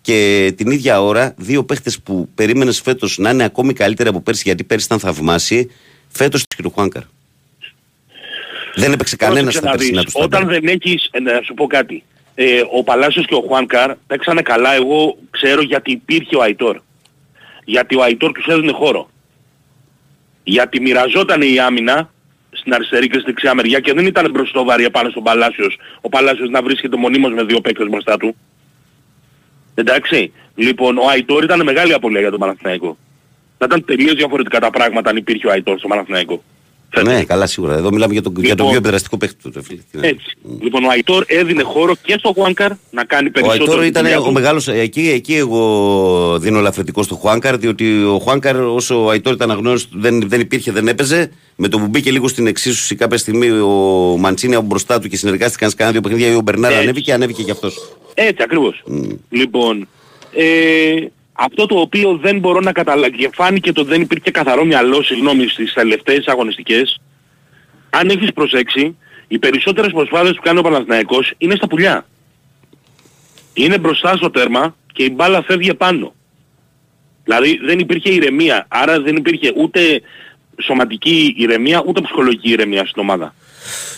Και 0.01 0.53
την 0.57 0.71
ίδια 0.71 1.01
ώρα, 1.01 1.33
δύο 1.37 1.63
παίχτε 1.63 1.91
που 2.03 2.29
περίμενες 2.35 2.81
φέτος 2.81 3.17
να 3.17 3.29
είναι 3.29 3.43
ακόμη 3.43 3.73
καλύτεροι 3.73 4.09
από 4.09 4.21
πέρσι, 4.21 4.41
γιατί 4.45 4.63
πέρσι 4.63 4.85
ήταν 4.85 4.99
θαυμάσιοι, 4.99 5.71
φέτος 6.07 6.43
και 6.55 6.61
του 6.63 6.69
Χουάνκαρ. 6.69 7.03
Δεν 8.75 8.91
έπαιξε 8.93 9.15
κανένας 9.15 9.41
Πρόσεξε 9.43 9.59
στα 9.59 9.69
να 9.71 9.75
περσινά 9.77 10.01
δεις, 10.01 10.13
του 10.13 10.19
Όταν 10.23 10.39
στάνταρ. 10.41 10.59
δεν 10.61 10.79
έχεις, 10.81 11.07
ε, 11.11 11.19
να 11.19 11.41
σου 11.43 11.53
πω 11.53 11.67
κάτι, 11.67 12.03
ε, 12.41 12.63
ο 12.71 12.83
Παλάσιος 12.83 13.25
και 13.25 13.35
ο 13.35 13.43
Χουάνκαρ 13.47 13.95
παίξανε 14.07 14.41
καλά, 14.41 14.73
εγώ 14.73 15.17
ξέρω 15.29 15.61
γιατί 15.61 15.91
υπήρχε 15.91 16.35
ο 16.35 16.41
Αϊτόρ. 16.41 16.79
Γιατί 17.65 17.95
ο 17.95 18.03
Αϊτόρ 18.03 18.31
τους 18.31 18.45
έδινε 18.45 18.71
χώρο. 18.71 19.09
Γιατί 20.43 20.81
μοιραζόταν 20.81 21.41
η 21.41 21.59
άμυνα 21.59 22.09
στην 22.51 22.73
αριστερή 22.73 23.07
και 23.07 23.17
στη 23.19 23.25
δεξιά 23.25 23.53
μεριά 23.53 23.79
και 23.79 23.93
δεν 23.93 24.05
ήταν 24.05 24.31
μπροστό 24.31 24.63
βαρύ 24.63 24.89
πάνω 24.89 25.09
στον 25.09 25.23
Παλάσιος. 25.23 25.77
Ο 26.01 26.09
Παλάσιος 26.09 26.49
να 26.49 26.61
βρίσκεται 26.61 26.97
μονίμως 26.97 27.33
με 27.33 27.43
δύο 27.43 27.61
παίκτες 27.61 27.87
μπροστά 27.87 28.17
του. 28.17 28.35
Εντάξει. 29.75 30.33
Λοιπόν, 30.55 30.97
ο 30.97 31.07
Αϊτόρ 31.07 31.43
ήταν 31.43 31.63
μεγάλη 31.63 31.93
απολύτω 31.93 32.19
για 32.19 32.29
τον 32.29 32.39
Παναθηναϊκό. 32.39 32.97
Θα 33.57 33.65
ήταν 33.65 33.85
τελείως 33.85 34.13
διαφορετικά 34.13 34.59
τα 34.59 34.69
πράγματα 34.69 35.09
αν 35.09 35.17
υπήρχε 35.17 35.47
ο 35.47 35.51
Αϊτόρ 35.51 35.77
στο 35.77 35.87
Παναθηναϊκό. 35.87 36.43
Ναι, 37.03 37.23
καλά 37.23 37.45
σίγουρα. 37.47 37.73
Εδώ 37.75 37.91
μιλάμε 37.91 38.13
για 38.13 38.21
τον, 38.21 38.33
για 38.35 38.41
τον 38.41 38.49
Λοιπόν, 38.49 38.67
πιο 38.69 38.77
επιδραστικό 38.77 39.17
παίχτη 39.17 39.35
του. 39.43 39.51
ρε 39.55 39.61
φίλε. 39.63 39.79
Τι 39.91 39.97
να- 39.97 40.07
Έτσι. 40.07 40.25
Λοιπόν, 40.61 40.83
ο 40.83 40.87
Αϊτόρ 40.89 41.23
έδινε 41.27 41.63
χώρο 41.63 41.93
και 42.03 42.15
στο 42.19 42.31
Χουάνκαρ 42.35 42.71
να 42.91 43.03
κάνει 43.03 43.27
Ο 43.27 43.31
περισσότερο. 43.31 43.63
Αϊτόρ 43.65 43.81
τη 43.81 43.87
ήταν 43.87 44.03
δουλειά 44.03 44.19
ο 44.19 44.23
του. 44.23 44.31
μεγάλο. 44.31 44.61
Εκεί, 44.67 45.09
εκεί 45.09 45.35
εγώ 45.35 46.37
δίνω 46.39 46.57
ελαφρυντικό 46.59 47.03
στο 47.03 47.15
Χουάνκαρ, 47.15 47.57
διότι 47.57 48.03
ο 48.03 48.19
Χουάνκαρ, 48.19 48.55
όσο 48.61 49.03
ο 49.05 49.09
Αϊτόρ 49.09 49.33
ήταν 49.33 49.51
αγνώριστο, 49.51 49.97
δεν, 49.99 50.29
δεν 50.29 50.39
υπήρχε, 50.39 50.71
δεν 50.71 50.87
έπαιζε. 50.87 51.31
Με 51.55 51.67
το 51.67 51.79
που 51.79 51.87
μπήκε 51.87 52.11
λίγο 52.11 52.27
στην 52.27 52.47
εξίσωση 52.47 52.95
κάποια 52.95 53.17
στιγμή 53.17 53.49
ο 53.49 54.15
Μαντσίνη 54.19 54.55
από 54.55 54.65
μπροστά 54.65 54.99
του 54.99 55.07
και 55.09 55.17
συνεργάστηκαν 55.17 55.69
σε 55.69 55.75
κανένα 55.75 55.99
δύο 55.99 56.09
παιχνίδια, 56.09 56.37
ο 56.37 56.41
Μπερνάρ 56.41 56.71
Έτσι. 56.71 56.83
ανέβηκε, 56.83 57.13
ανέβηκε 57.13 57.43
και 57.43 57.51
αυτός. 57.51 57.91
Έτσι 58.13 58.43
ακριβώς. 58.43 58.83
Λοιπόν, 59.29 59.87
ε, 60.35 60.45
αυτό 61.33 61.65
το 61.65 61.79
οποίο 61.79 62.17
δεν 62.17 62.39
μπορώ 62.39 62.59
να 62.59 62.71
καταλάβω 62.71 63.09
και 63.09 63.29
φάνηκε 63.33 63.71
το 63.71 63.83
δεν 63.83 64.01
υπήρχε 64.01 64.31
καθαρό 64.31 64.65
μυαλό, 64.65 65.03
συγγνώμη, 65.03 65.47
στις 65.47 65.73
τελευταίες 65.73 66.27
αγωνιστικές. 66.27 67.01
Αν 67.89 68.09
έχεις 68.09 68.33
προσέξει, 68.33 68.97
οι 69.27 69.39
περισσότερες 69.39 69.91
προσπάθειες 69.91 70.35
που 70.35 70.41
κάνει 70.41 70.59
ο 70.59 70.61
Παναθηναϊκός 70.61 71.33
είναι 71.37 71.55
στα 71.55 71.67
πουλιά. 71.67 72.05
Είναι 73.53 73.79
μπροστά 73.79 74.15
στο 74.15 74.29
τέρμα 74.29 74.75
και 74.93 75.03
η 75.03 75.11
μπάλα 75.15 75.43
φεύγει 75.43 75.73
πάνω. 75.73 76.13
Δηλαδή 77.23 77.59
δεν 77.63 77.79
υπήρχε 77.79 78.09
ηρεμία, 78.09 78.65
άρα 78.69 79.01
δεν 79.01 79.15
υπήρχε 79.15 79.53
ούτε 79.55 80.01
σωματική 80.63 81.33
ηρεμία, 81.37 81.83
ούτε 81.87 82.01
ψυχολογική 82.01 82.49
ηρεμία 82.49 82.85
στην 82.85 83.01
ομάδα. 83.01 83.33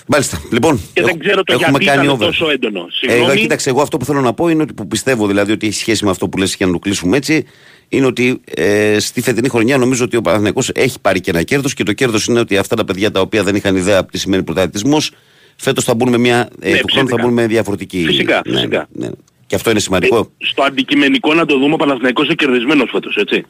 Μάλιστα. 0.08 0.42
Λοιπόν, 0.52 0.80
Και 0.94 1.02
δεν 1.02 1.10
έχ- 1.10 1.18
ξέρω 1.20 1.44
το 1.44 1.54
έχουμε 1.54 1.70
γιατί 1.70 1.86
κάνει 1.86 2.04
ήταν 2.04 2.16
over. 2.16 2.26
τόσο 2.28 2.50
έντονο. 2.50 2.80
Ε, 2.80 3.08
Συγγνώμη. 3.12 3.40
κοίταξε, 3.40 3.70
εγώ 3.70 3.82
αυτό 3.82 3.98
που 3.98 4.06
θέλω 4.06 4.22
να 4.22 4.34
πω 4.34 4.48
είναι 4.50 4.62
ότι 4.62 4.74
που 4.74 4.88
πιστεύω 4.88 5.28
δηλαδή 5.28 5.52
ότι 5.52 5.68
έχει 5.68 5.76
σχέση 5.76 6.06
με 6.06 6.12
αυτό 6.12 6.30
που 6.30 6.38
λες 6.38 6.56
για 6.56 6.66
να 6.66 6.72
το 6.72 6.80
κλείσουμε 6.80 7.18
έτσι. 7.18 7.46
Είναι 7.90 8.06
ότι 8.06 8.42
ε, 8.56 9.00
στη 9.00 9.22
φετινή 9.22 9.50
χρονιά 9.50 9.78
νομίζω 9.78 10.04
ότι 10.04 10.18
ο 10.18 10.22
Παναθηναϊκός 10.22 10.70
έχει 10.74 11.00
πάρει 11.02 11.20
και 11.20 11.30
ένα 11.30 11.44
κέρδος 11.44 11.74
και 11.74 11.84
το 11.84 11.94
κέρδος 11.94 12.26
είναι 12.26 12.40
ότι 12.40 12.58
αυτά 12.58 12.76
τα 12.76 12.86
παιδιά 12.86 13.12
τα 13.12 13.20
οποία 13.22 13.44
δεν 13.44 13.56
είχαν 13.56 13.76
ιδέα 13.76 14.00
από 14.00 14.12
τι 14.12 14.18
σημαίνει 14.18 14.44
πρωταθλητισμός, 14.44 15.12
φέτος 15.56 15.84
θα 15.84 15.94
μπουν 15.96 16.10
με 16.10 16.18
μια. 16.18 16.50
Ε, 16.60 16.70
Ναι, 16.72 16.78
του 16.80 16.88
χρόνου 16.92 17.08
θα 17.08 17.16
φυσικά. 17.16 17.24
μπουν 17.24 17.34
με 17.34 17.48
διαφορετική. 17.48 18.04
Φυσικά, 18.06 18.42
ναι, 18.46 18.56
φυσικά. 18.56 18.88
ναι. 18.92 19.10
Και 19.48 19.56
αυτό 19.56 19.70
είναι 19.70 19.80
σημαντικό. 19.80 20.30
στο 20.38 20.64
αντικειμενικό 20.64 21.34
να 21.34 21.46
το 21.46 21.58
δούμε 21.58 21.74
ο 21.74 21.78
Παναθηναϊκός 21.78 22.26
είναι 22.26 22.36
κερδισμένος 22.36 22.90
φέτος, 22.92 23.16
έτσι. 23.16 23.46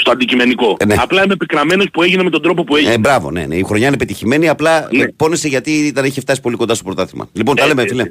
Στο 0.00 0.10
αντικειμενικό. 0.10 0.76
Ε, 0.78 0.84
ναι. 0.84 0.94
Απλά 0.98 1.24
είμαι 1.24 1.36
πικραμένος 1.36 1.86
που 1.92 2.02
έγινε 2.02 2.22
με 2.22 2.30
τον 2.30 2.42
τρόπο 2.42 2.64
που 2.64 2.76
έγινε. 2.76 2.92
Ε, 2.92 2.98
μπράβο, 2.98 3.30
ναι, 3.30 3.46
ναι. 3.46 3.54
Η 3.56 3.62
χρονιά 3.62 3.86
είναι 3.88 3.96
πετυχημένη. 3.96 4.48
Απλά 4.48 4.88
Ναι. 4.92 5.02
ε, 5.02 5.06
πόνεσε 5.16 5.48
γιατί 5.48 5.70
ήταν, 5.70 6.04
είχε 6.04 6.20
φτάσει 6.20 6.40
πολύ 6.40 6.56
κοντά 6.56 6.74
στο 6.74 6.84
πρωτάθλημα. 6.84 7.28
Λοιπόν, 7.32 7.56
τα 7.56 7.62
Έτσι, 7.62 7.74
λέμε, 7.74 7.88
έτσι. 7.88 7.94
φίλε. 7.94 8.08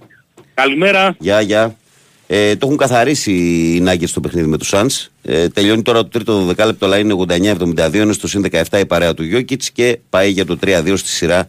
Καλημέρα. 0.54 1.16
Γεια, 1.20 1.42
γεια. 1.42 1.76
Ε, 2.28 2.56
το 2.56 2.66
έχουν 2.66 2.78
καθαρίσει 2.78 3.32
οι 3.76 3.80
Νάγκετ 3.80 4.08
στο 4.10 4.20
παιχνίδι 4.20 4.48
με 4.48 4.58
τους 4.58 4.70
Suns. 4.74 5.06
Ε, 5.22 5.48
τελειώνει 5.48 5.82
τώρα 5.82 6.02
το 6.02 6.08
τρίτο 6.10 6.48
12 6.50 6.66
λεπτό, 6.66 6.86
αλλά 6.86 6.98
είναι 6.98 7.14
89-72. 7.14 7.94
Είναι 7.94 8.14
στο 8.14 8.28
συν 8.28 8.46
17 8.52 8.80
η 8.80 8.86
παρέα 8.86 9.14
του 9.14 9.24
Γιώκητς 9.24 9.72
και 9.72 10.00
πάει 10.10 10.30
για 10.30 10.46
το 10.46 10.58
3-2 10.66 10.94
στη 10.96 11.08
σειρά 11.10 11.48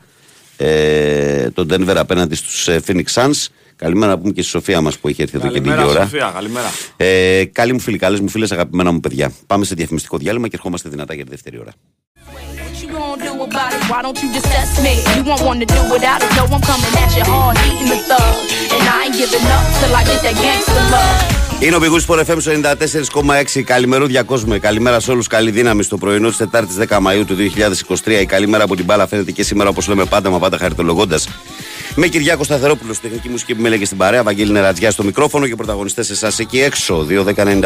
ε, 0.56 1.50
τον 1.50 1.68
Denver 1.72 1.94
απέναντι 1.96 2.34
στους 2.34 2.68
ε, 2.68 2.80
Phoenix 2.86 3.04
Suns. 3.14 3.46
Καλημέρα 3.78 4.12
να 4.12 4.18
πούμε 4.18 4.32
και 4.32 4.42
στη 4.42 4.50
Σοφία 4.50 4.80
μας 4.80 4.98
που 4.98 5.08
έχει 5.08 5.22
έρθει 5.22 5.36
εδώ 5.36 5.48
και 5.48 5.60
Καλημέρα, 5.60 5.82
λίγη 5.82 5.90
ώρα. 5.96 6.02
Σοφία, 6.02 6.30
καλημέρα. 6.34 6.66
Ε, 6.96 7.44
καλή 7.44 7.72
μου 7.72 7.80
φίλη, 7.80 7.98
καλές 7.98 8.20
μου 8.20 8.28
φίλες, 8.28 8.52
αγαπημένα 8.52 8.92
μου 8.92 9.00
παιδιά. 9.00 9.32
Πάμε 9.46 9.64
σε 9.64 9.74
διαφημιστικό 9.74 10.16
διάλειμμα 10.16 10.48
και 10.48 10.56
ερχόμαστε 10.56 10.88
δυνατά 10.88 11.14
για 11.14 11.24
τη 11.24 11.30
δεύτερη 11.30 11.58
ώρα. 11.58 11.72
What 11.72 12.82
you 12.82 12.88
gonna 12.96 13.18
do 13.26 13.32
about 13.48 13.70
it? 13.76 13.82
Why 13.90 14.00
don't 14.04 14.18
you 14.22 14.28
just 14.36 14.48
test 14.56 14.74
me? 14.86 14.94
You 15.16 15.22
won't 15.28 15.44
want 15.48 15.58
to 15.64 15.68
do 15.76 15.80
without 15.94 16.20
it. 16.24 16.30
Know 16.36 16.46
I'm 16.56 16.62
coming 16.70 16.94
at 17.02 17.10
you 17.18 17.24
hard, 17.32 17.56
eating 17.68 17.88
the 17.94 18.00
thug. 18.10 18.34
And 18.74 18.84
I 18.94 18.98
ain't 19.04 19.16
giving 19.22 19.46
up 19.56 19.64
till 19.80 19.92
I 20.00 20.02
get 20.10 20.20
that 20.26 20.36
gangster 20.44 20.84
love. 20.94 21.38
Είναι 21.60 21.76
ο 21.76 21.80
Πηγούς 21.80 22.06
Sport 22.08 22.18
FM 22.18 22.36
στο 22.40 22.52
94,6. 23.54 23.62
Καλημερούδια 23.62 24.22
κόσμο. 24.22 24.58
Καλημέρα 24.58 25.00
σε 25.00 25.10
όλους. 25.10 25.26
Καλή 25.26 25.50
δύναμη 25.50 25.82
στο 25.82 25.96
πρωινό 25.96 26.28
της 26.28 26.36
Τετάρτης 26.36 26.76
10 26.88 26.98
Μαου 27.00 27.24
του 27.24 27.36
2023. 28.04 28.20
Η 28.20 28.26
καλή 28.26 28.48
μέρα 28.48 28.64
από 28.64 28.76
την 28.76 28.84
μπάλα 28.84 29.06
φαίνεται 29.06 29.30
και 29.32 29.42
σήμερα 29.42 29.68
όπως 29.68 29.88
λέμε 29.88 30.04
πάντα, 30.04 30.30
μα 30.30 30.38
πάντα 30.38 30.58
χαριτολογώντας. 30.58 31.28
Με 32.00 32.06
Κυριάκο 32.06 32.44
Σταθερόπουλο 32.44 32.92
στη 32.92 33.02
τεχνική 33.02 33.28
μουσική 33.28 33.54
που 33.54 33.62
με 33.62 33.68
λέγε 33.68 33.84
στην 33.84 33.96
παρέα. 33.96 34.22
Βαγγέλη 34.22 34.52
Νερατζιά 34.52 34.90
στο 34.90 35.04
μικρόφωνο 35.04 35.46
και 35.46 35.54
πρωταγωνιστές 35.54 36.10
εσάς 36.10 36.38
εκεί 36.38 36.60
έξω. 36.60 37.06
2.10.95.79, 37.10 37.60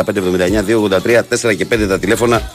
2.83, 0.67 1.51
4 1.51 1.57
και 1.57 1.67
5 1.73 1.87
τα 1.89 1.99
τηλέφωνα. 1.99 2.53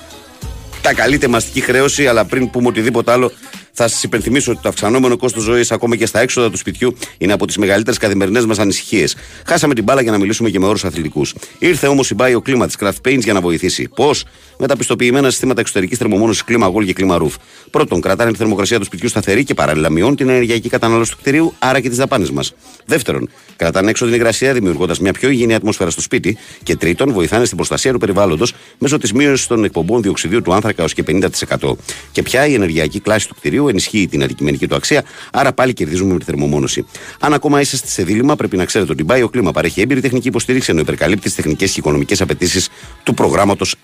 Τα 0.82 0.94
καλείτε 0.94 1.28
μαστική 1.28 1.62
χρέωση, 1.62 2.08
αλλά 2.08 2.26
πριν 2.26 2.50
πούμε 2.50 2.68
οτιδήποτε 2.68 3.12
άλλο, 3.12 3.32
θα 3.72 3.88
σας 3.88 4.04
υπενθυμίσω 4.04 4.52
ότι 4.52 4.62
το 4.62 4.70
αυξανόμενο 4.70 5.18
κόστος 5.18 5.44
ζωής, 5.44 5.72
ακόμα 5.72 5.96
και 5.96 6.06
στα 6.06 6.20
έξοδα 6.20 6.50
του 6.50 6.58
σπιτιού, 6.58 6.98
είναι 7.18 7.34
από 7.34 7.48
τις 7.48 7.58
μεγαλύτερες 7.58 7.98
καθημερινές 8.00 8.46
μας 8.46 8.60
ανησυχίες. 8.60 9.16
Χάσαμε 9.48 9.74
την 9.74 9.84
μπάλα 9.84 10.02
για 10.02 10.12
να 10.12 10.18
μιλήσουμε 10.18 10.50
και 10.50 10.60
με 10.60 10.66
όρους 10.66 10.86
αθλητικούς. 10.86 11.34
Ήρθε 11.60 11.88
όμως 11.88 12.10
η 12.10 12.16
Bio 12.20 12.40
Κλίμα 12.44 12.68
τη 12.68 12.74
Craft 12.80 13.08
Paints 13.08 13.24
για 13.24 13.34
να 13.34 13.42
βοηθήσει. 13.42 13.90
Πώς; 13.96 14.24
Με 14.60 14.68
τα 14.68 14.76
πιστοποιημένα 14.76 15.30
συστήματα 15.30 15.60
εξωτερικής 15.60 15.98
θερμομόνωσης 15.98 16.44
κλίμα 16.44 16.72
Gold 16.72 16.86
και 16.86 16.94
κλίμα 16.94 17.18
Roof. 17.22 17.36
Πρώτον, 17.72 18.02
κρατάνε 18.02 18.32
τη 18.32 18.38
θερμοκρασία 18.38 18.80
του 18.80 18.86
σπιτιού 18.86 19.10
σταθερή 19.10 19.44
και 19.44 19.54
παράλληλα 19.54 19.90
μειώνουν 19.90 20.16
την 20.16 20.30
ενεργειακή 20.30 20.70
κατανάλωση 20.70 21.12
του 21.12 21.18
κτηρίου, 21.18 21.54
άρα 21.60 21.80
και 21.80 21.90
τις 21.90 21.98
δαπάνες 21.98 22.32
μας. 22.32 22.54
Δεύτερον, 22.86 23.30
κρατάνε 23.56 23.90
έξω 23.90 24.06
την 24.06 24.14
υγρασία 24.14 24.54
δημιουργώντας 24.54 25.00
μια 25.00 25.14
πιο 25.14 25.30
υγιεινή 25.30 25.54
ατμόσφαιρα 25.54 25.90
στο 25.90 26.02
σπίτι. 26.02 26.38
Και 26.64 26.76
τρίτον, 26.76 27.14
βοηθάνε 27.14 27.46
στην 27.46 27.58
προστασία 27.58 27.92
του 27.92 27.98
περιβάλλοντος 27.98 28.54
μέσω 28.78 28.98
της 28.98 29.14
μείωσης 29.14 29.48
των 29.48 29.64
εκπομπών 29.64 30.02
διοξιδίου 30.02 30.42
του 30.42 30.54
άνθρακα 30.54 30.84
ω 30.84 30.88
και 30.88 31.04
50%. 31.04 31.78
Και 32.12 32.22
πια 32.22 32.48
η 32.48 32.54
ενεργειακή 32.54 33.00
κλάση 33.00 33.28
του 33.28 33.36
κτηρίου 33.36 33.68
ενισχύει 33.68 34.08
την 34.08 34.24
αντικειμενική 34.24 34.68
του 34.68 34.76
αξία, 34.76 35.04
άρα 35.32 35.54
πάλι 35.54 35.74
κερδίζουμε 35.74 36.14
με 36.14 36.20
τη 36.20 36.26
θερμομόνωση. 36.26 36.86
Αν 37.20 37.34
ακόμα 37.34 37.62
είσαστε 37.62 37.88
σε 37.88 38.04
δίλημα, 38.04 38.36
πρέπει 38.36 38.58
να 38.58 38.66
ξέρετε 38.66 38.92
ότι 38.92 39.02
η 39.02 39.06
Bioklima 39.10 39.54
παρέχει 39.54 39.82
έμπειρη 39.82 40.02
τεχνική 40.02 40.28
υποστήριξη 40.28 40.72
ενώ 40.72 40.80
υπερκαλύπτει 40.80 41.24
τις 41.24 41.36
τεχνικές 41.36 41.72
και 41.72 41.80
οικονομικές 41.80 42.22
απαιτήσεις 42.22 42.70
του 43.04 43.14
προγράμματος 43.14 43.76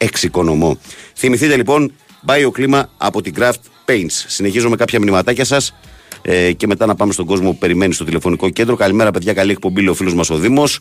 Εξοικονομώ. 0.64 0.78
Θυμηθείτε 1.14 1.56
λοιπόν 1.56 1.92
Bioklima 2.26 2.84
από 2.98 3.22
την 3.22 3.34
Craft 3.38 3.52
Paints. 3.86 4.24
Συνεχίζω 4.28 4.70
με 4.70 4.76
κάποια 4.76 5.00
μηνυματάκια 5.00 5.46
σας 5.46 5.76
ε, 6.22 6.52
και 6.52 6.68
μετά 6.68 6.86
να 6.86 6.96
πάμε 6.96 7.14
στον 7.14 7.26
κόσμο 7.26 7.52
που 7.52 7.58
περιμένει 7.58 7.94
στο 7.94 8.04
τηλεφωνικό 8.04 8.50
κέντρο. 8.50 8.76
Καλημέρα, 8.76 9.12
παιδιά. 9.12 9.34
Καλή 9.34 9.52
εκπομπή, 9.52 9.80
λέει 9.80 9.90
ο 9.90 9.94
φίλος 9.94 10.14
μας 10.14 10.30
ο 10.30 10.38
Δήμος. 10.38 10.80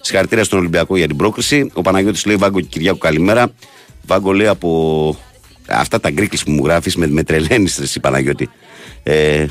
Συγχαρητήρια 0.00 0.44
στον 0.44 0.58
Ολυμπιακό 0.58 0.96
για 0.96 1.06
την 1.06 1.16
πρόκριση. 1.16 1.70
Ο 1.72 1.82
Παναγιώτης 1.82 2.26
λέει 2.26 2.36
Βάγκο 2.36 2.60
και 2.60 2.66
Κυριάκο, 2.70 2.98
καλημέρα. 2.98 3.52
Βάγκο 4.06 4.32
λέει 4.32 4.46
από 4.46 5.16
αυτά 5.68 6.00
τα 6.00 6.10
γκρίκλι 6.10 6.38
που 6.44 6.50
μου 6.50 6.64
γράφεις 6.64 6.96
με, 6.96 7.06
με 7.06 7.22
τρελαίνεις, 7.22 7.78
εσύ 7.78 8.00
Παναγιώτη. 8.00 8.50
Ε, 9.02 9.46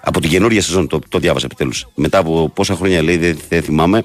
από 0.00 0.20
την 0.20 0.30
καινούργια 0.30 0.62
σεζόν, 0.62 0.88
το, 0.88 0.98
το 1.08 1.18
διάβασα 1.18 1.46
επιτέλους. 1.46 1.86
Μετά 1.94 2.18
από 2.18 2.50
πόσα 2.54 2.74
χρόνια 2.74 3.02
λέει, 3.02 3.16
δεν, 3.16 3.38
δεν 3.48 3.62
θυμάμαι, 3.62 4.04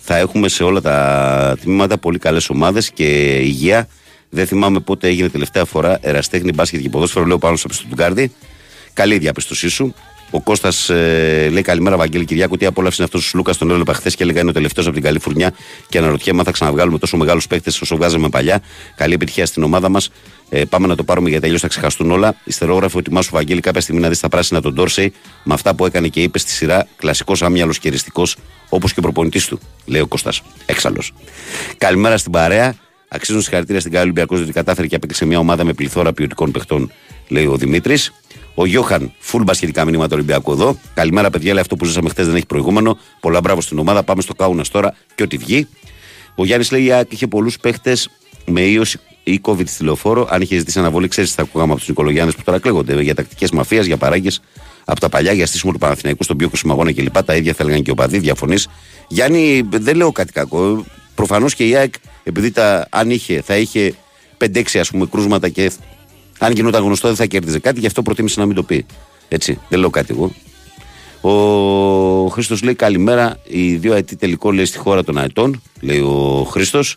θα 0.00 0.16
έχουμε 0.16 0.48
σε 0.48 0.64
όλα 0.64 0.80
τα 0.80 1.56
τμήματα 1.62 1.98
πολύ 1.98 2.18
καλές 2.18 2.50
ομάδες 2.50 2.90
και 2.90 3.38
υγεία. 3.38 3.88
Δεν 4.30 4.46
θυμάμαι 4.46 4.80
πότε 4.80 5.08
έγινε 5.08 5.28
τελευταία 5.28 5.64
φορά 5.64 5.98
εραστέχνη 6.00 6.52
μπάσκετ 6.52 6.80
και 6.80 6.88
ποδόσφαιρο, 6.88 7.24
λέω 7.24 7.38
πάνω 7.38 7.56
στο 7.56 7.68
Στουτγκάρδι. 7.72 8.32
Καλή 8.92 9.14
η 9.14 9.18
διαπίστωσή 9.18 9.68
σου. 9.68 9.94
Ο 10.30 10.40
Κώστας 10.40 10.88
ε, 10.88 11.48
λέει 11.52 11.62
καλημέρα, 11.62 11.96
Βαγγέλη 11.96 12.24
Κυριάκου. 12.24 12.56
Τι 12.56 12.66
απόλαυση 12.66 12.96
είναι 12.98 13.04
αυτός 13.04 13.34
ο 13.34 13.36
Λούκα. 13.36 13.54
Τον 13.54 13.70
έλεγα 13.70 13.94
χθες 13.94 14.14
και 14.14 14.22
έλεγα 14.22 14.40
είναι 14.40 14.50
ο 14.50 14.52
τελευταίος 14.52 14.86
από 14.86 14.94
την 14.94 15.04
καλή 15.04 15.18
φουρνιά. 15.18 15.52
Και 15.88 15.98
αναρωτιέμαι 15.98 16.38
αν 16.38 16.44
θα 16.44 16.50
ξαναβγάλουμε 16.50 16.98
τόσο 16.98 17.16
μεγάλους 17.16 17.46
παίκτες 17.46 17.80
όσο 17.80 17.96
βγάζαμε 17.96 18.28
παλιά. 18.28 18.62
Καλή 18.96 19.14
επιτυχία 19.14 19.46
στην 19.46 19.62
ομάδα 19.62 19.88
μας. 19.88 20.10
Ε, 20.52 20.64
πάμε 20.64 20.86
να 20.86 20.96
το 20.96 21.04
πάρουμε 21.04 21.28
γιατί 21.28 21.44
αλλιώς 21.46 21.60
θα 21.60 21.68
ξεχαστούν 21.68 22.10
όλα. 22.10 22.34
Ιστερόγραφο 22.44 22.98
ετοιμάσου 22.98 23.30
Βαγγέλη 23.32 23.60
κάποια 23.60 23.80
στιγμή 23.80 24.00
να 24.00 24.08
δεις 24.08 24.20
τα 24.20 24.28
πράσινα 24.28 24.60
τον 24.60 24.74
Ντόρσεϊ 24.74 25.12
με 25.44 25.54
αυτά 25.54 25.74
που 25.74 25.86
έκανε 25.86 26.08
και 26.08 26.22
είπες 26.22 26.40
στη 26.40 26.50
σειρά. 26.50 26.86
Κλασικός 26.96 27.42
άμυαλος 27.42 27.78
και 27.78 27.88
εριστικός 27.88 28.36
όπως 28.68 28.92
και 28.92 28.98
ο 28.98 29.02
προπονητής 29.02 29.46
του, 29.46 29.60
λέει 29.86 30.00
ο 30.00 30.06
Κώστας. 30.06 30.42
Έξαλλος. 30.66 31.12
Καλημέρα 31.78 32.16
στην 32.16 32.32
παρέα. 32.32 32.74
Αξίζουν 33.08 33.42
συγχαρητήρια 33.42 33.80
στην 33.80 33.92
Κάλη 33.92 34.04
Ολυμπιακός 34.04 34.38
διότι 34.38 34.52
κατάφερε 34.52 34.86
και 34.86 34.94
απέκτησε 34.94 35.26
μια 35.26 35.38
ομάδα 35.38 35.64
με 35.64 35.72
πληθώρα 35.72 36.12
ποιοτικών 36.12 36.50
παιχτών, 36.50 36.92
λέει 37.28 37.46
ο 37.46 37.56
Δημήτρης. 37.56 38.12
Ο 38.54 38.66
Γιώχαν, 38.66 39.12
φουλ 39.18 39.42
μπασχετικά 39.42 39.84
μηνύματα 39.84 40.08
του 40.08 40.14
Ολυμπιακού 40.14 40.52
εδώ. 40.52 40.78
Καλημέρα, 40.94 41.30
παιδιά, 41.30 41.52
λέει 41.52 41.62
αυτό 41.62 41.76
που 41.76 41.84
ζήσαμε 41.84 42.08
χθες 42.08 42.26
δεν 42.26 42.36
έχει 42.36 42.46
προηγούμενο. 42.46 42.98
Πολλά 43.20 43.40
μπράβο 43.40 43.60
στην 43.60 43.78
ομάδα. 43.78 44.02
Πάμε 44.02 44.22
στο 44.22 44.34
Κάουνας 44.34 44.68
τώρα 44.68 44.94
και 45.14 45.22
ό,τι 45.22 45.36
βγει. 45.36 45.68
Ο 46.34 46.44
Γιάννης 46.44 46.70
λέει: 46.70 46.84
Η 46.84 46.92
ΑΕΚ 46.92 47.12
είχε 47.12 47.26
πολλούς 47.26 47.58
παίχτες 47.58 48.10
με 48.44 48.60
ίωση 48.60 48.98
ή 49.24 49.40
COVID 49.42 49.66
στη 49.66 49.84
λεωφόρο. 49.84 50.26
Αν 50.30 50.40
είχε 50.40 50.58
ζητήσει 50.58 50.78
αναβολή, 50.78 51.08
ξέρεις 51.08 51.30
τι 51.30 51.36
θα 51.36 51.42
ακούγαμε 51.42 51.70
από 51.70 51.80
τους 51.80 51.88
Νικολογιάννε 51.88 52.32
που 52.32 52.42
τώρα 52.44 52.58
κλαίγονται 52.58 53.02
για 53.02 53.14
τακτικές 53.14 53.50
μαφίας, 53.50 53.86
για 53.86 53.96
παράγκες 53.96 54.40
από 54.84 55.00
τα 55.00 55.08
παλιά, 55.08 55.32
για 55.32 55.46
στήσιμο 55.46 55.72
του 55.72 55.78
Παναθηναϊκού 55.78 56.24
στον 56.24 56.36
πιο 56.36 56.48
κρίσιμο 56.48 56.72
αγώνα 56.72 56.92
κλπ. 56.92 57.22
Τα 57.22 57.36
ίδια 57.36 57.54
θα 57.54 57.62
έλεγαν 57.62 57.82
και 57.82 57.90
ο 57.90 57.94
Παδί, 57.94 58.18
διαφωνείς. 58.18 58.68
Γιάννη, 59.08 59.62
δεν 59.70 59.96
λέω 59.96 60.12
κάτι 60.12 60.32
κακό. 60.32 60.84
Προφανώς 61.14 61.54
και 61.54 61.68
η 61.68 61.76
ΑΕΚ, 61.76 61.94
επειδή 62.22 62.50
τα, 62.50 62.86
αν 62.90 63.10
είχε, 63.10 63.40
θα 63.40 63.56
είχε 63.56 63.94
5-6 64.38 64.78
ας 64.78 64.90
πούμε 64.90 65.06
κρούσματα 65.06 65.48
και 65.48 65.72
αν 66.38 66.52
γινόταν 66.52 66.82
γνωστό 66.82 67.08
δεν 67.08 67.16
θα 67.16 67.26
κέρδιζε 67.26 67.58
κάτι, 67.58 67.80
γι' 67.80 67.86
αυτό 67.86 68.02
προτίμησε 68.02 68.40
να 68.40 68.46
μην 68.46 68.54
το 68.54 68.62
πει. 68.62 68.86
Έτσι, 69.28 69.58
δεν 69.68 69.78
λέω 69.78 69.90
κάτι 69.90 70.14
εγώ. 70.14 70.32
Ο 71.20 72.26
Χρήστος 72.26 72.62
λέει 72.62 72.74
καλημέρα. 72.74 73.38
Οι 73.46 73.74
δύο 73.74 73.92
αετή 73.92 74.16
τελικό 74.16 74.52
λέει 74.52 74.64
στη 74.64 74.78
χώρα 74.78 75.04
των 75.04 75.18
αετών, 75.18 75.62
λέει 75.80 75.98
ο 75.98 76.46
Χρήστος. 76.50 76.96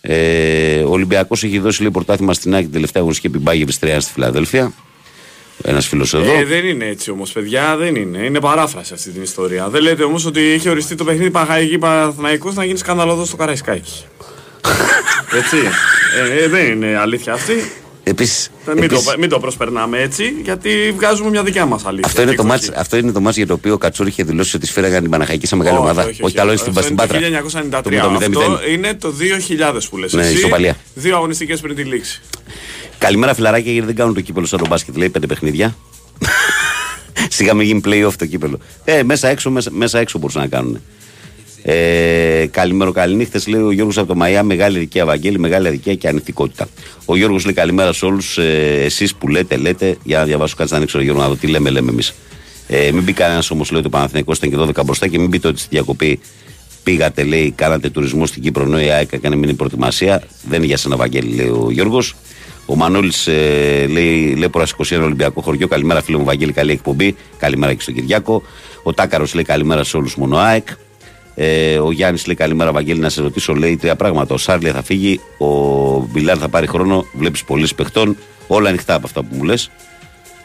Ε, 0.00 0.82
ο 0.82 0.90
Ολυμπιακός 0.90 1.44
έχει 1.44 1.58
δώσει 1.58 1.80
λέει 1.82 1.90
πρωτάθλημα 1.90 2.32
στην 2.32 2.54
Άκη 2.54 2.62
την 2.62 2.72
τελευταία 2.72 3.02
αγωνιστική 3.02 3.34
επιμπάγη 3.34 3.64
Βιστρέα 3.64 4.00
στη 4.00 4.12
Φιλαδέλφια. 4.12 4.72
Ένας 5.62 5.86
φίλος 5.86 6.14
εδώ. 6.14 6.32
Ε, 6.32 6.44
δεν 6.44 6.64
είναι 6.64 6.86
έτσι 6.86 7.10
όμως, 7.10 7.32
παιδιά, 7.32 7.76
δεν 7.76 7.94
είναι. 7.94 8.18
Είναι 8.18 8.40
παράφραση 8.40 8.94
αυτή 8.94 9.10
την 9.10 9.22
ιστορία. 9.22 9.68
Δεν 9.68 9.82
λέτε 9.82 10.04
όμως 10.04 10.24
ότι 10.24 10.40
είχε 10.40 10.70
οριστεί 10.70 10.94
το 10.94 11.04
παιχνίδι 11.04 11.30
Παχαϊκή 11.30 11.78
Παναθηναϊκός 11.78 12.54
να 12.54 12.64
γίνει 12.64 12.78
σκανδαλώδο 12.78 13.24
στο 13.24 13.36
Καραϊσκάκι. 13.36 14.04
έτσι. 15.40 15.56
Ε, 16.18 16.42
ε, 16.44 16.48
δεν 16.48 16.70
είναι 16.70 16.96
αλήθεια 16.98 17.32
αυτή. 17.32 17.72
Επίσης, 18.10 18.50
Ε, 18.66 18.72
Μην, 18.74 18.82
επίσης, 18.82 19.04
το, 19.04 19.14
μην 19.18 19.28
το 19.28 19.38
προσπερνάμε 19.40 19.98
έτσι, 20.00 20.34
γιατί 20.44 20.92
βγάζουμε 20.96 21.30
μια 21.30 21.42
δικιά 21.42 21.66
μας 21.66 21.84
αλήθεια. 21.84 22.06
αυτό, 22.06 22.22
είναι 22.22 22.30
Και 22.30 22.36
το 22.36 22.42
εκδοχή. 22.42 22.66
μάτς, 22.68 22.80
αυτό 22.80 22.96
είναι 22.96 23.12
το 23.12 23.20
μάτς 23.20 23.36
για 23.36 23.46
το 23.46 23.52
οποίο 23.52 23.72
ο 23.72 23.78
Κατσούρη 23.78 24.08
είχε 24.08 24.22
δηλώσει 24.22 24.56
ότι 24.56 24.66
σφύραγαν 24.66 25.00
την 25.02 25.10
Παναχαϊκή 25.10 25.46
σε 25.46 25.56
μεγάλη 25.56 25.76
Όχι, 25.76 25.84
ομάδα. 25.84 26.02
όχι, 26.02 26.10
Όχι, 26.10 26.22
όχι. 26.24 26.34
καλό 26.34 26.50
είναι 26.50 26.58
στην, 26.60 26.70
Αυτό 26.78 26.82
στην 26.82 26.96
είναι 26.96 27.06
Πάτρα. 27.06 27.80
Το 27.82 27.88
1993. 27.88 28.00
Το 28.00 28.10
0-0. 28.10 28.42
Αυτό 28.42 28.60
είναι 28.70 28.94
το 28.94 29.12
2000 29.18 29.80
που 29.90 29.96
λες 29.96 30.12
Ναι, 30.12 30.22
εσύ. 30.22 30.34
ισοπαλία. 30.36 30.76
Δύο 30.94 31.16
αγωνιστικές 31.16 31.60
πριν 31.60 31.76
τη 31.76 31.82
λήξη. 31.82 32.20
Καλημέρα 32.98 33.34
φιλαράκια 33.34 33.72
γιατί 33.72 33.86
δεν 33.86 33.96
κάνουν 33.96 34.14
το 34.14 34.20
κύπελο 34.20 34.46
σαν 34.46 34.58
το 34.58 34.66
μπάσκετ. 34.68 34.96
Λέει 34.96 35.08
πέντε 35.08 35.26
παιχνίδια. 35.26 35.76
Σιγά 37.28 37.54
μην 37.54 37.66
γίνει 37.66 37.80
play-off 37.84 38.12
το 38.18 38.26
κύπελο. 38.26 38.58
Ε, 38.84 39.02
μέσα 39.02 39.28
έξω, 39.28 39.50
μέσα, 39.50 39.70
μέσα 39.72 39.98
έξω 39.98 40.18
μπορούσαν 40.18 40.42
να 40.42 40.48
κάνουν. 40.48 40.80
Ε, 41.62 42.46
καλημέρα, 42.50 42.92
καληνύχτες. 42.92 43.46
Λέει 43.46 43.60
ο 43.60 43.70
Γιώργος 43.72 43.98
από 43.98 44.06
το 44.06 44.14
Μαϊά. 44.14 44.42
Μεγάλη 44.42 44.76
ηλικία, 44.76 45.04
Βαγγέλη, 45.04 45.38
μεγάλη 45.38 45.68
ηλικία 45.68 45.94
και 45.94 46.08
ανηθικότητα. 46.08 46.68
Ο 47.04 47.16
Γιώργος 47.16 47.44
λέει 47.44 47.54
καλημέρα 47.54 47.92
σε 47.92 48.04
όλους. 48.04 48.38
Ε, 48.38 48.82
Εσείς 48.84 49.14
που 49.14 49.28
λέτε, 49.28 49.56
λέτε. 49.56 49.96
Για 50.02 50.18
να 50.18 50.24
διαβάσω 50.24 50.54
κάτι 50.56 50.70
να 50.70 50.76
ανοίξω, 50.76 51.00
Γιώργο, 51.00 51.20
να 51.22 51.28
δω 51.28 51.34
τι 51.34 51.46
λέμε, 51.46 51.70
λέμε 51.70 51.90
εμείς. 51.90 52.14
Ε, 52.66 52.90
μην 52.92 53.02
μπει 53.02 53.12
κανένας 53.12 53.50
όμως, 53.50 53.70
λέει 53.70 53.78
ότι 53.78 53.88
ο 53.88 53.90
Παναθηναϊκός 53.90 54.38
ήταν 54.38 54.50
και 54.50 54.80
12 54.80 54.84
μπροστά 54.84 55.08
και 55.08 55.18
μην 55.18 55.30
πείτε 55.30 55.48
ότι 55.48 55.58
στη 55.58 55.68
διακοπή 55.70 56.20
πήγατε, 56.82 57.22
λέει, 57.22 57.50
κάνατε 57.50 57.90
τουρισμό 57.90 58.26
στην 58.26 58.42
Κύπρο. 58.42 58.62
Ενώ 58.62 58.80
η 58.80 58.90
ΑΕΚ 58.90 59.12
έκανε 59.12 59.36
μήνυ 59.36 59.54
προετοιμασία. 59.54 60.22
Δεν 60.48 60.58
είναι 60.58 60.66
για 60.66 60.76
σένα, 60.76 60.96
Βαγγέλη, 60.96 61.34
λέει 61.34 61.46
ο 61.48 61.68
Γιώργος. 61.70 62.14
Ο 62.66 62.76
Μανώλης 62.76 63.26
ε, 63.26 63.86
λέει: 63.90 64.34
Λέπορα 64.34 64.66
21 64.76 65.00
Ολυμπιακό 65.02 65.40
χωριό. 65.40 65.68
Καλημέρα, 65.68 66.02
φίλο 66.02 66.18
μου 66.18 66.24
Βαγγέλη, 66.24 66.52
καλή 66.52 66.72
εκπομπή. 66.72 67.16
Καλημέρα 67.38 67.74
και 67.74 67.80
στον 67.80 67.94
Κυριάκο. 67.94 68.42
Ο 68.82 68.92
Τάκαρος 68.92 69.34
λέει: 69.34 69.44
Καλημέρα 69.44 69.84
σε 69.84 69.96
όλους 69.96 70.16
μόνο 70.16 70.36
ΑΕΚ. 70.36 70.68
Ε, 71.34 71.78
ο 71.78 71.90
Γιάννης 71.90 72.26
λέει: 72.26 72.36
Καλημέρα, 72.36 72.72
Βαγγέλη, 72.72 73.00
να 73.00 73.08
σε 73.08 73.22
ρωτήσω. 73.22 73.54
Λέει 73.54 73.76
τρία 73.76 73.96
πράγματα. 73.96 74.34
Ο 74.34 74.38
Σάρλια 74.38 74.72
θα 74.72 74.82
φύγει. 74.82 75.20
Ο 75.38 75.46
Μπιλάρ 76.10 76.36
θα 76.40 76.48
πάρει 76.48 76.66
χρόνο. 76.66 77.06
Βλέπεις 77.12 77.44
πολλοί 77.44 77.68
παιχτών. 77.76 78.16
Όλα 78.46 78.68
ανοιχτά 78.68 78.94
από 78.94 79.06
αυτά 79.06 79.22
που 79.22 79.34
μου 79.36 79.44
λες. 79.44 79.70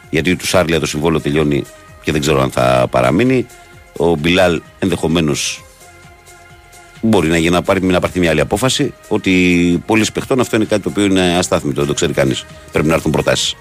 Γιατί 0.09 0.35
του 0.35 0.47
Σάρλια 0.47 0.79
το 0.79 0.85
συμβόλαιο 0.85 1.19
τελειώνει 1.19 1.63
και 2.03 2.11
δεν 2.11 2.21
ξέρω 2.21 2.41
αν 2.41 2.51
θα 2.51 2.87
παραμείνει. 2.91 3.45
Ο 3.97 4.15
Μπιλάλ 4.15 4.61
ενδεχομένως 4.79 5.63
μπορεί 7.01 7.27
να, 7.27 7.37
γίνει, 7.37 7.53
να, 7.53 7.61
πάρει, 7.61 7.81
να 7.81 7.99
πάρει 7.99 8.19
μια 8.19 8.29
άλλη 8.29 8.39
απόφαση 8.39 8.93
ότι 9.07 9.83
πολλοί 9.85 10.05
παιχτών 10.13 10.39
αυτό 10.39 10.55
είναι 10.55 10.65
κάτι 10.65 10.81
το 10.81 10.89
οποίο 10.89 11.03
είναι 11.03 11.37
αστάθμιτο, 11.37 11.79
δεν 11.79 11.87
το 11.87 11.93
ξέρει 11.93 12.13
κανείς. 12.13 12.45
Πρέπει 12.71 12.87
να 12.87 12.93
έρθουν 12.93 13.11
προτάσεις. 13.11 13.55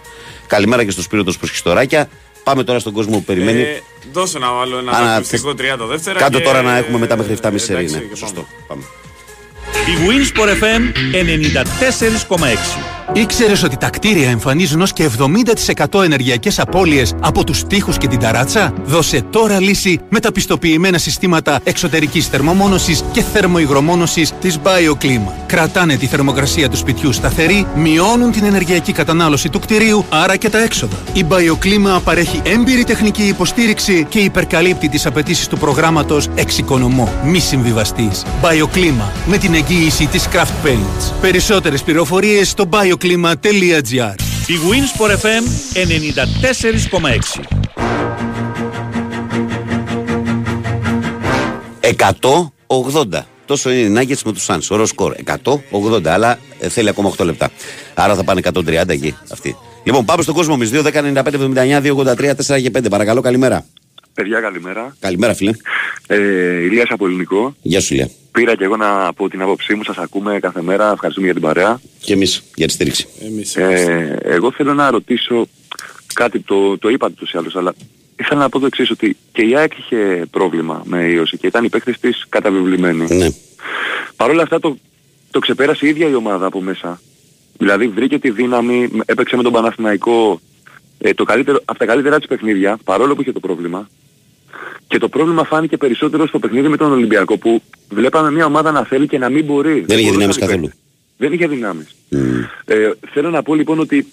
Καλημέρα 0.47 0.85
και 0.85 0.91
στο 0.91 1.03
Σπύρο 1.03 1.25
του 1.25 1.35
Προσχιστοράκια. 1.39 2.09
Πάμε 2.45 2.65
τώρα 2.65 2.79
στον 2.79 2.93
κόσμο 2.93 3.17
που 3.17 3.25
περιμένει. 3.25 3.61
Ε, 3.61 3.81
δώσε 4.13 4.39
να 4.39 4.53
βάλω 4.53 4.79
ένα 4.79 4.93
Άνα, 4.93 5.15
ακουστικό 5.15 5.51
30 5.51 5.87
δεύτερα. 5.87 6.19
Κάτω 6.19 6.39
και- 6.39 6.45
τώρα 6.45 6.63
να 6.63 6.77
έχουμε 6.77 6.99
μετά 6.99 7.17
μέχρι 7.17 7.33
7.30 7.33 7.59
σερί. 7.59 7.79
εντάξει, 7.85 7.95
Ναι, 7.95 8.01
και 8.01 8.05
πάμε. 8.07 8.17
σωστό. 8.17 8.47
Πάμε. 8.67 8.83
Η 9.87 9.95
Winsport 10.09 10.49
FM 10.49 10.83
94,6. 11.13 12.95
Ήξερες 13.13 13.63
ότι 13.63 13.77
τα 13.77 13.91
κτίρια 13.91 14.31
εμφανίζουν 14.31 14.81
ως 14.81 14.93
και 14.93 15.11
70% 15.91 16.03
ενεργειακές 16.03 16.59
απώλειες 16.59 17.15
από 17.21 17.45
τους 17.45 17.65
τοίχους 17.67 17.99
και 17.99 18.09
την 18.09 18.19
ταράτσα; 18.19 18.73
Δώσε 18.85 19.23
τώρα 19.31 19.61
λύση 19.61 20.01
με 20.09 20.21
τα 20.21 20.33
πιστοποιημένα 20.33 20.99
συστήματα 20.99 21.61
εξωτερικής 21.65 22.27
θερμομόνωσης 22.27 23.05
και 23.13 23.23
θερμοϊγρομόνωσης 23.23 24.33
της 24.41 24.59
BioClima. 24.63 25.33
Κρατάνε 25.47 25.97
τη 25.97 26.07
θερμοκρασία 26.07 26.69
του 26.69 26.77
σπιτιού 26.77 27.13
σταθερή, 27.13 27.67
μειώνουν 27.75 28.33
την 28.33 28.45
ενεργειακή 28.45 28.93
κατανάλωση 28.93 29.49
του 29.49 29.59
κτηρίου, 29.59 30.05
άρα 30.09 30.37
και 30.37 30.49
τα 30.49 30.63
έξοδα. 30.63 30.97
Η 31.13 31.25
BioClima 31.29 32.01
παρέχει 32.05 32.41
έμπειρη 32.45 32.85
τεχνική 32.85 33.23
υποστήριξη 33.23 34.07
και 34.09 34.19
υπερκαλύπτει 34.19 34.89
τις 34.89 35.07
απαιτήσεις 35.07 35.47
του 35.47 35.59
προγράμματος 35.59 36.29
Εξοικονομώ. 36.35 37.13
Μη 37.25 37.39
συμβιβαστείς. 37.39 38.25
BioClima 38.43 39.11
με 39.27 39.39
την 39.39 39.55
εγγύηση 39.69 40.07
της 40.07 40.29
Craft 40.33 40.67
Paints. 40.67 41.13
Περισσότερες 41.21 41.83
πληροφορίες 41.83 42.49
στο 42.49 42.69
bioclima.gr 42.71 44.15
Η 44.47 44.55
Winsport 44.71 45.11
FM 45.11 45.45
94,6. 45.75 47.43
180. 52.67 53.23
Τόσο 53.47 53.71
είναι 53.71 54.01
οι 54.01 54.07
Nuggets 54.09 54.23
με 54.25 54.33
τους 54.33 54.47
Suns. 54.49 54.67
Ωραίο 54.69 54.87
σκορ. 54.87 55.15
180, 55.25 56.07
αλλά 56.07 56.39
ε, 56.59 56.69
θέλει 56.69 56.89
ακόμα 56.89 57.13
8 57.19 57.25
λεπτά. 57.25 57.51
Άρα 57.95 58.15
θα 58.15 58.25
πάνε 58.25 58.41
130 58.53 58.89
εκεί 58.89 59.17
αυτοί. 59.33 59.57
Λοιπόν, 59.85 60.05
πάμε 60.05 60.23
στον 60.23 60.35
κόσμο 60.35 60.57
εμεί. 60.61 60.71
2, 60.73 60.83
10, 60.83 61.23
95, 61.23 61.33
79, 61.33 61.83
2, 61.83 61.95
83, 61.95 62.57
4 62.57 62.63
και 62.63 62.71
5. 62.75 62.87
Παρακαλώ, 62.91 63.21
καλημέρα. 63.21 63.65
Παιδιά 64.15 64.41
καλημέρα. 64.41 64.97
Καλημέρα, 65.01 65.35
φίλε. 65.35 65.51
Ε, 66.07 66.63
Ηλίας 66.63 66.89
από 66.91 67.07
Ελληνικό. 67.07 67.55
Γεια 67.63 67.81
σου, 67.81 67.95
Λία. 67.95 68.11
Πήρα 68.33 68.55
και 68.57 68.65
εγώ 68.65 68.77
να 68.77 69.13
πω 69.13 69.29
την 69.29 69.43
άποψή 69.43 69.75
μου, 69.75 69.85
σας 69.85 69.97
ακούμε 69.97 70.39
κάθε 70.41 70.63
μέρα, 70.63 70.93
ευχαριστούμε 70.93 71.27
για 71.27 71.35
την 71.35 71.45
παρέα. 71.45 71.81
Και 72.01 72.13
εμείς 72.13 72.43
για 72.55 72.67
τη 72.67 72.73
στήριξη. 72.73 73.07
Εμείς 73.25 73.57
Ε, 73.57 74.19
εγώ 74.23 74.53
θέλω 74.53 74.75
να 74.75 74.91
ρωτήσω 74.91 75.47
κάτι, 76.15 76.41
το, 76.41 76.79
το 76.79 76.89
είπατε 76.89 77.15
τους 77.19 77.33
ή 77.33 77.39
άλλους, 77.39 77.57
αλλά 77.57 77.75
ήθελα 78.17 78.41
να 78.41 78.49
πω 78.49 78.59
το 78.59 78.67
εξής, 78.67 78.91
ότι 78.91 79.17
και 79.33 79.43
η 79.43 79.57
ΑΕΚ 79.57 79.73
είχε 79.79 80.27
πρόβλημα 80.31 80.83
με 80.85 81.05
ίωση 81.05 81.37
και 81.37 81.47
ήταν 81.47 81.65
οι 81.65 81.69
παίκτες 81.69 81.99
της 81.99 82.25
καταβιβλημένοι. 82.29 83.07
Ναι. 83.17 83.29
Παρ' 84.17 84.31
όλα 84.31 84.43
αυτά 84.43 84.61
το, 84.61 84.77
το 85.31 85.39
ξεπέρασε 85.39 85.87
η 85.87 85.89
ίδια 85.89 86.09
η 86.09 86.15
ομάδα 86.15 86.47
από 86.47 86.61
μέσα. 86.61 87.01
Δηλαδή 87.59 87.89
βρήκε 87.89 88.19
τη 88.19 88.31
δύναμη, 88.31 88.91
έπαιξε 89.05 89.37
με 89.37 89.43
τον 89.43 89.53
Παναθηναϊκό 89.53 90.41
ε, 90.99 91.15
το 91.15 91.25
καλύτερο, 91.25 91.61
από 91.65 91.79
τα 91.79 91.87
καλύτερα 91.87 92.19
της 92.19 92.27
παιχνίδια, 92.27 92.79
παρόλο 92.85 93.15
που 93.15 93.21
είχε 93.21 93.33
το 93.33 93.41
πρόβλημα. 93.41 93.89
Και 94.87 94.99
το 94.99 95.09
πρόβλημα 95.09 95.45
φάνηκε 95.45 95.77
περισσότερο 95.77 96.27
στο 96.27 96.39
παιχνίδι 96.39 96.69
με 96.69 96.77
τον 96.77 96.93
Ολυμπιακό 96.93 97.39
που 97.39 97.63
βλέπαμε 97.89 98.31
μια 98.31 98.47
ομάδα 98.47 98.71
να 98.73 98.85
θέλει 98.85 99.07
και 99.07 99.19
να 99.19 99.29
μην 99.29 99.45
μπορεί. 99.45 99.85
Δεν 99.87 99.99
είχε 99.99 100.11
μπορούσαν 100.11 100.13
δυνάμεις 100.13 100.37
οι 100.37 100.41
καθόλου. 100.41 100.61
παίκτες. 100.61 100.79
Δεν 101.17 101.33
είχε 101.33 101.47
δυνάμεις. 101.47 101.87
Ε, 102.65 102.91
θέλω 103.13 103.31
να 103.31 103.43
πω 103.43 103.55
λοιπόν 103.55 103.79
ότι 103.79 104.07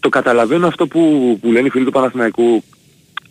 το 0.00 0.08
καταλαβαίνω 0.08 0.66
αυτό 0.66 0.86
που, 0.86 1.38
που 1.40 1.52
λένε 1.52 1.66
οι 1.66 1.70
φίλοι 1.70 1.84
του 1.84 1.90
Παναθηναϊκού 1.90 2.62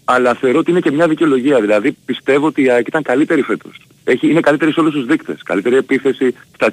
αλλά 0.10 0.34
θεωρώ 0.34 0.60
ότι 0.60 0.72
είναι 0.72 0.80
και 0.80 0.92
μια 0.92 1.08
δικαιολογία. 1.08 1.62
Δηλαδή 1.62 1.92
πιστεύω 2.06 2.46
ότι 2.46 2.62
η 2.62 2.70
ΑΕΚ 2.70 2.88
ήταν 2.88 3.04
καλύτερη 3.04 3.42
φέτος. 3.42 3.82
Έχει, 4.04 4.30
είναι 4.30 4.40
καλύτερη 4.40 4.72
σε 4.72 4.80
όλους 4.80 4.94
τους 4.94 5.06
δείκτες. 5.06 5.44
Καλύτερη 5.44 5.76
επίθεση, 5.76 6.34
στα, 6.54 6.72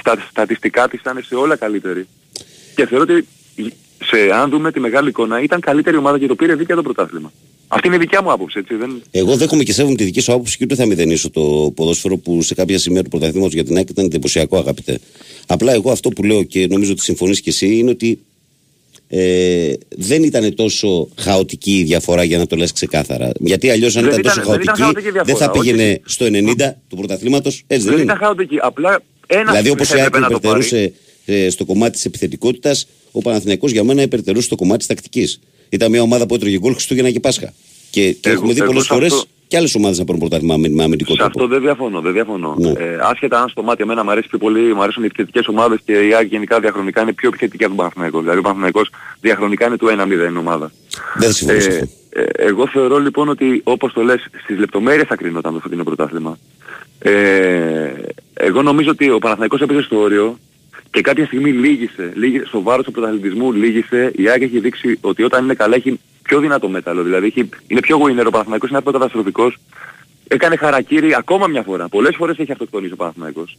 στα 0.00 0.16
στατιστικά 0.30 0.88
της 0.88 1.00
ήταν 1.00 1.22
σε 1.26 1.34
όλα 1.34 1.56
καλύτερη. 1.56 2.06
Και 2.74 2.86
θεωρώ 2.86 3.04
ότι 3.08 3.26
σε, 4.04 4.16
αν 4.34 4.50
δούμε 4.50 4.72
τη 4.72 4.80
μεγάλη 4.80 5.08
εικόνα 5.08 5.42
ήταν 5.42 5.60
καλύτερη 5.60 5.96
ομάδα 5.96 6.18
και 6.18 6.26
το 6.26 6.34
πήρε 6.34 6.54
δίκαια 6.54 6.76
το 6.76 6.82
πρωτάθλημα. 6.82 7.32
Αυτή 7.68 7.86
είναι 7.86 7.96
η 7.96 7.98
δικιά 7.98 8.22
μου 8.22 8.32
άποψη, 8.32 8.58
έτσι. 8.58 8.74
Δεν... 8.74 9.02
Εγώ 9.10 9.36
δέχομαι 9.36 9.62
και 9.62 9.72
σέβομαι 9.72 9.94
τη 9.94 10.04
δική 10.04 10.20
σου 10.20 10.32
άποψη 10.32 10.56
και 10.56 10.64
ούτε 10.64 10.74
θα 10.74 10.86
μηδενίσω 10.86 11.30
το 11.30 11.72
ποδόσφαιρο 11.74 12.16
που 12.16 12.42
σε 12.42 12.54
κάποια 12.54 12.78
σημεία 12.78 13.02
του 13.02 13.08
πρωταθλήματος 13.10 13.54
για 13.54 13.64
την 13.64 13.76
ΑΕΚ 13.76 13.88
ήταν 13.88 14.04
εντυπωσιακό, 14.04 14.56
αγαπητέ. 14.58 14.98
Απλά 15.46 15.72
εγώ 15.72 15.90
αυτό 15.90 16.08
που 16.08 16.22
λέω 16.22 16.42
και 16.42 16.66
νομίζω 16.66 16.92
ότι 16.92 17.00
συμφωνείς 17.00 17.40
και 17.40 17.50
εσύ 17.50 17.76
είναι 17.78 17.90
ότι 17.90 18.18
ε, 19.08 19.72
δεν 19.96 20.22
ήταν 20.22 20.54
τόσο 20.54 21.08
χαοτική 21.16 21.78
η 21.78 21.82
διαφορά 21.82 22.24
για 22.24 22.38
να 22.38 22.46
το 22.46 22.56
λες 22.56 22.72
ξεκάθαρα. 22.72 23.30
Γιατί 23.40 23.70
αλλιώς 23.70 23.96
αν 23.96 24.02
Δεν 24.02 24.10
ήταν, 24.10 24.20
ήταν- 24.20 24.34
τόσο 24.36 24.50
δεν 24.50 24.60
ήταν 24.60 24.76
χαοτική, 24.76 25.02
χαοτική 25.04 25.24
δεν 25.26 25.36
θα 25.36 25.50
διαφορά, 25.50 25.60
πήγαινε 25.60 25.88
όχι. 25.90 26.00
στο 26.04 26.26
90 26.26 26.72
του 26.88 26.96
πρωταθλήματος. 26.96 27.64
Έτσι 27.66 27.84
δεν, 27.86 27.94
δεν 27.94 28.02
είναι. 28.02 28.12
ήταν 28.12 28.16
χαοτική. 28.26 28.56
Απλά 28.60 29.02
ένα 29.26 29.50
Δηλαδή 29.50 29.70
όπως 29.70 29.90
η 29.90 29.94
ΑΕΚ 29.94 30.06
έπρεπε 30.06 30.18
να 30.26 30.30
το 30.30 30.40
πάρει. 30.40 30.58
υπερτερούσε 30.64 30.92
ε, 31.24 31.50
στο 31.50 31.64
κομμάτι 31.64 31.92
της 31.92 32.04
επιθετικότητας, 32.04 32.86
ο 33.18 33.20
Παναθηναϊκός 33.22 33.70
για 33.72 33.84
μένα 33.84 34.02
υπερτερούσε 34.02 34.46
στο 34.46 34.56
κομμάτι 34.56 34.78
της 34.78 34.86
τακτικής. 34.86 35.40
Ήταν 35.68 35.90
μια 35.90 36.02
ομάδα 36.02 36.26
που 36.26 36.34
έτρωγε 36.34 36.58
γκολ 36.58 36.72
Χριστούγεννα 36.72 37.10
και 37.10 37.20
Πάσχα. 37.20 37.52
Και, 37.90 38.12
και 38.12 38.28
Εγώ- 38.28 38.36
έχουμε 38.38 38.52
δει 38.52 38.58
εγώ 38.58 38.68
πολλές 38.68 38.84
σε 38.84 38.92
φορές 38.94 39.12
αυτό- 39.12 39.26
και 39.48 39.56
άλλες 39.56 39.74
ομάδες 39.74 39.98
να 39.98 40.04
πάρουν 40.04 40.20
πρωτάθλημα 40.20 40.56
με, 40.56 40.68
με 40.68 40.82
αμυντικό 40.84 41.10
Σε 41.12 41.16
τρόπο. 41.18 41.32
αυτό 41.42 41.46
δεν 41.54 41.60
διαφωνώ, 41.62 42.00
δεν 42.00 42.12
διαφωνώ. 42.12 42.54
Ναι. 42.58 42.68
Ε, 42.68 42.98
άσχετα 43.00 43.40
αν 43.42 43.48
στο 43.48 43.62
μάτι 43.62 43.82
εμένα 43.82 44.04
μου 44.04 44.10
αρέσει 44.10 44.28
πιο 44.28 44.38
πολύ, 44.38 44.74
μου 44.74 44.82
αρέσουν 44.82 45.02
οι 45.02 45.06
επιθετικές 45.06 45.46
ομάδες 45.48 45.78
και 45.84 45.92
η 45.92 46.14
ΑΕΚ 46.14 46.28
γενικά 46.28 46.60
διαχρονικά 46.60 47.02
είναι 47.02 47.12
πιο 47.12 47.28
επιθετική 47.28 47.62
από 47.64 47.68
τον 47.72 47.76
Παναθηναϊκό. 47.82 48.20
Δηλαδή 48.20 48.38
ο 48.38 48.42
Παναθηναϊκός 48.42 48.90
διαχρονικά 49.20 49.66
είναι 49.66 49.76
του 49.76 49.86
1-0 49.86 50.32
η 50.34 50.36
ομάδα. 50.38 50.72
Δεν 51.18 51.32
συμφωνώ 51.32 51.60
σε 51.60 51.68
Ε, 51.68 51.72
αυτό. 51.72 51.88
ε, 52.10 52.24
εγώ 52.36 52.68
θεωρώ 52.68 52.98
λοιπόν 52.98 53.28
ότι 53.28 53.60
όπως 53.64 53.92
το 53.92 54.02
λες 54.02 54.26
στις 54.42 54.58
λεπτομέρειες 54.58 55.06
θα 55.06 55.16
κρίνονταν 55.16 55.52
το 55.52 55.60
φετινό 55.60 55.84
πρωτάθλημα. 55.84 56.38
Ε, 56.98 57.92
εγώ 58.34 58.62
νομίζω 58.62 58.90
ότι 58.90 59.10
ο 59.10 59.18
Παναθηναϊκός 59.18 59.60
έπαιζε 59.60 59.82
στο 59.82 59.98
όριο 59.98 60.38
και 60.96 61.02
κάποια 61.02 61.26
στιγμή 61.26 61.52
λύγησε, 61.52 62.12
λύγησε 62.14 62.44
στο 62.46 62.62
βάρος 62.62 62.84
του 62.84 62.90
πρωταθλητισμού 62.90 63.52
λύγησε. 63.52 64.12
Η 64.14 64.28
ΑΕΚ 64.28 64.42
έχει 64.42 64.58
δείξει 64.58 64.98
ότι 65.00 65.22
όταν 65.22 65.44
είναι 65.44 65.54
καλά 65.54 65.74
έχει 65.74 66.00
πιο 66.22 66.40
δυνατό 66.40 66.68
μέταλλο. 66.68 67.02
Δηλαδή 67.02 67.26
έχει, 67.26 67.48
είναι 67.66 67.80
πιο 67.80 67.98
winner 68.02 68.24
ο 68.26 68.30
Παναθηναϊκός, 68.30 68.68
είναι 68.68 68.78
αυτό 68.78 68.90
καταστροφικός. 68.90 69.58
Έκανε 70.28 70.56
χαρακτήρι 70.56 71.14
ακόμα 71.14 71.46
μια 71.46 71.62
φορά. 71.62 71.88
Πολλές 71.88 72.16
φορές 72.16 72.38
έχει 72.38 72.52
αυτοκτονήσει 72.52 72.92
ο 72.92 72.96
Παναθηναϊκός. 72.96 73.56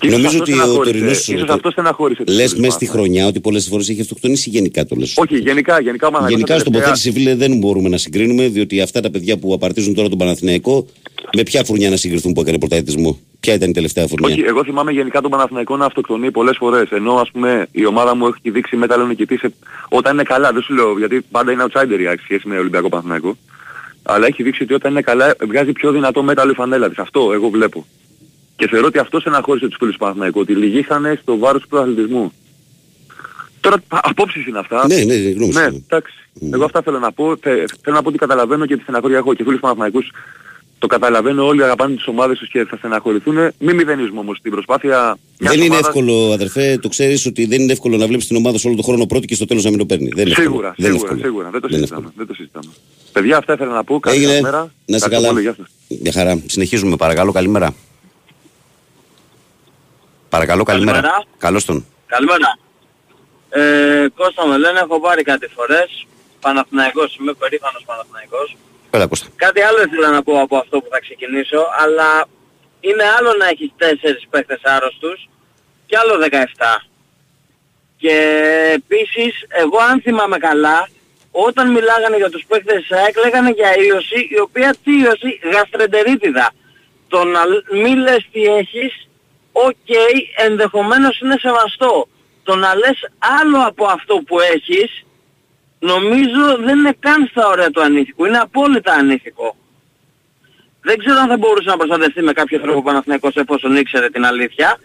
Και 0.00 0.06
ίσως 0.06 0.18
Νομίζω 0.18 0.26
αυτό 0.26 0.42
ότι 0.42 0.52
ο 0.52 0.54
στεναχώρησε- 0.56 0.92
τωρινό. 0.92 1.10
Ίσως 1.10 1.48
αυτό 1.56 1.70
στεναχώρησε 1.70 2.24
τους 2.24 2.34
Λες 2.34 2.42
φίλους 2.42 2.54
του 2.54 2.60
μέσα 2.60 2.72
στη 2.74 2.84
Παναθηναϊκού. 2.86 3.12
χρονιά 3.14 3.26
ότι 3.30 3.40
πολλές 3.40 3.66
φορές 3.70 3.88
έχει 3.88 4.00
αυτοκτονήσει 4.00 4.48
ή 4.48 4.52
γενικά 4.52 4.84
το 4.86 4.94
λες. 4.96 5.14
Όχι, 5.16 5.36
γενικά, 5.38 5.80
γενικά 5.80 6.06
ο 6.06 6.10
Παναθηναϊκός 6.10 6.30
Γενικά 6.30 6.54
τα 6.54 6.58
στον 6.60 6.72
τελευταία- 6.72 6.94
τοποθέτηση, 6.94 7.12
φίλε, 7.12 7.34
δεν 7.34 7.58
μπορούμε 7.58 7.88
να 7.88 7.96
συγκρίνουμε, 7.96 8.48
διότι 8.48 8.80
αυτά 8.80 9.00
τα 9.00 9.10
παιδιά 9.10 9.36
που 9.38 9.52
απαρτίζουν 9.54 9.94
τώρα 9.94 10.08
τον 10.08 10.18
Παναθηναϊκό, 10.18 10.86
με 11.36 11.42
ποια 11.42 11.64
φουρνιά 11.64 11.90
να 11.90 11.96
συγκριθούν 11.96 12.32
που 12.32 12.40
έκανε 12.40 12.58
πρωταθλητισμό. 12.58 13.18
Ποια 13.40 13.54
ήταν 13.54 13.70
η 13.70 13.72
τελευταία 13.72 14.06
φουρνιά; 14.06 14.28
Όχι, 14.34 14.40
εγώ 14.40 14.64
θυμάμαι 14.64 14.92
γενικά 14.92 15.20
τον 15.20 15.30
Παναθηναϊκό 15.30 15.76
να 15.76 15.84
αυτοκτονεί 15.84 16.30
πολλές 16.30 16.56
φορές. 16.56 16.90
Ενώ 16.90 17.12
ας 17.14 17.30
πούμε 17.30 17.66
η 17.72 17.86
ομάδα 17.86 18.14
μου 18.16 18.26
έχει 18.26 18.50
δείξει 18.50 18.76
μέταλλο 18.76 19.06
νικητής 19.06 19.38
σε... 19.40 19.52
όταν 19.88 20.12
είναι 20.12 20.22
καλά. 20.22 20.52
Δεν 20.52 20.62
σου 20.62 20.74
λέω 20.74 20.98
γιατί 20.98 21.20
πάντα 21.30 21.52
είναι 21.52 21.64
outsider 21.68 22.00
η 22.00 22.06
ΑΕΚ 22.06 22.20
σχέση 22.20 22.48
με 22.48 22.58
Ολυμπιακό 22.58 22.88
Παναθηναϊκό. 22.88 23.36
Αλλά 24.02 24.26
έχει 24.26 24.42
δείξει 24.42 24.62
ότι 24.62 24.74
όταν 24.74 24.90
είναι 24.90 25.00
καλά 25.00 25.34
βγάζει 25.48 25.72
πιο 25.72 25.90
δυνατό 25.92 26.22
μέταλλο 26.22 26.50
η 26.50 26.54
φανέλα 26.54 26.88
της. 26.88 26.98
Αυτό 26.98 27.30
εγώ 27.32 27.48
βλέπω. 27.48 27.86
Και 28.56 28.68
θεωρώ 28.68 28.86
ότι 28.86 28.98
αυτό 28.98 29.20
στεναχώρησε 29.20 29.66
τους 29.66 29.76
φίλους 29.78 29.92
του 29.92 29.98
Παναθηναϊκού. 30.00 30.40
Ότι 30.40 30.54
λυγίσανε 30.54 31.18
στο 31.22 31.38
βάρος 31.38 31.62
του 31.62 31.68
πρωταθλητισμού. 31.68 32.32
Τώρα 33.60 33.76
α- 33.88 33.98
απόψεις 34.02 34.46
είναι 34.46 34.58
αυτά. 34.58 34.86
Ναι, 34.86 34.96
ναι, 34.96 35.04
ναι, 35.04 35.30
γνώμη 35.30 35.52
σου. 35.52 35.58
Ναι, 35.58 35.64
εντάξει. 35.66 36.14
Εγώ 36.52 36.64
αυτά 36.64 36.82
θέλω 36.82 36.98
να 36.98 37.12
πω. 37.12 37.36
Θε- 37.36 37.70
Θέλω 37.82 37.96
να 37.96 38.02
πω 38.02 38.08
ότι 38.08 38.18
καταλαβαίνω 38.18 38.66
και 38.66 38.76
τη 38.76 38.82
στεναχώρια 38.82 39.16
έχω 39.18 39.34
και 39.34 39.42
φίλους 39.44 39.60
Παναθηναϊκούς. 39.60 40.10
Το 40.78 40.86
καταλαβαίνω 40.86 41.46
όλοι 41.46 41.64
αγαπάνε 41.64 41.94
τις 41.94 42.06
ομάδες 42.06 42.38
τους 42.38 42.48
και 42.48 42.64
θα 42.64 42.76
στεναχωρηθούν. 42.76 43.34
Μην 43.58 43.74
μηδενίζουμε 43.76 44.18
όμως 44.20 44.38
την 44.42 44.50
προσπάθεια. 44.50 45.18
μιας 45.40 45.52
Δεν 45.54 45.60
είναι 45.64 45.74
ομάδας. 45.74 45.86
εύκολο, 45.88 46.32
αδερφέ, 46.32 46.78
το 46.82 46.88
ξέρεις 46.88 47.26
ότι 47.26 47.46
δεν 47.46 47.60
είναι 47.60 47.72
εύκολο 47.72 47.96
να 47.96 48.06
βλέπεις 48.06 48.26
την 48.26 48.36
ομάδα 48.36 48.58
σε 48.58 48.66
όλο 48.66 48.76
τον 48.76 48.84
χρόνο 48.84 49.06
πρώτη 49.06 49.26
και 49.26 49.34
στο 49.34 49.44
τέλος 49.44 49.64
να 49.64 49.70
μην 49.70 49.78
το 49.78 49.86
παίρνει. 49.86 50.08
Δεν 50.14 50.26
είναι 50.26 50.30
εύκολο. 50.30 50.48
Σίγουρα, 50.50 50.74
Δεν 50.76 50.90
είναι 50.90 50.98
σίγουρα, 50.98 51.12
εύκολο. 51.14 51.20
σίγουρα. 51.30 51.50
Δεν 51.50 51.60
το 51.60 51.68
Δεν 51.68 51.76
είναι 51.78 51.86
συζητάμε. 51.86 52.12
Δεν 52.16 52.26
το 52.26 52.34
συζητάμε. 52.34 52.70
Παιδιά, 53.12 53.36
αυτά 53.36 53.52
ήθελα 53.52 53.72
να 53.72 53.84
πω. 53.84 54.00
Καλή 54.00 54.16
Έγινε. 54.16 54.32
σας 54.32 54.40
μέρα. 54.40 54.72
Να 54.86 54.98
σε 54.98 55.08
Κακό 55.08 55.14
καλά. 55.14 55.28
πολύ, 55.28 55.40
γεια 55.42 55.54
σας. 55.58 55.66
Μια 56.02 56.12
χαρά. 56.12 56.42
Συνεχίζουμε, 56.46 56.96
παρακαλώ, 56.96 57.32
καλημέρα. 57.32 57.74
Παρακαλώ, 60.34 60.62
καλημέρα. 60.62 61.00
Καλημέρα. 61.00 61.24
Καλώς 61.38 61.64
τον. 61.64 61.86
Καλημέρα. 62.06 62.58
Ε, 63.50 64.06
Κώστα 64.16 64.46
με 64.46 64.56
λένε, 64.58 64.78
έχω 64.78 65.00
πάρει 65.00 65.22
κάτι 65.22 65.46
φορές. 65.56 66.06
Παναθηναϊκός, 66.40 67.16
είμαι 67.16 67.32
περήφανος 67.32 67.82
Παναθηναϊκός. 67.86 68.56
Έλα, 68.90 69.06
Κώστα. 69.06 69.26
Κάτι 69.36 69.60
άλλο 69.60 69.82
ήθελα 69.82 70.10
να 70.10 70.22
πω 70.22 70.40
από 70.40 70.56
αυτό 70.56 70.80
που 70.80 70.88
θα 70.90 71.00
ξεκινήσω, 71.00 71.60
αλλά 71.82 72.08
είναι 72.80 73.04
άλλο 73.18 73.30
να 73.40 73.46
έχεις 73.48 73.70
τέσσερις 73.76 74.26
παίχτες 74.30 74.60
άρρωστους 74.62 75.28
και 75.86 75.96
άλλο 75.98 76.14
17. 76.18 76.84
Και 77.96 78.16
επίσης, 78.74 79.32
εγώ 79.48 79.78
αν 79.90 80.00
θυμάμαι 80.00 80.38
καλά, 80.38 80.88
όταν 81.30 81.70
μιλάγανε 81.70 82.16
για 82.16 82.30
τους 82.30 82.44
παίχτες 82.48 82.76
της 82.80 82.92
ΑΕΚ, 82.98 83.16
λέγανε 83.24 83.50
για 83.50 83.70
ίωση, 83.76 84.28
η 84.36 84.40
οποία 84.40 84.74
τι 84.84 84.92
ίωση, 84.98 85.40
γαστρεντερίτιδα. 85.52 86.52
Το 87.08 87.24
να 87.24 87.40
μη 87.82 87.94
λες 87.94 88.28
τι 88.32 88.42
έχεις, 88.42 89.08
οκ, 89.54 89.88
ενδεχομένως 90.36 91.20
είναι 91.20 91.36
σεβαστό. 91.38 92.08
Το 92.42 92.56
να 92.56 92.74
λες 92.74 92.98
άλλο 93.40 93.66
από 93.66 93.84
αυτό 93.86 94.14
που 94.26 94.40
έχεις, 94.40 95.04
νομίζω 95.78 96.56
δεν 96.64 96.78
είναι 96.78 96.96
καν 96.98 97.26
στα 97.30 97.46
όρια 97.48 97.70
του 97.70 97.82
ανήθικου. 97.82 98.24
Είναι 98.24 98.38
απόλυτα 98.38 98.92
ανήθικο. 98.92 99.56
Δεν 100.80 100.98
ξέρω 100.98 101.18
αν 101.18 101.28
θα 101.28 101.36
μπορούσε 101.36 101.68
να 101.68 101.76
προστατευτεί 101.76 102.22
με 102.22 102.32
κάποιο 102.32 102.60
τρόπο 102.60 102.78
ο 102.78 102.82
Παναθηναϊκός 102.82 103.36
εφόσον 103.36 103.76
ήξερε 103.76 104.08
την 104.10 104.24
αλήθεια. 104.24 104.78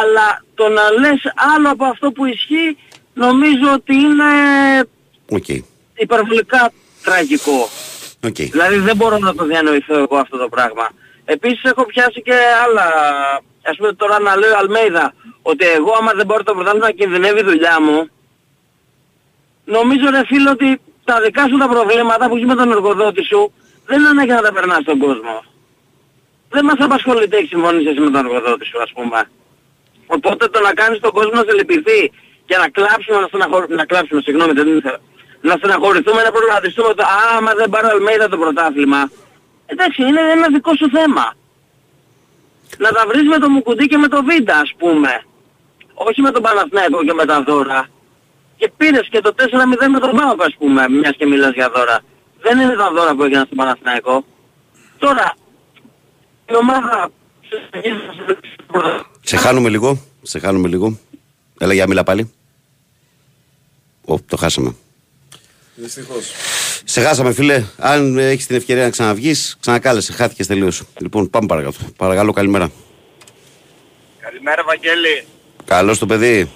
Αλλά 0.00 0.44
το 0.54 0.68
να 0.68 0.90
λες 0.90 1.20
άλλο 1.54 1.70
από 1.70 1.84
αυτό 1.84 2.12
που 2.12 2.24
ισχύει 2.24 2.76
νομίζω 3.14 3.72
ότι 3.74 3.94
είναι 3.94 4.24
Οκ. 5.28 5.48
υπερβολικά 5.94 6.72
τραγικό. 7.02 7.68
Οκ. 8.24 8.34
Δηλαδή 8.34 8.76
δεν 8.78 8.96
μπορώ 8.96 9.18
να 9.18 9.34
το 9.34 9.44
διανοηθώ 9.44 9.98
εγώ 9.98 10.16
αυτό 10.16 10.36
το 10.38 10.48
πράγμα. 10.48 10.88
Επίσης 11.34 11.62
έχω 11.62 11.84
πιάσει 11.84 12.22
και 12.22 12.36
άλλα, 12.64 12.86
ας 13.70 13.76
πούμε 13.76 13.92
τώρα 13.92 14.18
να 14.18 14.36
λέει 14.36 14.52
ο 14.52 14.56
Αλμέιδα, 14.58 15.14
ότι 15.42 15.66
εγώ 15.66 15.92
άμα 15.98 16.12
δεν 16.12 16.26
πάρω 16.26 16.42
το 16.42 16.54
πρωτάθλημα 16.54 16.90
κινδυνεύει 16.92 17.40
η 17.40 17.42
δουλειά 17.42 17.80
μου, 17.80 18.08
νομίζω 19.64 20.10
ρε 20.10 20.22
φίλε 20.26 20.50
ότι 20.50 20.80
τα 21.04 21.20
δικά 21.20 21.48
σου 21.48 21.58
τα 21.58 21.68
προβλήματα 21.68 22.28
που 22.28 22.34
έχεις 22.36 22.46
με 22.46 22.54
τον 22.54 22.70
εργοδότη 22.70 23.22
σου 23.24 23.52
δεν 23.86 23.98
είναι 23.98 24.08
ανάγκη 24.08 24.30
να 24.30 24.42
τα 24.42 24.52
περνάς 24.52 24.82
στον 24.82 24.98
κόσμο. 24.98 25.44
Δεν 26.48 26.64
μας 26.64 26.78
απασχολεί 26.78 27.28
τι 27.28 27.36
έχεις 27.36 27.48
συμφωνήσει 27.48 27.88
εσύ 27.88 28.00
με 28.00 28.10
τον 28.10 28.24
εργοδότη 28.24 28.64
σου 28.64 28.82
ας 28.82 28.92
πούμε. 28.94 29.30
Οπότε 30.06 30.48
το 30.48 30.60
να 30.60 30.72
κάνεις 30.72 30.98
τον 31.00 31.12
κόσμο 31.12 31.34
να 31.40 31.44
σε 31.48 31.52
λυπηθεί 31.52 32.12
και 32.46 32.56
να 32.56 32.68
κλάψουμε, 32.68 33.18
να, 33.20 33.26
στεναχω... 33.26 33.64
να 33.68 33.84
κλάψουμε, 33.84 34.20
συγγνώμη 34.20 34.52
δεν 34.52 34.76
ήθελα. 34.76 35.00
Να 35.40 35.54
στεναχωρηθούμε, 35.58 36.22
να 36.22 36.30
προγραμματιστούμε 36.30 36.94
το 36.94 37.02
«Α, 37.02 37.36
άμα 37.36 37.52
δεν 37.54 37.70
πάρω 37.70 37.88
Αλμέιδα 37.88 38.28
το 38.28 38.38
πρωτάθλημα». 38.38 39.10
Εντάξει, 39.70 40.02
είναι 40.02 40.20
ένα 40.20 40.48
δικό 40.48 40.72
σου 40.76 40.90
θέμα. 40.90 41.34
Να 42.78 42.90
τα 42.90 43.04
βρεις 43.08 43.26
με 43.28 43.38
το 43.38 43.48
Μουκουντή 43.48 43.86
και 43.86 43.96
με 43.96 44.08
το 44.08 44.24
Βίντα 44.24 44.58
ας 44.58 44.74
πούμε. 44.78 45.22
Όχι 45.94 46.20
με 46.20 46.30
τον 46.30 46.42
Παναθηναϊκό 46.42 47.04
και 47.04 47.12
με 47.12 47.24
τα 47.24 47.42
δώρα. 47.42 47.88
Και 48.56 48.70
πήρες 48.76 49.08
και 49.10 49.20
το 49.20 49.34
4-0 49.36 49.88
με 49.90 49.98
τον 49.98 50.16
Πάοκ 50.16 50.42
ας 50.42 50.54
πούμε, 50.58 50.88
μιας 50.88 51.16
και 51.16 51.26
μιλάς 51.26 51.52
για 51.54 51.70
δώρα. 51.70 52.00
Δεν 52.40 52.58
είναι 52.58 52.76
τα 52.76 52.90
δώρα 52.90 53.14
που 53.14 53.22
έγιναν 53.22 53.44
στον 53.44 53.56
Παναθηναϊκό. 53.56 54.24
Τώρα, 54.98 55.34
η 56.46 56.54
ομάδα... 56.54 57.10
Σε 59.22 59.36
χάνουμε 59.36 59.68
λίγο. 59.68 60.00
Σε 60.22 60.38
χάνουμε 60.38 60.68
λίγο. 60.68 60.98
Έλα, 61.58 61.74
για 61.74 61.86
μίλα 61.86 62.02
πάλι. 62.02 62.32
Ω, 64.04 64.20
το 64.20 64.36
χάσαμε. 64.36 64.74
Δυστυχώς. 65.74 66.32
Σε 66.84 67.00
χάσαμε, 67.00 67.32
φίλε. 67.32 67.64
Αν 67.78 68.18
έχεις 68.18 68.46
την 68.46 68.56
ευκαιρία 68.56 68.82
να 68.82 68.90
ξαναβγείς, 68.90 69.56
ξανακάλεσε. 69.60 70.12
Χάθηκε 70.12 70.44
τελείως. 70.44 70.82
Λοιπόν, 71.00 71.30
πάμε 71.30 71.46
παρακάτω. 71.46 71.76
Παρακαλώ, 71.96 72.32
καλημέρα. 72.32 72.70
Καλημέρα 74.20 74.62
Βαγγέλη. 74.66 75.24
Καλώς 75.64 75.98
το 75.98 76.06
παιδί. 76.06 76.50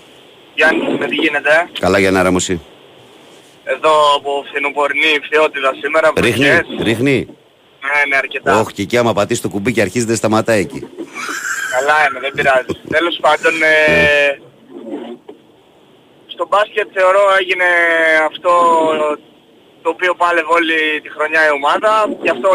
Γιάννη, 0.54 0.98
με 0.98 1.06
τι 1.06 1.14
γίνεται; 1.14 1.68
Καλά 1.80 1.98
για 1.98 2.10
να 2.10 2.22
ραμωσεί. 2.22 2.60
Εδώ 3.64 4.14
από 4.16 4.44
φθινοπορεινή 4.48 5.06
ηφαιότητα 5.22 5.72
σήμερα. 5.80 6.12
Ρίχνει, 6.16 6.44
βροχές. 6.44 6.66
ρίχνει. 6.82 7.26
Ναι, 7.80 8.04
ναι, 8.08 8.16
αρκετά. 8.16 8.60
Όχι, 8.60 8.72
και 8.72 8.82
εκεί 8.82 8.96
άμα 8.96 9.12
πατήσεις 9.12 9.42
το 9.42 9.48
κουμπί 9.48 9.72
και 9.72 9.80
αρχίζει 9.80 10.04
δεν 10.04 10.16
σταματάει 10.16 10.60
εκεί. 10.60 10.88
Καλά 11.70 11.94
είμαι, 12.08 12.20
δεν 12.20 12.32
πειράζει. 12.34 12.80
Τέλος 12.96 13.18
πάντων, 13.20 13.62
ε, 13.62 14.40
στο 16.26 16.46
μπάσκετ 16.48 16.88
θεωρώ 16.92 17.22
έγινε 17.40 17.64
αυτό 18.30 18.50
το 19.82 19.88
οποίο 19.94 20.12
πάλευε 20.14 20.50
όλη 20.58 20.76
τη 21.02 21.10
χρονιά 21.16 21.40
η 21.46 21.52
ομάδα. 21.60 21.92
Γι' 22.22 22.30
αυτό 22.36 22.48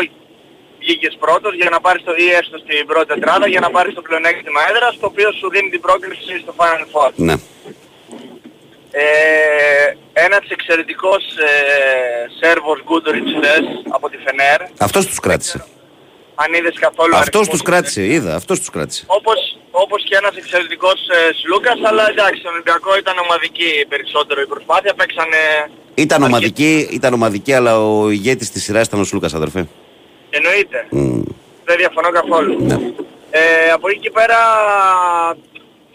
βγήκες 0.80 1.16
πρώτος 1.20 1.54
για 1.56 1.70
να 1.70 1.80
πάρεις 1.86 2.04
το 2.04 2.14
ή 2.26 2.28
έστω 2.40 2.58
στην 2.58 2.86
πρώτη 2.88 3.08
τετράδα 3.14 3.48
για 3.48 3.60
να 3.60 3.70
πάρεις 3.76 3.94
το 3.94 4.02
πλεονέκτημα 4.02 4.62
έδρας 4.70 4.94
το 5.00 5.06
οποίο 5.12 5.30
σου 5.40 5.50
δίνει 5.54 5.70
την 5.70 5.82
πρόκληση 5.82 6.34
στο 6.44 6.54
Final 6.60 6.86
Four. 6.94 7.12
Ναι. 7.16 7.36
Ε, 8.92 9.06
ένας 10.14 10.44
εξαιρετικός 10.50 11.24
ε, 11.38 11.52
Σέρβος 12.40 12.80
Γκούντοριτς 12.84 13.32
χθες 13.38 13.66
από 13.90 14.10
τη 14.10 14.18
Φενέρ. 14.26 14.62
Αυτός 14.78 15.06
τους 15.06 15.20
κράτησε. 15.20 15.66
Αν 16.36 16.54
είδες 16.54 16.76
καθόλου 16.80 17.16
Αυτός 17.16 17.42
αριθμούς, 17.42 17.58
του 17.60 17.64
κράτησε, 17.64 18.06
είδα. 18.06 18.36
Αυτός 18.36 18.60
τους 18.60 18.70
κράτησε. 18.70 19.04
όπως, 19.08 19.47
όπως 19.84 20.04
και 20.04 20.16
ένας 20.16 20.36
εξαιρετικός 20.36 21.00
ε, 21.10 21.34
Σλούκας, 21.40 21.80
αλλά 21.84 22.10
εντάξει, 22.10 22.40
στον 22.40 22.54
Ολυμπιακό 22.54 22.98
ήταν 22.98 23.16
ομαδική 23.26 23.86
περισσότερο 23.90 24.42
η 24.42 24.46
προσπάθεια, 24.54 24.94
παίξανε 24.94 25.42
Ήταν 25.96 26.24
ομαδική, 26.24 26.88
ήταν 26.92 27.14
ομαδική, 27.14 27.54
αλλά 27.54 27.74
ο 27.88 28.10
ηγέτης 28.10 28.52
της 28.52 28.64
σειράς 28.64 28.88
ήταν 28.88 29.00
ο 29.00 29.04
Σλούκα, 29.04 29.30
αδερφέ. 29.34 29.68
εννοείται. 30.30 30.88
Μμ, 30.90 31.22
Δεν 31.66 31.78
διαφωνώ 31.78 32.10
καθόλου. 32.10 32.54
ναι. 32.62 32.78
Ε, 33.30 33.70
από 33.74 33.90
εκεί 33.90 34.00
και 34.00 34.12
πέρα, 34.12 34.38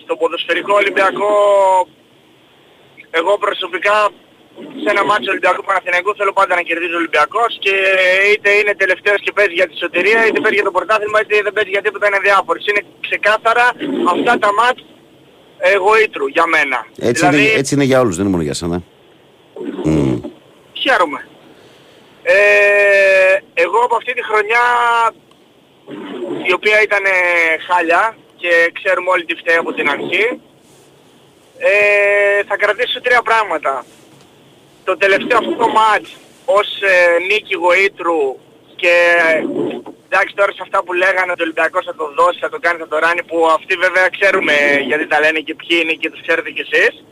στο 0.05 0.17
ποδοσφαιρικό 0.17 0.75
Ολυμπιακό, 0.75 1.31
εγώ 3.11 3.39
προσωπικά 3.39 4.09
σε 4.83 4.89
ένα 4.95 5.05
μάτσο 5.05 5.31
Ολυμπιακού 5.31 5.63
Παναθηναϊκού 5.69 6.11
θέλω 6.19 6.33
πάντα 6.33 6.55
να 6.55 6.63
κερδίζει 6.69 6.95
ο 6.99 7.01
Ολυμπιακός 7.03 7.51
και 7.65 7.75
είτε 8.33 8.51
είναι 8.59 8.75
τελευταίος 8.83 9.21
και 9.25 9.33
παίζει 9.37 9.55
για 9.61 9.69
τη 9.69 9.77
σωτηρία, 9.83 10.21
είτε 10.27 10.41
παίζει 10.41 10.57
για 10.61 10.69
το 10.69 10.75
πρωτάθλημα, 10.79 11.19
είτε 11.21 11.35
δεν 11.47 11.53
παίζει 11.57 11.71
για 11.71 11.83
τίποτα 11.83 12.07
είναι 12.07 12.21
διάφορος. 12.29 12.63
Είναι 12.67 12.83
ξεκάθαρα 13.07 13.67
αυτά 14.15 14.33
τα 14.39 14.51
μάτς 14.59 14.83
εγωήτρου 15.59 16.27
για 16.27 16.47
μένα. 16.47 16.79
Έτσι, 16.99 17.21
δηλαδή, 17.27 17.43
είναι, 17.43 17.59
έτσι 17.59 17.75
είναι 17.75 17.85
για 17.85 18.01
όλους, 18.01 18.15
δεν 18.17 18.25
είναι 18.25 18.35
μόνο 18.35 18.45
για 18.49 18.55
σένα. 18.55 18.83
Μμ. 19.85 20.17
Χαίρομαι. 20.83 21.21
Ε, 22.23 22.35
εγώ 23.55 23.79
από 23.87 23.97
αυτή 23.97 24.13
τη 24.15 24.23
χρονιά, 24.25 24.65
η 26.49 26.53
οποία 26.53 26.83
ήταν 26.83 27.05
ε, 27.05 27.11
χάλια 27.67 28.17
και 28.37 28.73
ξέρουμε 28.73 29.11
όλοι 29.11 29.25
τι 29.25 29.35
φταίει 29.35 29.57
από 29.57 29.73
την 29.73 29.89
αρχή, 29.89 30.41
ε, 31.59 32.45
θα 32.49 32.57
κρατήσω 32.57 33.01
τρία 33.01 33.23
πράγματα. 33.23 33.85
Το 34.85 34.97
τελευταίο 34.97 35.39
αυτό 35.39 35.69
μάτς 35.69 36.11
ως 36.45 36.69
ε, 36.81 37.19
νίκη 37.31 37.55
γοήτρου 37.55 38.23
και 38.77 38.95
εντάξει 40.09 40.35
τώρα 40.35 40.53
σε 40.53 40.63
αυτά 40.63 40.79
που 40.85 40.93
λέγανε 40.93 41.31
ότι 41.33 41.43
ο 41.43 41.47
Ολυμπιακός 41.49 41.85
θα 41.85 41.95
το 41.95 42.07
δώσει, 42.19 42.39
θα 42.39 42.49
το 42.49 42.59
κάνει, 42.65 42.79
θα 42.79 42.89
το 42.89 42.99
ράνει 42.99 43.23
που 43.23 43.39
αυτοί 43.59 43.75
βέβαια 43.85 44.09
ξέρουμε 44.17 44.55
γιατί 44.89 45.07
τα 45.07 45.21
λένε 45.21 45.41
και 45.47 45.55
ποιοι 45.55 45.81
είναι 45.83 45.93
και 45.93 46.11
τους 46.11 46.21
ξέρετε 46.27 46.51
κι 46.51 46.65
εσείς. 46.69 47.05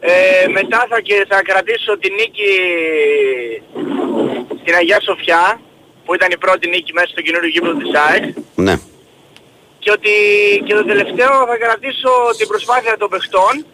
Ε, 0.00 0.46
μετά 0.48 0.86
θα, 0.90 1.00
και 1.00 1.26
θα 1.28 1.42
κρατήσω 1.42 1.98
τη 1.98 2.08
νίκη 2.10 2.52
στην 4.60 4.74
Αγία 4.74 5.00
Σοφιά 5.00 5.60
που 6.04 6.14
ήταν 6.14 6.30
η 6.30 6.38
πρώτη 6.38 6.68
νίκη 6.68 6.92
μέσα 6.92 7.06
στο 7.06 7.20
καινούριο 7.20 7.48
γήπεδο 7.48 7.74
της 7.74 7.90
ΑΕΚ 7.94 8.24
Ναι. 8.54 8.74
και 9.78 9.90
ότι 9.90 10.12
και 10.66 10.74
το 10.74 10.84
τελευταίο 10.84 11.32
θα 11.50 11.56
κρατήσω 11.64 12.10
την 12.38 12.46
προσπάθεια 12.48 12.96
των 12.96 13.08
παιχτών 13.08 13.66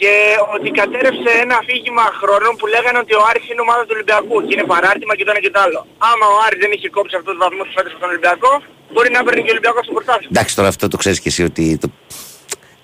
και 0.00 0.12
ότι 0.54 0.68
κατέρευσε 0.80 1.30
ένα 1.44 1.54
αφήγημα 1.62 2.04
χρόνων 2.20 2.52
που 2.58 2.66
λέγανε 2.74 2.98
ότι 3.04 3.12
ο 3.20 3.22
Άρης 3.30 3.44
είναι 3.50 3.62
ομάδα 3.66 3.82
του 3.86 3.94
Ολυμπιακού 3.96 4.36
και 4.46 4.52
είναι 4.56 4.66
παράρτημα 4.74 5.12
και 5.16 5.24
το 5.26 5.30
ένα 5.34 5.40
και 5.44 5.52
το 5.54 5.60
άλλο. 5.64 5.80
Άμα 6.10 6.26
ο 6.34 6.36
Άρης 6.46 6.60
δεν 6.64 6.70
είχε 6.76 6.88
κόψει 6.96 7.14
αυτούς 7.18 7.32
τους 7.34 7.40
βαθμούς 7.44 7.66
που 7.68 7.74
φέτος 7.76 7.92
από 7.94 8.00
τον 8.04 8.10
Ολυμπιακό, 8.14 8.52
μπορεί 8.92 9.08
να 9.16 9.20
παίρνει 9.24 9.40
και 9.44 9.50
ο 9.50 9.54
Ολυμπιακός 9.56 9.82
στο 9.86 9.92
πρωτάθλημα. 9.98 10.32
Εντάξει, 10.34 10.52
τώρα 10.58 10.68
αυτό 10.72 10.84
το 10.92 10.96
ξέρεις 11.02 11.18
και 11.22 11.30
εσύ 11.32 11.42
ότι. 11.50 11.64
Το... 11.82 11.88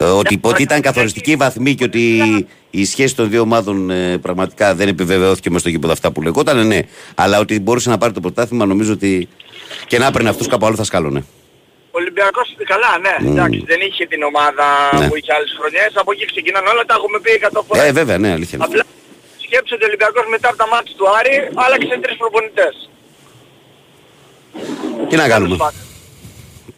ε, 0.02 0.04
Ότι, 0.22 0.34
ότι 0.50 0.62
ήταν 0.68 0.80
καθοριστική 0.88 1.30
η 1.30 1.38
βαθμή 1.44 1.72
και 1.78 1.84
ότι 1.90 2.04
η 2.70 2.84
σχέση 2.92 3.12
των 3.18 3.24
δύο 3.32 3.40
ομάδων 3.40 3.90
ε, 3.90 4.18
πραγματικά 4.18 4.74
δεν 4.74 4.88
επιβεβαιώθηκε 4.88 5.50
μες 5.50 5.60
στο 5.60 5.70
γήπεδο 5.70 5.92
αυτά 5.92 6.12
που 6.12 6.22
λεγόταν, 6.22 6.66
ναι. 6.66 6.80
Αλλά 7.14 7.38
ότι 7.38 7.60
μπορούσε 7.60 7.90
να 7.90 7.98
πάρει 7.98 8.12
το 8.12 8.20
πρωτάθλημα 8.20 8.64
νομίζω 8.66 8.92
ότι 8.92 9.28
και 9.86 9.98
να 9.98 10.06
έπαιρνε 10.06 10.28
αυτούς 10.28 10.46
κάπου 10.46 10.66
άλλο 10.66 10.76
θα 10.76 10.84
σκάλωνε. 10.84 11.24
Ο 11.94 11.96
Ολυμπιακός, 12.02 12.46
καλά 12.72 12.90
ναι, 13.04 13.14
Μμμ. 13.20 13.30
εντάξει, 13.32 13.60
δεν 13.70 13.80
είχε 13.86 14.04
την 14.12 14.22
ομάδα 14.30 14.66
Ναι. 14.98 15.08
που 15.08 15.16
είχε 15.18 15.32
άλλες 15.36 15.50
χρονιές, 15.58 15.90
από 16.02 16.10
εκεί 16.14 16.24
ξεκινάνε 16.32 16.68
όλα, 16.72 16.82
τα 16.88 16.94
έχουμε 16.98 17.18
πει 17.24 17.30
100 17.34 17.62
φορές. 17.66 17.82
Ε, 17.88 17.92
βέβαια, 18.00 18.18
ναι, 18.22 18.30
αλήθεια. 18.36 18.54
είναι. 18.58 18.66
Απλά 18.68 18.82
σκέψου 19.46 19.72
ότι 19.76 19.84
ο 19.84 19.88
Ολυμπιακός 19.90 20.24
μετά 20.34 20.48
από 20.48 20.56
τα 20.62 20.68
μάτια 20.72 20.94
του 20.98 21.06
Άρη 21.18 21.34
άλλαξε 21.64 21.94
τρεις 22.02 22.16
προπονητές. 22.22 22.74
Τι 25.08 25.16
να 25.16 25.26
κάνουμε; 25.28 25.56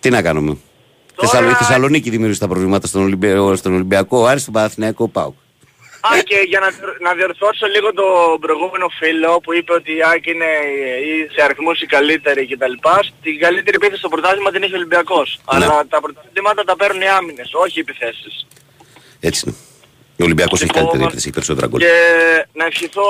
Τι 0.01 0.09
να 0.11 0.23
κάνουμε; 0.23 0.57
Θεσσαλο- 1.21 1.51
Η 1.51 1.55
Θεσσαλονίκη 1.55 2.11
δημιούργησε 2.11 2.41
τα 2.41 2.49
προβλήματα 2.49 2.87
στον, 2.87 3.03
Ολυμπιακό, 3.03 3.57
στον 3.57 3.73
Ολυμπιακό, 3.75 4.19
ο 4.19 4.27
Άρης 4.27 4.43
στον 4.43 4.55
Παναθηναϊκό 4.55 5.09
Πάου. 5.09 5.35
Α, 6.09 6.11
και 6.31 6.39
για 6.53 6.61
να, 6.65 6.69
να 7.07 7.11
διορθώσω 7.19 7.67
λίγο 7.75 7.89
τον 8.01 8.41
προηγούμενο 8.45 8.87
φίλο 8.99 9.41
που 9.43 9.51
είπε 9.55 9.73
ότι 9.73 9.91
η 9.97 10.03
ΑΕΚ 10.11 10.27
είναι 10.27 10.51
η, 11.11 11.13
σε 11.35 11.41
αριθμούς 11.47 11.81
η 11.81 11.87
καλύτερη 11.87 12.43
κτλ. 12.51 12.75
Την 13.23 13.39
καλύτερη 13.45 13.77
επίθεση 13.81 13.99
στο 13.99 14.09
πρωτάθλημα 14.09 14.51
την 14.51 14.63
έχει 14.63 14.75
ο 14.75 14.77
Ολυμπιακός. 14.77 15.29
Ναι. 15.35 15.65
Αλλά 15.65 15.87
τα 15.93 16.01
πρωταθλήματα 16.01 16.65
τα 16.65 16.77
παίρνουν 16.77 17.03
οι 17.03 17.09
άμυνες, 17.09 17.51
όχι 17.65 17.79
οι 17.79 17.85
επιθέσεις. 17.87 18.47
Έτσι 19.21 19.41
είναι. 19.47 19.57
Ο 20.21 20.25
Ολυμπιακός 20.25 20.59
έχει 20.63 20.71
Λοιπόν, 20.71 20.83
καλύτερη 20.83 21.03
επίθεση, 21.05 21.25
έχει 21.27 21.35
περισσότερα 21.35 21.67
γκολ. 21.67 21.81
Και 21.81 21.95
να 22.53 22.65
ευχηθώ 22.65 23.09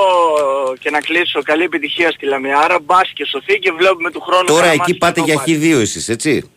και 0.79 0.89
να 0.89 0.99
κλείσω 0.99 1.41
καλή 1.41 1.63
επιτυχία 1.63 2.11
στη 2.11 2.25
Λαμιάρα, 2.25 2.79
μπας 2.79 3.11
και 3.13 3.25
σωθεί 3.25 3.59
και 3.59 3.71
βλέπουμε 3.71 4.11
του 4.11 4.21
χρόνου. 4.21 4.45
Τώρα 4.45 4.59
Καραμάνης 4.59 4.81
εκεί 4.81 4.91
και 4.91 4.97
πάτε 4.97 5.19
το 5.19 5.25
για 5.25 5.35
πάρει. 5.35 5.59
Χ2 5.61 5.81
εσείς, 5.81 6.09
έτσι. 6.09 6.51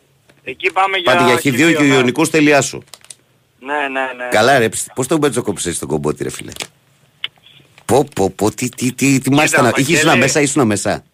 Εκεί 0.45 0.73
πάμε 0.73 0.97
για 0.97 1.13
Πάτε 1.13 1.25
για 1.25 1.37
Χ2 1.37 1.77
και 1.77 1.83
ο 1.83 1.87
ναι. 1.87 1.95
Ιωνικός 1.95 2.31
τελειάσω. 2.31 2.83
Ναι, 3.67 3.89
ναι, 3.89 4.07
ναι. 4.17 4.29
Καλά 4.31 4.59
ρε, 4.59 4.69
πώς 4.95 5.07
τον 5.07 5.19
μπέτζο 5.19 5.43
στον 5.57 5.89
κομπότη 5.89 6.23
ρε 6.23 6.31
φίλε; 6.31 6.53
Πω 7.85 8.07
πω 8.15 8.31
πω, 8.31 8.51
τι, 8.51 8.69
τι, 8.69 8.93
τι, 8.93 9.19
τι 9.21 9.31
μάλιστα 9.31 9.63
να... 9.63 9.71
Βαγγέλη. 9.71 9.99
Ήσουν 9.99 10.19
μέσα, 10.19 10.41
ήσουν 10.41 10.67
μέσα. 10.67 11.05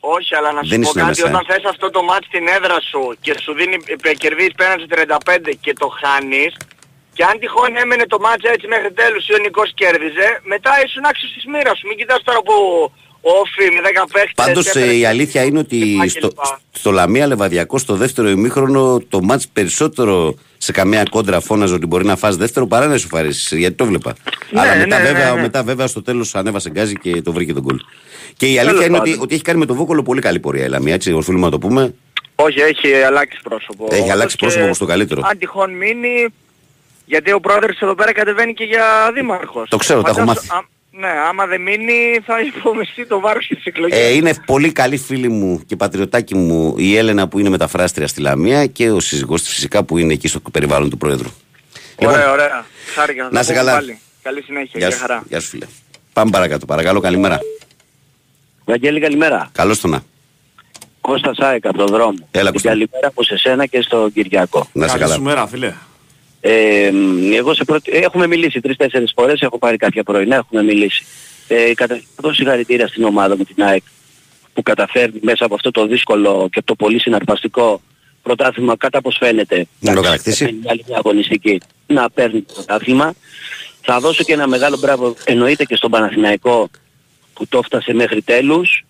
Όχι, 0.00 0.34
αλλά 0.34 0.52
να 0.52 0.62
σου 0.62 0.68
Δεν 0.68 0.80
πω 0.80 0.88
ήσουν 0.88 1.00
κάτι, 1.02 1.08
μέσα, 1.08 1.28
όταν 1.28 1.44
ε. 1.48 1.52
θες 1.52 1.64
αυτό 1.64 1.90
το 1.90 2.02
μάτς 2.02 2.26
στην 2.26 2.44
έδρα 2.56 2.80
σου 2.80 3.16
και 3.20 3.32
σου 3.42 3.52
δίνει, 3.52 3.76
ε, 4.02 4.14
κερδίζεις 4.14 4.54
πέναντι 4.60 4.86
35 4.88 5.52
και 5.60 5.72
το 5.72 5.88
χάνεις, 6.00 6.52
και 7.16 7.24
αν 7.24 7.38
τυχόν 7.38 7.76
έμενε 7.76 8.06
το 8.06 8.18
μάτς 8.18 8.44
έτσι 8.54 8.66
μέχρι 8.66 8.92
τέλους 8.92 9.28
ή 9.28 9.34
ο 9.34 9.38
Νικός 9.38 9.70
κέρδιζε, 9.74 10.28
μετά 10.52 10.72
ήσουν 10.84 11.04
άξιος 11.04 11.32
της 11.32 11.44
μοίρας 11.52 11.78
σου. 11.78 11.86
Μην 11.88 11.96
κοιτάς 11.96 12.22
τώρα 12.22 12.40
που 12.48 12.56
ο 13.24 13.30
Όφη 13.30 13.74
με 13.74 13.80
10 14.02 14.04
παίχτες... 14.12 14.32
Πάντως 14.34 14.66
έφερε- 14.66 14.88
ε, 14.90 14.94
η 14.96 15.04
αλήθεια 15.06 15.42
είναι 15.44 15.58
ότι 15.58 15.98
στο, 16.08 16.30
στο 16.72 16.90
Λαμία 16.90 17.26
Λεβαδιακό 17.26 17.78
στο 17.78 17.94
δεύτερο 17.94 18.28
ημίχρονο 18.28 19.02
το 19.08 19.22
μάτς 19.22 19.48
περισσότερο 19.52 20.34
σε 20.58 20.72
καμία 20.72 21.02
κόντρα 21.10 21.40
φώναζε 21.40 21.74
ότι 21.74 21.86
μπορεί 21.86 22.04
να 22.04 22.16
φας 22.16 22.36
δεύτερο 22.36 22.66
παρά 22.66 22.86
να 22.86 22.98
σου 22.98 23.08
φαρέσεις. 23.08 23.52
Γιατί 23.58 23.74
το 23.74 23.84
βλέπα. 23.84 24.14
Ναι, 24.50 24.60
Αλλά 24.60 24.74
ναι, 24.74 24.80
μετά, 24.80 24.98
ναι, 24.98 25.04
βέβαια, 25.04 25.34
ναι. 25.34 25.40
μετά 25.40 25.62
βέβαια 25.62 25.86
στο 25.86 26.02
τέλος 26.02 26.34
ανέβασε 26.34 26.70
γκάζι 26.70 26.94
και 26.94 27.22
το 27.22 27.32
βρήκε 27.32 27.52
τον 27.52 27.62
γκολ. 27.62 27.80
Και 28.36 28.46
η 28.46 28.58
αλήθεια 28.58 28.64
Τέλος 28.78 28.86
είναι 28.86 28.96
ότι, 28.96 29.08
πάντων. 29.10 29.24
ότι 29.24 29.34
έχει 29.34 29.42
κάνει 29.42 29.58
με 29.58 29.66
τον 29.66 29.76
Βόκολο 29.76 30.02
πολύ 30.02 30.20
καλή 30.20 30.40
πορεία 30.40 30.64
η 30.64 30.68
Λαμία. 30.68 30.94
Έτσι, 30.94 31.12
οφείλουμε 31.12 31.44
να 31.44 31.50
το 31.50 31.58
πούμε. 31.58 31.94
Όχι, 32.34 32.60
έχει 32.60 32.94
αλλάξει 32.94 33.38
πρόσωπο. 33.42 33.86
Έχει 33.90 34.10
αλλάξει 34.10 34.36
Και 34.36 34.44
πρόσωπο 34.44 34.64
προς 34.64 34.78
το 34.78 34.84
καλύτερο. 34.86 35.22
Αν 35.24 35.38
τυχόν 35.38 35.70
μείνει, 35.76 36.26
γιατί 37.06 37.32
ο 37.32 37.40
πρόεδρος 37.40 37.78
εδώ 37.80 37.94
πέρα 37.94 38.12
κατεβαίνει 38.12 38.54
και 38.54 38.64
για 38.64 38.84
δήμαρχος. 39.14 39.68
Το 39.68 39.76
ξέρω, 39.76 40.02
τα 40.02 40.10
έχω 40.10 40.18
Φαντάσου- 40.18 40.50
μάθει. 40.50 40.62
α- 40.64 40.68
ναι, 40.98 41.08
άμα 41.28 41.46
δεν 41.46 41.60
μείνει 41.60 42.20
θα 42.26 42.40
υπομειστεί 42.40 43.06
το 43.06 43.20
βάρος 43.20 43.46
και 43.46 43.54
τις 43.54 43.64
εκλογές. 43.64 43.98
Ε, 43.98 44.14
είναι 44.14 44.34
πολύ 44.46 44.72
καλή 44.72 44.96
φίλη 44.96 45.28
μου 45.28 45.62
και 45.66 45.76
πατριωτάκι 45.76 46.34
μου 46.34 46.74
η 46.78 46.96
Έλενα 46.96 47.28
που 47.28 47.38
είναι 47.38 47.48
μεταφράστρια 47.48 48.06
στη 48.06 48.20
Λαμία 48.20 48.66
και 48.66 48.90
ο 48.90 49.00
σύζυγός 49.00 49.42
της 49.42 49.52
φυσικά 49.54 49.84
που 49.84 49.98
είναι 49.98 50.12
εκεί 50.12 50.28
στο 50.28 50.40
περιβάλλον 50.40 50.90
του 50.90 50.96
Πρόεδρου. 50.98 51.28
Ωραία, 51.96 52.30
ωραία. 52.32 52.64
Χάρηκα. 52.94 53.22
θα 53.22 53.28
να 53.32 53.36
τα 53.38 53.42
σε 53.42 53.52
πούμε 53.52 53.64
καλά. 53.64 53.72
πάλι. 53.78 53.98
Καλή 54.22 54.42
συνέχεια. 54.42 54.70
Γεια 54.72 54.86
Γεια 54.88 54.96
σου, 54.96 55.02
χαρά. 55.02 55.22
γεια 55.28 55.40
σου 55.40 55.48
φίλε. 55.48 55.66
Πάμε 56.12 56.30
παρακάτω. 56.30 56.66
Παρακαλώ, 56.66 57.00
καλημέρα. 57.00 57.38
Βαγγέλη 58.64 59.00
καλημέρα. 59.00 59.48
Καλώς 59.52 59.80
το 59.80 59.88
να. 59.88 60.02
Κώστας 61.00 61.38
ΑΕΚ 61.38 61.66
από 61.66 61.78
τον 61.78 61.86
δρόμο. 61.86 62.18
Έλα, 62.30 62.44
Την 62.44 62.52
Κώστα. 62.52 62.68
καλημέρα 62.68 63.06
από 63.06 63.22
σε 63.22 63.36
σένα 63.38 63.66
και 63.66 63.82
στον 63.82 64.12
Κυριακό. 64.12 64.68
Να 64.72 64.82
σε 64.86 64.90
Καλή 64.92 65.02
καλά. 65.02 65.14
σου 65.14 65.22
μέρα, 65.22 65.46
φίλε. 65.46 65.74
Ε, 66.44 66.90
εγώ 67.34 67.54
σε 67.54 67.64
πρώτη... 67.64 67.90
Έχουμε 67.96 68.26
μιλήσει 68.26 68.60
τρεις-τέσσερις 68.60 69.12
φορές, 69.16 69.40
έχω 69.40 69.58
πάρει 69.58 69.76
κάποια 69.76 70.02
πρωινά, 70.02 70.36
έχουμε 70.36 70.62
μιλήσει. 70.62 71.04
Ε, 71.48 71.74
καταρχήν 71.74 72.06
να 72.16 72.22
δώσω 72.22 72.34
συγχαρητήρια 72.34 72.86
στην 72.88 73.04
ομάδα 73.04 73.36
μου 73.36 73.44
την 73.44 73.62
ΑΕΚ 73.64 73.82
που 74.52 74.62
καταφέρνει 74.62 75.18
μέσα 75.22 75.44
από 75.44 75.54
αυτό 75.54 75.70
το 75.70 75.86
δύσκολο 75.86 76.48
και 76.52 76.62
το 76.64 76.74
πολύ 76.74 77.00
συναρπαστικό 77.00 77.80
πρωτάθλημα 78.22 78.76
κατά 78.76 79.00
πως 79.00 79.16
φαίνεται 79.20 79.66
Να 79.80 79.94
το 79.94 80.00
κατακτήσει. 80.00 80.44
με 80.44 80.50
μια 80.52 80.70
άλλη 80.70 80.84
μια 80.88 80.96
αγωνιστική 80.96 81.60
να 81.86 82.10
παίρνει 82.10 82.40
το 82.42 82.52
πρωτάθλημα. 82.54 83.14
Θα 83.82 84.00
δώσω 84.00 84.22
και 84.24 84.32
ένα 84.32 84.46
μεγάλο 84.46 84.78
μπράβο 84.78 85.14
εννοείται 85.24 85.64
και 85.64 85.76
στον 85.76 85.90
Παναθηναϊκό 85.90 86.70
που 87.34 87.46
το 87.46 87.58
έφτασε 87.58 87.92
μέχρι 87.94 88.22
τέλους. 88.22 88.84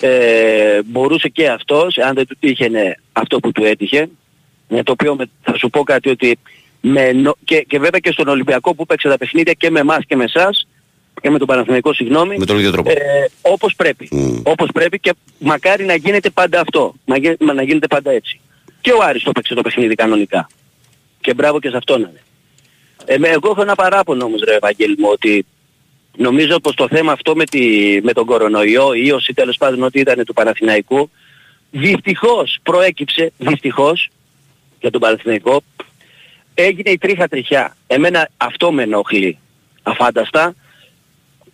Ε, 0.00 0.82
μπορούσε 0.84 1.28
και 1.28 1.48
αυτός, 1.48 1.98
αν 1.98 2.14
δεν 2.14 2.26
του 2.26 2.36
τύχαινε 2.40 2.98
αυτό 3.12 3.38
που 3.40 3.52
του 3.52 3.64
έτυχε, 3.64 4.08
με 4.68 4.82
το 4.82 4.92
οποίο 4.92 5.14
με- 5.14 5.30
θα 5.42 5.56
σου 5.58 5.70
πω 5.70 5.82
κάτι 5.82 6.08
ότι 6.08 6.38
με, 6.86 7.12
νο- 7.12 7.36
και, 7.44 7.60
και 7.68 7.78
βέβαια 7.78 8.00
και 8.00 8.10
στον 8.12 8.28
Ολυμπιακό 8.28 8.74
που 8.74 8.86
παίξε 8.86 9.08
τα 9.08 9.18
παιχνίδια 9.18 9.52
και 9.52 9.70
με 9.70 9.80
εμάς 9.80 10.04
και 10.06 10.16
με 10.16 10.24
εσάς 10.24 10.66
και 11.20 11.30
με 11.30 11.38
τον 11.38 11.46
Παναθηναϊκό 11.46 11.92
συγγνώμη 11.94 12.36
Με 12.38 12.44
τον 12.46 12.58
ίδιο 12.58 12.70
τρόπο. 12.70 12.90
ε, 12.90 12.94
όπως 13.42 13.74
πρέπει. 13.74 14.08
Όπως 14.42 14.68
πρέπει 14.74 14.98
και 15.00 15.14
μακάρι 15.38 15.84
να 15.84 15.94
γίνεται 15.94 16.30
πάντα 16.30 16.60
αυτό. 16.60 16.94
Να, 17.04 17.16
γι- 17.16 17.36
να 17.38 17.62
γίνεται 17.62 17.86
πάντα 17.86 18.10
έτσι. 18.10 18.40
Και 18.80 18.92
ο 18.92 18.98
Άρης 19.02 19.22
το 19.22 19.32
παίξε 19.32 19.54
το 19.54 19.60
παιχνίδι 19.62 19.94
κανονικά. 19.94 20.48
Και 21.20 21.34
μπράβο 21.34 21.60
και 21.60 21.68
σε 21.68 21.76
αυτόν. 21.76 22.00
είναι. 22.00 22.22
Ε, 23.04 23.18
με- 23.18 23.28
εγώ 23.28 23.48
έχω 23.50 23.62
ένα 23.62 23.74
παράπονο 23.74 24.24
όμως 24.24 24.40
ρε 24.44 24.54
Ευαγγέλη 24.54 24.96
μου 24.98 25.08
ότι 25.12 25.46
νομίζω 26.16 26.60
πως 26.60 26.74
το 26.74 26.88
θέμα 26.88 27.12
αυτό 27.12 27.34
με, 27.36 27.44
τη, 27.44 27.60
με 28.02 28.12
τον 28.12 28.24
κορονοϊό 28.26 28.92
ή 28.94 29.10
όσοι 29.12 29.32
τέλος 29.34 29.56
πάντων 29.56 29.82
ότι 29.82 30.00
ήταν 30.00 30.24
του 30.24 30.32
Παναθηναϊκού 30.32 31.10
δυστυχώς 31.70 32.58
προέκυψε, 32.62 33.32
δυστυχώς 33.38 34.08
για 34.80 34.90
τον 34.90 35.00
Παναθηναϊκό 35.00 35.62
έγινε 36.54 36.90
η 36.90 36.98
τρίχα 36.98 37.28
τριχιά. 37.28 37.76
Εμένα 37.86 38.28
αυτό 38.36 38.72
με 38.72 38.82
ενοχλεί 38.82 39.38
αφάνταστα. 39.82 40.54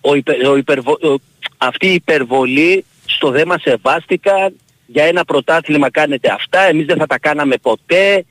Ο 0.01 0.15
υπε- 0.15 0.47
ο 0.47 0.57
υπερβο- 0.57 1.05
ο- 1.13 1.21
αυτή 1.59 1.87
η 1.87 1.95
υπερβολή 1.95 2.85
στο 3.07 3.31
δέμα 3.31 3.59
σεβάστηκαν 3.59 4.57
για 4.87 5.05
ένα 5.05 5.25
πρωτάθλημα 5.25 5.91
κάνετε 5.91 6.33
αυτά, 6.33 6.61
εμείς 6.61 6.87
δεν 6.87 6.97
θα 6.97 7.07
τα 7.07 7.19
κάναμε 7.19 7.57
ποτέ. 7.57 8.25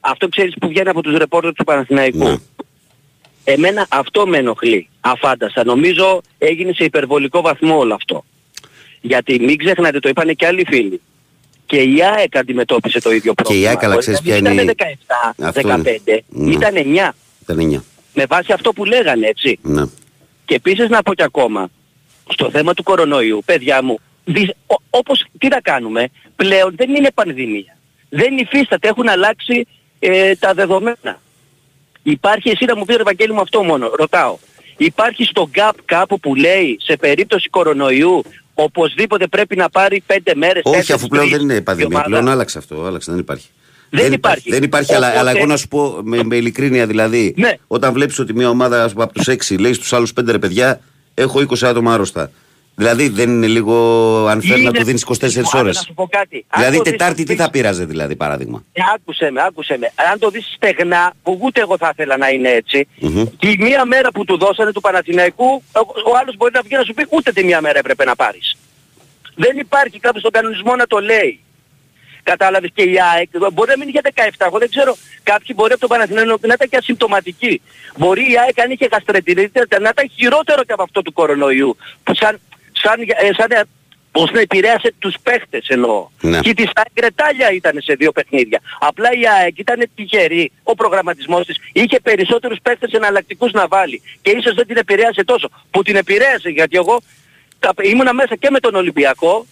Αυτό 0.00 0.28
ξέρεις 0.28 0.54
που 0.60 0.68
βγαίνει 0.68 0.88
από 0.88 1.02
τους 1.02 1.16
ρεπόρτερ 1.16 1.52
του 1.54 1.64
Παναθηναϊκού. 1.64 2.42
Εμένα 3.44 3.86
αυτό 3.90 4.26
με 4.26 4.36
ενοχλεί. 4.38 4.88
Αφάνταστα. 5.00 5.64
Νομίζω 5.64 6.20
έγινε 6.38 6.72
σε 6.72 6.84
υπερβολικό 6.84 7.40
βαθμό 7.40 7.78
όλο 7.78 7.94
αυτό. 7.94 8.24
Γιατί 9.00 9.40
μην 9.40 9.58
ξεχνάτε, 9.58 9.98
το 9.98 10.08
είπανε 10.08 10.32
και 10.32 10.46
άλλοι 10.46 10.64
φίλοι. 10.68 11.00
Και 11.70 11.76
η 11.82 12.02
ΑΕΚ 12.02 12.36
αντιμετώπισε 12.36 13.00
το 13.00 13.10
ίδιο 13.10 13.32
Και 13.34 13.42
πρόβλημα. 13.42 13.64
η 13.64 13.68
ΑΕΚ, 13.68 13.84
αλλά 13.84 13.96
ξέρεις 13.96 14.20
ποια 14.20 14.36
Ήταν 14.36 14.52
είναι 14.52 14.62
η- 14.62 14.64
17, 14.64 15.34
Αυτό 15.38 15.60
15, 15.68 16.00
είναι. 16.06 16.22
Ναι. 16.28 16.52
ήταν 16.52 16.76
9. 16.76 17.12
Ήταν 17.42 17.58
9. 17.58 17.82
Με 18.14 18.24
βάση 18.28 18.52
αυτό 18.52 18.72
που 18.72 18.84
λέγανε, 18.84 19.26
έτσι. 19.26 19.58
Ναι. 19.62 19.82
Και 20.44 20.54
επίσης 20.54 20.88
να 20.88 21.02
πω 21.02 21.14
κι 21.14 21.22
ακόμα, 21.22 21.68
στο 22.28 22.50
θέμα 22.50 22.74
του 22.74 22.82
κορονοϊού, 22.82 23.42
παιδιά 23.44 23.82
μου, 23.82 23.98
δι- 24.24 24.54
ο- 24.66 24.82
όπως 24.90 25.24
τι 25.38 25.48
να 25.48 25.60
κάνουμε, 25.60 26.08
πλέον 26.36 26.72
δεν 26.76 26.94
είναι 26.94 27.10
πανδημία. 27.14 27.76
Δεν 28.08 28.36
υφίσταται, 28.38 28.88
έχουν 28.88 29.08
αλλάξει 29.08 29.66
ε, 29.98 30.34
τα 30.34 30.54
δεδομένα. 30.54 31.20
Υπάρχει, 32.02 32.48
εσύ 32.50 32.64
να 32.64 32.76
μου 32.76 32.84
πεις 32.84 32.96
ρε 32.96 33.02
Βαγγέλη 33.02 33.32
μου 33.32 33.40
αυτό 33.40 33.62
μόνο, 33.62 33.90
ρωτάω. 33.98 34.38
Υπάρχει 34.76 35.24
στο 35.24 35.50
GAP 35.54 35.72
κάπου 35.84 36.20
που 36.20 36.34
λέει 36.34 36.76
σε 36.80 36.96
περίπτωση 36.96 37.48
κορονοϊού 37.48 38.22
οπωσδήποτε 38.62 39.26
πρέπει 39.26 39.56
να 39.56 39.68
πάρει 39.70 40.02
πέντε 40.06 40.34
μέρες. 40.34 40.62
Όχι, 40.64 40.76
τέσσερις, 40.76 41.00
αφού 41.02 41.08
πλέον 41.08 41.24
τρεις, 41.24 41.36
δεν 41.36 41.48
είναι 41.48 41.56
η 41.58 41.62
πανδημία. 41.62 41.88
ομάδα. 41.88 42.04
Πλέον 42.10 42.28
άλλαξε 42.28 42.58
αυτό. 42.58 42.84
Άλλαξε, 42.84 43.10
δεν 43.10 43.20
υπάρχει. 43.20 43.46
Δεν 43.90 44.12
υπάρχει. 44.12 44.50
Δεν 44.50 44.62
υπάρχει, 44.62 44.94
αλλά, 44.94 45.06
Οπότε- 45.06 45.20
αλλά 45.20 45.36
εγώ 45.36 45.46
να 45.46 45.56
σου 45.56 45.68
πω 45.68 46.00
με, 46.04 46.22
με 46.24 46.36
ειλικρίνεια 46.36 46.86
δηλαδή. 46.86 47.34
Ναι. 47.36 47.52
Όταν 47.66 47.92
βλέπεις 47.92 48.18
ότι 48.18 48.34
μια 48.34 48.48
ομάδα 48.48 48.84
ας 48.84 48.92
πούμε, 48.92 49.04
από 49.04 49.12
τους 49.12 49.28
6 49.28 49.58
λέει 49.58 49.72
στου 49.72 49.96
άλλους 49.96 50.12
5 50.12 50.30
ρε 50.32 50.38
παιδιά, 50.38 50.80
έχω 51.14 51.40
20 51.40 51.66
άτομα 51.66 51.92
άρρωστα. 51.94 52.30
Δηλαδή 52.74 53.08
δεν 53.08 53.28
είναι 53.30 53.46
λίγο 53.46 53.74
unfair 54.30 54.46
να 54.48 54.56
Είναι- 54.56 54.70
του 54.70 54.84
δίνεις 54.84 55.02
24 55.02 55.46
Άκου 55.46 55.58
ώρες. 55.58 55.76
Να 55.76 55.82
σου 55.82 55.94
πω 55.94 56.08
κάτι. 56.10 56.44
Αν 56.48 56.60
Δηλαδή 56.60 56.76
το 56.76 56.82
δεις 56.82 56.92
Τετάρτη 56.92 57.22
στο 57.22 57.32
τι 57.32 57.38
θα 57.38 57.50
πείραζε 57.50 57.84
δηλαδή 57.84 58.16
παράδειγμα; 58.16 58.64
Ε, 58.72 58.80
άκουσε 58.94 59.30
με, 59.30 59.42
άκουσε 59.42 59.76
με. 59.78 59.92
Αν 60.12 60.18
το 60.18 60.30
δεις 60.30 60.52
στεγνά, 60.56 61.12
που 61.22 61.38
ούτε 61.42 61.60
εγώ 61.60 61.76
θα 61.78 61.90
ήθελα 61.92 62.16
να 62.16 62.28
είναι 62.28 62.48
έτσι, 62.48 62.88
Μμμ. 63.00 63.24
και 63.38 63.48
η 63.48 63.56
μία 63.60 63.84
μέρα 63.84 64.10
που 64.10 64.24
του 64.24 64.38
δώσανε 64.38 64.72
του 64.72 64.80
Παναθηναϊκού, 64.80 65.44
ο, 65.72 65.80
ο 66.10 66.16
άλλος 66.20 66.36
μπορεί 66.36 66.52
να 66.54 66.60
βγει 66.62 66.74
να 66.76 66.82
σου 66.84 66.94
πει 66.94 67.06
ούτε 67.10 67.32
τη 67.32 67.44
μία 67.44 67.60
μέρα 67.60 67.78
έπρεπε 67.78 68.04
να 68.04 68.16
πάρεις. 68.16 68.56
Δεν 69.34 69.58
υπάρχει 69.58 69.98
κάποιος 69.98 70.20
στον 70.20 70.32
κανονισμό 70.32 70.76
να 70.76 70.86
το 70.86 70.98
λέει. 70.98 71.40
Κατάλαβες 72.22 72.70
και 72.74 72.82
η 72.82 72.96
ΑΕΚ, 73.14 73.28
μπορεί 73.52 73.70
να 73.70 73.76
μείνει 73.76 73.90
για 73.90 74.00
17, 74.14 74.46
εγώ 74.46 74.58
δεν 74.58 74.68
ξέρω, 74.70 74.96
κάποιοι 75.22 75.54
μπορεί 75.58 75.72
από 75.72 75.80
τον 75.80 75.88
Παναθηναϊκό 75.88 76.38
να 76.46 76.54
ήταν 76.54 76.68
και 76.68 76.76
ασυμπτωματικοί. 76.76 77.60
Μπορεί 77.96 78.20
η 78.32 78.38
ΑΕΚ 78.38 78.60
αν 78.60 78.70
είχε 78.70 78.88
γαστρετηρίτητα 78.92 79.80
να 79.80 79.88
ήταν 79.88 80.10
χειρότερο 80.16 80.64
και 80.64 80.72
από 80.72 80.82
αυτό 80.82 81.02
του 81.02 81.12
κορονοϊού, 81.12 81.76
που 82.02 82.14
σαν, 82.14 82.40
σαν, 82.82 83.00
ε, 83.00 83.30
σαν, 83.36 83.50
ε, 83.50 83.60
πώς 84.12 84.30
να 84.30 84.40
επηρέασε 84.40 84.94
τους 84.98 85.14
παίχτες 85.22 85.66
εννοώ. 85.68 86.08
Ναι. 86.20 86.40
Και 86.40 86.54
της 86.54 86.70
Αγκρετάλια 86.74 87.52
ήταν 87.52 87.78
σε 87.82 87.94
δύο 87.94 88.12
παιχνίδια. 88.12 88.60
Απλά 88.80 89.08
η 89.12 89.28
ΑΕΚ 89.40 89.58
ήταν 89.58 89.88
τυχερή, 89.94 90.52
ο 90.62 90.74
προγραμματισμός 90.74 91.46
της 91.46 91.56
είχε 91.72 92.00
περισσότερους 92.00 92.58
παίχτες 92.62 92.92
εναλλακτικούς 92.92 93.52
να 93.52 93.68
βάλει. 93.68 94.02
Και 94.22 94.30
ίσως 94.30 94.54
δεν 94.54 94.66
την 94.66 94.76
επηρέασε 94.76 95.24
τόσο. 95.24 95.48
Που 95.70 95.82
την 95.82 95.96
επηρέασε 95.96 96.48
γιατί 96.48 96.76
εγώ 96.76 97.00
τα, 97.58 97.72
ήμουνα 97.82 98.14
μέσα 98.14 98.36
και 98.36 98.50
με 98.50 98.60
τον 98.60 98.74
Ολυμπιακό 98.74 99.46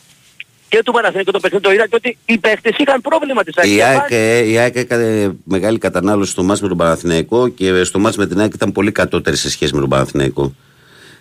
και 0.69 0.83
του 0.85 0.93
Παναθηναϊκού 0.93 1.31
το 1.31 1.41
παιχνίδι 1.41 1.65
το 1.65 1.73
είδα 1.73 1.87
και 1.87 1.95
ότι 1.95 2.19
οι 2.25 2.39
παίχτες 2.39 2.77
είχαν 2.79 3.01
πρόβλημα 3.01 3.43
της 3.45 3.55
Η 3.57 3.83
ΑΕΚ. 3.83 3.99
ΑΕΚ, 3.99 4.11
ε, 4.11 4.39
η 4.39 4.59
ΑΕΚ 4.59 4.77
έκανε 4.77 5.37
μεγάλη 5.45 5.79
κατανάλωση 5.79 6.31
στο 6.31 6.43
μάτς 6.43 6.61
με 6.61 6.69
τον 6.69 6.77
Παναθηναϊκό 6.77 7.49
και 7.49 7.85
στο 7.85 7.99
μάτς 7.99 8.17
με 8.17 8.27
την 8.27 8.41
ΑΕΚ 8.41 8.55
ήταν 8.55 8.73
πολύ 8.73 8.93
κατώτερη 8.93 9.37
σε 9.37 9.51
σχέση 9.51 9.75
με 9.75 9.81
τον 9.81 9.89
Παναθηναϊκό. 9.89 10.55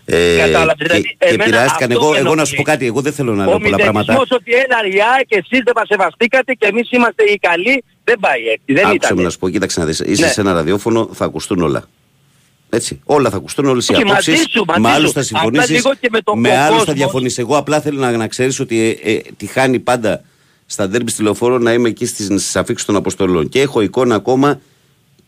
Ε, 0.09 0.37
Κατάλαβες, 0.37 0.75
και, 0.77 0.83
δηλαδή, 0.83 1.01
και 1.01 1.15
εμένα 1.25 1.43
επηρεάστηκαν. 1.43 1.91
αυτό 1.91 2.03
Εγώ, 2.03 2.11
με 2.11 2.17
εγώ 2.17 2.35
να 2.35 2.45
σου 2.45 2.53
ενοχλεί. 2.53 2.55
πω 2.57 2.63
κάτι, 2.63 2.85
εγώ 2.85 3.01
δεν 3.01 3.13
θέλω 3.13 3.33
να 3.33 3.43
Ο 3.43 3.47
λέω 3.49 3.57
πολλά 3.59 3.77
πράγματα. 3.77 4.11
μηδενισμός 4.11 4.39
ότι 4.39 4.51
έλα 4.53 4.95
η 4.95 4.99
ΑΕΚ, 5.15 5.27
εσείς 5.31 5.61
δεν 5.63 5.73
μας 5.75 5.87
σεβαστήκατε 5.87 6.53
και 6.53 6.65
εμείς 6.67 6.91
είμαστε 6.91 7.23
οι 7.23 7.37
καλοί, 7.37 7.83
δεν 8.03 8.19
πάει 8.19 8.41
έτσι. 8.47 8.63
Δεν 8.73 8.83
Άκουσε 8.85 8.95
ήταν. 8.95 9.17
με 9.17 9.23
να 9.23 9.29
σου 9.29 9.39
πω, 9.39 9.49
κοίταξε 9.49 9.79
να 9.79 9.85
δεις, 9.85 9.99
είσαι 9.99 10.25
Ναι. 10.25 10.31
σε 10.31 10.41
ένα 10.41 10.53
ραδιόφωνο, 10.53 11.09
θα 11.13 11.25
ακουστούν 11.25 11.61
όλα. 11.61 11.83
Έτσι, 12.69 13.01
όλα 13.05 13.29
θα 13.29 13.37
ακουστούν, 13.37 13.65
όλες 13.65 13.87
οι 13.87 13.93
Όχι, 13.93 14.03
μαζί 14.05 14.31
απόψεις, 14.31 14.51
σου, 14.51 14.63
μαζί 14.67 14.81
με 14.81 14.89
άλλους 14.89 15.07
σου. 15.07 15.13
θα 15.13 15.19
Απλά 15.19 15.39
συμφωνήσεις, 15.39 15.69
λίγο 15.75 15.91
και 15.99 16.07
με 16.11 16.21
τον 16.21 16.39
με 16.39 16.49
άλλους 16.57 16.67
θα 16.69 16.75
κόσμος. 16.77 16.95
διαφωνήσεις. 16.95 17.37
Εγώ 17.37 17.57
απλά 17.57 17.81
θέλω 17.81 17.99
να, 17.99 18.11
να 18.11 18.27
ξέρεις 18.27 18.59
ότι 18.59 18.99
ε, 19.03 19.11
ε, 19.11 19.21
τη 19.37 19.45
χάνει 19.45 19.79
πάντα 19.79 20.21
στα 20.65 20.87
ντέρμπι 20.89 21.11
στη 21.11 21.23
λεωφόρο 21.23 21.57
να 21.57 21.73
είμαι 21.73 21.89
εκεί 21.89 22.05
στις, 22.05 22.25
στις 22.25 22.55
αφήξεις 22.55 22.85
των 22.87 22.95
αποστολών. 22.95 23.49
Και 23.49 23.61
έχω 23.61 23.81
εικόνα 23.81 24.15
ακόμα 24.15 24.59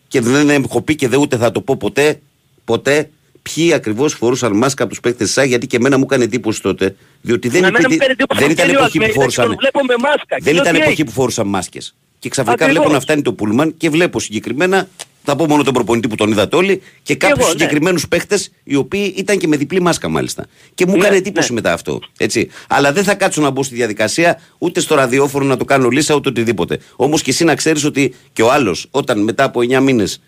και 0.08 0.22
δεν 0.22 0.50
έχω 0.50 0.82
πει 0.82 0.96
και 0.96 1.08
δεν 1.08 1.20
ούτε 1.20 1.38
θα 1.38 1.52
το 1.52 1.62
πω 1.62 1.76
ποτέ, 1.78 2.20
ποτέ, 2.66 3.10
ποιοι 3.42 3.74
ακριβώς 3.74 4.14
φορούσαν 4.14 4.58
μάσκα 4.58 4.84
από 4.84 4.92
τους 4.92 5.00
παίκτες 5.02 5.34
τη 5.34 5.48
γιατί 5.48 5.68
και 5.68 5.76
εμένα 5.78 5.98
μου 5.98 6.04
έκανε 6.10 6.24
εντύπωση 6.24 6.62
τότε. 6.62 6.96
Διότι 7.22 7.48
δεν, 7.50 7.64
Εμένα 7.64 7.80
μου 7.80 7.94
υπήρχε- 7.94 8.02
έκανε 8.02 8.12
εντύπωση 8.12 8.40
δεν 8.40 8.50
ο 8.50 8.52
ήταν 8.52 8.66
Κέλιο 8.66 8.80
εποχή 8.80 8.98
που 8.98 9.04
Αλμέιδα 9.04 9.14
και 9.14 9.20
φορούσαν. 9.20 9.46
τον 9.46 9.56
βλέπω 9.60 9.80
με 9.86 9.94
μάσκα. 10.00 10.36
Και 10.36 10.44
Δεν 10.44 10.54
λέω, 10.54 10.62
ήταν 10.62 10.74
τι 10.74 10.80
εποχή 10.80 10.94
έχει. 10.94 11.04
που 11.04 11.12
φορούσαν 11.12 11.48
μάσκες. 11.48 11.96
Και 12.20 12.30
ξαφνικά 12.30 12.54
Ακριβώς. 12.64 12.76
βλέπω 12.78 12.94
να 12.94 13.00
φτάνει 13.02 13.22
το 13.22 13.34
πούλμαν 13.34 13.78
και 13.78 13.90
βλέπω 13.90 14.20
συγκεκριμένα, 14.20 14.88
θα 15.24 15.36
πω 15.36 15.46
μόνο 15.46 15.64
τον 15.64 15.74
προπονητή 15.74 16.08
που 16.08 16.16
τον 16.16 16.32
είδατε 16.32 16.56
όλοι, 16.56 16.82
και 17.04 17.16
κάποιους 17.16 17.40
εγώ, 17.40 17.48
ναι. 17.54 17.60
συγκεκριμένους 17.60 18.08
παίχτε 18.08 18.40
οι 18.64 18.76
οποίοι 18.76 19.14
ήταν 19.18 19.38
και 19.38 19.48
με 19.48 19.58
διπλή 19.58 19.82
μάσκα 19.82 20.10
μάλιστα. 20.10 20.46
Και 20.76 20.86
μου 20.86 20.92
Ναι, 20.94 21.00
έκανε 21.00 21.16
εντύπωση 21.18 21.50
ναι. 21.50 21.56
μετά 21.62 21.74
αυτό. 21.74 22.00
Έτσι. 22.18 22.50
Αλλά 22.68 22.94
δεν 22.94 23.04
θα 23.04 23.16
κάτσω 23.16 23.42
να 23.42 23.50
μπω 23.50 23.64
στη 23.64 23.76
διαδικασία 23.76 24.40
ούτε 24.58 24.80
στο 24.80 24.96
ραδιόφωνο 24.96 25.46
να 25.46 25.58
το 25.58 25.66
κάνω 25.66 25.90
λύσα 25.90 26.16
ούτε 26.16 26.30
οτιδήποτε. 26.30 26.80
Όμως 26.96 27.22
και 27.22 27.30
εσύ 27.30 27.44
να 27.44 27.56
ξέρεις 27.56 27.84
ότι 27.84 28.14
και 28.34 28.42
ο 28.42 28.52
άλλος 28.52 28.88
όταν 28.92 29.20
μετά 29.24 29.44
από 29.44 29.60
9 29.62 29.80
μήνες 29.82 30.22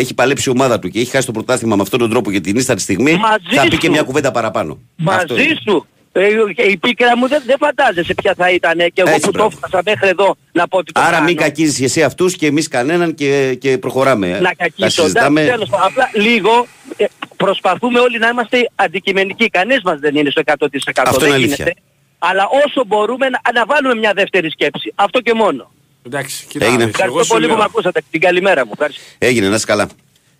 έχει 0.00 0.14
παλέψει 0.14 0.48
η 0.48 0.52
ομάδα 0.52 0.78
του 0.78 0.88
και 0.88 1.00
έχει 1.00 1.10
χάσει 1.10 1.26
το 1.26 1.32
πρωτάθλημα 1.32 1.76
με 1.76 1.82
αυτόν 1.82 1.98
τον 1.98 2.10
τρόπο 2.10 2.30
και 2.30 2.40
την 2.40 2.56
ίστατη 2.56 2.80
στιγμή, 2.80 3.12
Μαζί 3.16 3.54
θα 3.56 3.62
πει 3.62 3.68
και 3.76 3.86
σου. 3.86 3.92
μια 3.92 4.02
κουβέντα 4.02 4.30
παραπάνω. 4.30 4.78
Αυτό 5.04 5.34
Μαζί 5.34 5.48
είναι. 5.48 5.58
σου. 5.68 5.86
Ε, 6.12 6.28
και 6.54 6.62
η 6.62 6.76
πίκρα 6.76 7.16
μου 7.16 7.28
δεν, 7.28 7.42
δεν 7.46 7.56
φαντάζεσαι 7.58 8.14
ποια 8.14 8.34
θα 8.36 8.50
ήταν 8.50 8.76
και 8.78 9.00
εγώ 9.00 9.08
Έτσι, 9.10 9.20
που 9.20 9.26
το 9.26 9.38
μπράβο. 9.38 9.50
έφτασα 9.62 9.82
μέχρι 9.86 10.08
εδώ 10.08 10.36
να 10.52 10.68
πω 10.68 10.78
ότι 10.78 10.92
το 10.92 11.00
Άρα 11.00 11.10
κάνω. 11.10 11.24
μην 11.24 11.36
κακίζεις 11.36 11.80
εσύ 11.80 12.02
αυτούς 12.02 12.36
και 12.36 12.46
εμείς 12.46 12.68
κανέναν 12.68 13.14
και, 13.14 13.54
και 13.60 13.78
προχωράμε. 13.78 14.28
να 14.28 14.38
Τα 14.40 14.54
κακίσω. 14.56 15.02
συζητάμε. 15.02 15.40
Εντάξει, 15.40 15.58
τέλος 15.58 15.68
πάντων. 15.70 15.86
Απλά 15.86 16.10
λίγο 16.14 16.66
ε, 16.96 17.04
προσπαθούμε 17.36 17.98
όλοι 17.98 18.18
να 18.18 18.28
είμαστε 18.28 18.70
αντικειμενικοί. 18.74 19.48
Κανείς 19.48 19.80
μας 19.84 19.98
δεν 19.98 20.14
είναι 20.16 20.30
στο 20.30 20.42
100%. 20.44 20.52
Αυτό 20.96 21.18
δεν 21.18 21.26
είναι 21.28 21.36
αλήθεια. 21.36 21.54
γίνεται. 21.64 21.80
Αλλά 22.18 22.44
όσο 22.66 22.84
μπορούμε 22.86 23.28
να, 23.28 23.40
να 23.54 23.64
βάλουμε 23.66 23.94
μια 23.94 24.12
δεύτερη 24.14 24.50
σκέψη. 24.50 24.92
Αυτό 24.94 25.20
και 25.20 25.34
μόνο. 25.34 25.70
Εντάξει, 26.06 26.46
Έγινε. 26.54 26.68
κοιτάξτε. 26.68 27.02
Ευχαριστώ 27.04 27.34
πολύ 27.34 27.48
που 27.48 27.56
με 27.56 27.62
ακούσατε. 27.64 28.00
Την 28.10 28.20
καλημέρα 28.20 28.64
μου. 28.64 28.70
Ευχαριστώ. 28.72 29.02
Έγινε, 29.18 29.48
να 29.48 29.54
είσαι 29.54 29.66
καλά. 29.66 29.88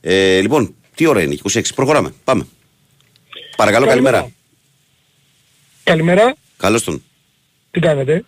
Ε, 0.01 0.41
λοιπόν, 0.41 0.75
τι 0.95 1.07
ώρα 1.07 1.23
είναι, 1.23 1.37
26. 1.53 1.61
Προχωράμε. 1.75 2.15
Πάμε. 2.25 2.47
Παρακαλώ, 3.57 3.87
καλημέρα. 3.87 4.31
Καλημέρα. 5.85 6.35
Καλώς 6.57 6.85
τον. 6.85 7.03
Τι 7.71 7.81
κάνετε; 7.81 8.25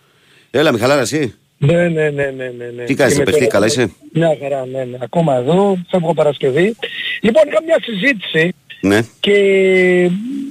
Έλα, 0.51 0.71
Μιχαλάρα, 0.71 1.01
εσύ. 1.01 1.33
Ναι, 1.57 1.87
ναι, 1.87 2.09
ναι, 2.09 2.09
ναι, 2.09 2.51
ναι. 2.57 2.65
ναι. 2.75 2.83
Τι 2.83 2.93
κάνεις, 2.93 3.15
Είμαι 3.15 3.23
παιχτή, 3.23 3.39
τώρα- 3.39 3.51
καλά 3.51 3.65
είσαι; 3.65 3.91
Μια 4.13 4.37
χαρά, 4.41 4.65
ναι, 4.65 4.83
ναι. 4.83 4.97
Ακόμα 5.01 5.35
εδώ, 5.35 5.77
φεύγω 5.89 6.13
Παρασκευή. 6.13 6.75
Λοιπόν, 7.21 7.43
είχα 7.47 7.63
μια 7.65 7.77
συζήτηση 7.83 8.53
Ναι. 8.81 9.01
και 9.19 9.33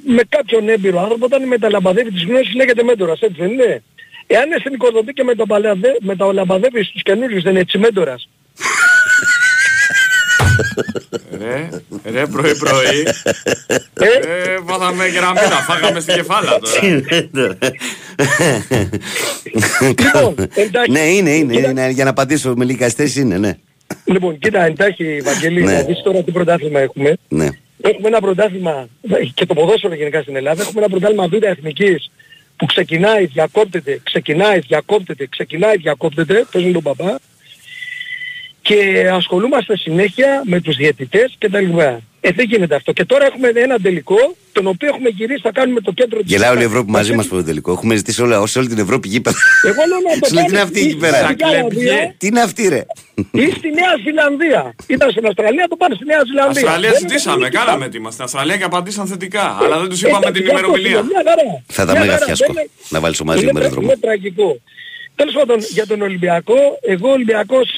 με 0.07 0.23
κάποιον 0.29 0.69
έμπειρο 0.69 1.01
άνθρωπο 1.01 1.25
όταν 1.25 1.47
μεταλαμπαδεύει 1.47 2.13
τις 2.13 2.25
γνώσεις 2.25 2.55
λέγεται 2.55 2.83
μέντορας, 2.83 3.21
έτσι 3.21 3.41
δεν 3.41 3.51
είναι; 3.53 3.83
Εάν 4.31 4.47
είναι 4.47 4.57
στην 4.59 4.73
οικοδομή 4.75 5.13
και 5.13 5.23
μεταλαμπαδε- 5.25 6.01
μεταλαμπαδεύει 6.01 6.83
στους 6.85 7.03
καινούριους 7.03 7.43
δεν 7.43 7.53
είναι 7.53 7.61
έτσι 7.61 7.79
μέντορας. 7.79 8.29
Ρε, 11.39 11.69
ρε 12.13 12.27
πρωί 12.27 12.57
πρωί. 12.57 13.07
Ε, 13.95 14.59
βάλαμε 14.63 15.07
γραμμίδα, 15.07 15.57
φάγαμε 15.67 16.01
στην 16.01 16.15
κεφάλα 16.15 16.59
τώρα. 16.59 17.03
εντάξει. 20.55 20.91
ναι, 20.91 21.01
είναι, 21.01 21.31
είναι, 21.31 21.59
είναι. 21.59 21.89
Για 21.91 22.05
να 22.05 22.11
απαντήσω 22.11 22.55
με 22.57 22.65
λίγα 22.65 22.89
θέση 22.89 23.21
είναι, 23.21 23.39
ναι. 23.39 23.57
Λοιπόν, 24.05 24.39
κοίτα, 24.39 24.63
εντάχει, 24.65 25.21
Βαγγέλη, 25.25 25.63
Ναι. 25.63 25.73
να 25.73 25.83
δεις 25.83 26.03
τώρα 26.05 26.23
τι 26.23 26.31
πρωτάθλημα 26.33 26.81
έχουμε. 26.81 27.17
ναι. 27.29 27.49
Έχουμε 27.81 28.09
ένα 28.09 28.21
πρωτάθλημα, 28.21 28.89
και 29.35 29.47
το 29.47 29.55
ποδόσφαιρο 29.55 29.95
γενικά 29.95 30.23
στην 30.23 30.37
Ελλάδα, 30.37 30.63
έχουμε 30.63 30.81
ένα 30.81 30.89
πρωτάθλημα 30.89 31.27
β' 31.29 31.45
εθνικής 31.45 32.11
που 32.59 32.67
ξεκινάει, 32.67 33.27
διακόπτεται, 33.27 34.01
ξεκινάει, 34.03 34.59
διακόπτεται, 34.59 35.27
ξεκινάει, 35.27 35.77
διακόπτεται, 35.77 36.47
παίζουν 36.53 36.73
τον 36.73 36.83
παπά 36.83 37.19
και 38.69 39.09
ασχολούμαστε 39.13 39.77
συνέχεια 39.77 40.43
με 40.45 40.61
τους 40.61 40.77
διαιτητές 40.77 41.35
και 41.39 41.49
τα 41.49 41.61
λοιπά. 41.61 42.01
Ε, 42.21 42.31
δεν 42.33 42.47
γίνεται 42.47 42.75
αυτό. 42.75 42.93
Και 42.93 43.05
τώρα 43.05 43.27
έχουμε 43.27 43.49
ένα 43.55 43.79
τελικό, 43.79 44.17
τον 44.53 44.67
οποίο 44.67 44.89
έχουμε 44.89 45.09
γυρίσει, 45.09 45.41
θα 45.43 45.53
κάνουμε 45.53 45.81
το 45.81 45.93
κέντρο 45.93 46.21
της... 46.21 46.31
Γελάει 46.31 46.51
όλη 46.51 46.61
η 46.61 46.65
Ευρώπη 46.65 46.91
μαζί 46.91 47.15
μας 47.15 47.29
το 47.29 47.45
τελικό. 47.45 47.73
Έχουμε 47.73 47.97
ζητήσει 47.97 48.23
όλα, 48.23 48.47
σε 48.47 48.59
όλη 48.59 48.69
την 48.69 48.79
Ευρώπη 48.79 49.09
γήπεδα. 49.09 49.37
Εγώ 49.65 49.83
λέω 49.89 49.99
να 50.15 50.19
το 50.21 50.27
Σου 50.29 50.35
λέει 50.35 50.45
τι 50.45 50.51
είναι 50.51 50.59
κάνεις 50.59 50.63
αυτή 50.69 50.81
εκεί 50.81 50.89
ή 50.91 50.97
πέρα; 50.97 51.17
στην 51.17 51.45
Αραβία 51.47 52.15
Τι 52.19 52.27
είναι 52.27 52.41
αυτή, 52.41 52.69
ρε; 52.69 52.83
Ή 53.15 53.51
στη 53.59 53.69
Νέα 53.81 53.93
Ζηλανδία. 54.05 54.75
Ήταν 54.87 55.11
στην 55.11 55.27
Αυστραλία, 55.27 55.67
το 55.69 55.77
πάνε 55.77 55.95
στη 55.95 56.05
Νέα 56.05 56.23
Ζηλανδία. 56.27 56.61
Αυστραλία 56.63 56.91
Δεν 56.91 56.99
ζητήσαμε, 56.99 57.37
είναι 57.37 57.49
κάναμε 57.49 57.85
έτοιμα 57.85 58.11
στην 58.11 58.25
Αυστραλία 58.25 58.57
και 58.57 58.65
απαντήσαν 58.65 59.07
θετικά. 59.07 59.59
Αλλά 59.63 59.79
δεν 59.81 59.89
τους 59.89 60.03
Ε, 60.03 60.09
είπαμε 60.09 60.27
εντάξει, 60.27 60.43
την 60.43 60.51
ημερομηνία. 60.51 61.03
μια 61.03 61.23
χαρά. 61.29 61.63
Θα 61.67 61.83
ήταν 61.83 61.95
Μια 61.95 62.01
μέγα 62.05 62.13
χαρά, 62.13 62.25
φιάσκο 62.25 62.53
δεν 62.53 62.63
είναι- 62.63 62.71
να 62.89 63.01
βάλεις 63.01 63.21
μαζί 63.23 63.43
είναι, 63.43 63.53
με 63.53 63.61
τρα- 63.61 63.69
δρόμο. 63.69 63.87
είναι 63.87 63.97
τραγικό. 64.01 64.61
Τέλος 65.15 65.35
πάντων, 65.35 65.59
για 65.77 65.87
τον 65.87 66.03
Ολυμπιακό, 66.03 66.59
εγώ 66.81 67.09
ο 67.09 67.13
Ολυμπιακός 67.13 67.69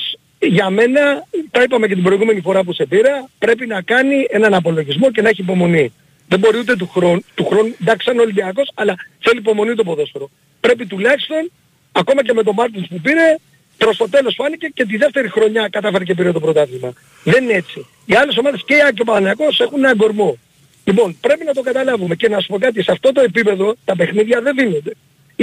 για 0.41 0.71
μένα, 0.71 1.27
τα 1.51 1.63
είπαμε 1.63 1.87
και 1.87 1.95
την 1.95 2.03
προηγούμενη 2.03 2.41
φορά 2.41 2.65
που 2.65 2.73
σε 2.73 2.87
πήρα, 2.87 3.29
πρέπει 3.39 3.67
να 3.67 3.83
κάνει 3.83 4.27
έναν 4.31 4.55
απολογισμό 4.55 5.11
και 5.11 5.23
να 5.23 5.29
έχει 5.29 5.41
υπομονή. 5.41 5.93
Δεν 6.29 6.39
μπορεί 6.39 6.59
ούτε 6.59 6.77
του 6.77 6.89
χρόνου, 6.89 7.25
του 7.35 7.47
χρόνου 7.47 7.75
εντάξει 7.81 8.07
σαν 8.07 8.19
Ολυμπιακός, 8.19 8.71
αλλά 8.75 8.95
θέλει 9.19 9.39
υπομονή 9.39 9.75
το 9.75 9.85
ποδόσφαιρο. 9.85 10.31
Πρέπει 10.61 10.87
τουλάχιστον, 10.87 11.51
ακόμα 11.93 12.23
και 12.23 12.33
με 12.33 12.43
τον 12.43 12.55
Μάρτινς 12.55 12.89
που 12.89 13.01
πήρε, 13.01 13.37
προς 13.79 13.97
το 13.97 14.09
τέλος 14.09 14.35
φάνηκε 14.35 14.71
και 14.75 14.85
τη 14.85 14.97
δεύτερη 14.97 15.29
χρονιά 15.29 15.69
κατάφερε 15.69 16.05
και 16.05 16.15
πήρε 16.15 16.33
το 16.33 16.41
πρωτάθλημα. 16.41 16.93
Δεν 17.25 17.45
είναι 17.45 17.53
έτσι. 17.53 17.87
Οι 18.07 18.15
άλλες 18.15 18.37
ομάδες 18.37 18.63
και 18.67 18.75
η 18.75 18.83
ΑΕΚ 18.83 18.95
και 18.95 19.03
ο 19.03 19.05
Παναγιακός 19.05 19.61
έχουν 19.61 19.85
ένα 19.85 19.97
κορμό. 19.97 20.39
Λοιπόν, 20.85 21.17
πρέπει 21.21 21.45
να 21.45 21.53
το 21.53 21.61
καταλάβουμε 21.61 22.15
και 22.15 22.29
να 22.29 22.41
σου 22.41 22.47
πω 22.47 22.59
κάτι, 22.59 22.83
σε 22.83 22.93
αυτό 22.93 23.13
το 23.13 23.21
επίπεδο 23.21 23.75
τα 23.85 23.97
παιχνίδια 23.97 24.41
δεν 24.41 24.55
δίνονται. 24.57 24.93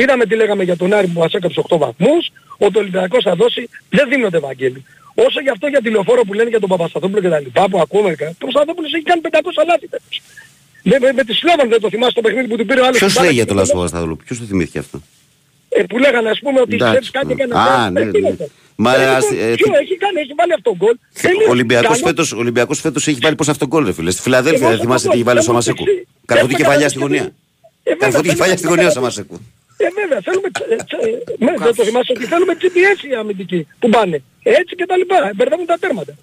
Είδαμε 0.01 0.25
τι 0.25 0.35
λέγαμε 0.35 0.63
για 0.63 0.77
τον 0.77 0.93
Άρη 0.93 1.07
που 1.07 1.19
μας 1.19 1.33
έκαψε 1.33 1.61
8 1.69 1.77
βαθμούς, 1.77 2.23
ότι 2.57 2.77
ο 2.77 2.81
Ολυμπιακός 2.81 3.23
θα 3.23 3.35
δώσει, 3.35 3.69
δεν 3.89 4.09
δίνονται 4.09 4.37
Ευαγγέλη. 4.37 4.85
Όσο 5.25 5.39
γι' 5.41 5.49
αυτό 5.49 5.67
για 5.67 5.81
τη 5.81 5.89
λεωφόρο 5.89 6.21
που 6.27 6.33
λένε 6.33 6.49
για 6.49 6.59
τον 6.59 6.69
Παπασταθόπουλο 6.69 7.21
και 7.21 7.29
τα 7.29 7.39
λοιπά 7.39 7.69
που 7.69 7.79
ακούμε, 7.79 8.09
ο 8.11 8.33
Παπασταθόπουλος 8.39 8.93
έχει 8.93 9.03
κάνει 9.03 9.21
500 9.23 9.63
λάθη. 9.67 9.87
φέτος. 9.93 10.21
Με, 10.89 10.95
με, 11.01 11.09
με 11.13 11.23
τη 11.23 11.33
Σλόβαν 11.33 11.69
δεν 11.69 11.79
το 11.81 11.89
θυμάσαι 11.89 12.13
το 12.13 12.21
παιχνίδι 12.21 12.47
που 12.47 12.57
του 12.57 12.65
πήρε 12.65 12.79
ο 12.81 12.85
άλλος. 12.85 12.97
Ποιο 12.97 13.07
την 13.07 13.15
μπάλα 13.15 13.27
λέει 13.27 13.35
για 13.35 13.43
και 13.43 13.49
το 13.49 13.55
το 13.55 13.59
Λάσο 13.59 13.73
Παπασταθόπουλο, 13.73 14.15
ποιο 14.25 14.35
το 14.39 14.43
θυμήθηκε 14.51 14.79
αυτό. 14.79 14.97
ε, 15.69 15.83
που 15.89 15.97
λέγανε 15.97 16.29
ας 16.29 16.39
πούμε 16.43 16.59
ότι 16.65 16.75
Εντάξει, 16.75 16.91
ξέρεις 16.93 17.11
κάτι 17.17 17.31
έκανε 17.37 17.53
Α, 17.55 17.61
αυτό. 17.63 17.89
ναι, 17.91 17.99
Ε, 18.01 18.05
τι 18.05 18.11
ναι. 18.11 18.17
είναι 18.17 18.27
αυτό. 18.29 18.45
Μα, 18.75 18.91
Ε, 18.95 19.05
ας- 19.17 19.29
λοιπόν, 19.31 19.49
ε, 19.49 19.53
ποιο 19.59 19.65
τι- 19.71 19.77
έχει 19.83 19.95
κάνει, 20.03 20.17
έχει 20.25 20.33
βάλει 20.39 20.53
αυτό 20.59 20.69
γκολ. 20.79 20.95
Ο 20.95 21.19
Τελείως. 21.21 21.49
Ολυμπιακός 21.55 21.87
Καλό- 21.97 22.05
φέτος, 22.07 22.27
ο 22.31 22.37
Ολυμπιακός 22.37 22.79
φέτος 22.79 23.07
έχει 23.07 23.19
βάλει 23.21 23.35
πώς 23.35 23.47
αυτό 23.49 23.65
γκολ, 23.67 23.85
ρε 23.85 23.93
φίλε. 23.97 24.11
Στη 24.11 24.21
Φιλαδέλφια 24.21 24.61
Εγώ 24.67 24.69
δεν 24.75 24.79
θυμάσαι 24.83 24.95
αυτό 25.07 25.09
τι 25.09 25.15
έχει 25.15 25.23
βάλει 25.29 25.39
ο 25.39 25.41
θέλω 25.41 25.55
να 25.55 25.61
Σαμασέκου. 25.63 25.85
το 25.85 25.91
εξή- 25.91 26.07
Καρφωτή 26.25 26.53
Έχουμε 26.53 26.63
κεφαλιά 26.63 26.89
στη 26.89 26.97
καταλάβει 26.99 27.17
γωνία. 27.19 27.35
Ε, 27.83 27.89
βέβαια, 27.91 27.97
Καρφωτή 28.03 28.27
θέλουμε 28.27 28.33
κεφαλιά 28.33 28.57
στη 28.57 28.63
να 28.65 28.69
γωνία 28.71 28.87
ο 28.87 28.93
καταλάβει. 28.93 29.13
Σαμασέκου. 29.15 29.37
Ε, 29.77 29.87
βέβαια, 29.99 30.19
θέλουμε... 30.27 30.47
ε, 30.69 30.75
τσε- 30.87 31.03
ε, 31.07 31.45
ναι, 31.45 31.53
δεν 31.65 31.75
το 31.75 31.83
θυμάσαι 31.87 32.11
ότι 32.15 32.25
θέλουμε 32.25 32.53
GPS 32.61 32.99
οι 33.09 33.13
αμυντικοί 33.21 33.67
που 33.79 33.89
πάνε. 33.89 34.17
Έτσι 34.43 34.75
και 34.75 34.85
τα 34.85 34.97
λοιπά. 34.97 35.31
Μπερδεύουν 35.35 35.65
τα 35.65 35.77
τέρματα. 35.79 36.13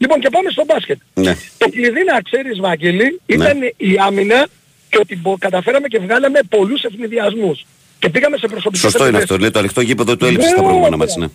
Λοιπόν, 0.00 0.20
και 0.20 0.28
πάμε 0.30 0.50
στο 0.50 0.64
μπάσκετ. 0.64 0.98
Ναι. 1.14 1.32
Το 1.58 1.66
κλειδί 1.70 2.02
να 2.12 2.20
ξέρεις, 2.28 2.58
Βαγγέλη, 2.60 3.20
ήταν 3.26 3.58
η 3.76 3.96
άμυνα 4.06 4.46
και 4.90 4.98
ότι 5.00 5.16
μπο- 5.16 5.38
καταφέραμε 5.38 5.88
και 5.88 5.98
βγάλαμε 5.98 6.40
πολλούς 6.48 6.82
ευνηδιασμούς. 6.82 7.66
Και 7.98 8.08
πήγαμε 8.08 8.36
σε 8.36 8.46
προσωπικές 8.48 8.80
Σωστό 8.80 8.98
είναι 8.98 9.06
επιθέσεις. 9.08 9.30
αυτό. 9.30 9.42
Λέει 9.42 9.50
το 9.50 9.58
ανοιχτό 9.58 9.80
γήπεδο 9.80 10.16
του 10.16 10.24
έλειψε 10.26 10.46
στα 10.48 10.56
Ναι, 10.56 10.62
προηγούμενα 10.62 10.86
ωραία. 10.96 10.98
μάτς. 10.98 11.16
Ναι. 11.16 11.26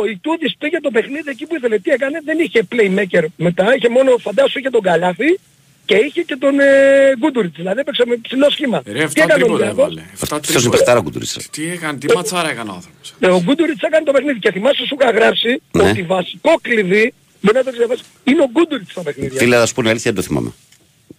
Ο 0.00 0.06
Ιτούδης 0.06 0.54
πήγε 0.58 0.80
το 0.80 0.90
παιχνίδι 0.90 1.30
εκεί 1.30 1.46
που 1.46 1.54
ήθελε. 1.56 1.78
Τι 1.78 1.90
έκανε, 1.90 2.18
δεν 2.24 2.38
είχε 2.38 2.60
playmaker 2.72 3.24
μετά. 3.36 3.74
Είχε 3.76 3.88
μόνο, 3.88 4.16
φαντάσου, 4.16 4.58
είχε 4.58 4.70
τον 4.70 4.80
Καλάθι 4.82 5.38
και 5.90 5.96
είχε 6.06 6.22
και 6.22 6.36
τον 6.44 6.54
ε, 6.60 6.66
Γκούντουριτς. 7.18 7.56
Δηλαδή 7.56 7.80
έπαιξε 7.80 8.02
με 8.06 8.16
ψηλό 8.22 8.50
σχήμα. 8.50 8.82
Ρε, 8.86 9.04
Τι 9.06 9.12
7 9.14 9.22
έκανε 9.22 9.32
ο 9.32 9.36
τρίποτα 9.36 9.52
Ολυμπιακός; 9.52 9.84
έβαλε. 9.84 10.00
7 10.00 10.22
Αυτός 10.22 10.38
είναι 10.38 10.40
τρίποτα. 10.54 10.70
παιχτάρα 10.76 11.00
κουντουρίτσα. 11.00 11.40
Τι 11.50 11.62
έκανε, 11.70 11.98
τι 11.98 12.06
ματσάρα 12.14 12.50
έκανε 12.50 12.70
ο 12.70 12.74
άνθρωπος. 12.74 13.14
Ε, 13.20 13.26
Ο 13.28 13.40
Γκούντουριτς 13.44 13.82
έκανε 13.82 14.04
το 14.04 14.12
παιχνίδι 14.12 14.38
και 14.38 14.50
θυμάσαι 14.52 14.86
σου 14.86 14.96
είχα 15.00 15.10
γράψει 15.10 15.50
Ναι. 15.72 15.82
ότι 15.88 16.02
βασικό 16.02 16.52
κλειδί, 16.62 17.14
μπορεί 17.40 17.56
να 17.56 17.64
το 17.64 17.70
διαβάσει, 17.70 18.02
είναι 18.24 18.42
ο 18.42 18.48
Γκούντουριτς 18.52 18.90
στα 18.90 19.02
παιχνίδια. 19.02 19.38
Φίλε, 19.40 19.56
να 19.58 19.66
σου 19.66 19.74
πω 19.74 19.80
την 19.80 19.90
αλήθεια, 19.90 20.12
δεν 20.12 20.20
το 20.22 20.26
θυμάμαι. 20.28 20.50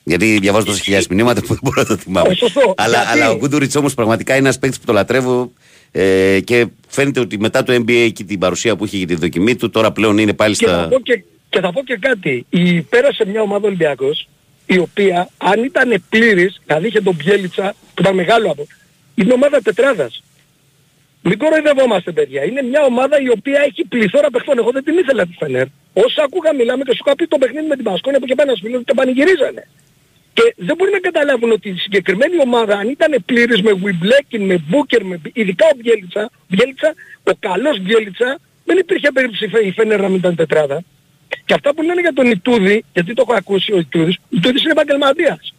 Γιατί 0.04 0.38
διαβάζω 0.42 0.66
τόσα 0.66 0.82
χιλιάδες 0.84 1.08
μηνύματα 1.08 1.42
που 1.42 1.48
δεν 1.48 1.60
μπορώ 1.64 1.82
να 1.82 1.88
το 1.88 1.98
θυμάμαι. 1.98 2.30
Ε, 2.30 2.34
σωστό. 2.36 2.74
Αλλά, 2.78 2.98
Γιατί; 2.98 3.12
αλλά 3.22 3.32
ο 3.32 3.36
Γκούντουριτς 3.38 3.76
όμως 3.76 3.94
πραγματικά 3.94 4.32
είναι 4.36 4.44
ένας 4.44 4.60
παίκτης 4.60 4.80
που 4.80 4.86
το 4.86 4.94
λατρεύω 4.94 5.52
ε, 5.92 6.40
και 6.44 6.68
φαίνεται 6.88 7.20
ότι 7.20 7.40
μετά 7.40 7.64
το 7.64 7.74
NBA 7.74 8.10
και 8.14 8.24
την 8.24 8.40
παρουσία 8.40 8.76
που 8.76 8.86
είχε 8.86 8.98
για 8.98 9.08
τη 9.08 9.16
δοκιμή 9.16 9.56
του 9.56 9.70
τώρα 9.70 9.92
πλέον 9.92 10.18
είναι 10.18 10.34
πάλι 10.34 10.56
Και 10.56 10.66
θα, 10.66 10.72
στα... 10.80 10.88
πω 10.88 11.00
και, 11.00 11.24
και 11.50 11.60
θα 11.60 11.72
πω 11.72 11.84
και 11.84 11.98
κάτι. 12.02 12.46
Η, 12.50 12.82
πέρασε 12.82 13.26
μια 13.26 13.42
ομάδα 13.42 13.66
Ολυμπιακός, 13.68 14.28
η 14.66 14.78
οποία 14.78 15.30
αν 15.38 15.64
ήταν 15.64 16.04
πλήρης, 16.10 16.62
δηλαδή 16.66 16.88
είχε 16.88 17.02
τον 17.02 17.16
Μπιέλιτσα, 17.16 17.76
που 17.94 18.02
ήταν 18.02 18.16
μεγάλο 18.16 18.52
από, 18.52 18.68
είναι 19.16 19.34
ομάδα 19.34 19.62
τετράδας. 19.62 20.24
Μην 21.24 21.38
κοροϊδευόμαστε 21.38 22.12
παιδιά. 22.12 22.44
Είναι 22.44 22.62
μια 22.62 22.84
ομάδα 22.84 23.22
η 23.22 23.30
οποία 23.30 23.62
έχει 23.68 23.86
πληθώρα 23.86 24.30
παιχτών. 24.30 24.58
Εγώ 24.58 24.72
δεν 24.72 24.84
την 24.84 24.98
ήθελα 24.98 25.26
τη 25.26 25.34
Φενέρ. 25.40 25.66
Όσα 25.94 26.24
άκουγα 26.24 26.54
μιλάμε 26.54 26.84
και 26.84 26.92
σου 26.96 27.04
είχα 27.06 27.16
πει 27.16 27.28
το 27.28 27.38
παιχνίδι 27.38 27.68
με 27.68 27.76
την 27.76 27.84
Πασκόνια 27.84 28.20
που 28.20 28.26
είχε 28.26 28.36
πάει 28.36 28.48
ένα 28.48 28.58
φίλο 28.62 28.84
και 28.84 28.94
πανηγυρίζανε. 28.94 29.68
Και 30.34 30.54
δεν 30.58 30.76
μπορεί 30.76 30.92
να 30.92 31.00
καταλάβουν 31.00 31.52
ότι 31.52 31.70
η 31.70 31.76
συγκεκριμένη 31.78 32.40
ομάδα 32.40 32.78
αν 32.78 32.90
ήταν 32.90 33.24
πλήρης 33.26 33.62
με 33.62 33.74
Βιμπλέκιν, 33.74 34.42
με 34.42 34.64
Μπούκερ, 34.68 35.04
με... 35.04 35.22
ειδικά 35.34 35.66
ο 35.74 35.76
Μπιέλιτσα, 35.78 36.30
Μπιέλιτσα, 36.48 36.94
ο 37.24 37.32
καλός 37.40 37.80
Μπιέλιτσα, 37.80 38.40
δεν 38.66 38.78
υπήρχε 38.78 39.12
περίπτωση 39.12 39.46
η 39.46 39.48
Φε- 39.48 39.66
η 39.66 39.72
Φενέρ 39.72 40.02
να 40.02 40.08
μην 40.08 40.18
ήταν 40.18 40.36
τετράδα. 40.36 40.84
Και 41.46 41.54
αυτά 41.54 41.74
που 41.74 41.82
λένε 41.82 42.02
για 42.02 42.14
τον 42.14 42.26
Ιτούδη, 42.32 42.84
γιατί 42.94 43.14
το 43.14 43.24
έχω 43.28 43.38
ακούσει 43.38 43.72
ο 43.74 43.78
Ιτούδης, 43.78 44.16
ο 44.18 44.22
Ιτούδης 44.30 44.62
είναι 44.64 44.72
επαγγελματίας. 44.72 45.54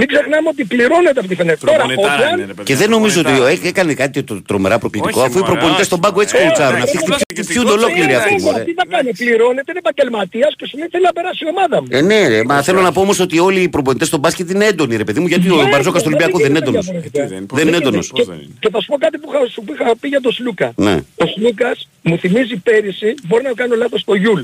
Μην 0.00 0.08
ξεχνάμε 0.08 0.48
ότι 0.48 0.64
πληρώνεται 0.64 1.18
από 1.20 1.28
τη 1.28 1.34
Φενέρ. 1.34 1.58
Τώρα, 1.58 1.84
ο 1.84 1.88
Γιάννη- 1.92 2.62
Και 2.62 2.74
δεν 2.76 2.90
νομίζω 2.90 3.20
ότι 3.20 3.32
έ- 3.52 3.64
έκανε 3.66 3.94
κάτι 3.94 4.22
το 4.22 4.42
τρομερά 4.42 4.78
προκλητικό, 4.78 5.20
Όχι, 5.20 5.28
αφού 5.28 5.38
οι 5.38 5.40
μωρέ, 5.40 5.50
προπονητές 5.52 5.78
όχι. 5.78 5.84
στον 5.90 6.00
πάγκο 6.00 6.20
έτσι 6.20 6.36
Ε, 6.36 6.40
κοουτσάρουν. 6.40 6.78
ε, 6.78 6.82
Αυτοί 6.82 6.98
ε, 6.98 7.42
χτυπιούνται 7.42 7.70
ολόκληροι 7.70 8.14
αυτοί. 8.14 8.34
Ε, 8.34 8.40
μωρέ. 8.42 8.62
Τι 8.64 8.72
θα 8.74 8.84
κάνει, 8.88 9.10
πληρώνεται, 9.14 9.70
είναι 9.70 9.80
επαγγελματίας 9.86 10.52
και 10.58 10.66
σου 10.66 10.76
λέει 10.78 10.88
θέλει 10.90 11.04
να 11.04 11.12
περάσει 11.12 11.44
η 11.44 11.48
ομάδα 11.54 11.76
μου. 11.82 11.86
Ε, 11.90 12.00
ναι, 12.00 12.28
ρε, 12.28 12.44
μα 12.44 12.62
θέλω 12.62 12.80
να 12.80 12.92
πω 12.92 13.00
όμως 13.00 13.18
ότι 13.20 13.38
όλοι 13.38 13.60
οι 13.60 13.68
προπονητές 13.68 14.06
στον 14.08 14.20
μπάσκετ 14.20 14.50
είναι 14.50 14.64
έντονοι, 14.64 14.96
ρε 14.96 15.04
παιδί 15.04 15.20
μου, 15.20 15.26
γιατί 15.26 15.50
ο 15.50 15.56
Ναι, 15.56 15.68
Μπαρτζώκας 15.68 16.00
στον 16.00 16.12
δεν 16.12 16.20
Ολυμπιακό 16.22 16.38
δεν 16.38 16.50
είναι 16.50 16.58
γίνεται 16.58 16.78
έντονος. 16.78 16.84
διαφορετικά. 16.84 17.56
Δεν 17.56 17.66
είναι 17.68 17.76
έντονος. 17.76 18.10
Και, 18.14 18.22
και 18.62 18.68
θα 18.72 18.80
σου 18.80 18.86
πω 18.86 18.96
κάτι 18.98 19.18
που 19.18 19.28
είχα, 19.32 19.46
σου 19.54 19.62
που 19.64 19.72
είχα 19.72 19.96
πει 20.00 20.08
για 20.08 20.20
τον 20.20 20.32
Σλούκα. 20.32 20.72
Ναι. 20.76 20.94
Ο 21.22 21.26
Σλούκας 21.34 21.88
μου 22.02 22.18
θυμίζει 22.18 22.56
πέρυσι, 22.56 23.14
μπορεί 23.26 23.42
να 23.42 23.52
κάνω 23.52 23.74
λάθος 23.74 24.04
το 24.04 24.14
Γιούλ. 24.14 24.42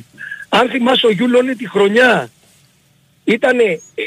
Αν 0.58 0.68
θυμάσαι 0.70 1.06
ο 1.06 1.10
Γιούλ 1.10 1.34
όλη 1.34 1.54
τη 1.56 1.68
χρονιά 1.68 2.30
ήταν 3.24 3.58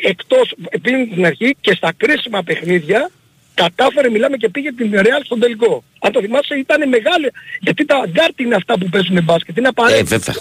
εκτός 0.03 0.53
πριν 0.82 1.10
την 1.14 1.26
αρχή 1.26 1.56
και 1.61 1.74
στα 1.74 1.94
κρίσιμα 1.98 2.44
παιχνίδια 2.44 3.10
κατάφερε, 3.53 4.10
μιλάμε 4.10 4.38
και 4.38 4.49
πήγε 4.49 4.72
την 4.74 4.91
Ρεάλ 4.91 5.24
στον 5.24 5.40
τελικό. 5.40 5.84
Αν 5.99 6.11
το 6.11 6.19
θυμάσαι 6.22 6.56
ήταν 6.56 6.90
μεγάλη, 6.90 7.32
γιατί 7.60 7.86
τα 7.86 8.06
γκάρτ 8.11 8.40
είναι 8.40 8.56
αυτά 8.56 8.78
που 8.78 8.90
παίζουν 8.90 9.24
μπάσκετ, 9.24 9.57
είναι 9.57 9.68
Ε, 9.68 9.69
απαραίτητο. 9.76 10.06
βέβαια. 10.06 10.36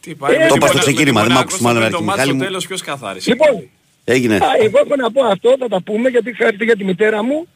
Τι 0.00 0.14
πάει, 0.14 0.34
Ε, 0.34 0.38
με 0.38 0.46
Το 0.46 0.46
την 0.46 0.56
είπα 0.56 0.66
στο 0.66 0.76
Μονα- 0.76 0.80
ξεκίνημα, 0.86 1.20
με 1.20 1.26
δεν 1.26 1.28
την 1.28 1.36
μ' 1.36 1.40
άκουσες 1.42 1.60
Μονακό 1.60 1.78
μάλλον, 1.80 1.90
στο 1.92 1.98
ρε, 1.98 2.04
μάτς 2.04 2.16
Μιχάλη 2.18 2.28
στο 2.30 2.38
μου. 2.38 2.44
τέλος 2.44 2.66
ποιος 2.66 2.82
καθάρισε. 2.82 3.30
Λοιπόν, 3.30 3.68
Έγινε. 4.04 4.36
Α, 4.36 4.48
εγώ 4.62 4.78
έχω 4.84 4.96
να 4.96 5.10
πω 5.10 5.24
αυτό, 5.24 5.54
θα 5.58 5.68
τα 5.68 5.80
πούμε 5.82 6.08
γιατί 6.08 6.30
είχα 6.30 6.46
έρθει 6.46 6.64
για 6.64 6.76
τη 6.76 6.84
μητέρα 6.84 7.22
μου. 7.22 7.48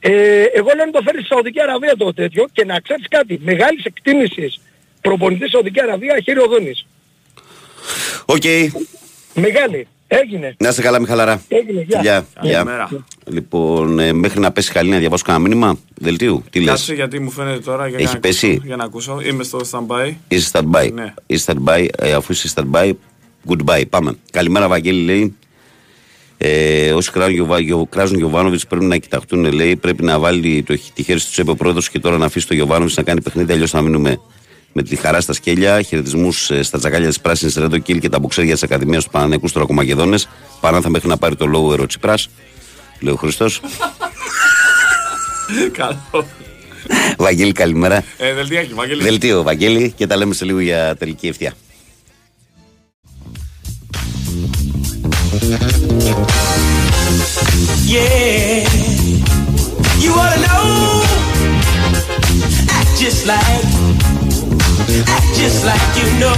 Ε, 0.00 0.10
εγώ 0.58 0.70
λέω 0.76 0.84
να 0.84 0.90
το 0.90 1.00
φέρεις 1.04 1.20
στη 1.20 1.28
Σαουδική 1.34 1.60
Αραβία 1.60 1.96
το 1.96 2.12
τέτοιο 2.14 2.48
και 2.52 2.64
να 2.64 2.80
ξέρεις 2.80 3.06
κάτι. 3.08 3.38
Μεγάλης 3.42 3.84
εκτίμησης 3.84 4.60
προπονητής 5.00 5.50
Σαουδική 5.50 5.80
Αραβία 5.82 6.20
χείρι 6.24 6.38
Οδόνης. 6.38 6.86
Οκ. 8.24 8.42
Μεγάλη. 9.34 9.86
Έγινε. 10.06 10.54
Να 10.58 10.68
είστε 10.68 10.82
καλά, 10.82 11.00
Μιχαλαρά. 11.00 11.42
Έγινε. 11.48 11.84
Γεια. 11.88 12.00
Γεια. 12.00 12.26
Γεια. 12.40 12.52
Καλημέρα. 12.52 12.88
Λοιπόν, 13.26 13.98
ε, 13.98 14.12
μέχρι 14.12 14.40
να 14.40 14.52
πέσει 14.52 14.72
χαλή 14.72 14.90
να 14.90 14.98
διαβάσω 14.98 15.24
κανένα 15.26 15.48
μήνυμα. 15.48 15.78
Δελτίου. 15.94 16.44
Τι 16.50 16.58
λες; 16.60 16.68
Κάτσε 16.68 16.94
γιατί 16.94 17.18
μου 17.20 17.30
φαίνεται 17.30 17.58
τώρα 17.58 17.88
για 17.88 17.98
Έχει 17.98 18.14
να 18.14 18.20
πέσει; 18.20 18.46
ακούσω. 18.46 18.62
Για 18.66 18.76
να 18.76 18.84
ακούσω. 18.84 19.20
Είμαι 19.24 19.42
στο 19.44 19.60
stand-by. 19.70 20.12
Είσαι 20.28 20.50
stand-by. 20.52 20.92
Ναι. 20.92 21.14
Είσαι 21.26 21.52
stand-by. 21.52 21.86
Ε, 21.98 22.12
αφού 22.12 22.32
είσαι 22.32 22.48
stand-by, 22.54 22.92
goodbye. 23.48 23.82
Πάμε. 23.90 24.16
Καλημέρα, 24.30 24.68
Βαγγέλη, 24.68 25.02
λέει. 25.04 25.36
Ε, 26.38 26.92
όσοι 26.92 27.10
κράζουν, 27.10 27.34
Γιωβά, 27.34 27.58
Γιο- 27.60 27.86
κράζουν 27.90 28.16
Γιωβάνοβιτς 28.16 28.66
πρέπει 28.66 28.84
να 28.84 28.96
κοιταχτούν, 28.96 29.52
λέει. 29.52 29.76
Πρέπει 29.76 30.04
να 30.04 30.18
βάλει 30.18 30.62
το, 30.62 30.78
τη 30.94 31.02
χέρι 31.02 31.20
του 31.20 31.26
τσέπε 31.30 31.50
ο 31.50 31.54
πρόεδρος 31.56 31.90
και 31.90 31.98
τώρα 31.98 32.18
να 32.18 32.24
αφήσει 32.26 32.46
το 32.46 32.54
Γιωβάνοβιτς 32.54 32.96
να 32.96 33.02
κάνει 33.02 33.22
παιχνίδι. 33.22 33.52
Αλλιώς 33.52 33.70
θα 33.70 33.80
μείνουμε 33.80 34.20
με 34.72 34.82
τη 34.82 34.96
χαρά 34.96 35.20
στα 35.20 35.32
σκέλια. 35.32 35.82
Χαιρετισμούς 35.82 36.50
στα 36.60 36.78
τσακάλια 36.78 37.08
της 37.08 37.20
πράσινης 37.20 37.54
Ρέντο 37.54 37.78
Κιλ 37.78 37.98
και 37.98 38.08
τα 38.08 38.18
μπουξέρια 38.18 38.52
της 38.52 38.62
Ακαδημίας 38.62 39.04
του 39.04 39.10
Παναναϊκού 39.10 39.48
Στρακομακεδόνε. 39.48 40.18
Παράνθα 40.60 40.88
μέχρι 40.88 41.08
να 41.08 41.16
πάρει 41.16 41.36
το 41.36 41.46
λόγο 41.46 41.72
Εροτσιπρά. 41.72 42.14
Λέει 43.00 43.12
ο 43.12 43.16
Χριστός. 43.16 43.60
Καλό. 45.78 46.26
Βαγγέλη, 47.16 47.52
καλημέρα. 47.52 48.04
Ε, 48.18 48.32
δελτιάκι, 48.32 48.74
Βαγγέλη. 48.74 49.02
Δελτίο, 49.02 49.42
Βαγγέλη, 49.42 49.92
και 49.96 50.06
τα 50.06 50.16
λέμε 50.16 50.34
σε 50.34 50.44
λίγο 50.44 50.60
για 50.60 50.96
τελική 50.96 51.26
ευθεία. 51.26 51.54
Yeah, 57.94 58.66
you 60.02 60.10
ought 60.20 60.32
to 60.34 60.40
know; 60.46 60.66
Act 62.78 62.92
just 63.02 63.22
like, 63.26 64.21
act 65.06 65.34
just 65.34 65.64
like 65.64 65.96
you 65.96 66.08
know. 66.20 66.36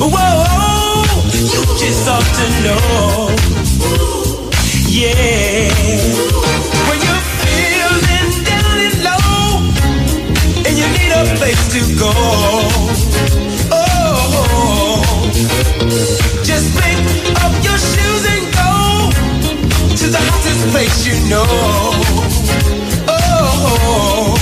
Whoa, 0.00 1.04
you 1.32 1.62
just 1.78 2.08
ought 2.08 2.28
to 2.38 2.46
know. 2.64 3.34
Yeah, 4.88 5.70
when 6.88 6.98
you're 7.04 7.24
feeling 7.42 8.32
down 8.44 8.78
and 8.86 8.96
low, 9.06 9.60
and 10.66 10.74
you 10.78 10.86
need 10.96 11.12
a 11.12 11.24
place 11.36 11.62
to 11.74 11.80
go. 11.98 12.12
Oh, 13.70 15.02
just 16.42 16.66
pick 16.78 16.98
up 17.44 17.54
your 17.62 17.78
shoes 17.78 18.24
and 18.34 18.44
go 18.60 18.70
to 19.96 20.06
the 20.14 20.20
hottest 20.28 20.62
place 20.72 20.98
you 21.06 21.16
know. 21.28 21.46
Oh, 23.08 24.34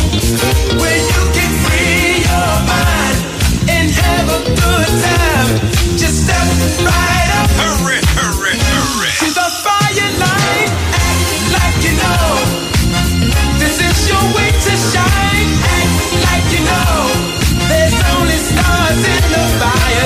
Just 5.97 6.25
step 6.25 6.37
right 6.85 7.31
up. 7.41 7.51
Hurry, 7.57 8.01
hurry, 8.21 8.53
hurry. 8.53 9.11
To 9.17 9.29
the 9.33 9.49
fire 9.65 10.11
line. 10.21 10.71
Act 10.93 11.25
like 11.57 11.79
you 11.89 11.95
know. 11.97 12.29
This 13.59 13.81
is 13.81 14.09
your 14.09 14.25
way 14.37 14.51
to 14.53 14.73
shine. 14.77 15.51
Act 15.65 15.97
like 16.27 16.47
you 16.53 16.63
know. 16.69 17.01
There's 17.69 17.97
only 18.13 18.37
stars 18.37 19.03
in 19.09 19.23
the 19.33 19.45
fire 19.59 19.97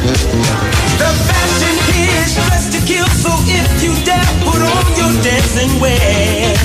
The 0.00 1.10
fashion 1.28 1.76
here 1.92 2.24
is 2.24 2.34
dressed 2.34 2.72
to 2.72 2.80
kill, 2.86 3.06
so 3.20 3.28
if 3.44 3.82
you 3.82 3.92
dare, 4.02 4.24
put 4.48 4.62
on 4.62 4.86
your 4.96 5.12
dancing 5.22 5.78
wear. 5.78 6.56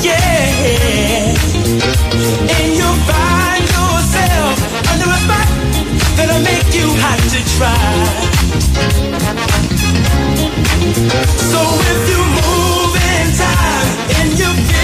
Yeah, 0.00 1.34
and 2.56 2.68
you'll 2.72 3.00
find 3.04 3.64
yourself 3.68 4.56
under 4.88 5.08
a 5.12 5.18
spot 5.28 5.48
that'll 6.16 6.40
make 6.40 6.72
you 6.72 6.88
hot 7.04 7.20
to 7.36 7.40
try. 7.58 7.76
So 11.52 11.60
if 11.92 12.00
you 12.08 12.20
move 12.40 12.96
in 12.96 13.28
time 13.36 13.88
and 14.20 14.28
you're 14.38 14.77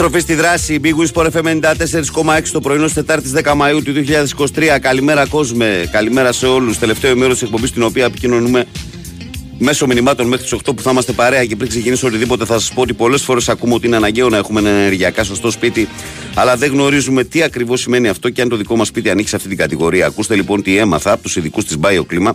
Επιστροφή 0.00 0.24
στη 0.24 0.34
δράση. 0.42 0.80
Big 0.82 0.94
Wins 0.94 1.12
Sport 1.14 1.30
FM 1.30 1.60
94,6 1.60 2.50
το 2.52 2.60
πρωινό 2.60 2.84
της 2.84 2.94
Τετάρτης 2.94 3.32
10 3.34 3.52
Μαου 3.56 3.82
του 3.82 3.92
2023. 4.54 4.78
Καλημέρα, 4.80 5.26
κόσμε. 5.26 5.88
Καλημέρα 5.90 6.32
σε 6.32 6.46
όλους. 6.46 6.78
Τελευταίο 6.78 7.16
μέρο 7.16 7.32
της 7.32 7.42
εκπομπής 7.42 7.68
στην 7.68 7.82
οποία 7.82 8.04
επικοινωνούμε 8.04 8.66
Μέσω 9.58 9.86
μηνυμάτων 9.86 10.26
μέχρι 10.26 10.44
τις 10.44 10.52
8 10.52 10.74
που 10.76 10.82
θα 10.82 10.90
είμαστε 10.90 11.12
παρέα 11.12 11.44
και 11.44 11.56
πριν 11.56 11.68
ξεκινήσω 11.68 12.06
οτιδήποτε 12.06 12.44
θα 12.44 12.58
σας 12.58 12.72
πω 12.72 12.80
ότι 12.80 12.92
πολλές 12.92 13.22
φορές 13.22 13.48
ακούμε 13.48 13.74
ότι 13.74 13.86
είναι 13.86 13.96
αναγκαίο 13.96 14.28
να 14.28 14.36
έχουμε 14.36 14.60
ένα 14.60 14.68
ενεργειακά 14.68 15.24
σωστό 15.24 15.50
σπίτι, 15.50 15.88
αλλά 16.34 16.56
δεν 16.56 16.70
γνωρίζουμε 16.70 17.24
τι 17.24 17.42
ακριβώς 17.42 17.80
σημαίνει 17.80 18.08
αυτό 18.08 18.30
και 18.30 18.42
αν 18.42 18.48
το 18.48 18.56
δικό 18.56 18.76
μας 18.76 18.86
σπίτι 18.86 19.10
ανήκει 19.10 19.28
σε 19.28 19.36
αυτή 19.36 19.48
την 19.48 19.56
κατηγορία. 19.56 20.06
Ακούστε 20.06 20.34
λοιπόν 20.34 20.62
τι 20.62 20.76
έμαθα 20.76 21.12
από 21.12 21.22
τους 21.22 21.36
ειδικούς 21.36 21.64
της 21.64 21.76
BioClima 21.80 22.30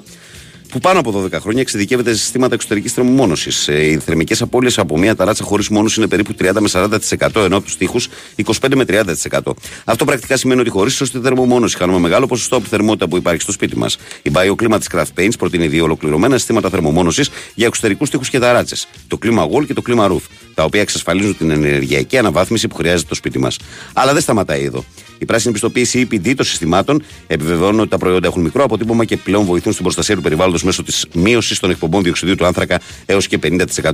που 0.73 0.79
πάνω 0.79 0.99
από 0.99 1.23
12 1.23 1.31
χρόνια 1.39 1.61
εξειδικεύεται 1.61 2.13
σε 2.13 2.19
συστήματα 2.19 2.53
εξωτερικής 2.53 2.93
θερμομόνωσης. 2.93 3.67
Ε, 3.67 3.85
Οι 3.85 3.97
θερμικές 3.97 4.41
απώλειες 4.41 4.77
από 4.77 4.97
μία 4.97 5.15
ταράτσα 5.15 5.43
χωρίς 5.43 5.69
μόνωση 5.69 5.99
είναι 5.99 6.09
περίπου 6.09 6.33
30 6.39 6.59
με 6.59 6.67
40%, 6.67 7.43
ενώ 7.43 7.55
από 7.55 7.65
τους 7.65 7.77
τοίχους 7.77 8.07
25 8.35 8.75
με 8.75 8.85
30%. 8.85 9.53
Αυτό 9.85 10.05
πρακτικά 10.05 10.37
σημαίνει 10.37 10.59
ότι 10.59 10.69
χωρίς 10.69 10.93
σωστή 10.93 11.19
θερμομόνωση 11.19 11.77
χάνουμε 11.77 11.99
μεγάλο 11.99 12.25
ποσοστό 12.27 12.55
από 12.55 12.63
τη 12.63 12.69
θερμότητα 12.69 13.07
που 13.07 13.17
υπάρχει 13.17 13.41
στο 13.41 13.51
σπίτι 13.51 13.77
μας. 13.77 13.97
Η 14.21 14.31
BioClima 14.33 14.77
της 14.77 14.87
Craft 14.93 15.19
Paints 15.19 15.37
προτείνει 15.37 15.67
δύο 15.67 15.83
ολοκληρωμένα 15.83 16.37
συστήματα 16.37 16.69
θερμομόνωσης 16.69 17.29
για 17.55 17.67
εξωτερικούς 17.67 18.09
τοίχους 18.09 18.29
και 18.29 18.39
ταράτσες. 18.39 18.87
Το 19.07 19.17
Clima 19.23 19.43
Wall 19.49 19.65
και 19.65 19.73
το 19.73 19.81
Clima 19.87 20.05
Roof, 20.11 20.21
τα 20.53 20.63
οποία 20.63 20.81
εξασφαλίζουν 20.81 21.37
την 21.37 21.51
ενεργειακή 21.51 22.17
αναβάθμιση 22.17 22.67
που 22.67 22.75
χρειάζεται 22.75 23.09
το 23.09 23.15
σπίτι 23.15 23.39
μας. 23.39 23.57
Αλλά 23.93 24.13
δεν 24.13 24.21
σταματάει 24.21 24.63
εδώ. 24.63 24.83
Η 25.17 25.25
πράσινη 25.25 25.53
πιστοποίηση 25.53 26.07
EPD 26.11 26.33
των 26.35 26.45
συστημάτων 26.45 27.03
επιβεβαιώνουν 27.27 27.79
ότι 27.79 27.89
τα 27.89 27.97
προϊόντα 27.97 28.27
έχουν 28.27 28.41
μικρό 28.41 28.63
αποτύπωμα 28.63 29.05
και 29.05 29.17
πλέον 29.17 29.45
βοηθούν 29.45 29.71
στην 29.71 29.83
προστασία 29.83 30.15
του 30.15 30.21
περιβάλλοντος 30.21 30.62
μέσω 30.63 30.83
της 30.83 31.05
μείωσης 31.13 31.59
των 31.59 31.69
εκπομπών 31.69 32.03
διοξιδίου 32.03 32.35
του 32.35 32.45
άνθρακα 32.45 32.79
έως 33.05 33.27
και 33.27 33.39
50%. 33.43 33.91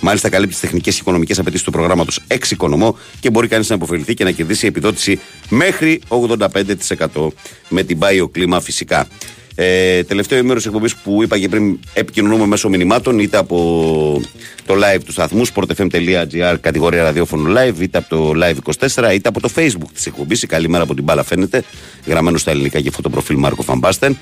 Μάλιστα, 0.00 0.28
καλύπτει 0.28 0.52
τις 0.52 0.60
τεχνικές 0.60 0.94
και 0.94 1.00
οικονομικές 1.00 1.38
απαιτήσεις 1.38 1.64
του 1.64 1.70
προγράμματος 1.70 2.20
εξοικονομώ 2.26 2.98
και 3.20 3.30
μπορεί 3.30 3.48
κανείς 3.48 3.68
να 3.68 3.74
υποφεληθεί 3.74 4.14
και 4.14 4.24
να 4.24 4.30
κερδίσει 4.30 4.66
επιδότηση 4.66 5.20
μέχρι 5.48 6.00
85% 6.08 7.28
με 7.68 7.82
την 7.82 7.98
BioClima 8.00 8.58
φυσικά. 8.62 9.08
Ε, 9.54 10.02
τελευταίο 10.02 10.38
ημέρο 10.38 10.54
της 10.54 10.66
εκπομπής 10.66 10.96
που 10.96 11.22
είπα 11.22 11.38
και 11.38 11.48
πριν 11.48 11.78
επικοινωνούμε 11.94 12.46
μέσω 12.46 12.68
μηνυμάτων 12.68 13.18
είτε 13.18 13.36
από 13.36 14.20
το 14.66 14.74
live 14.74 15.00
του 15.04 15.12
σταθμού 15.12 15.46
sportfm.gr 15.46 16.56
κατηγορία 16.60 17.02
ραδιόφωνο 17.02 17.60
live 17.60 17.80
είτε 17.80 17.98
από 17.98 18.08
το 18.08 18.32
live 18.36 18.86
24 18.88 19.14
είτε 19.14 19.28
από 19.28 19.40
το 19.40 19.48
facebook 19.54 19.90
της 19.94 20.06
εκπομπής. 20.06 20.42
Η 20.42 20.46
καλημέρα 20.46 20.82
από 20.82 20.94
την 20.94 21.04
μπάλα 21.04 21.22
φαίνεται 21.22 21.64
γραμμένο 22.06 22.38
στα 22.38 22.50
ελληνικά 22.50 22.80
και 22.80 22.90
φωτοπροφίλ 22.90 23.36
Μάρκο 23.36 23.62
Φαμπάστεν. 23.62 24.18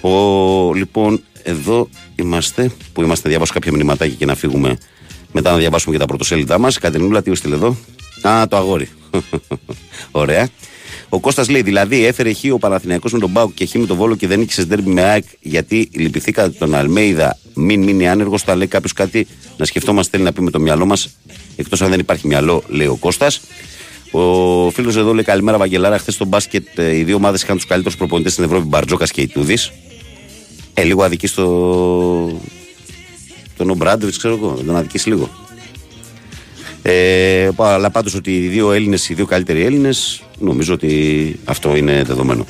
Ο, 0.00 0.74
λοιπόν, 0.74 1.22
εδώ 1.42 1.88
είμαστε 2.16 2.70
που 2.92 3.02
είμαστε 3.02 3.22
να 3.24 3.30
διαβάσω 3.30 3.52
κάποια 3.52 3.72
μηνυματάκια 3.72 4.14
και 4.14 4.26
να 4.26 4.34
φύγουμε 4.34 4.78
μετά 5.32 5.50
να 5.50 5.56
διαβάσουμε 5.56 5.94
και 5.94 6.00
τα 6.00 6.06
πρωτοσέλιδά 6.06 6.58
μας. 6.58 6.78
Κατερινούλα, 6.78 7.22
τι 7.22 7.30
έστειλε 7.30 7.54
εδώ; 7.54 7.76
Α, 8.22 8.48
το 8.48 8.56
αγόρι. 8.56 8.88
Ωραία. 10.10 10.48
Ο 11.08 11.20
Κώστας 11.20 11.48
λέει, 11.48 11.62
δηλαδή 11.62 12.04
έφερε 12.04 12.32
χ 12.32 12.38
ο 12.52 12.58
Παναθηναϊκός 12.58 13.12
με 13.12 13.18
τον 13.18 13.30
Μπάουκ 13.30 13.54
και 13.54 13.66
χ 13.66 13.74
με 13.74 13.86
τον 13.86 13.96
Βόλο 13.96 14.16
και 14.16 14.26
δεν 14.26 14.38
νίκησε 14.38 14.64
ντέρμπι 14.64 14.90
με 14.90 15.02
ΑΕΚ 15.02 15.24
γιατί 15.40 15.88
λυπηθήκατε 15.92 16.48
τον 16.48 16.74
Αλμέιδα. 16.74 17.38
Μην 17.54 17.82
μείνει 17.82 18.08
άνεργος. 18.08 18.42
Θα 18.42 18.56
λέει 18.56 18.66
κάποιος 18.66 18.92
κάτι 18.92 19.26
να 19.56 19.64
σκεφτόμαστε 19.64 20.10
θέλει 20.10 20.24
να 20.24 20.32
πει 20.32 20.42
με 20.42 20.50
το 20.50 20.60
μυαλό 20.60 20.86
μας. 20.86 21.08
Εκτός 21.56 21.82
αν 21.82 21.90
δεν 21.90 21.98
υπάρχει 21.98 22.26
μυαλό, 22.26 22.62
λέει 22.68 22.86
ο 22.86 22.96
Κώστας. 22.96 23.40
Ο 24.10 24.70
φίλος 24.70 24.96
εδώ 24.96 25.14
λέει 25.14 25.24
καλημέρα 25.24 25.58
Βαγγελάρα. 25.58 25.98
Χθες 25.98 26.14
στο 26.14 26.24
μπάσκετ 26.24 26.78
ε, 26.78 26.96
οι 26.96 27.04
δύο 27.04 27.16
ομάδες 27.16 27.42
είχαν 27.42 27.56
τους 27.56 27.66
καλύτερους 27.66 27.96
προπονητές 27.96 28.32
στην 28.32 28.44
Ευρώπη, 28.44 28.66
Μπαρτζόκας 28.66 29.10
και 29.10 29.20
Ιτούδης. 29.20 29.72
Ε, 30.74 30.82
λίγο 30.82 31.02
αδική 31.02 31.26
στο. 31.26 32.40
τον 33.56 33.70
Ομπράντοβιτ, 33.70 34.16
ξέρω 34.16 34.34
εγώ. 34.34 34.62
Τον 34.66 34.76
αδικήσει 34.76 35.08
λίγο. 35.08 35.30
Ε, 36.82 37.50
αλλά 37.56 37.90
πάντως 37.90 38.14
ότι 38.14 38.36
οι 38.36 38.48
δύο 38.48 38.72
Έλληνες, 38.72 39.08
οι 39.08 39.14
δύο 39.14 39.26
καλύτεροι 39.26 39.64
Έλληνες, 39.64 40.22
νομίζω 40.38 40.74
ότι 40.74 41.38
αυτό 41.44 41.76
είναι 41.76 42.02
δεδομένο. 42.02 42.46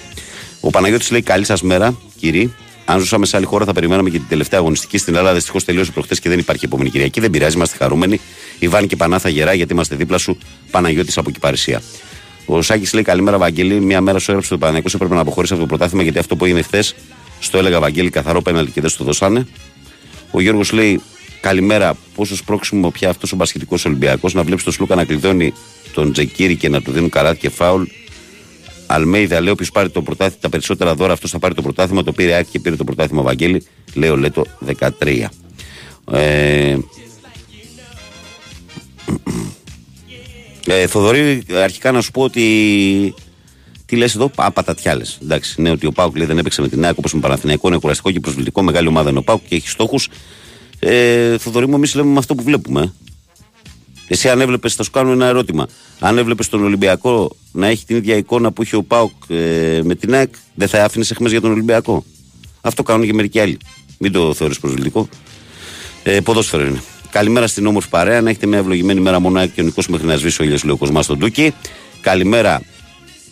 Ο 0.61 0.70
Παναγιώτης 0.70 1.11
λέει 1.11 1.23
καλή 1.23 1.44
σας 1.44 1.62
μέρα, 1.62 1.99
κύριοι. 2.19 2.55
Αν 2.85 2.99
ζούσαμε 2.99 3.27
σε 3.27 3.36
άλλη 3.36 3.47
χώρα, 3.47 3.65
θα 3.65 3.73
περιμέναμε 3.73 4.11
και 4.11 4.19
την 4.19 4.28
τελευταία 4.28 4.61
αγωνιστική 4.61 4.99
στην 4.99 5.15
Ελλάδα. 5.15 5.35
Δυστυχώς 5.35 5.65
τελείωσε 5.65 5.90
προχθέ 5.90 6.15
και 6.15 6.28
δεν 6.28 6.39
υπάρχει 6.39 6.65
επόμενη 6.65 6.90
Κυριακή. 6.90 7.20
Δεν 7.20 7.31
πειράζει, 7.31 7.57
είμαστε 7.57 7.77
χαρούμενοι. 7.77 8.20
Ιβάν 8.59 8.86
και 8.86 8.97
Πανάθα 8.97 9.28
γερά, 9.28 9.53
γιατί 9.55 9.73
είμαστε 9.73 9.97
δίπλα 9.97 10.19
σου. 10.19 10.39
Παναγιώτης 10.70 11.19
από 11.19 11.31
Κυπαρισία. 11.31 11.82
Ο 12.47 12.62
Σάκης 12.62 12.93
λέει 12.93 13.03
καλημέρα, 13.03 13.39
Βαγγέλη. 13.39 13.81
Μια 13.81 14.01
μέρα 14.01 14.19
σου 14.19 14.31
έγραψε 14.31 14.51
το 14.51 14.59
Παναγιώτο. 14.59 14.90
Έπρεπε 14.94 15.15
να 15.15 15.20
αποχωρήσει 15.20 15.53
από 15.53 15.62
το 15.62 15.69
πρωτάθλημα 15.69 16.03
γιατί 16.03 16.19
αυτό 16.19 16.36
που 16.36 16.44
έγινε 16.44 16.62
χθες 16.62 16.94
στο 17.43 17.59
έλεγα 17.59 17.81
Βαγγέλη 17.81 18.10
καθαρό 18.10 18.43
πέναλτι 18.43 18.70
και 18.70 18.81
δεν 18.81 18.90
στο 18.90 19.05
δώσανε. 19.05 19.47
Ο 20.31 20.40
Γιώργος 20.40 20.73
λέει 20.73 21.01
καλημέρα. 21.40 21.97
Πόσος 22.14 22.39
σπρώξιμο 22.39 22.90
πια 22.90 23.10
αυτός 23.10 23.32
ο 23.32 23.36
μπασχετικό 23.36 23.77
Ολυμπιακός 23.86 24.35
να 24.35 24.43
βλέπεις 24.43 24.64
τον 24.64 24.73
Σλούκα 24.73 24.94
να 24.94 25.05
κλειδώνει 25.05 25.52
τον 25.93 26.12
Τζεκίρι 26.12 26.56
και 26.56 26.69
να 26.69 26.82
του 26.82 26.90
δίνουν 26.93 27.10
καράτι 27.10 27.39
και 27.39 27.48
φάουλ. 27.48 27.82
Αλμέιδα 28.86 29.40
λέει: 29.40 29.52
Όποιος 29.52 29.70
πάρει 29.70 29.90
το 29.90 30.02
πρωτάθλημα, 30.02 30.40
τα 30.40 30.48
περισσότερα 30.48 30.94
δώρα, 30.94 31.12
αυτός 31.12 31.31
θα 31.31 31.39
πάρει 31.39 31.55
το 31.55 31.62
πρωτάθλημα. 31.62 32.02
Το 32.02 32.12
πήρε 32.12 32.35
Άκη 32.35 32.51
και 32.51 32.60
πήρε 32.60 32.77
το 32.77 32.85
πρωτάθλημα 32.85 33.23
Βαγγέλη. 33.23 33.66
Λέει 33.94 34.10
ο 34.10 34.16
Λέτο 34.16 34.44
13. 35.01 35.28
Ε, 36.12 36.77
ε, 40.66 40.86
Θοδωρή, 40.86 41.43
αρχικά 41.55 41.93
να 41.93 42.01
σου 42.01 42.10
πω 42.10 42.23
ότι. 42.23 43.14
Τι 43.93 43.98
λες 43.98 44.14
εδώ, 44.14 44.31
α, 44.36 44.51
πατατιάλε. 44.51 45.05
Εντάξει, 45.23 45.62
ναι, 45.62 45.70
ότι 45.70 45.86
ο 45.86 45.93
Πάουκ 45.93 46.16
λέει 46.16 46.27
δεν 46.27 46.39
έπαιξε 46.39 46.60
με 46.60 46.69
την 46.69 46.85
ΑΕΚ 46.85 46.98
όπως 46.98 47.14
με 47.14 47.20
Παναθηναϊκό, 47.20 47.69
είναι 47.69 47.78
κουραστικό 47.78 48.10
και 48.10 48.20
προσβλητικό. 48.20 48.62
Μεγάλη 48.62 48.86
ομάδα 48.89 49.10
είναι 49.10 49.19
ο 49.19 49.23
Πάουκ 49.23 49.40
και 49.48 49.55
έχει 49.55 49.69
στόχους. 49.69 50.09
Ε, 50.78 51.39
Θοδωρή 51.39 51.69
μου, 51.69 51.74
εμείς 51.74 51.94
λέμε 51.94 52.12
με 52.12 52.19
αυτό 52.19 52.35
που 52.35 52.43
βλέπουμε. 52.43 52.82
ε. 52.82 52.90
Εσύ 54.09 54.28
αν 54.28 54.40
έβλεπες, 54.40 54.74
θα 54.74 54.82
σου 54.82 54.90
κάνω 54.90 55.12
ένα 55.12 55.27
ερώτημα. 55.27 55.69
Αν 56.01 56.19
έβλεπες 56.19 56.48
τον 56.48 56.64
Ολυμπιακό 56.64 57.36
να 57.52 57.66
έχει 57.66 57.85
την 57.85 57.97
ίδια 57.97 58.16
εικόνα 58.16 58.52
που 58.52 58.62
είχε 58.62 58.77
ο 58.77 58.82
Πάουκ 58.82 59.10
ε, 59.28 59.81
με 59.85 59.94
την 59.94 60.14
ΑΕΚ, 60.14 60.35
δεν 60.55 60.69
θα 60.69 60.85
άφηνες 60.85 61.10
εχμέ 61.10 61.28
για 61.28 61.40
τον 61.40 61.51
Ολυμπιακό; 61.51 62.05
Αυτό 62.60 62.82
κάνουν 62.82 63.06
και 63.06 63.12
μερικοί 63.14 63.40
άλλοι. 63.40 63.59
Μην 63.98 64.12
το 64.12 64.35
θεωρείς 64.35 64.59
προσβλητικό. 64.59 65.09
Ε, 66.02 66.20
ποδόσφαιρο 66.20 66.64
είναι. 66.64 66.82
Καλημέρα 67.10 67.47
στην 67.47 67.66
όμορφη 67.66 67.89
παρέα. 67.89 68.20
Να 68.20 68.31
έχετε 68.31 68.47
μια 68.47 68.59
ευλογημένη 68.59 69.01
μέρα 69.01 69.20
μόνο 69.20 69.39
ΑΕΚ 69.39 69.52
και 69.55 69.60
ο 69.60 69.64
Νικός 69.64 69.89
μέχρι 69.89 70.06
να 70.06 70.16
σβήσει 70.16 70.43
ο 70.43 70.44
ήλιος, 70.44 70.64
λέει 70.64 70.74
ο 70.74 70.77
Κοσμάς 70.77 71.05
στον 71.05 71.19
Τούκι. 71.19 71.55
Καλημέρα. 72.01 72.62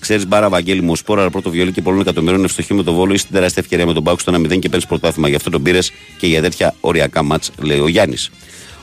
Ξέρεις 0.01 0.27
μπάρα 0.27 0.49
Βαγγέλη 0.49 0.83
μου, 0.83 0.97
σπόρα 0.97 1.31
πρώτο 1.31 1.51
βιολί 1.51 1.73
και 1.73 1.83
πολλών 1.83 2.01
εκατομμυρίων 2.01 2.45
ευστοχή 2.45 2.75
με 2.75 2.83
το 2.83 2.93
βόλο. 2.93 3.13
Είσαι 3.13 3.25
την 3.25 3.35
τεράστια 3.35 3.63
ευκαιρία 3.63 3.87
με 3.87 3.93
τον 3.93 4.05
Πάουκ 4.05 4.21
στο 4.21 4.33
1-0 4.33 4.59
και 4.59 4.69
παίρνεις 4.69 4.87
πρωτάθλημα. 4.87 5.29
Γι' 5.29 5.35
αυτό 5.35 5.51
τον 5.51 5.63
πήρες 5.63 5.93
και 6.19 6.27
για 6.27 6.43
τέτοια 6.43 6.75
οριακά 6.81 7.23
μάτς, 7.23 7.51
λέει 7.63 7.79
ο 7.79 7.89
Γιάννης. 7.89 8.31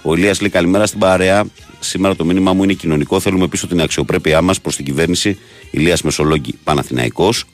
Ο 0.01 0.15
Ηλίας 0.15 0.41
λέει 0.41 0.49
καλημέρα 0.49 0.85
στην 0.85 0.99
παρέα. 0.99 1.45
Σήμερα 1.79 2.15
το 2.15 2.25
μήνυμά 2.25 2.53
μου 2.53 2.63
είναι 2.63 2.73
κοινωνικό. 2.73 3.19
Θέλουμε 3.19 3.47
πίσω 3.47 3.67
την 3.67 3.81
αξιοπρέπειά 3.81 4.41
μας 4.41 4.61
προς 4.61 4.75
την 4.75 4.85
κυβέρνηση. 4.85 5.37
Ηλίας 5.71 6.01
Μεσολόγγι 6.01 6.53
Παναθηναϊκός. 6.63 7.45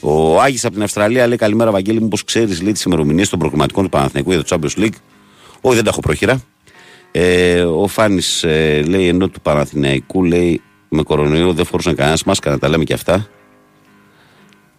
Ο 0.00 0.40
Άγης 0.40 0.64
από 0.64 0.74
την 0.74 0.82
Αυστραλία 0.82 1.26
λέει 1.26 1.36
καλημέρα, 1.36 1.70
Βαγγέλη 1.70 2.00
μου, 2.00 2.08
πώ 2.08 2.16
ξέρεις 2.16 2.62
λέει 2.62 2.72
τις 2.72 2.82
ημερομηνίες 2.82 3.28
των 3.28 3.38
προγραμματικών 3.38 3.84
του 3.84 3.90
Παναθηναϊκού 3.90 4.32
για 4.32 4.44
το 4.44 4.46
Champions 4.50 4.80
League. 4.80 4.96
Όχι, 5.60 5.74
δεν 5.74 5.84
τα 5.84 5.90
έχω 5.90 6.00
πρόχειρα. 6.00 6.42
Ε, 7.10 7.60
ο 7.62 7.86
Φάνης 7.86 8.42
ε, 8.42 8.82
λέει 8.82 9.08
ενώ 9.08 9.28
του 9.28 9.40
Παναθηναϊκού 9.40 10.24
λέει 10.24 10.62
με 10.94 11.02
κορονοϊό 11.02 11.52
δεν 11.52 11.64
φορούσαν 11.64 11.94
κανένας 11.94 12.24
μάσκα, 12.24 12.50
να 12.50 12.58
τα 12.58 12.68
λέμε 12.68 12.84
και 12.84 12.92
αυτά. 12.92 13.28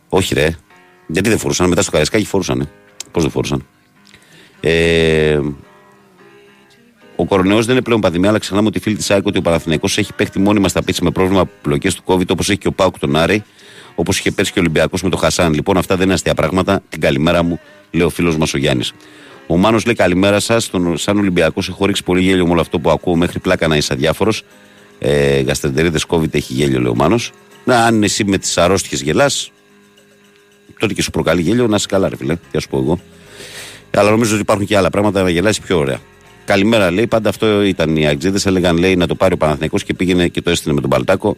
Όχι, 0.09 0.33
ρε. 0.33 0.55
Γιατί 1.07 1.29
δεν 1.29 1.37
φορούσαν, 1.37 1.69
μετά 1.69 1.81
στο 1.81 1.91
Καραϊσκάκι 1.91 2.25
φορούσαν. 2.25 2.69
Πώς 3.11 3.23
δεν 3.23 3.31
φορούσαν. 3.31 3.65
Ε, 4.59 5.39
ο 7.15 7.25
κορονοϊός 7.25 7.65
δεν 7.65 7.75
είναι 7.75 7.83
πλέον 7.83 8.01
πανδημία, 8.01 8.29
αλλά 8.29 8.39
ξεχνάμε 8.39 8.67
ότι 8.67 8.77
οι 8.77 8.81
φίλοι 8.81 8.95
της 8.95 9.11
ΑΕΚ 9.11 9.25
ότι 9.25 9.37
ο 9.37 9.41
Παναθηναϊκός 9.41 9.97
έχει 9.97 10.13
παίχτη 10.13 10.39
μόνιμα 10.39 10.67
στα 10.67 10.83
πίτσα 10.83 11.03
με 11.03 11.11
πρόβλημα 11.11 11.45
πλοκέ 11.61 11.93
του 11.93 12.03
COVID, 12.05 12.29
όπως 12.29 12.49
έχει 12.49 12.59
και 12.59 12.67
ο 12.67 12.71
Πάουκ 12.71 12.99
τον 12.99 13.15
Άρη, 13.15 13.43
όπως 13.95 14.19
είχε 14.19 14.31
πέρσει 14.31 14.51
και 14.51 14.59
ο 14.59 14.61
Ολυμπιακός 14.61 15.03
με 15.03 15.09
τον 15.09 15.19
Χασάν. 15.19 15.53
Λοιπόν, 15.53 15.77
αυτά 15.77 15.95
δεν 15.95 16.05
είναι 16.05 16.13
αστεία 16.13 16.33
πράγματα. 16.33 16.81
Την 16.89 17.01
καλημέρα 17.01 17.43
μου, 17.43 17.59
λέει 17.91 18.05
ο 18.05 18.09
φίλος 18.09 18.37
μας 18.37 18.53
ο 18.53 18.57
Γιάννης. 18.57 18.93
Ο 19.47 19.57
Μάνος 19.57 19.85
λέει 19.85 19.95
καλημέρα 19.95 20.39
σας. 20.39 20.71
Σαν 20.93 21.17
Ολυμπιακός 21.17 21.69
έχω 21.69 21.85
ρίξει 21.85 22.03
πολύ 22.03 22.21
γέλιο 22.21 22.45
με 22.45 22.51
όλο 22.51 22.61
αυτό 22.61 22.79
που 22.79 22.89
ακούω 22.89 23.15
μέχρι 23.15 23.39
πλάκα 23.39 23.67
να 23.67 23.75
είσαι 23.75 23.93
αδιάφορος. 23.93 24.43
Ε, 24.99 25.41
Γαστρεντερίδες 25.41 26.05
COVID 26.07 26.33
έχει 26.33 26.53
γέλιο, 26.53 26.79
λέει 26.79 26.91
ο 26.91 26.95
Μάνος. 26.95 27.31
Να, 27.63 27.85
αν 27.85 28.03
εσύ 28.03 28.23
με 28.23 28.37
τις 28.37 28.57
αρρώστιες 28.57 29.01
γελάς, 29.01 29.51
τότε 30.79 30.93
και 30.93 31.01
σου 31.01 31.11
προκαλεί 31.11 31.41
γέλιο, 31.41 31.67
να 31.67 31.75
είσαι 31.75 31.87
καλά, 31.89 32.09
ρε 32.09 32.15
φιλέ. 32.15 32.35
Τι 32.35 32.57
α 32.57 32.61
πω 32.69 32.77
εγώ. 32.77 32.99
Αλλά 33.95 34.09
νομίζω 34.09 34.31
ότι 34.31 34.41
υπάρχουν 34.41 34.65
και 34.65 34.77
άλλα 34.77 34.89
πράγματα 34.89 35.23
να 35.23 35.29
γελάσεις 35.29 35.59
πιο 35.59 35.77
ωραία. 35.77 35.99
Καλημέρα, 36.45 36.91
λέει. 36.91 37.07
Πάντα 37.07 37.29
αυτό 37.29 37.61
ήταν 37.61 37.95
οι 37.97 38.07
Αγγλίδε. 38.07 38.39
Έλεγαν, 38.43 38.77
λέει, 38.77 38.95
να 38.95 39.07
το 39.07 39.15
πάρει 39.15 39.33
ο 39.33 39.37
Παναθηναϊκός 39.37 39.83
και 39.83 39.93
πήγαινε 39.93 40.27
και 40.27 40.41
το 40.41 40.49
έστειλε 40.49 40.73
με 40.73 40.81
τον 40.81 40.89
Παλτάκο. 40.89 41.37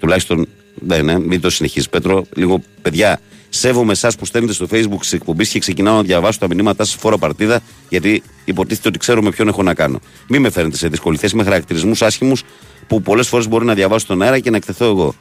Τουλάχιστον, 0.00 0.48
ναι, 0.74 1.02
ναι, 1.02 1.18
μην 1.18 1.40
το 1.40 1.50
συνεχίζεις, 1.50 1.88
Πέτρο. 1.88 2.24
Λίγο, 2.34 2.62
παιδιά, 2.82 3.20
σέβομαι 3.48 3.92
εσάς 3.92 4.16
που 4.16 4.24
στέλνετε 4.24 4.54
στο 4.54 4.66
Facebook 4.70 5.00
τη 5.00 5.16
εκπομπή 5.16 5.48
και 5.48 5.58
ξεκινάω 5.58 5.96
να 5.96 6.02
διαβάσω 6.02 6.38
τα 6.38 6.46
μηνύματά 6.46 6.84
σας 6.84 6.94
φόρο 6.94 7.18
παρτίδα, 7.18 7.60
γιατί 7.88 8.22
υποτίθεται 8.44 8.88
ότι 8.88 8.98
ξέρω 8.98 9.22
με 9.22 9.30
ποιον 9.30 9.48
έχω 9.48 9.62
να 9.62 9.74
κάνω. 9.74 10.00
Μην 10.28 10.40
με 10.40 10.50
φέρνετε 10.50 10.76
σε 10.76 10.88
δύσκολη 10.88 11.16
θέση 11.16 11.36
με 11.36 11.42
χαρακτηρισμούς 11.42 12.02
άσχημους 12.02 12.42
που 12.90 13.02
πολλές 13.02 13.28
φορές 13.28 13.48
μπορεί 13.48 13.64
να 13.64 13.74
διαβάσω 13.74 14.04
στον 14.04 14.22
αέρα 14.22 14.38
και 14.38 14.50
να 14.50 14.56
εκτεθώ 14.56 14.84
εγώ. 14.84 15.14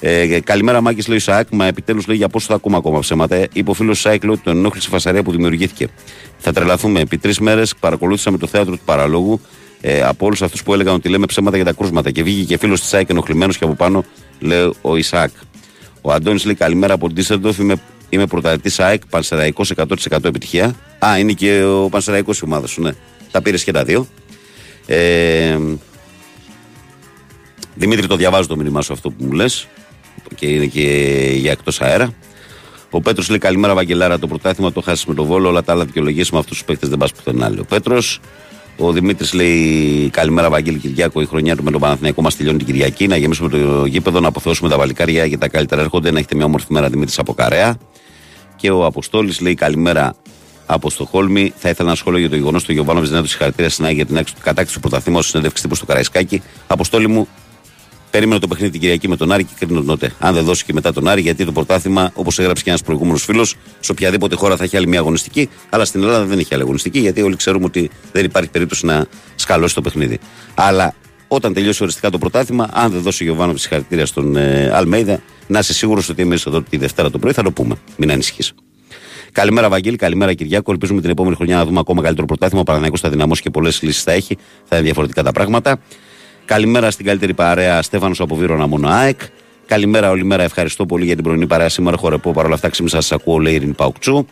Ε, 0.00 0.40
καλημέρα, 0.40 0.80
Μάκης, 0.80 1.08
λέει 1.08 1.16
ο 1.16 1.20
Σάκ. 1.20 1.48
Μα 1.50 1.66
επιτέλους 1.66 2.06
λέει 2.06 2.16
για 2.16 2.28
πόσο 2.28 2.46
θα 2.46 2.54
ακούμε 2.54 2.76
ακόμα 2.76 2.98
ψέματα. 2.98 3.34
Ε, 3.34 3.48
είπε 3.52 3.70
ο 3.70 3.72
φίλος 3.72 4.00
Σάκ 4.00 4.24
λέει 4.24 4.34
ότι 4.34 4.42
τον 4.42 4.56
ενόχλησε 4.56 4.86
η 4.88 4.92
φασαρία 4.92 5.22
που 5.22 5.30
δημιουργήθηκε. 5.30 5.88
Θα 6.38 6.52
τρελαθούμε. 6.52 7.00
Επί 7.00 7.18
τρεις 7.18 7.38
μέρες 7.38 7.74
παρακολούθησαμε 7.80 8.38
το 8.38 8.46
θέατρο 8.46 8.74
του 8.74 8.80
παραλόγου 8.84 9.40
ε, 9.80 10.02
από 10.02 10.26
όλους 10.26 10.42
αυτούς 10.42 10.62
που 10.62 10.74
έλεγαν 10.74 10.94
ότι 10.94 11.08
λέμε 11.08 11.26
ψέματα 11.26 11.56
για 11.56 11.64
τα 11.64 11.72
κρούσματα. 11.72 12.10
Και 12.10 12.22
βγήκε 12.22 12.44
και 12.44 12.58
φίλος 12.58 12.80
της 12.80 12.88
Σάκ 12.88 13.10
ενοχλημένος 13.10 13.58
και 13.58 13.64
από 13.64 13.74
πάνω 13.74 14.04
λέει 14.40 14.72
ο 14.80 14.96
Ισάκ. 14.96 15.30
Ο 16.00 16.12
Αντώνης 16.12 16.44
λέει 16.44 16.54
καλημέρα 16.54 16.94
από 16.94 17.06
την 17.06 17.16
Τίσσερντοφ. 17.16 17.58
Είμαι 17.58 17.74
Είμαι 18.08 18.26
πρωταθλητής 18.26 18.80
ΑΕΚ, 18.80 19.06
Πανσεραϊκός 19.06 19.72
100% 19.76 20.24
επιτυχία. 20.24 20.74
Α, 21.06 21.18
είναι 21.18 21.32
και 21.32 21.62
ο 21.62 21.88
Πανσεραϊκός 21.88 22.38
η 22.38 22.44
ομάδα 22.44 22.66
σου, 22.66 22.82
ναι. 22.82 22.90
Τα 23.30 23.42
πήρες 23.42 23.64
και 23.64 23.72
τα 23.72 23.84
δύο. 23.84 24.06
Ε, 24.86 25.58
Δημήτρη, 27.78 28.06
το 28.06 28.16
διαβάζω 28.16 28.48
το 28.48 28.56
μήνυμά 28.56 28.82
σου 28.82 28.92
αυτό 28.92 29.10
που 29.10 29.24
μου 29.24 29.32
λες. 29.32 29.66
Και 30.34 30.46
είναι 30.46 30.66
και 30.66 30.80
για 31.34 31.50
εκτός 31.50 31.80
αέρα. 31.80 32.14
Ο 32.90 33.00
Πέτρος 33.00 33.28
λέει 33.28 33.38
καλημέρα, 33.38 33.74
Βαγγελάρα. 33.74 34.18
Το 34.18 34.26
πρωτάθλημα 34.26 34.72
το 34.72 34.80
χάσεις 34.80 35.04
με 35.04 35.14
το 35.14 35.24
βόλο. 35.24 35.48
Όλα 35.48 35.62
τα 35.62 35.72
άλλα 35.72 35.84
δικαιολογίες 35.84 36.30
με 36.30 36.38
αυτούς 36.38 36.56
τους 36.56 36.66
παίκτες 36.66 36.88
δεν 36.88 36.98
πας 36.98 37.12
πουθενά. 37.12 37.48
Λέει 37.48 37.58
ο 37.58 37.64
Πέτρος. 37.64 38.20
Ο 38.78 38.92
Δημήτρης 38.92 39.32
λέει 39.32 40.08
καλημέρα, 40.12 40.50
Βαγγέλη 40.50 40.78
Κυριάκο. 40.78 41.20
Η 41.20 41.26
χρονιά 41.26 41.56
του 41.56 41.62
με 41.62 41.70
τον 41.70 41.80
Παναθηναϊκό 41.80 42.22
μας 42.22 42.36
τελειώνει 42.36 42.58
την 42.58 42.66
Κυριακή. 42.66 43.06
Να 43.06 43.16
γεμίσουμε 43.16 43.48
το 43.48 43.86
γήπεδο, 43.86 44.20
να 44.20 44.28
αποθεώσουμε 44.28 44.68
τα 44.68 44.76
βαλικάρια 44.76 45.24
για 45.24 45.38
τα 45.38 45.48
καλύτερα 45.48 45.82
έρχονται. 45.82 46.10
Να 46.10 46.18
έχετε 46.18 46.34
μια 46.34 46.44
όμορφη 46.44 46.66
μέρα, 46.68 46.88
Δημήτρης 46.88 47.18
από 47.18 47.34
Καρέα. 47.34 47.78
Και 48.56 48.70
ο 48.70 48.84
Αποστόλης 48.84 49.40
λέει 49.40 49.54
καλημέρα 49.54 50.16
από 50.66 50.90
στο 50.90 51.04
Χόλμη. 51.04 51.52
Θα 51.56 51.68
ήθελα 51.68 51.88
να 51.88 51.94
σχόλιο 51.94 52.18
για 52.18 52.28
το 52.28 52.36
γεγονός 52.36 52.64
του 52.64 52.72
Γιωβάνο 52.72 53.00
δεν 53.00 53.14
έδωσε 53.14 53.36
χαρακτήρα 53.36 53.68
στην 53.68 53.84
ΑΕΚ 53.84 53.94
για 53.94 54.06
την 54.06 54.24
κατάκτηση 54.42 54.74
του 54.74 54.80
πρωταθλήματος 54.80 55.28
συνέντευξη 55.28 55.62
τύπου 55.62 55.74
στο 55.74 55.86
Καραϊσκάκι. 55.86 56.42
Αποστόλη 56.66 57.06
μου, 57.06 57.28
Περίμενε 58.10 58.40
το 58.40 58.48
παιχνίδι 58.48 58.70
την 58.72 58.80
Κυριακή 58.80 59.08
με 59.08 59.16
τον 59.16 59.32
Άρη 59.32 59.44
και 59.44 59.52
κρίνω 59.58 59.82
τότε. 59.82 60.12
Αν 60.18 60.34
δεν 60.34 60.44
δώσει 60.44 60.64
και 60.64 60.72
μετά 60.72 60.92
τον 60.92 61.08
Άρη, 61.08 61.20
γιατί 61.20 61.44
το 61.44 61.52
πρωτάθλημα, 61.52 62.10
όπως 62.14 62.38
έγραψε 62.38 62.62
και 62.62 62.68
ένας 62.68 62.82
προηγούμενος 62.82 63.24
φίλος, 63.24 63.54
σε 63.80 63.92
οποιαδήποτε 63.92 64.36
χώρα 64.36 64.56
θα 64.56 64.64
έχει 64.64 64.76
άλλη 64.76 64.86
μια 64.86 64.98
αγωνιστική, 64.98 65.48
αλλά 65.70 65.84
στην 65.84 66.02
Ελλάδα 66.02 66.24
δεν 66.24 66.38
έχει 66.38 66.54
άλλη 66.54 66.62
αγωνιστική, 66.62 66.98
γιατί 66.98 67.22
όλοι 67.22 67.36
ξέρουμε 67.36 67.64
ότι 67.64 67.90
δεν 68.12 68.24
υπάρχει 68.24 68.50
περίπτωση 68.50 68.86
να 68.86 69.06
σκαλώσει 69.34 69.74
το 69.74 69.80
παιχνίδι. 69.80 70.18
Αλλά 70.54 70.94
όταν 71.28 71.52
τελειώσει 71.52 71.82
οριστικά 71.82 72.10
το 72.10 72.18
πρωτάθλημα, 72.18 72.68
αν 72.72 72.90
δεν 72.90 73.02
δώσει 73.02 73.22
ο 73.22 73.26
Γιωβάνο 73.26 73.56
συγχαρητήρια 73.56 74.06
στον 74.06 74.36
ε, 74.36 74.70
Αλμέιδα, 74.74 75.20
να 75.46 75.58
είσαι 75.58 75.72
σίγουρος 75.72 76.08
ότι 76.08 76.22
εμείς 76.22 76.46
εδώ 76.46 76.62
τη 76.62 76.76
Δευτέρα 76.76 77.10
το 77.10 77.18
πρωί 77.18 77.32
θα 77.32 77.42
το 77.42 77.50
πούμε. 77.50 77.74
Μην 77.96 78.10
ανησυχείς. 78.10 78.52
Καλημέρα, 79.32 79.68
Βαγγέλη. 79.68 79.96
Καλημέρα, 79.96 80.34
Κυριάκο. 80.34 80.72
Ελπίζουμε 80.72 81.00
την 81.00 81.10
επόμενη 81.10 81.34
χρονιά 81.34 81.56
να 81.56 81.64
δούμε 81.64 81.78
ακόμα 81.78 82.02
καλύτερο 82.02 82.26
πρωτάθλημα. 82.26 82.60
Ο 82.60 82.64
Παναναναϊκός 82.64 83.00
θα 83.00 83.08
δυναμώσει 83.08 83.42
και 83.42 83.50
πολλές 83.50 83.82
λύσεις 83.82 84.02
θα 84.02 84.12
έχει. 84.12 84.36
Θα 84.64 84.76
είναι 84.76 84.84
διαφορετικά 84.84 85.22
τα 85.22 85.32
πράγματα. 85.32 85.78
Καλημέρα 86.46 86.90
στην 86.90 87.06
καλύτερη 87.06 87.34
παρέα 87.34 87.82
Στέφανος 87.82 88.20
από 88.20 88.34
Βύρονα 88.34 88.66
Μόνο 88.66 88.88
ΑΕΚ. 88.88 89.20
Καλημέρα, 89.66 90.10
όλη 90.10 90.24
μέρα. 90.24 90.42
Ευχαριστώ 90.42 90.86
πολύ 90.86 91.04
για 91.04 91.14
την 91.14 91.24
πρωινή 91.24 91.46
παρέα 91.46 91.68
σήμερα. 91.68 91.96
Χορεπώ 91.96 92.32
παρόλα 92.32 92.54
αυτά, 92.54 92.68
ξύμισα 92.68 93.00
σας 93.00 93.12
ακούω, 93.12 93.38
λέει 93.38 93.54
Ειρήνη 93.54 93.72
Παουκτσού. 93.72 94.26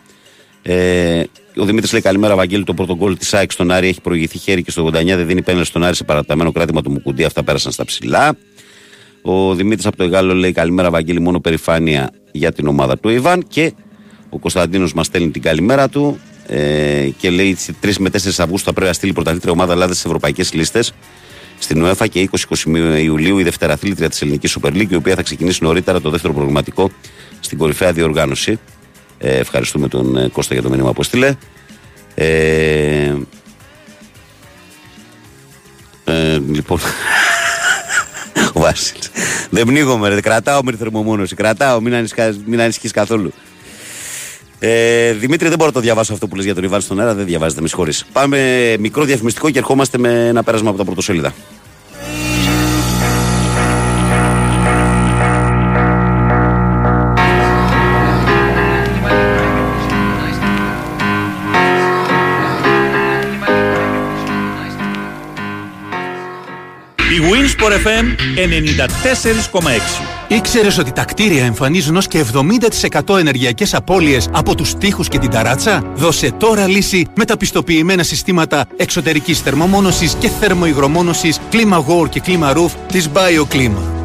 Ε, 0.61 1.23
ο 1.55 1.65
Δημήτρης 1.65 1.91
λέει 1.91 2.01
καλημέρα, 2.01 2.35
Βαγγέλη. 2.35 2.63
Το 2.63 2.73
πρώτο 2.73 2.95
γκολ 2.95 3.17
της 3.17 3.33
ΑΕΚ 3.33 3.51
στον 3.51 3.71
Άρη 3.71 3.87
έχει 3.87 4.01
προηγηθεί 4.01 4.37
χέρι 4.37 4.63
και 4.63 4.71
στο 4.71 4.85
89 4.85 5.05
δεν 5.05 5.25
δίνει 5.25 5.41
πέναλ 5.41 5.63
στον 5.63 5.83
Άρη 5.83 5.95
σε 5.95 6.03
παραταμένο 6.03 6.51
κράτημα 6.51 6.81
του 6.81 6.91
Μουκουντή. 6.91 7.23
Αυτά 7.23 7.43
πέρασαν 7.43 7.71
στα 7.71 7.85
ψηλά. 7.85 8.37
Ο 9.21 9.53
Δημήτρης 9.53 9.85
από 9.85 9.97
το 9.97 10.03
Εγάλο 10.03 10.33
λέει 10.33 10.51
καλημέρα, 10.51 10.89
Βαγγέλη. 10.89 11.19
Μόνο 11.19 11.39
περηφάνεια 11.39 12.09
για 12.31 12.51
την 12.51 12.67
ομάδα 12.67 12.97
του 12.97 13.09
Ιβάν. 13.09 13.45
Και 13.47 13.73
ο 14.29 14.39
Κωνσταντίνος 14.39 14.93
μας 14.93 15.05
στέλνει 15.05 15.29
την 15.29 15.41
καλημέρα 15.41 15.89
του 15.89 16.19
ε, 16.47 17.09
και 17.17 17.29
λέει 17.29 17.57
3 17.81 17.93
με 17.99 18.09
4 18.09 18.15
Αυγούστου 18.37 18.65
θα 18.65 18.73
πρέπει 18.73 18.87
να 18.87 18.93
στείλει 18.93 19.13
πρωταθλήτρια 19.13 19.51
ομάδα 19.51 19.73
Ελλάδα 19.73 19.93
στις 19.93 20.05
ευρωπαϊκές 20.05 20.53
λίστες 20.53 20.93
στην 21.59 21.83
ΟΕΦΑ 21.83 22.07
και 22.07 22.29
20-21 22.65 22.99
Ιουλίου 23.01 23.39
η 23.39 23.43
δευτεραθλήτρια 23.43 24.09
της 24.09 24.21
Ελληνικής 24.21 24.57
Super 24.59 24.71
League, 24.71 24.89
η 24.89 24.95
οποία 24.95 25.15
θα 25.15 25.21
ξεκινήσει 25.21 25.63
νωρίτερα 25.63 26.01
το 26.01 26.09
δεύτερο 26.09 26.33
προγραμματικό 26.33 26.91
στην 27.39 27.57
κορυφαία 27.57 27.91
διοργάνωση. 27.91 28.59
Ε, 29.17 29.37
ευχαριστούμε 29.37 29.87
τον 29.87 30.17
ε, 30.17 30.27
Κώστα 30.27 30.53
για 30.53 30.63
το 30.63 30.69
μήνυμα 30.69 30.93
που 30.93 31.01
έστειλε. 31.01 31.35
Ε, 32.15 33.13
ε, 36.03 36.39
λοιπόν, 36.51 36.79
ο 38.53 38.59
Βάσιλ. 38.59 38.97
Δεν 39.49 39.65
πνίγομαι, 39.65 40.09
ρε. 40.09 40.21
Κρατάω 40.21 40.63
με 40.63 40.71
θερμομόνωση. 40.71 41.35
Κρατάω, 41.35 41.81
μην, 41.81 41.93
ανησυχάς, 41.93 42.37
μην 42.45 42.61
ανησυχείς 42.61 42.91
καθόλου. 42.91 43.33
Ε, 44.59 45.11
Δημήτρη, 45.11 45.47
δεν 45.47 45.57
μπορώ 45.57 45.69
να 45.69 45.75
το 45.75 45.79
διαβάσω 45.79 46.13
αυτό 46.13 46.27
που 46.27 46.35
λες 46.35 46.45
για 46.45 46.55
τον 46.55 46.63
Ιβάν 46.63 46.81
στον 46.81 46.99
αέρα. 46.99 47.13
Δεν 47.13 47.25
διαβάζετε, 47.25 47.61
με 47.61 47.67
συγχωρείς. 47.67 48.05
Πάμε 48.13 48.75
μικρό 48.79 49.03
διαφημιστικό 49.03 49.49
και 49.49 49.57
ερχόμαστε 49.57 49.97
με 49.97 50.27
ένα 50.27 50.43
πέρασμα 50.43 50.69
από 50.69 50.77
τα 50.77 50.85
πρωτοσέλιδα. 50.85 51.33
Η 67.55 67.61
Winsport 67.61 67.87
FM 67.87 68.05
94,6. 69.57 70.05
Ήξερες 70.27 70.77
ότι 70.77 70.91
τα 70.91 71.03
κτίρια 71.03 71.45
εμφανίζουν 71.45 71.95
ως 71.95 72.07
και 72.07 72.25
70% 73.07 73.17
ενεργειακές 73.17 73.73
απώλειες 73.73 74.29
από 74.31 74.55
τους 74.55 74.75
τοίχου 74.75 75.03
και 75.03 75.19
την 75.19 75.29
ταράτσα; 75.29 75.83
Δώσε 75.95 76.31
τώρα 76.31 76.67
λύση 76.67 77.07
με 77.15 77.25
τα 77.25 77.37
πιστοποιημένα 77.37 78.03
συστήματα 78.03 78.65
εξωτερικής 78.77 79.39
θερμομόνωσης 79.39 80.13
και 80.13 80.29
θερμοϊγρομόνωσης, 80.39 81.39
κλίμα 81.49 81.85
War 81.87 82.09
και 82.09 82.19
κλίμα 82.19 82.53
Roof 82.55 82.71
της 82.91 83.09
BioClima. 83.13 84.04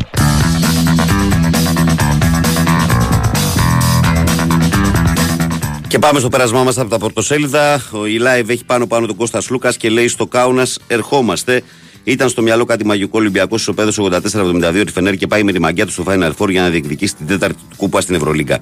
Πάμε 6.01 6.19
στο 6.19 6.29
πέρασμά 6.29 6.63
μας 6.63 6.77
από 6.77 6.89
τα 6.89 6.97
πρωτοσέλιδα. 6.97 7.83
Ο 7.91 8.05
η 8.05 8.19
live 8.21 8.49
έχει 8.49 8.65
πάνω 8.65 8.87
πάνω 8.87 9.07
τον 9.07 9.15
Κώστας 9.15 9.49
Λούκας 9.49 9.77
και 9.77 9.89
λέει 9.89 10.07
στο 10.07 10.27
Κάουνας 10.27 10.79
ερχόμαστε. 10.87 11.63
Ήταν 12.03 12.29
στο 12.29 12.41
μυαλό 12.41 12.65
κάτι 12.65 12.85
μαγικό 12.85 13.19
Ολυμπιακός 13.19 13.61
ισοπαίδος 13.61 13.99
84-72 13.99 14.83
τη 14.85 14.91
Φενέρ 14.91 15.15
και 15.15 15.27
πάει 15.27 15.43
με 15.43 15.51
τη 15.51 15.59
μαγκιά 15.59 15.85
του 15.85 15.91
στο 15.91 16.03
Final 16.07 16.31
Four 16.37 16.49
για 16.49 16.61
να 16.61 16.69
διεκδικήσει 16.69 17.15
την 17.15 17.27
τέταρτη 17.27 17.59
του 17.69 17.75
κούπα 17.75 18.01
στην 18.01 18.15
Ευρωλίγκα. 18.15 18.59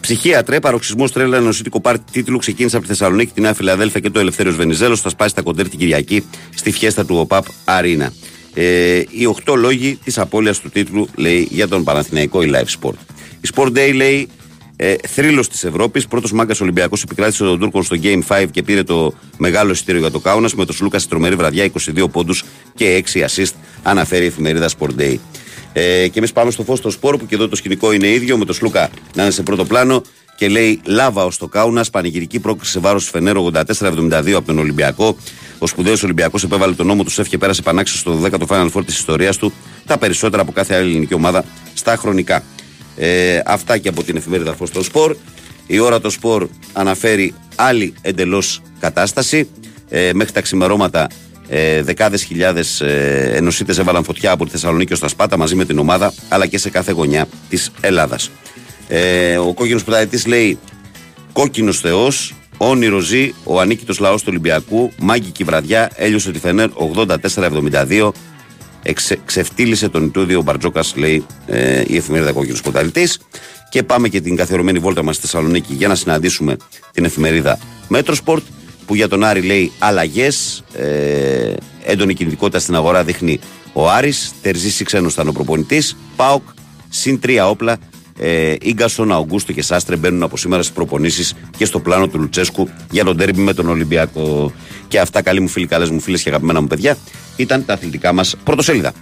Ψυχία 0.00 0.42
τρέ, 0.42 0.60
παροξισμό 0.60 1.08
τρέλα 1.08 1.36
ενωσίτικο 1.36 1.80
πάρτι 1.80 2.12
τίτλου 2.12 2.38
ξεκίνησε 2.38 2.76
από 2.76 2.86
τη 2.86 2.90
Θεσσαλονίκη, 2.90 3.32
τη 3.34 3.40
Νέα 3.40 3.54
Φιλαδέλφια 3.54 4.00
και 4.00 4.10
το 4.10 4.20
Ελευθέριος 4.20 4.56
Βενιζέλος. 4.56 5.00
Θα 5.00 5.08
σπάσει 5.08 5.34
τα 5.34 5.42
κοντέρ 5.42 5.68
την 5.68 5.78
Κυριακή 5.78 6.24
στη 6.54 6.70
φιέστα 6.70 7.04
του 7.04 7.16
ΟΠΑΠ 7.16 7.44
Αρίνα. 7.64 8.12
Ε, 8.54 8.98
οι 8.98 9.34
8 9.44 9.54
λόγοι 9.56 9.98
της 10.04 10.18
απώλειας 10.18 10.60
του 10.60 10.68
τίτλου 10.68 11.08
λέει 11.14 11.48
για 11.50 11.68
τον 11.68 11.84
Παναθηναϊκό 11.84 12.42
η 12.42 12.50
Live 12.54 12.80
Sport. 12.80 12.98
Η 13.40 13.48
Sport 13.54 13.68
Day 13.68 13.92
λέει 13.94 14.28
ε, 14.80 14.94
θρύλος 15.08 15.48
της 15.48 15.64
Ευρώπης. 15.64 16.06
Πρώτος 16.06 16.32
μάγκας 16.32 16.60
Ολυμπιακός 16.60 17.02
επικράτησε 17.02 17.44
τον 17.44 17.58
Τούρκο 17.58 17.82
στο 17.82 17.96
Game 18.02 18.20
5 18.28 18.46
και 18.50 18.62
πήρε 18.62 18.82
το 18.82 19.12
μεγάλο 19.36 19.70
εισιτήριο 19.70 20.00
για 20.00 20.10
το 20.10 20.18
Κάουνα 20.18 20.48
με 20.56 20.64
το 20.64 20.72
Σλούκας 20.72 21.00
στη 21.00 21.10
τρομερή 21.10 21.34
βραδιά 21.34 21.70
22 21.96 22.10
πόντους 22.12 22.44
και 22.74 23.04
6 23.12 23.18
assist, 23.18 23.52
αναφέρει 23.82 24.24
η 24.24 24.26
εφημερίδα 24.26 24.68
Sport 24.78 25.00
Day. 25.00 25.16
Ε, 25.72 26.08
και 26.08 26.18
εμείς 26.18 26.32
πάμε 26.32 26.50
στο 26.50 26.62
φως 26.62 26.78
στο 26.78 26.90
σπόρο 26.90 27.16
που 27.16 27.26
και 27.26 27.34
εδώ 27.34 27.48
το 27.48 27.56
σκηνικό 27.56 27.92
είναι 27.92 28.08
ίδιο 28.08 28.38
με 28.38 28.44
το 28.44 28.52
Σλούκα 28.52 28.90
να 29.14 29.22
είναι 29.22 29.32
σε 29.32 29.42
πρώτο 29.42 29.64
πλάνο 29.64 30.02
και 30.36 30.48
λέει 30.48 30.80
Λάβα 30.84 31.24
ως 31.24 31.36
το 31.36 31.46
Κάουνα, 31.46 31.84
πανηγυρική 31.92 32.40
πρόκληση 32.40 32.70
σε 32.70 32.78
βάρος 32.78 33.08
Φενέρο 33.08 33.50
84-72 33.54 34.32
από 34.34 34.46
τον 34.46 34.58
Ολυμπιακό. 34.58 35.16
Ο 35.58 35.66
σπουδαίος 35.66 36.02
Ολυμπιακός 36.02 36.42
επέβαλε 36.44 36.74
τον 36.74 36.86
νόμο 36.86 37.04
του 37.04 37.10
Σεφ 37.10 37.28
και 37.28 37.38
πέρασε 37.38 37.62
πανάξιο 37.62 37.98
στο 37.98 38.20
10ο 38.24 38.46
Final 38.48 38.70
Four 38.72 38.84
της 38.84 38.98
ιστορίας 38.98 39.36
του, 39.36 39.52
τα 39.86 39.98
περισσότερα 39.98 40.42
από 40.42 40.52
κάθε 40.52 40.74
άλλη 40.74 40.90
ελληνική 40.90 41.14
ομάδα 41.14 41.44
στα 41.74 41.96
χρονικά. 41.96 42.42
Ε, 42.98 43.40
αυτά 43.44 43.78
και 43.78 43.88
από 43.88 44.02
την 44.02 44.16
εφημερίδα 44.16 44.54
Φως 44.54 44.68
στο 44.68 44.82
Σπορ. 44.82 45.16
Η 45.66 45.78
ώρα 45.78 46.00
το 46.00 46.10
Σπορ 46.10 46.48
αναφέρει 46.72 47.34
άλλη 47.54 47.94
εντελώς 48.00 48.62
κατάσταση. 48.80 49.48
Ε, 49.88 50.10
μέχρι 50.14 50.32
τα 50.32 50.40
ξημερώματα 50.40 51.06
ε, 51.48 51.82
δεκάδες 51.82 52.22
χιλιάδες 52.22 52.80
ε, 52.80 53.30
ενωσίτες 53.34 53.78
έβαλαν 53.78 54.04
φωτιά 54.04 54.30
από 54.30 54.44
τη 54.44 54.50
Θεσσαλονίκη 54.50 54.92
ως 54.92 54.98
τα 54.98 55.08
Σπάτα 55.08 55.36
μαζί 55.36 55.54
με 55.54 55.64
την 55.64 55.78
ομάδα 55.78 56.12
αλλά 56.28 56.46
και 56.46 56.58
σε 56.58 56.70
κάθε 56.70 56.92
γωνιά 56.92 57.28
της 57.48 57.70
Ελλάδας. 57.80 58.30
Ε, 58.88 59.36
ο 59.36 59.52
κόκκινος 59.52 59.84
πρωταθλητής 59.84 60.26
λέει 60.26 60.58
Κόκκινος 61.32 61.80
Θεός, 61.80 62.34
όνειρο 62.56 62.98
ζει, 62.98 63.34
ο 63.44 63.60
ανίκητος 63.60 63.98
λαός 63.98 64.20
του 64.20 64.26
Ολυμπιακού, 64.30 64.92
μάγκικη 64.98 65.44
βραδιά, 65.44 65.90
έλειωσε 65.94 66.30
τη 66.30 66.38
Φενέρ 66.38 66.68
84-72. 66.74 68.10
Εξε, 68.82 69.18
ξεφτύλισε 69.24 69.88
τον 69.88 70.04
Ιτούδιο 70.04 70.42
Μπαρτζόκας, 70.42 70.96
λέει 70.96 71.26
ε, 71.46 71.82
η 71.86 71.96
εφημερίδα 71.96 72.32
Κόκκινος 72.32 72.62
Πρωταθλητή. 72.62 73.08
Και 73.70 73.82
πάμε 73.82 74.08
και 74.08 74.20
την 74.20 74.36
καθιερωμένη 74.36 74.78
βόλτα 74.78 75.02
μας 75.02 75.16
στη 75.16 75.26
Θεσσαλονίκη 75.26 75.74
για 75.74 75.88
να 75.88 75.94
συναντήσουμε 75.94 76.56
την 76.92 77.04
εφημερίδα 77.04 77.58
Metrosport 77.88 78.42
που 78.86 78.94
για 78.94 79.08
τον 79.08 79.24
Άρη 79.24 79.40
λέει 79.42 79.72
αλλαγές. 79.78 80.64
Ε, 80.74 81.52
έντονη 81.84 82.14
κινητικότητα 82.14 82.58
στην 82.58 82.74
αγορά 82.74 83.04
δείχνει 83.04 83.40
ο 83.72 83.90
Άρης. 83.90 84.32
Τερζή 84.42 84.84
ξένο 84.84 85.08
ήταν 85.08 85.28
ο 85.28 85.32
προπονητής. 85.32 85.96
Πάοκ 86.16 86.42
συν 86.88 87.20
τρία 87.20 87.48
όπλα 87.48 87.76
Ε, 88.20 88.54
Ίγκασον, 88.60 89.12
Αουγκούστο 89.12 89.52
και 89.52 89.62
Σάστρε 89.62 89.96
μπαίνουν 89.96 90.22
από 90.22 90.36
σήμερα 90.36 90.62
στις 90.62 90.74
προπονήσεις 90.74 91.34
και 91.56 91.64
στο 91.64 91.80
πλάνο 91.80 92.08
του 92.08 92.18
Λουτσέσκου 92.18 92.68
για 92.90 93.04
το 93.04 93.16
ντέρμπι 93.16 93.42
με 93.42 93.54
τον 93.54 93.68
Ολυμπιακό. 93.68 94.52
Και 94.88 95.00
αυτά, 95.00 95.22
καλοί 95.22 95.40
μου 95.40 95.48
φίλοι, 95.48 95.66
καλές 95.66 95.90
μου 95.90 96.00
φίλες 96.00 96.22
και 96.22 96.28
αγαπημένα 96.28 96.60
μου 96.60 96.66
παιδιά, 96.66 96.96
ήταν 97.36 97.64
τα 97.64 97.72
αθλητικά 97.72 98.12
μας 98.12 98.36
πρωτοσέλιδα. 98.44 98.92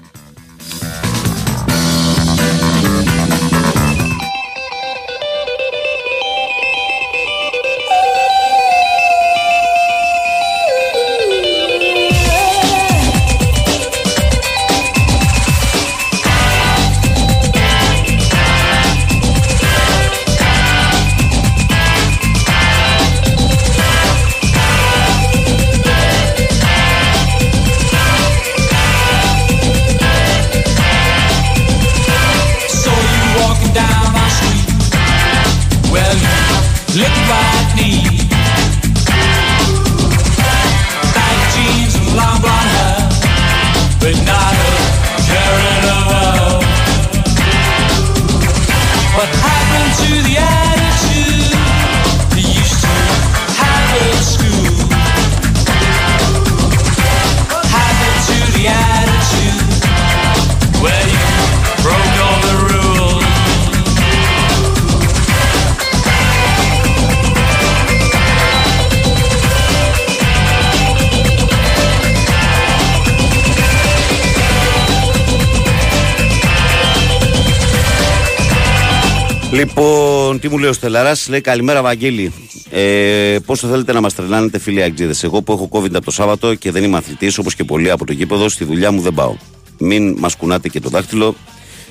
Τι 80.46 80.52
μου 80.52 80.58
λέει 80.58 80.70
ο 80.70 80.72
Στελαράς, 80.72 81.28
λέει 81.28 81.40
καλημέρα, 81.40 81.82
Βαγγέλη. 81.82 82.32
Ε, 82.70 83.36
πόσο 83.46 83.66
θέλετε 83.66 83.92
να 83.92 84.00
μας 84.00 84.14
τρελάνετε, 84.14 84.58
φίλοι 84.58 84.82
Αγγλίδες; 84.82 85.22
Εγώ 85.22 85.42
που 85.42 85.52
έχω 85.52 85.68
COVID 85.72 85.94
από 85.94 86.04
το 86.04 86.10
Σάββατο 86.10 86.54
και 86.54 86.70
δεν 86.70 86.84
είμαι 86.84 86.96
αθλητής 86.96 87.38
όπως 87.38 87.54
και 87.54 87.64
πολλοί 87.64 87.90
από 87.90 88.06
το 88.06 88.12
γήπεδο, 88.12 88.48
στη 88.48 88.64
δουλειά 88.64 88.92
μου 88.92 89.00
δεν 89.00 89.14
πάω. 89.14 89.36
Μην 89.78 90.16
μας 90.18 90.36
κουνάτε 90.36 90.68
και 90.68 90.80
το 90.80 90.88
δάχτυλο. 90.88 91.34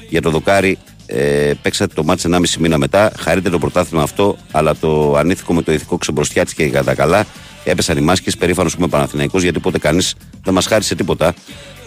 Για 0.09 0.21
το 0.21 0.29
δοκάρι, 0.29 0.77
ε, 1.05 1.51
παίξατε 1.61 1.93
το 1.93 2.03
μάτς 2.03 2.25
1,5 2.25 2.59
μήνα 2.59 2.77
μετά. 2.77 3.11
Χαρείτε 3.19 3.49
το 3.49 3.57
πρωτάθλημα 3.57 4.03
αυτό, 4.03 4.37
αλλά 4.51 4.75
το 4.75 5.15
ανήθικο 5.15 5.53
με 5.53 5.61
το 5.61 5.71
ηθικό 5.71 5.97
ξεμπροστιάτης 5.97 6.53
και 6.53 6.69
κατά 6.69 6.93
καλά. 6.93 7.25
Έπεσαν 7.63 7.97
οι 7.97 8.01
μάσκες, 8.01 8.37
περήφανος 8.37 8.73
που 8.73 8.79
είμαι 8.79 8.89
Παναθηναϊκός, 8.89 9.43
γιατί 9.43 9.59
ποτέ 9.59 9.77
κανείς 9.77 10.15
δεν 10.43 10.53
μας 10.53 10.65
χάρισε 10.65 10.95
τίποτα. 10.95 11.33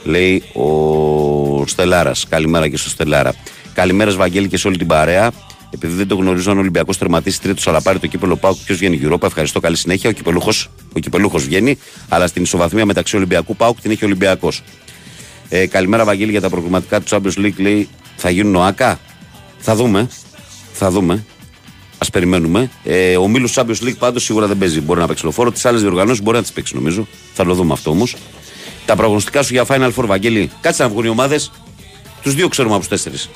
Λέει 0.04 0.42
ο 0.52 1.66
Στελάρας. 1.66 2.26
Καλημέρα 2.28 2.68
και 2.68 2.76
στο 2.76 2.88
Στελάρα. 2.88 3.34
Καλημέρα, 3.74 4.10
Βαγγέλη, 4.10 4.48
και 4.48 4.56
σε 4.56 4.68
όλη 4.68 4.76
την 4.76 4.86
παρέα. 4.86 5.32
Επειδή 5.70 5.94
δεν 5.94 6.08
το 6.08 6.14
γνωρίζω 6.14 6.50
αν 6.50 6.56
ο 6.56 6.60
Ολυμπιακός 6.60 6.98
τερματίσει 6.98 7.40
τρίτος, 7.40 7.66
αλλά 7.68 7.82
πάρει 7.82 7.98
το 7.98 8.06
κύπελο 8.06 8.36
Πάου, 8.36 8.58
ποιος 8.64 8.78
βγαίνει 8.78 9.00
Europa. 9.02 9.22
Ευχαριστώ, 9.22 9.60
καλή 9.60 9.76
συνέχεια. 9.76 10.10
Ο 10.10 10.12
κυπελούχο 10.12 10.50
ο 10.96 10.98
κυπελούχος 10.98 11.44
βγαίνει, 11.44 11.78
αλλά 12.08 12.26
στην 12.26 12.42
ισοβαθμία 12.42 12.86
μεταξύ 12.86 13.16
Ολυμπιακού 13.16 13.56
Πάουκ 13.56 13.80
την 13.80 13.90
έχει 13.90 14.04
ο 14.04 14.06
Ολυμπιακός. 14.06 14.62
Ε, 15.48 15.66
καλημέρα, 15.66 16.04
Βαγγέλη, 16.04 16.30
για 16.30 16.40
τα 16.40 16.48
προγραμματικά 16.48 17.00
του 17.00 17.06
Champions 17.10 17.38
League. 17.38 17.56
Λέει, 17.56 17.88
θα 18.16 18.30
γίνουν 18.30 18.54
ΟΑΚΑ. 18.54 19.00
Θα 19.58 19.74
δούμε. 19.74 20.08
Θα 20.72 20.90
δούμε. 20.90 21.24
Α 21.98 22.10
περιμένουμε. 22.10 22.70
Ε, 22.84 23.16
ο 23.16 23.28
Μίλου 23.28 23.50
Champions 23.50 23.82
League 23.82 23.96
πάντως 23.98 24.24
σίγουρα 24.24 24.46
δεν 24.46 24.58
παίζει. 24.58 24.80
Μπορεί 24.80 25.00
να 25.00 25.06
παίξει 25.06 25.24
λοφόρο. 25.24 25.52
Τις 25.52 25.64
άλλες 25.64 25.80
διοργανώσεις 25.80 26.22
μπορεί 26.22 26.36
να 26.36 26.42
τις 26.42 26.52
παίξει 26.52 26.74
νομίζω. 26.74 27.06
Θα 27.34 27.44
το 27.44 27.54
δούμε 27.54 27.72
αυτό 27.72 27.90
όμως. 27.90 28.16
Τα 28.86 28.96
προγνωστικά 28.96 29.42
σου 29.42 29.52
για 29.52 29.66
Final 29.68 29.92
Four, 29.96 30.04
Βαγγέλη. 30.06 30.50
Κάτσε 30.60 30.82
να 30.82 30.88
βγουν 30.88 31.04
οι 31.04 31.08
ομάδες. 31.08 31.50
Τους 32.22 32.34
δύο 32.34 32.48
ξέρουμε 32.48 32.74
από 32.74 32.86
τους 32.86 32.90
τέσσερις. 32.90 33.30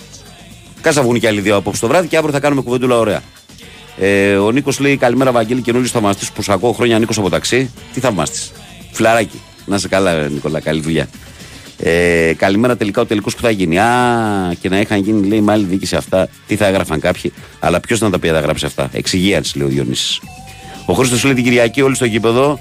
Κάτσε 0.83 0.99
να 0.99 1.05
βγουν 1.05 1.21
και 1.21 1.27
άλλοι 1.27 1.41
δύο 1.41 1.57
απόψε 1.57 1.81
το 1.81 1.87
βράδυ 1.87 2.09
και 2.09 2.17
αύριο 2.17 2.33
θα 2.33 2.41
κάνουμε 2.41 2.63
κουβεντούλα 2.63 2.99
ωραία. 2.99 3.23
Ε, 3.99 4.35
ο 4.35 4.51
Νίκος 4.51 4.79
λέει 4.79 4.97
καλημέρα, 4.97 5.33
Βαγγέλη, 5.33 5.61
καινούριο 5.61 5.89
θαυμαστής 5.89 6.31
που 6.31 6.43
σου 6.43 6.53
ακούω 6.53 6.73
χρόνια 6.73 6.99
Νίκος 6.99 7.19
από 7.19 7.31
ταξί. 7.31 7.71
Τι 7.93 8.01
θαυμαστής. 8.01 8.53
Φιλαράκι. 8.93 9.41
Να 9.67 9.79
σε 9.79 9.89
καλά, 9.89 10.11
ε, 10.11 10.29
Νικόλα, 10.29 10.61
καλή 10.61 10.81
δουλειά. 10.81 11.09
Ε, 11.79 12.33
καλημέρα 12.37 12.77
τελικά 12.77 13.01
ο 13.01 13.07
τελικός 13.07 13.35
που 13.35 13.43
θα 13.43 13.51
γίνει. 13.51 13.79
Α, 13.79 14.55
και 14.61 14.69
να 14.69 14.81
είχαν 14.81 15.01
γίνει, 15.01 15.27
λέει, 15.27 15.41
με 15.41 15.53
άλλη 15.53 15.65
διοίκηση 15.65 15.97
αυτά. 15.97 16.29
Τι 16.47 16.57
θα 16.57 16.67
έγραφαν 16.67 17.01
κάποιοι. 17.01 17.33
Αλλά 17.59 17.81
ποιος 17.81 18.01
να 18.01 18.11
τα 18.11 18.19
πει, 18.19 18.29
θα 18.29 18.41
γράψει 18.41 18.67
αυτά. 18.67 18.89
Εξυγίανση, 18.93 19.59
λέει 19.59 19.67
ο 19.67 19.71
Διονύσης. 19.71 20.21
Ο 20.87 20.93
Χρήστος 20.93 21.25
λέει 21.25 21.35
την 21.35 21.45
Κυριακή, 21.45 21.83
όλοι 21.83 21.95
στο 21.95 22.05
γήπεδο. 22.05 22.59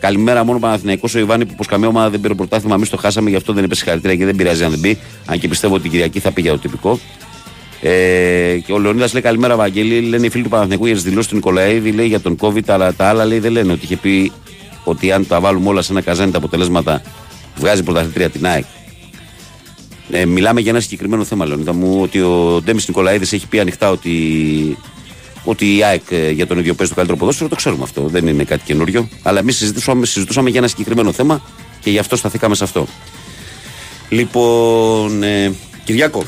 Καλημέρα, 0.00 0.44
μόνο 0.44 0.58
Παναθηναϊκός 0.58 1.14
ο 1.14 1.18
Ιβάνη 1.18 1.46
που 1.46 1.54
πως 1.54 1.66
καμία 1.66 1.88
ομάδα 1.88 2.10
δεν 2.10 2.20
πήρε 2.20 2.34
πρωτάθλημα. 2.34 2.74
Εμείς 2.74 2.88
το 2.88 2.96
χάσαμε, 2.96 3.30
γι' 3.30 3.36
αυτό 3.36 3.52
δεν 3.52 3.64
είπε 3.64 3.74
συγχαρητήρια 3.74 4.16
και 4.16 4.24
δεν 4.24 4.36
πειράζει 4.36 4.64
αν 4.64 4.70
δεν 4.70 4.78
μπει. 4.78 4.98
Αν 5.26 5.38
και 5.38 5.48
πιστεύω 5.48 5.74
ότι 5.74 5.82
την 5.82 5.90
Κυριακή 5.90 6.20
θα 6.20 6.30
πει 6.30 6.40
για 6.40 6.50
το 6.50 6.58
τυπικό. 6.58 6.98
Ε, 7.80 8.58
και 8.66 8.72
ο 8.72 8.78
Λεωνίδας 8.78 9.12
λέει 9.12 9.22
καλημέρα, 9.22 9.56
Βαγγέλη. 9.56 10.00
Λένε 10.00 10.26
οι 10.26 10.30
φίλοι 10.30 10.42
του 10.42 10.48
Παναθηναϊκού 10.48 10.86
για 10.86 10.94
τι 10.94 11.00
δηλώσει 11.00 11.28
του 11.28 11.34
Νικολαίδη, 11.34 11.90
λέει 11.90 12.06
για 12.06 12.20
τον 12.20 12.36
COVID, 12.40 12.62
αλλά 12.66 12.94
τα 12.94 13.08
άλλα 13.08 13.24
λέει 13.24 13.38
δεν 13.38 13.52
λένε 13.52 13.72
ότι 13.72 13.84
είχε 13.84 13.96
πει 13.96 14.32
ότι 14.84 15.12
αν 15.12 15.26
τα 15.26 15.40
βάλουμε 15.40 15.68
όλα 15.68 15.82
σε 15.82 15.92
ένα 15.92 16.00
καζάνι 16.00 16.30
τα 16.30 16.38
αποτελέσματα 16.38 17.02
βγάζει 17.56 17.82
πρωταθλητρία 17.82 18.30
την 18.30 18.46
ΑΕΚ. 18.46 18.64
Ε, 20.10 20.24
μιλάμε 20.24 20.60
για 20.60 20.70
ένα 20.70 20.80
συγκεκριμένο 20.80 21.24
θέμα, 21.24 21.46
Λεωνίδα 21.46 21.72
μου, 21.72 22.00
ότι 22.02 22.20
ο 22.20 22.60
Ντέμις 22.64 22.88
Νικολαίδης 22.88 23.32
έχει 23.32 23.46
πει 23.46 23.60
ανοιχτά 23.60 23.90
ότι, 23.90 24.12
ότι 25.44 25.76
η 25.76 25.84
ΑΕΚ 25.84 26.02
ε, 26.10 26.30
για 26.30 26.46
τον 26.46 26.58
ίδιο 26.58 26.74
παίζει 26.74 26.92
το 26.92 26.96
καλύτερο 26.96 27.18
ποδόσφαιρο. 27.18 27.48
Το 27.48 27.56
ξέρουμε 27.56 27.82
αυτό. 27.82 28.02
Δεν 28.02 28.26
είναι 28.26 28.44
κάτι 28.44 28.62
καινούριο. 28.64 29.08
Αλλά 29.22 29.38
εμείς 29.38 29.56
συζητούσαμε, 29.56 30.06
συζητούσαμε 30.06 30.50
για 30.50 30.58
ένα 30.58 30.68
συγκεκριμένο 30.68 31.12
θέμα 31.12 31.42
και 31.80 31.90
γι' 31.90 31.98
αυτό 31.98 32.16
σταθήκαμε 32.16 32.54
σε 32.54 32.64
αυτό. 32.64 32.86
Λοιπόν, 34.08 35.22
ε, 35.22 35.52
Κυριάκο, 35.84 36.24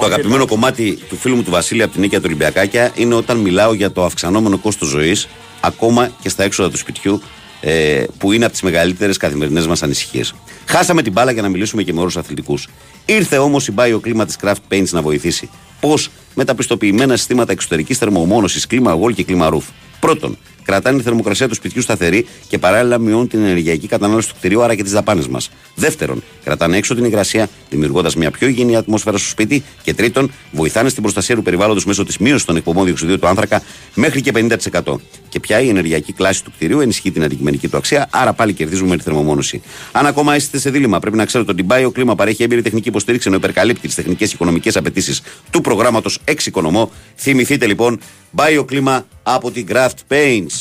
το 0.00 0.06
αγαπημένο 0.06 0.46
κομμάτι 0.46 0.98
του 1.08 1.16
φίλου 1.16 1.36
μου 1.36 1.42
του 1.42 1.50
Βασίλη 1.50 1.82
από 1.82 1.92
την 1.92 2.00
Νίκαια 2.00 2.18
του 2.18 2.24
Ολυμπιακάκια 2.28 2.92
είναι 2.94 3.14
όταν 3.14 3.36
μιλάω 3.36 3.72
για 3.72 3.92
το 3.92 4.04
αυξανόμενο 4.04 4.58
κόστος 4.58 4.88
ζωής, 4.88 5.28
ακόμα 5.60 6.10
και 6.22 6.28
στα 6.28 6.44
έξοδα 6.44 6.70
του 6.70 6.76
σπιτιού, 6.76 7.22
ε, 7.60 8.04
που 8.18 8.32
είναι 8.32 8.44
από 8.44 8.52
τις 8.52 8.62
μεγαλύτερες 8.62 9.16
καθημερινές 9.16 9.66
μας 9.66 9.82
ανησυχίες. 9.82 10.34
Χάσαμε 10.66 11.02
την 11.02 11.12
μπάλα 11.12 11.32
για 11.32 11.42
να 11.42 11.48
μιλήσουμε 11.48 11.82
και 11.82 11.92
με 11.92 12.00
όρους 12.00 12.16
αθλητικούς. 12.16 12.68
Ήρθε 13.04 13.38
όμως 13.38 13.68
η 13.68 13.74
Bio 13.76 13.98
Κλίμα 14.00 14.24
της 14.26 14.36
Craft 14.42 14.72
Paints 14.72 14.88
να 14.90 15.02
βοηθήσει. 15.02 15.50
Πώς; 15.80 16.10
Με 16.34 16.44
τα 16.44 16.54
πιστοποιημένα 16.54 17.16
συστήματα 17.16 17.52
εξωτερικής 17.52 17.98
θερμομόνωσης, 17.98 18.66
κλίμα 18.66 18.98
Wall 19.00 19.14
και 19.14 19.24
κλίμα 19.24 19.50
Roof. 19.52 19.64
Πρώτον, 20.00 20.38
κρατάνε 20.62 20.98
τη 20.98 21.02
θερμοκρασία 21.02 21.48
του 21.48 21.54
σπιτιού 21.54 21.82
σταθερή 21.82 22.26
και 22.48 22.58
παράλληλα 22.58 22.98
μειώνουν 22.98 23.28
την 23.28 23.44
ενεργειακή 23.44 23.86
κατανάλωση 23.86 24.28
του 24.28 24.34
κτηρίου, 24.38 24.62
άρα 24.62 24.74
και 24.74 24.82
τις 24.82 24.92
δαπάνες 24.92 25.28
μας. 25.28 25.50
Δεύτερον, 25.74 26.22
κρατάνε 26.44 26.76
έξω 26.76 26.94
την 26.94 27.04
υγρασία, 27.04 27.48
δημιουργώντας 27.70 28.16
μια 28.16 28.30
πιο 28.30 28.48
υγιεινή 28.48 28.76
ατμόσφαιρα 28.76 29.18
στο 29.18 29.28
σπίτι. 29.28 29.62
Και 29.82 29.94
τρίτον, 29.94 30.32
βοηθάνε 30.52 30.88
στην 30.88 31.02
προστασία 31.02 31.34
του 31.34 31.42
περιβάλλοντος 31.42 31.84
μέσω 31.84 32.04
της 32.04 32.18
μείωσης 32.18 32.44
των 32.44 32.56
εκπομπών 32.56 32.84
διοξιδίου 32.84 33.18
του 33.18 33.26
άνθρακα 33.26 33.62
μέχρι 33.94 34.20
και 34.20 34.32
50%. 34.34 35.00
Και 35.28 35.40
πια 35.40 35.60
η 35.60 35.68
ενεργειακή 35.68 36.12
κλάση 36.12 36.44
του 36.44 36.50
κτηρίου 36.50 36.80
ενισχύει 36.80 37.10
την 37.10 37.22
αντικειμενική 37.22 37.68
του 37.68 37.76
αξία, 37.76 38.08
άρα 38.10 38.32
πάλι 38.32 38.52
κερδίζουμε 38.52 38.88
με 38.88 38.96
τη 38.96 39.02
θερμομόνωση. 39.02 39.62
Αν 39.92 40.06
ακόμα 40.06 40.36
είστε 40.36 40.58
σε 40.58 40.70
δίλημα, 40.70 40.98
πρέπει 40.98 41.16
να 41.16 41.24
ξέρετε 41.24 41.50
ότι 41.50 41.62
η 41.62 41.66
Bio 41.70 41.92
Κλίμα 41.92 42.14
παρέχει 42.14 42.42
έμπειρη 42.42 42.62
τεχνική 42.62 42.88
υποστήριξη 42.88 43.28
ενώ 43.28 43.36
υπερκαλύπτει 43.36 43.86
τις 43.86 43.94
τεχνικές 43.96 44.28
και 44.28 44.34
οικονομικές 44.34 44.76
απαιτήσεις 44.76 45.22
του 45.50 45.60
προγράμματος 45.60 46.18
Εξοικονομώ. 46.24 46.90
Θυμηθείτε 47.16 47.66
λοιπόν 47.66 48.00
Bio 48.36 48.64
Κλίμα 48.66 49.06
από 49.22 49.50
την 49.50 49.66
Craft 49.70 49.88
Paints. 50.08 50.59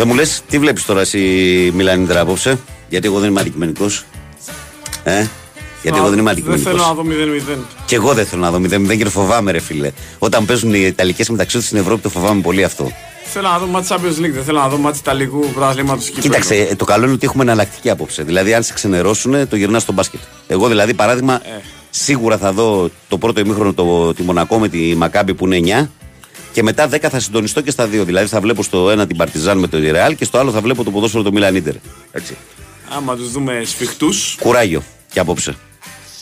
Δεν 0.00 0.08
μου 0.08 0.14
λες, 0.14 0.42
τι 0.48 0.58
βλέπεις 0.58 0.84
τώρα 0.84 1.00
εσύ, 1.00 1.18
Μιλανίτρα, 1.74 2.20
απόψε. 2.20 2.58
Γιατί 2.88 3.06
εγώ 3.06 3.18
δεν 3.18 3.30
είμαι 3.30 3.40
αντικειμενικός. 3.40 4.04
Ε, 5.04 5.26
Γιατί 5.82 5.98
εγώ 5.98 6.08
δεν 6.08 6.18
είμαι 6.18 6.34
Δεν 6.34 6.42
θέλω 6.42 6.52
αντικειμενικό. 6.52 6.86
να 6.86 6.94
δω 6.94 7.02
0-0. 7.02 7.58
Και 7.86 7.94
εγώ 7.94 8.12
δεν 8.14 8.26
θέλω 8.26 8.42
να 8.42 8.50
δω 8.50 8.58
0-0 8.58 8.96
και 8.96 9.04
το 9.04 9.10
φοβάμαι, 9.10 9.50
ρε 9.52 9.60
φίλε. 9.60 9.90
Όταν 10.18 10.44
παίζουν 10.44 10.74
οι 10.74 10.80
Ιταλικές 10.86 11.28
μεταξύ 11.28 11.56
τους 11.56 11.66
στην 11.66 11.78
Ευρώπη, 11.78 12.02
το 12.02 12.08
φοβάμαι 12.08 12.40
πολύ 12.40 12.64
αυτό. 12.64 12.92
Θέλω 13.24 13.48
να 13.48 13.58
δω 13.58 13.66
μάτς 13.66 13.88
Champions 13.90 14.18
League, 14.24 14.32
δεν 14.32 14.44
θέλω 14.44 14.58
να 14.60 14.68
δω 14.68 14.76
μάτς 14.78 14.98
Ιταλικού 14.98 15.46
πρωταθλήματος 15.52 16.04
κυπέλλου. 16.04 16.22
Κοίταξε, 16.22 16.54
ε, 16.54 16.74
το 16.74 16.84
καλό 16.84 17.04
είναι 17.04 17.12
ότι 17.14 17.26
έχουμε 17.26 17.42
εναλλακτική 17.42 17.90
άποψη. 17.90 18.22
Δηλαδή, 18.22 18.54
αν 18.54 18.62
σε 18.62 18.72
ξενερώσουν, 18.72 19.48
το 19.48 19.56
γυρνάς 19.56 19.82
στο 19.82 19.92
μπάσκετ. 19.92 20.20
Εγώ, 20.46 20.68
δηλαδή, 20.68 20.94
παράδειγμα, 20.94 21.34
Ε. 21.34 21.60
σίγουρα 21.90 22.38
θα 22.38 22.52
δω 22.52 22.90
το 23.08 23.18
πρώτο 23.18 23.40
ημίχρονο 23.40 23.72
το, 23.72 24.14
τη 24.14 24.22
Μονακό 24.22 24.58
με 24.58 24.68
τη 24.68 24.94
Μακάμπη 24.96 25.34
που 25.34 25.46
είναι 25.52 25.84
9 25.84 25.90
και 26.52 26.62
μετά 26.62 26.88
10 26.92 26.98
θα 27.10 27.20
συντονιστώ 27.20 27.60
και 27.60 27.70
στα 27.70 27.86
δύο. 27.86 28.04
Δηλαδή, 28.04 28.26
θα 28.26 28.40
βλέπω 28.40 28.62
στο 28.62 28.90
ένα 28.90 29.06
την 29.06 29.16
Παρτιζάν 29.16 29.58
με 29.58 29.66
το 29.66 29.78
Ρεάλ 29.78 30.14
και 30.16 30.24
στο 30.24 30.38
άλλο 30.38 30.50
θα 30.50 30.60
βλέπω 30.60 30.84
το 30.84 30.90
ποδόσφαιρο 30.90 31.22
το 31.22 31.32
Μιλαν 31.32 31.54
Ίντερ. 31.56 31.74
Έτσι. 32.12 32.36
Άμα 32.96 33.16
τους 33.16 33.30
δούμε 33.30 33.62
σφιχτούς, 33.64 34.36
Κουράγιο 34.40 34.82
και 35.12 35.20
απόψε. 35.20 35.54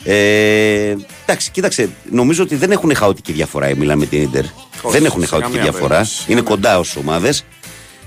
Ε, 0.04 0.94
εντάξει, 1.26 1.50
κοίταξε, 1.50 1.90
νομίζω 2.10 2.42
ότι 2.42 2.56
δεν 2.56 2.70
έχουν 2.70 2.94
χαοτική 2.94 3.32
διαφορά 3.32 3.68
η 3.68 3.74
Μιλάν 3.74 3.98
με 3.98 4.06
την 4.06 4.22
Ίντερ. 4.22 4.44
Όχι, 4.82 4.96
Δεν 4.96 5.04
έχουν 5.04 5.20
σε 5.20 5.26
χαοτική 5.26 5.50
καμία 5.56 5.70
διαφορά. 5.70 5.94
περίπτωση. 5.96 6.24
Είναι 6.32 6.40
κοντά 6.40 6.78
ως 6.78 6.96
ομάδες. 6.96 7.44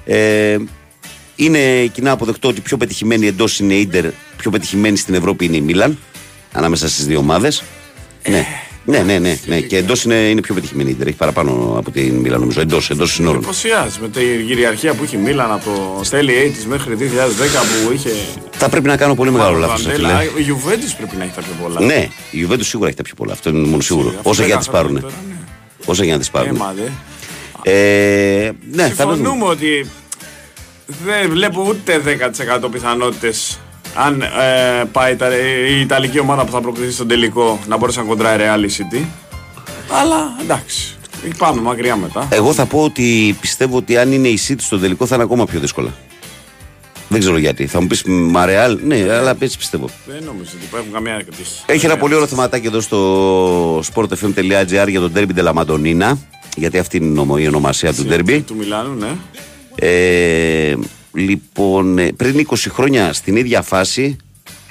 Ε, 0.05 0.57
είναι 1.35 1.85
κοινά 1.85 2.11
αποδεκτό 2.11 2.47
ότι 2.47 2.61
πιο 2.61 2.77
πετυχημένη 2.77 3.27
εντός 3.27 3.59
είναι 3.59 3.73
η 3.73 3.79
Ίντερ, 3.79 4.05
πιο 4.37 4.51
πετυχημένη 4.51 4.97
στην 4.97 5.13
Ευρώπη 5.13 5.45
είναι 5.45 5.55
η 5.55 5.61
Μίλαν. 5.61 5.97
Ανάμεσα 6.51 6.89
στις 6.89 7.05
δύο 7.05 7.17
ομάδες. 7.19 7.63
Ναι. 8.27 8.45
Ναι, 8.85 8.99
ναι, 8.99 9.19
ναι, 9.19 9.37
ναι. 9.45 9.59
Και 9.59 9.77
εντός 9.77 10.03
είναι, 10.03 10.15
είναι 10.15 10.41
πιο 10.41 10.53
πετυχημένη 10.53 10.89
η 10.89 10.91
Ίντερ. 10.91 11.07
Έχει 11.07 11.15
παραπάνω 11.15 11.73
από 11.77 11.91
την 11.91 12.15
Μίλαν, 12.15 12.39
νομίζω. 12.39 12.61
Εντός 12.61 12.89
εντός 12.89 13.13
συνόρων. 13.13 13.37
εντυπωσιάζει 13.37 13.97
με 14.01 14.09
τη 14.09 14.21
κυριαρχία 14.47 14.93
που 14.93 15.03
είχε 15.03 15.17
η 15.17 15.19
Μίλαν 15.19 15.51
από 15.51 15.95
το 15.97 16.03
Στέλι 16.03 16.55
80's 16.61 16.65
μέχρι 16.67 16.95
2010 16.99 17.03
που 17.85 17.91
είχε. 17.93 18.09
Θα 18.51 18.69
πρέπει 18.69 18.87
να 18.87 18.97
κάνω 18.97 19.15
πολύ 19.15 19.31
μεγάλο 19.31 19.57
λάθος. 19.57 19.83
Βαντέλα. 19.85 20.23
Η 20.23 20.27
Juventus 20.47 20.93
πρέπει 20.97 21.15
να 21.15 21.23
έχει 21.23 21.33
τα 21.35 21.41
πιο 21.41 21.51
πολλά. 21.61 21.81
Ναι, 21.81 22.07
η 22.31 22.47
Juventus 22.49 22.59
σίγουρα 22.65 22.87
έχει 22.87 22.97
τα 22.97 23.03
πιο 23.03 23.13
πολλά. 23.15 23.33
Αυτό 23.33 23.49
είναι 23.49 23.67
μόνο 23.67 23.81
σίγουρο. 23.81 24.07
αυτό 24.17 24.29
Όσο 24.29 24.43
για 24.43 24.55
να 24.55 24.59
δέκα 24.59 24.59
τις 24.59 24.69
πάρουν. 24.69 24.97
χρόνια 24.97 25.01
τώρα, 25.09 25.35
Όσο 25.85 26.03
για 26.03 26.13
να 26.13 26.19
τις 26.19 26.29
πάρουν. 26.29 26.55
Έμα, 26.55 26.73
δε. 26.75 26.87
Ε, 27.71 28.51
ναι, 28.71 28.89
θα 28.89 29.03
δούμε. 29.03 29.15
Συμφωνούμε 29.15 29.45
ότι 29.45 29.85
δεν 31.05 31.29
βλέπω 31.29 31.65
ούτε 31.69 32.01
10% 32.63 32.71
πιθανότητες 32.71 33.59
αν 33.95 34.21
ε, 34.21 34.27
πάει 34.91 35.15
τα, 35.15 35.27
η 35.69 35.79
Ιταλική 35.81 36.19
ομάδα 36.19 36.45
που 36.45 36.51
θα 36.51 36.61
προκριθεί 36.61 36.91
στον 36.91 37.07
τελικό 37.07 37.59
να 37.67 37.77
μπορέσει 37.77 37.97
να 37.97 38.03
κοντράει 38.03 38.37
Real 38.39 38.59
City. 38.65 39.05
Αλλά 40.01 40.35
εντάξει. 40.41 40.95
Πάμε 41.37 41.61
μακριά 41.61 41.95
μετά. 41.95 42.27
Εγώ 42.31 42.53
θα 42.53 42.65
πω 42.65 42.83
ότι 42.83 43.37
πιστεύω 43.41 43.77
ότι 43.77 43.97
αν 43.97 44.11
είναι 44.11 44.27
η 44.27 44.39
City 44.47 44.55
στο 44.59 44.79
τελικό 44.79 45.05
θα 45.05 45.15
είναι 45.15 45.23
ακόμα 45.23 45.45
πιο 45.45 45.59
δύσκολα. 45.59 45.93
Δεν 47.07 47.19
ξέρω 47.19 47.37
γιατί. 47.37 47.67
Θα 47.67 47.81
μου 47.81 47.87
πεις 47.87 48.03
Μαρεάλ, 48.05 48.79
ναι, 48.83 48.95
αλλά 49.13 49.35
έτσι 49.39 49.57
πιστεύω. 49.57 49.89
Δεν 50.05 50.23
νομίζω 50.25 50.51
ότι 50.55 50.77
έχουν 50.77 50.91
καμία 50.93 51.23
τύχη. 51.37 51.63
Έχει 51.65 51.85
ένα 51.85 51.97
πολύ 51.97 52.13
ωραίο 52.13 52.27
θεματάκι 52.27 52.67
εδώ 52.67 52.79
στο 52.79 53.79
sportfm.gr 53.79 54.87
για 54.87 54.99
τον 54.99 55.11
Derby 55.15 55.29
de 55.39 55.43
la 55.43 55.53
Madonnina. 55.53 56.17
Γιατί 56.55 56.77
αυτή 56.77 56.97
είναι 56.97 57.05
η 57.05 57.09
νομο- 57.09 57.35
η 57.39 57.47
ονομασία 57.47 57.93
του 57.93 58.05
Derby. 58.09 58.41
Του 58.47 58.55
Μιλάνου, 58.55 58.95
ναι. 58.95 59.07
Ε, 59.75 60.75
λοιπόν, 61.13 61.97
ε, 61.97 62.11
πριν 62.11 62.47
20 62.49 62.55
χρόνια 62.69 63.13
στην 63.13 63.35
ίδια 63.35 63.61
φάση 63.61 64.15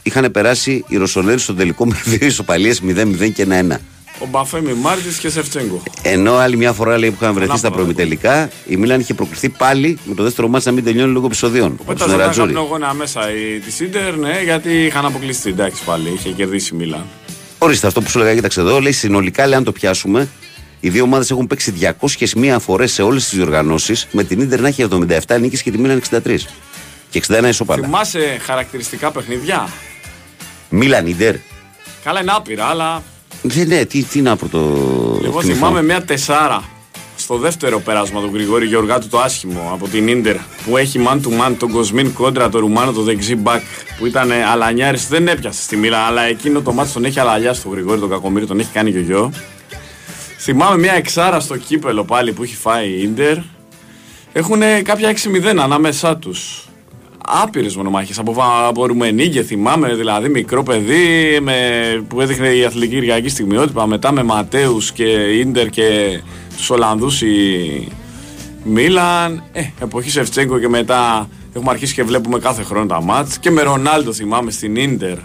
είχαν 0.03 0.31
περάσει 0.31 0.85
οι 0.89 0.97
Ρωσονέροι 0.97 1.39
στο 1.39 1.55
τελικό 1.55 1.87
με 1.87 2.01
δύο 2.05 2.27
ισοπαλίες 2.27 2.81
0-0 2.83 3.31
και 3.35 3.47
1-1. 3.49 3.77
Ο 4.23 4.27
Μπαφέμι 4.27 4.73
Μάρτιν 4.73 5.13
και 5.21 5.31
Σεφτσέγκο. 5.31 5.83
Ενώ 6.03 6.35
άλλη 6.35 6.57
μια 6.57 6.73
φορά 6.73 6.99
λέει, 6.99 7.11
που 7.11 7.17
είχαν 7.21 7.35
βρεθεί 7.35 7.47
στα 7.49 7.67
Ανάποδα, 7.67 7.75
προημιτελικά, 7.75 8.51
η 8.67 8.77
Μίλαν 8.77 9.01
είχε 9.01 9.15
προκριθεί 9.15 9.49
πάλι 9.49 9.99
με 10.05 10.15
το 10.15 10.23
δεύτερο 10.23 10.49
μάτς 10.49 10.65
να 10.65 10.73
μην 10.73 10.85
τελειώνει 10.85 11.13
λόγω 11.13 11.27
επεισοδίων. 11.27 11.67
από 11.73 11.85
Πέτα 11.85 11.99
τον 11.99 12.09
ζωντά 12.09 12.17
Νερατζούρι. 12.17 12.53
καπνογόνα 12.53 12.95
μέσα 12.95 13.21
η, 13.33 13.59
της 13.59 13.75
Σίντερ, 13.75 14.17
ναι, 14.17 14.41
γιατί 14.45 14.85
είχαν 14.85 15.05
αποκλειστεί. 15.07 15.51
Εντάξει 15.51 15.85
πάλι, 15.85 16.13
είχε 16.13 16.31
κερδίσει 16.31 16.75
η 16.75 16.77
Μίλαν. 16.77 17.05
Ορίστε 17.59 17.87
αυτό 17.87 18.01
που 18.01 18.11
σου 18.11 18.19
λέγα, 18.19 18.35
κοίταξε 18.35 18.61
εδώ. 18.61 18.81
Λέει 18.81 18.93
συνολικά, 18.93 19.47
λέει, 19.47 19.59
αν 19.59 19.65
το 19.65 19.73
πιάσουμε, 19.73 20.29
οι 20.81 20.89
δύο 20.89 21.03
ομάδες 21.03 21.31
έχουν 21.31 21.47
παίξει 21.47 21.75
201 22.35 22.57
φορές 22.61 22.93
σε 22.93 23.03
όλες 23.03 23.29
τις 23.29 23.35
διοργανώσεις, 23.39 24.07
με 24.11 24.25
την 24.25 24.49
ντερ 24.49 24.61
να 24.61 24.69
έχει 24.69 24.87
77 25.27 25.41
νίκες 25.41 25.63
και 25.63 25.71
τη 25.71 25.79
Μίλαν 25.79 26.03
63. 26.11 26.37
Και 27.11 27.23
61 27.29 27.45
ισοπαλά. 27.49 27.85
Θυμάσαι 27.85 28.39
χαρακτηριστικά 28.43 29.11
παιχνίδια; 29.11 29.69
Μίλαν 30.69 31.07
Ιντερ. 31.07 31.35
Καλά 32.05 32.21
είναι 32.21 32.33
άπειρα, 32.35 32.65
αλλά 32.65 33.03
Δεν 33.43 33.69
ναι, 33.69 33.85
τι, 33.85 34.03
τι 34.03 34.21
να 34.21 34.37
πρώτο. 34.37 34.59
εγώ 35.25 35.43
θυμάμαι 35.43 35.83
μια 35.83 36.03
τεσάρα 36.03 36.65
στο 37.17 37.37
δεύτερο 37.37 37.81
πέρασμα 37.81 38.21
του 38.21 38.31
Γρηγόρη 38.33 38.67
Γεωργάτου 38.67 39.09
το 39.09 39.19
άσχημο 39.19 39.71
από 39.73 39.89
την 39.89 40.09
Ίντερ 40.09 40.37
που 40.65 40.77
έχει 40.77 41.01
man 41.07 41.15
to 41.15 41.29
man 41.41 41.55
τον 41.59 41.71
Κοσμίν 41.71 42.13
κόντρα 42.13 42.49
το 42.49 42.59
Ρουμάνο 42.59 42.93
το 42.93 43.03
δεξί 43.03 43.37
μπακ 43.37 43.63
που 43.99 44.07
ήταν 44.07 44.31
αλανιάρης 44.53 45.09
δεν 45.09 45.29
έπιασε 45.29 45.63
στη 45.63 45.77
μοίρα 45.77 45.99
αλλά 45.99 46.23
εκείνο 46.23 46.61
το 46.61 46.73
μάτι 46.73 46.93
τον 46.93 47.05
έχει 47.05 47.21
αλαλιάσει 47.21 47.63
τον 47.63 47.73
Γρηγόρη 47.73 48.01
τον 48.01 48.11
Κακομύρη 48.11 48.47
τον 48.47 48.61
έχει 48.61 48.71
κάνει 48.73 48.93
και 48.93 48.99
γιο 48.99 49.33
θυμάμαι 50.41 50.79
μια 50.79 50.93
εξάρα 50.93 51.41
στο 51.41 51.57
κύπελο 51.57 52.05
πάλι 52.05 52.33
που 52.33 52.43
έχει 52.43 52.57
φάει 52.57 52.89
η 52.89 53.03
Ίντερ. 53.03 53.37
Έχουν 54.33 54.61
κάποια 54.83 55.13
6-0 55.13 55.57
ανάμεσά 55.61 56.17
τους. 56.17 56.65
Άπειρες 57.27 57.77
μονομάχες. 57.77 58.19
Από, 58.19 58.33
βα- 58.33 58.67
από 58.67 58.87
Ρουμενίγε 58.87 59.43
θυμάμαι 59.43 59.95
δηλαδή 59.95 60.29
μικρό 60.29 60.63
παιδί 60.63 61.39
με, 61.43 61.55
που 62.09 62.21
έδειχνε 62.21 62.49
η 62.49 62.65
αθλητική 62.65 62.95
Κυριακή 62.95 63.29
στιγμιότυπα 63.29 63.87
μετά 63.87 64.13
με 64.13 64.23
Ματέους 64.23 64.93
και 64.93 65.05
Ίντερ 65.39 65.69
και 65.69 66.21
τους 66.57 66.71
Ολλανδούς 66.71 67.23
η 67.23 67.89
Μίλαν. 68.65 69.43
Ε, 69.53 69.63
εποχή 69.81 70.11
Σεφτσέγκο 70.11 70.59
και 70.59 70.69
μετά 70.69 71.29
έχουμε 71.55 71.71
αρχίσει 71.71 71.95
και 71.95 72.03
βλέπουμε 72.03 72.39
κάθε 72.39 72.63
χρόνο 72.63 72.87
τα 72.87 73.03
μάτς. 73.03 73.39
Και 73.39 73.51
με 73.51 73.63
Ρονάλντο 73.63 74.13
θυμάμαι 74.13 74.51
στην 74.51 74.77
Ίντερ 74.77 75.17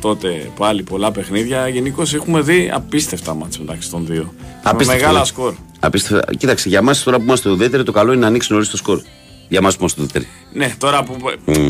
τότε 0.00 0.50
πάλι 0.58 0.82
πολλά 0.82 1.10
παιχνίδια 1.12 1.68
γενικώς 1.68 2.14
έχουμε 2.14 2.40
δει 2.40 2.70
απίστευτα 2.74 3.34
μάτς 3.34 3.58
μεταξύ 3.58 3.90
των 3.90 4.06
δύο 4.06 4.34
με 4.38 4.46
Απίστευτο, 4.62 5.02
μεγάλα 5.02 5.18
ναι. 5.18 5.24
σκορ 5.24 5.54
Απίστευτα. 5.80 6.34
Κοίταξε, 6.38 6.68
για 6.68 6.78
εμάς 6.78 7.02
τώρα 7.02 7.16
που 7.16 7.22
είμαστε 7.22 7.50
ουδέτεροι, 7.50 7.82
το 7.82 7.92
καλό 7.92 8.12
είναι 8.12 8.20
να 8.20 8.26
ανοίξει 8.26 8.52
νωρί 8.52 8.66
το 8.66 8.76
σκορ. 8.76 9.00
Για 9.48 9.58
εμάς 9.58 9.72
που 9.72 9.78
είμαστε 9.80 10.02
ουδέτεροι. 10.02 10.26
Ναι, 10.52 10.74
τώρα 10.78 11.02
που 11.02 11.16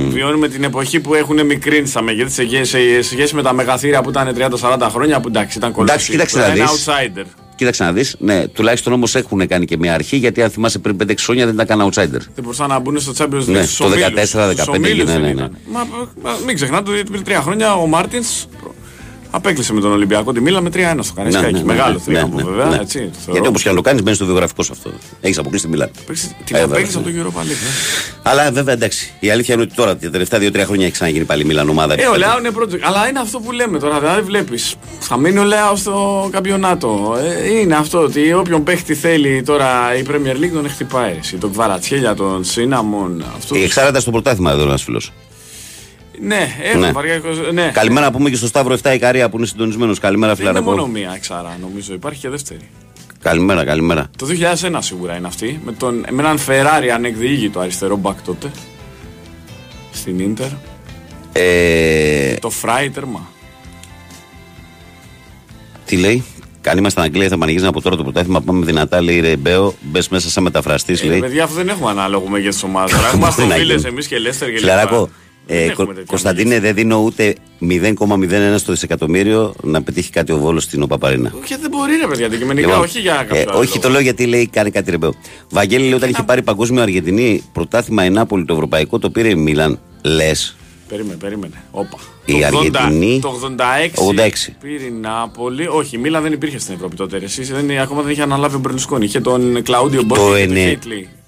βιώνουμε 0.09 0.48
την 0.48 0.65
εποχή 0.65 1.01
που 1.01 1.15
έχουν 1.15 1.47
μικρύνει 1.47 1.86
στα 1.86 2.02
μεγέθη 2.02 2.31
σε, 2.31 2.43
γε- 2.43 2.65
σε 2.65 3.02
σχέση 3.02 3.35
με 3.35 3.43
τα 3.43 3.52
μεγαθύρια 3.52 4.02
που 4.02 4.11
ήταν 4.11 4.35
30-40 4.61 4.89
χρόνια 4.90 5.20
που 5.20 5.28
εντάξει 5.28 5.59
ήταν 5.59 5.73
κολλήσει. 5.73 5.93
Εντάξει, 5.94 6.11
κοίταξε 6.11 6.39
να 6.39 6.44
Ένα 6.44 6.55
δεις. 6.55 6.86
outsider. 6.89 7.24
Κοίταξε 7.61 7.85
να 7.85 7.93
δεις. 7.93 8.16
Ναι, 8.19 8.49
τουλάχιστον 8.49 8.93
όμως 8.93 9.15
έχουν 9.15 9.47
κάνει 9.47 9.65
και 9.65 9.77
μια 9.77 9.95
αρχή 9.95 10.16
γιατί 10.16 10.43
αν 10.43 10.51
θυμάσαι 10.51 10.78
πριν 10.78 10.97
5-6 11.03 11.15
χρόνια 11.19 11.45
δεν 11.45 11.55
ήταν 11.55 11.66
καν 11.66 11.89
outsider. 11.89 12.20
Δεν 12.35 12.43
μπορούσαν 12.43 12.69
να 12.69 12.78
μπουν 12.78 13.01
στο 13.01 13.12
Champions 13.19 13.43
League 13.43 13.47
Ναι, 13.47 13.62
στους 13.62 13.77
το 13.77 13.85
ομίλους. 13.85 14.07
14-15 14.07 14.53
Στους 14.53 14.66
ομίλους 14.69 14.97
ναι, 15.07 15.12
δεν 15.12 15.20
ναι, 15.20 15.27
ναι. 15.27 15.32
ήταν. 15.32 15.57
Μα, 15.73 15.87
μα 16.23 16.37
μην 16.47 16.55
ξεχνάτε 16.55 16.91
ότι 16.91 17.11
πριν 17.11 17.24
τρία 17.24 17.41
χρόνια 17.41 17.74
ο 17.74 17.87
Μάρτινς 17.87 18.47
απέκλεισε 19.31 19.73
με 19.73 19.81
τον 19.81 19.93
Ολυμπιακό 19.93 20.32
τη 20.32 20.40
Μίλα 20.40 20.61
με 20.61 20.70
3-1 20.74 20.78
στο 21.01 21.12
Καραϊσκάκι. 21.15 21.62
Μεγάλο 21.65 21.98
θρίαμβο 21.98 22.36
βέβαια. 22.36 22.65
ναι. 22.66 22.77
Έτσι, 22.77 22.98
το 22.98 23.05
θεωρώ. 23.19 23.32
Γιατί 23.32 23.48
όπως 23.48 23.62
και 23.62 23.69
αν 23.69 23.74
το 23.74 23.81
κάνεις, 23.81 24.02
μπαίνει 24.02 24.16
στο 24.16 24.24
βιογραφικό 24.27 24.62
σε 24.62 24.70
αυτό. 24.73 24.90
Έχεις 25.20 25.39
αποκλείσει 25.39 25.65
τη 25.65 25.70
Μιλάν. 25.70 25.90
Την 26.44 26.57
Ε, 26.57 26.61
απέκλεισε 26.62 26.98
βέβαια. 27.01 27.23
από 27.23 27.32
το 27.32 27.39
Europa 27.40 27.43
League. 27.43 27.47
ναι. 27.48 28.20
Αλλά 28.23 28.51
βέβαια 28.52 28.74
εντάξει. 28.74 29.11
Η 29.20 29.31
αλήθεια 29.31 29.55
είναι 29.55 29.62
ότι 29.62 29.74
τώρα 29.74 29.97
τα 29.97 30.11
τελευταία 30.11 30.40
2-3 30.40 30.65
χρόνια 30.65 30.85
έχει 30.85 30.94
ξαναγίνει 30.94 31.24
πάλι 31.24 31.43
η 31.43 31.44
Μιλάν 31.44 31.69
ομάδα. 31.69 31.94
Ε, 32.01 32.07
ο 32.07 32.16
Λεάο 32.16 32.39
είναι 32.39 32.51
project. 32.59 32.78
Αλλά 32.82 33.09
είναι 33.09 33.19
αυτό 33.20 33.39
που 33.40 33.52
λέμε 33.52 33.78
τώρα. 33.78 33.98
Δηλαδή 34.01 34.20
βλέπεις. 34.23 34.74
Θα 35.01 35.16
μείνει 35.19 35.39
ο 35.39 35.44
Λεάο 35.44 35.77
στο 35.77 36.28
καμπιονάτο. 36.32 37.16
Ε, 37.48 37.59
είναι 37.61 37.74
αυτό 37.74 37.98
ότι 37.98 38.32
όποιον 38.32 38.62
παίχτη 38.62 38.94
θέλει 38.94 39.43
τώρα 39.43 39.97
η 39.98 40.02
Premier 40.11 40.36
League 40.44 40.51
τον 40.52 40.69
χτυπάει. 40.70 41.16
Εσύ, 41.20 41.36
τον 41.36 41.52
Κβαρατσχέλια, 41.52 42.15
τον 42.15 42.44
Σίναμον. 42.44 43.24
Αυτό. 43.36 43.55
Η 43.57 43.62
εξάρτητα 43.62 44.01
στο 44.01 44.11
πρωτάθλημα 44.11 44.51
εδώ 44.51 44.62
ένας 44.62 44.82
φίλος. 44.82 45.12
Ναι, 46.23 46.49
έχουν 46.63 46.81
Ναι. 46.81 46.93
βαριά 46.93 47.15
εικόνα. 47.15 47.53
Ναι. 47.53 47.71
Καλημέρα 47.75 48.07
να 48.07 48.13
πούμε 48.13 48.31
και 48.31 48.37
στο 48.37 48.47
Σταύρο 48.47 48.77
7 48.83 48.95
Ικαρία 48.95 49.29
που 49.31 49.37
είναι 49.37 49.47
συντονισμένος. 49.47 49.99
Καλημέρα, 49.99 50.35
Δεν 50.35 50.45
είναι 50.47 50.55
φιλαρακό. 50.55 50.77
μόνο 50.77 50.93
μία 50.93 51.13
εξάρα, 51.15 51.57
νομίζω. 51.61 51.93
Υπάρχει 51.95 52.21
και 52.21 52.29
δεύτερη. 52.29 52.69
Καλημέρα, 53.23 53.65
καλημέρα. 53.65 54.11
Το 54.19 54.27
2001 54.27 54.83
σίγουρα 54.83 55.17
είναι 55.17 55.27
αυτή. 55.27 55.61
Με, 55.65 55.73
τον, 55.73 55.95
με 56.11 56.23
έναν 56.23 56.39
Ferrari 56.47 56.89
ανεκδιήγητο 56.95 57.61
αριστερό 57.61 57.97
μπακ 57.97 58.21
τότε. 58.23 58.51
Στην 59.93 60.19
Ίντερ. 60.19 60.49
Ε, 61.33 62.35
Το 62.35 62.51
Φράιτερμα. 62.51 63.29
τι 65.85 65.97
λέει; 65.97 66.25
Αν 66.67 66.79
είμαστε 66.79 67.01
Αγγλία, 67.01 67.29
θα 67.29 67.39
πανηγύριζαν 67.39 67.69
από 67.69 67.83
τώρα 67.83 67.97
το 67.97 68.03
πρωτάθλημα. 68.03 68.41
Πάμε 68.41 68.65
δυνατά, 68.65 69.03
λέει 69.03 69.21
Ρεμπέο. 69.21 69.75
Μπες 69.81 70.09
μέσα 70.09 70.31
σαν 70.31 70.43
μεταφραστής, 70.43 71.03
Ε, 71.03 71.07
λέει. 71.07 71.21
παιδιά, 71.21 71.45
αυτό 71.45 71.57
δεν 71.57 71.69
έχουμε 71.69 71.91
ανάλογο 71.91 72.29
μέγεθος 72.29 72.61
τη 72.61 72.67
ομάδα. 72.67 72.95
Έχουμε 72.97 73.11
Μπορεί 73.11 73.21
να 73.21 73.27
αστροφίλες 73.27 73.77
γίνει. 73.77 73.89
εμείς 73.89 74.07
και 74.07 74.19
Λέστερ 74.19 74.51
και 74.51 74.59
Φιλαράκο, 74.59 74.95
λοιπά. 75.01 75.07
Δεν 75.07 75.20
ε, 75.47 75.73
Κωνσταντίνε, 76.07 76.61
δεν 76.61 76.75
δίνω 76.75 76.97
ούτε 76.97 77.35
0,01 77.61 78.55
στο 78.57 78.73
δισεκατομμύριο 78.73 79.55
να 79.62 79.83
πετύχει 79.83 80.11
κάτι 80.11 80.33
ο 80.33 80.39
Βόλος 80.39 80.62
στην 80.62 80.83
Οπαπαρίνα. 80.83 81.33
Όχι, 81.43 81.57
δεν 81.57 81.71
μπορεί 81.71 81.93
να 82.03 82.09
παιδιά, 82.09 82.27
αντικειμενικά, 82.27 82.67
λοιπόν, 82.67 82.83
όχι 82.83 83.01
για 83.01 83.15
κάποιο. 83.29 83.37
Ε, 83.37 83.45
όχι, 83.55 83.79
το 83.79 83.89
λέω 83.89 84.01
γιατί 84.01 84.27
λέει 84.27 84.47
κάνει 84.47 84.71
κάτι 84.71 84.91
ρεμπέο. 84.91 85.15
Βαγγέλη 85.51 85.85
λέει 85.85 85.93
όταν 85.93 86.09
είχε 86.09 86.23
πάρει 86.23 86.43
παγκόσμιο 86.43 86.83
Αργεντινή 86.83 87.43
πρωτάθλημα 87.53 88.03
Ενάπολη 88.03 88.45
το 88.45 88.55
ευρωπαϊκό, 88.55 88.99
το 88.99 89.11
πήρε 89.11 89.29
η 89.29 89.35
Μίλαν. 89.35 89.79
Λες. 90.03 90.57
Περίμενε, 90.89 91.17
περίμενε. 91.17 91.65
Όπα. 91.71 91.99
Η 92.25 92.41
το 92.41 92.47
Αργεντινή. 92.47 93.21
το 93.21 93.41
86, 93.97 94.49
86. 94.49 94.53
Πήρε 94.61 94.85
η 94.85 94.91
Νάπολη. 94.91 95.67
Όχι, 95.67 95.97
η 95.97 95.99
Μίλαν 95.99 96.23
δεν 96.23 96.33
υπήρχε 96.33 96.59
στην 96.59 96.75
Ευρώπη 96.75 96.97
τότε. 96.97 97.17
Εσύ 97.17 97.43
δεν, 97.43 97.79
ακόμα 97.79 98.03
δεν 98.03 98.12
είχε 98.12 98.23
αναλάβει 98.23 98.57
ο 98.57 98.59
Μπερλουσκόνη. 98.59 99.05
Είχε 99.05 99.21
τον 99.21 99.62
Κλαούντιο 99.62 100.03
Μπόρτ. 100.03 100.21
Το, 100.21 100.33
9, 100.35 100.77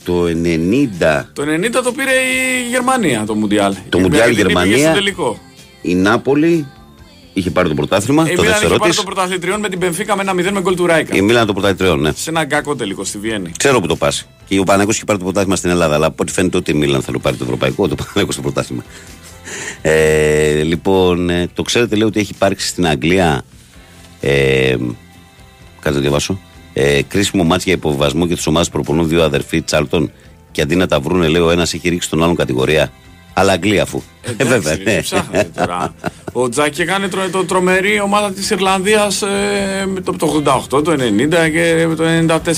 το 0.04 0.24
90 0.24 1.24
Το 1.32 1.42
90 1.42 1.70
το 1.84 1.92
πήρε 1.92 2.10
η 2.10 2.68
Γερμανία 2.70 3.24
το 3.26 3.34
Μουντιάλ. 3.34 3.74
το 3.88 3.98
Η 3.98 4.00
Μουντιάλ 4.02 4.22
Αργεντινή 4.22 4.46
πήγε 4.52 4.58
Γερμανία, 4.66 4.84
στο 4.86 4.94
τελικό. 4.94 5.38
η 5.82 5.94
Νάπολη 5.94 6.66
είχε 7.32 7.50
πάρει 7.50 7.68
το 7.68 7.74
πρωτάθλημα. 7.74 8.22
Η 8.30 8.34
το 8.34 8.42
Μίλαν 8.42 8.44
είχε 8.44 8.52
δεύτερό 8.52 8.76
πάρει 8.78 8.90
της. 8.90 8.98
το 9.00 9.04
πρωταθλητριών 9.06 9.60
με 9.60 9.68
την 9.68 9.78
Πενφύκα 9.78 10.16
με 10.16 10.22
ένα 10.22 10.32
0 10.32 10.50
με 10.52 10.60
γκολ 10.60 10.74
του 10.74 10.86
Ράικα. 10.86 11.16
Η 11.16 11.20
Μίλαν 11.20 11.46
το 11.46 11.52
πρωταθλητριών, 11.52 12.00
ναι. 12.00 12.12
Σε 12.16 12.30
ένα 12.30 12.44
κακό 12.44 12.76
τελικό 12.76 13.04
στη 13.04 13.18
Βιέννη. 13.18 13.50
Ξέρω 13.58 13.80
που 13.80 13.86
το 13.86 13.96
πας. 13.96 14.28
Και 14.48 14.58
ο 14.58 14.62
Παναγιώ 14.62 14.92
είχε 14.92 15.04
πάρει 15.04 15.18
το 15.18 15.24
πρωτάθλημα 15.24 15.56
στην 15.56 15.70
Ελλάδα. 15.70 15.94
Αλλά 15.94 16.06
από 16.06 16.16
ό,τι 16.22 16.32
φαίνεται 16.32 16.56
ότι 16.56 16.70
η 16.70 16.74
Μίλαν 16.74 17.02
θα 17.02 17.12
το 17.12 17.18
πάρει 17.18 17.36
το 17.36 17.44
ευρωπαϊκό, 17.44 17.88
το 17.88 17.94
Παναγιώ 17.94 18.34
το 18.34 18.40
πρωτάθλημα. 18.42 18.84
Ε, 19.82 20.62
λοιπόν, 20.62 21.30
ε, 21.30 21.48
το 21.54 21.62
ξέρετε, 21.62 21.96
λέω 21.96 22.06
ότι 22.06 22.20
έχει 22.20 22.32
υπάρξει 22.34 22.66
στην 22.66 22.86
Αγγλία. 22.86 23.42
Ε, 24.20 24.76
κάτσε 25.80 25.98
να 25.98 26.00
διαβάσω. 26.00 26.40
Ε, 26.72 27.02
κρίσιμο 27.02 27.44
μάτς 27.44 27.64
για 27.64 27.72
υποβιβασμό 27.72 28.26
και 28.26 28.34
τις 28.34 28.46
ομάδες 28.46 28.68
προπονούν 28.68 29.08
δύο 29.08 29.22
αδερφοί 29.22 29.62
Τσάλτον. 29.62 30.12
Και 30.50 30.62
αντί 30.62 30.74
να 30.74 30.86
τα 30.86 31.00
βρούνε, 31.00 31.28
λέω, 31.28 31.50
ένας 31.50 31.74
έχει 31.74 31.88
ρίξει 31.88 32.10
τον 32.10 32.22
άλλον 32.22 32.36
κατηγορία. 32.36 32.92
Αλλά 33.34 33.52
Αγγλία 33.52 33.82
αφού. 33.82 34.02
Ε, 34.36 34.44
βέβαια. 34.44 34.72
Εντάξει, 34.72 34.96
τι 34.96 35.00
ψάχνετε 35.02 35.50
τώρα. 35.56 35.94
Ο 36.32 36.48
Τζάκη 36.48 36.82
έκανε 36.82 37.08
τρο, 37.08 37.28
το 37.28 37.44
τρομερή 37.44 38.00
ομάδα 38.00 38.32
της 38.32 38.50
Ιρλανδίας 38.50 39.22
ε, 39.22 39.86
με 39.86 40.00
το, 40.00 40.12
το 40.12 40.42
88, 40.70 40.84
το 40.84 40.92
90 40.92 41.50
και 41.52 41.88
το 41.96 42.04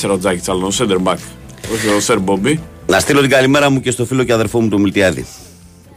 94 0.06 0.10
ο 0.10 0.18
Τζάκη 0.18 0.40
Τσάλλον, 0.40 0.64
ο 0.64 0.70
Σέντερ 0.70 0.98
Μπακ. 0.98 1.18
Όχι 1.74 1.88
ο 1.88 2.00
Σερ 2.00 2.20
Μπομπί. 2.20 2.60
Να 2.86 3.00
στείλω 3.00 3.20
την 3.20 3.30
καλημέρα 3.30 3.70
μου 3.70 3.80
και 3.80 3.90
στο 3.90 4.04
φίλο 4.04 4.24
και 4.24 4.32
αδερφό 4.32 4.60
μου 4.60 4.68
τον 4.68 4.80
Μιλτιάδη. 4.80 5.26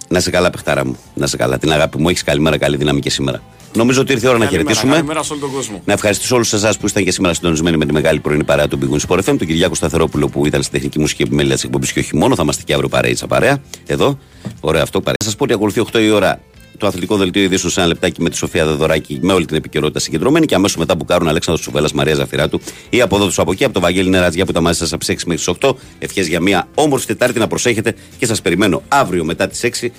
Να 0.08 0.20
σε 0.20 0.30
καλά, 0.30 0.50
παιχτάρα 0.50 0.86
μου. 0.86 0.98
Να 1.14 1.28
σε 1.28 1.38
καλά. 1.38 1.58
Την 1.58 1.72
αγάπη 1.72 1.98
μου. 1.98 2.10
Έχεις 2.10 2.24
καλημέρα, 2.24 2.58
καλή 2.58 2.78
δύναμη 2.78 3.00
και 3.00 3.10
σήμερα. 3.10 3.42
Νομίζω 3.74 4.02
ότι 4.02 4.12
ήρθε 4.12 4.26
η 4.26 4.30
ώρα 4.30 4.38
να 4.38 4.46
Καλημέρα, 4.46 4.70
χαιρετήσουμε. 4.70 4.96
Καλημέρα 4.96 5.24
σε 5.24 5.34
όλο 5.34 5.42
τον 5.42 5.52
κόσμο. 5.52 5.82
Να 5.86 5.94
ευχαριστήσω 5.94 6.36
όλους 6.36 6.54
εσάς 6.54 6.78
που 6.78 6.86
ήσταν 6.86 7.04
και 7.04 7.12
σήμερα 7.12 7.34
συντονισμένοι 7.34 7.78
με 7.78 7.86
τη 7.86 7.94
μεγάλη 7.94 8.20
πρωινή 8.20 8.44
παρέα 8.44 8.68
του 8.68 8.80
Big 8.82 8.96
Win 8.96 9.08
Sport 9.08 9.20
FM, 9.20 9.24
τον 9.24 9.38
Κυριάκο 9.38 9.76
Σταθερόπουλο 9.76 10.28
που 10.28 10.46
ήταν 10.46 10.62
στη 10.64 10.72
τεχνική 10.72 11.00
μουσική 11.00 11.22
επιμέλεια 11.22 11.54
της 11.54 11.64
εκπομπής 11.64 11.92
και 11.92 12.00
όχι 12.00 12.16
μόνο. 12.16 12.36
Θα 12.36 12.44
είμαστε 12.44 12.64
και 12.66 12.74
αύριο 12.74 12.90
παρέιτσα 12.90 13.28
παρέα. 13.28 13.58
Εδώ. 13.86 14.18
Ωραίο 14.60 14.82
αυτό 14.82 15.00
παρέα. 15.00 15.16
Σας 15.24 15.36
πω 15.36 15.44
ότι 15.44 15.54
ακολουθεί 15.54 15.80
8 15.92 16.00
η 16.00 16.10
ώρα 16.10 16.40
το 16.78 16.88
αθλητικό 16.88 17.18
δελτίο 17.18 17.44
ειδήσεων 17.44 17.72
σε 17.72 17.80
ένα 17.80 17.90
λεπτάκι 17.90 18.22
με 18.22 18.30
τη 18.30 18.36
Σοφία 18.36 18.66
Δεδωράκη 18.66 19.20
με 19.22 19.34
όλη 19.34 19.46
την 19.46 19.56
επικαιρότητα 19.56 20.00
συγκεντρωμένη 20.00 20.46
και 20.46 20.56
αμέσως 20.56 20.78
μετά 20.78 20.98
που 20.98 21.06
κάνουν 21.06 21.28
Αλέξανδρος 21.28 21.66
Σουβέλλα 21.66 21.90
Μαρία 21.94 22.16
Ζαφυράτου 22.16 22.60
ή 22.90 23.02
από 23.02 23.16
εδώ 23.16 23.28
του 23.28 23.42
από 23.42 23.52
εκεί, 23.52 23.64
από 23.64 23.74
το 23.74 23.80
Βαγγέλη 23.80 24.10
Νερατζιά 24.10 24.46
που 24.46 24.52
ήταν 24.52 24.64
μαζί 24.64 24.78
σας 24.78 24.94
από 24.94 25.06
τις 25.06 25.16
6 25.16 25.26
μέχρι 25.26 25.44
τις 25.44 25.56
8. 25.62 25.74
Ευχές 26.00 26.28
για 26.28 26.42
μια 26.42 26.68
όμορφη 26.76 27.06
Τετάρτη 27.06 27.40
να 27.40 27.48
προσέχετε 27.48 27.96
και 28.18 28.26
σας 28.26 28.42
περιμένω 28.42 28.82
αύριο 28.88 29.26
μετά 29.26 29.48
τις 29.48 29.64
6. 29.64 29.90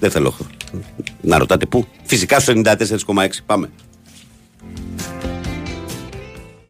Δεν 0.00 0.10
θέλω 0.10 0.34
να 1.20 1.38
ρωτάτε 1.38 1.66
πού. 1.66 1.86
Φυσικά 2.04 2.40
στο 2.40 2.52
94,6. 2.52 3.42
Πάμε. 3.46 3.70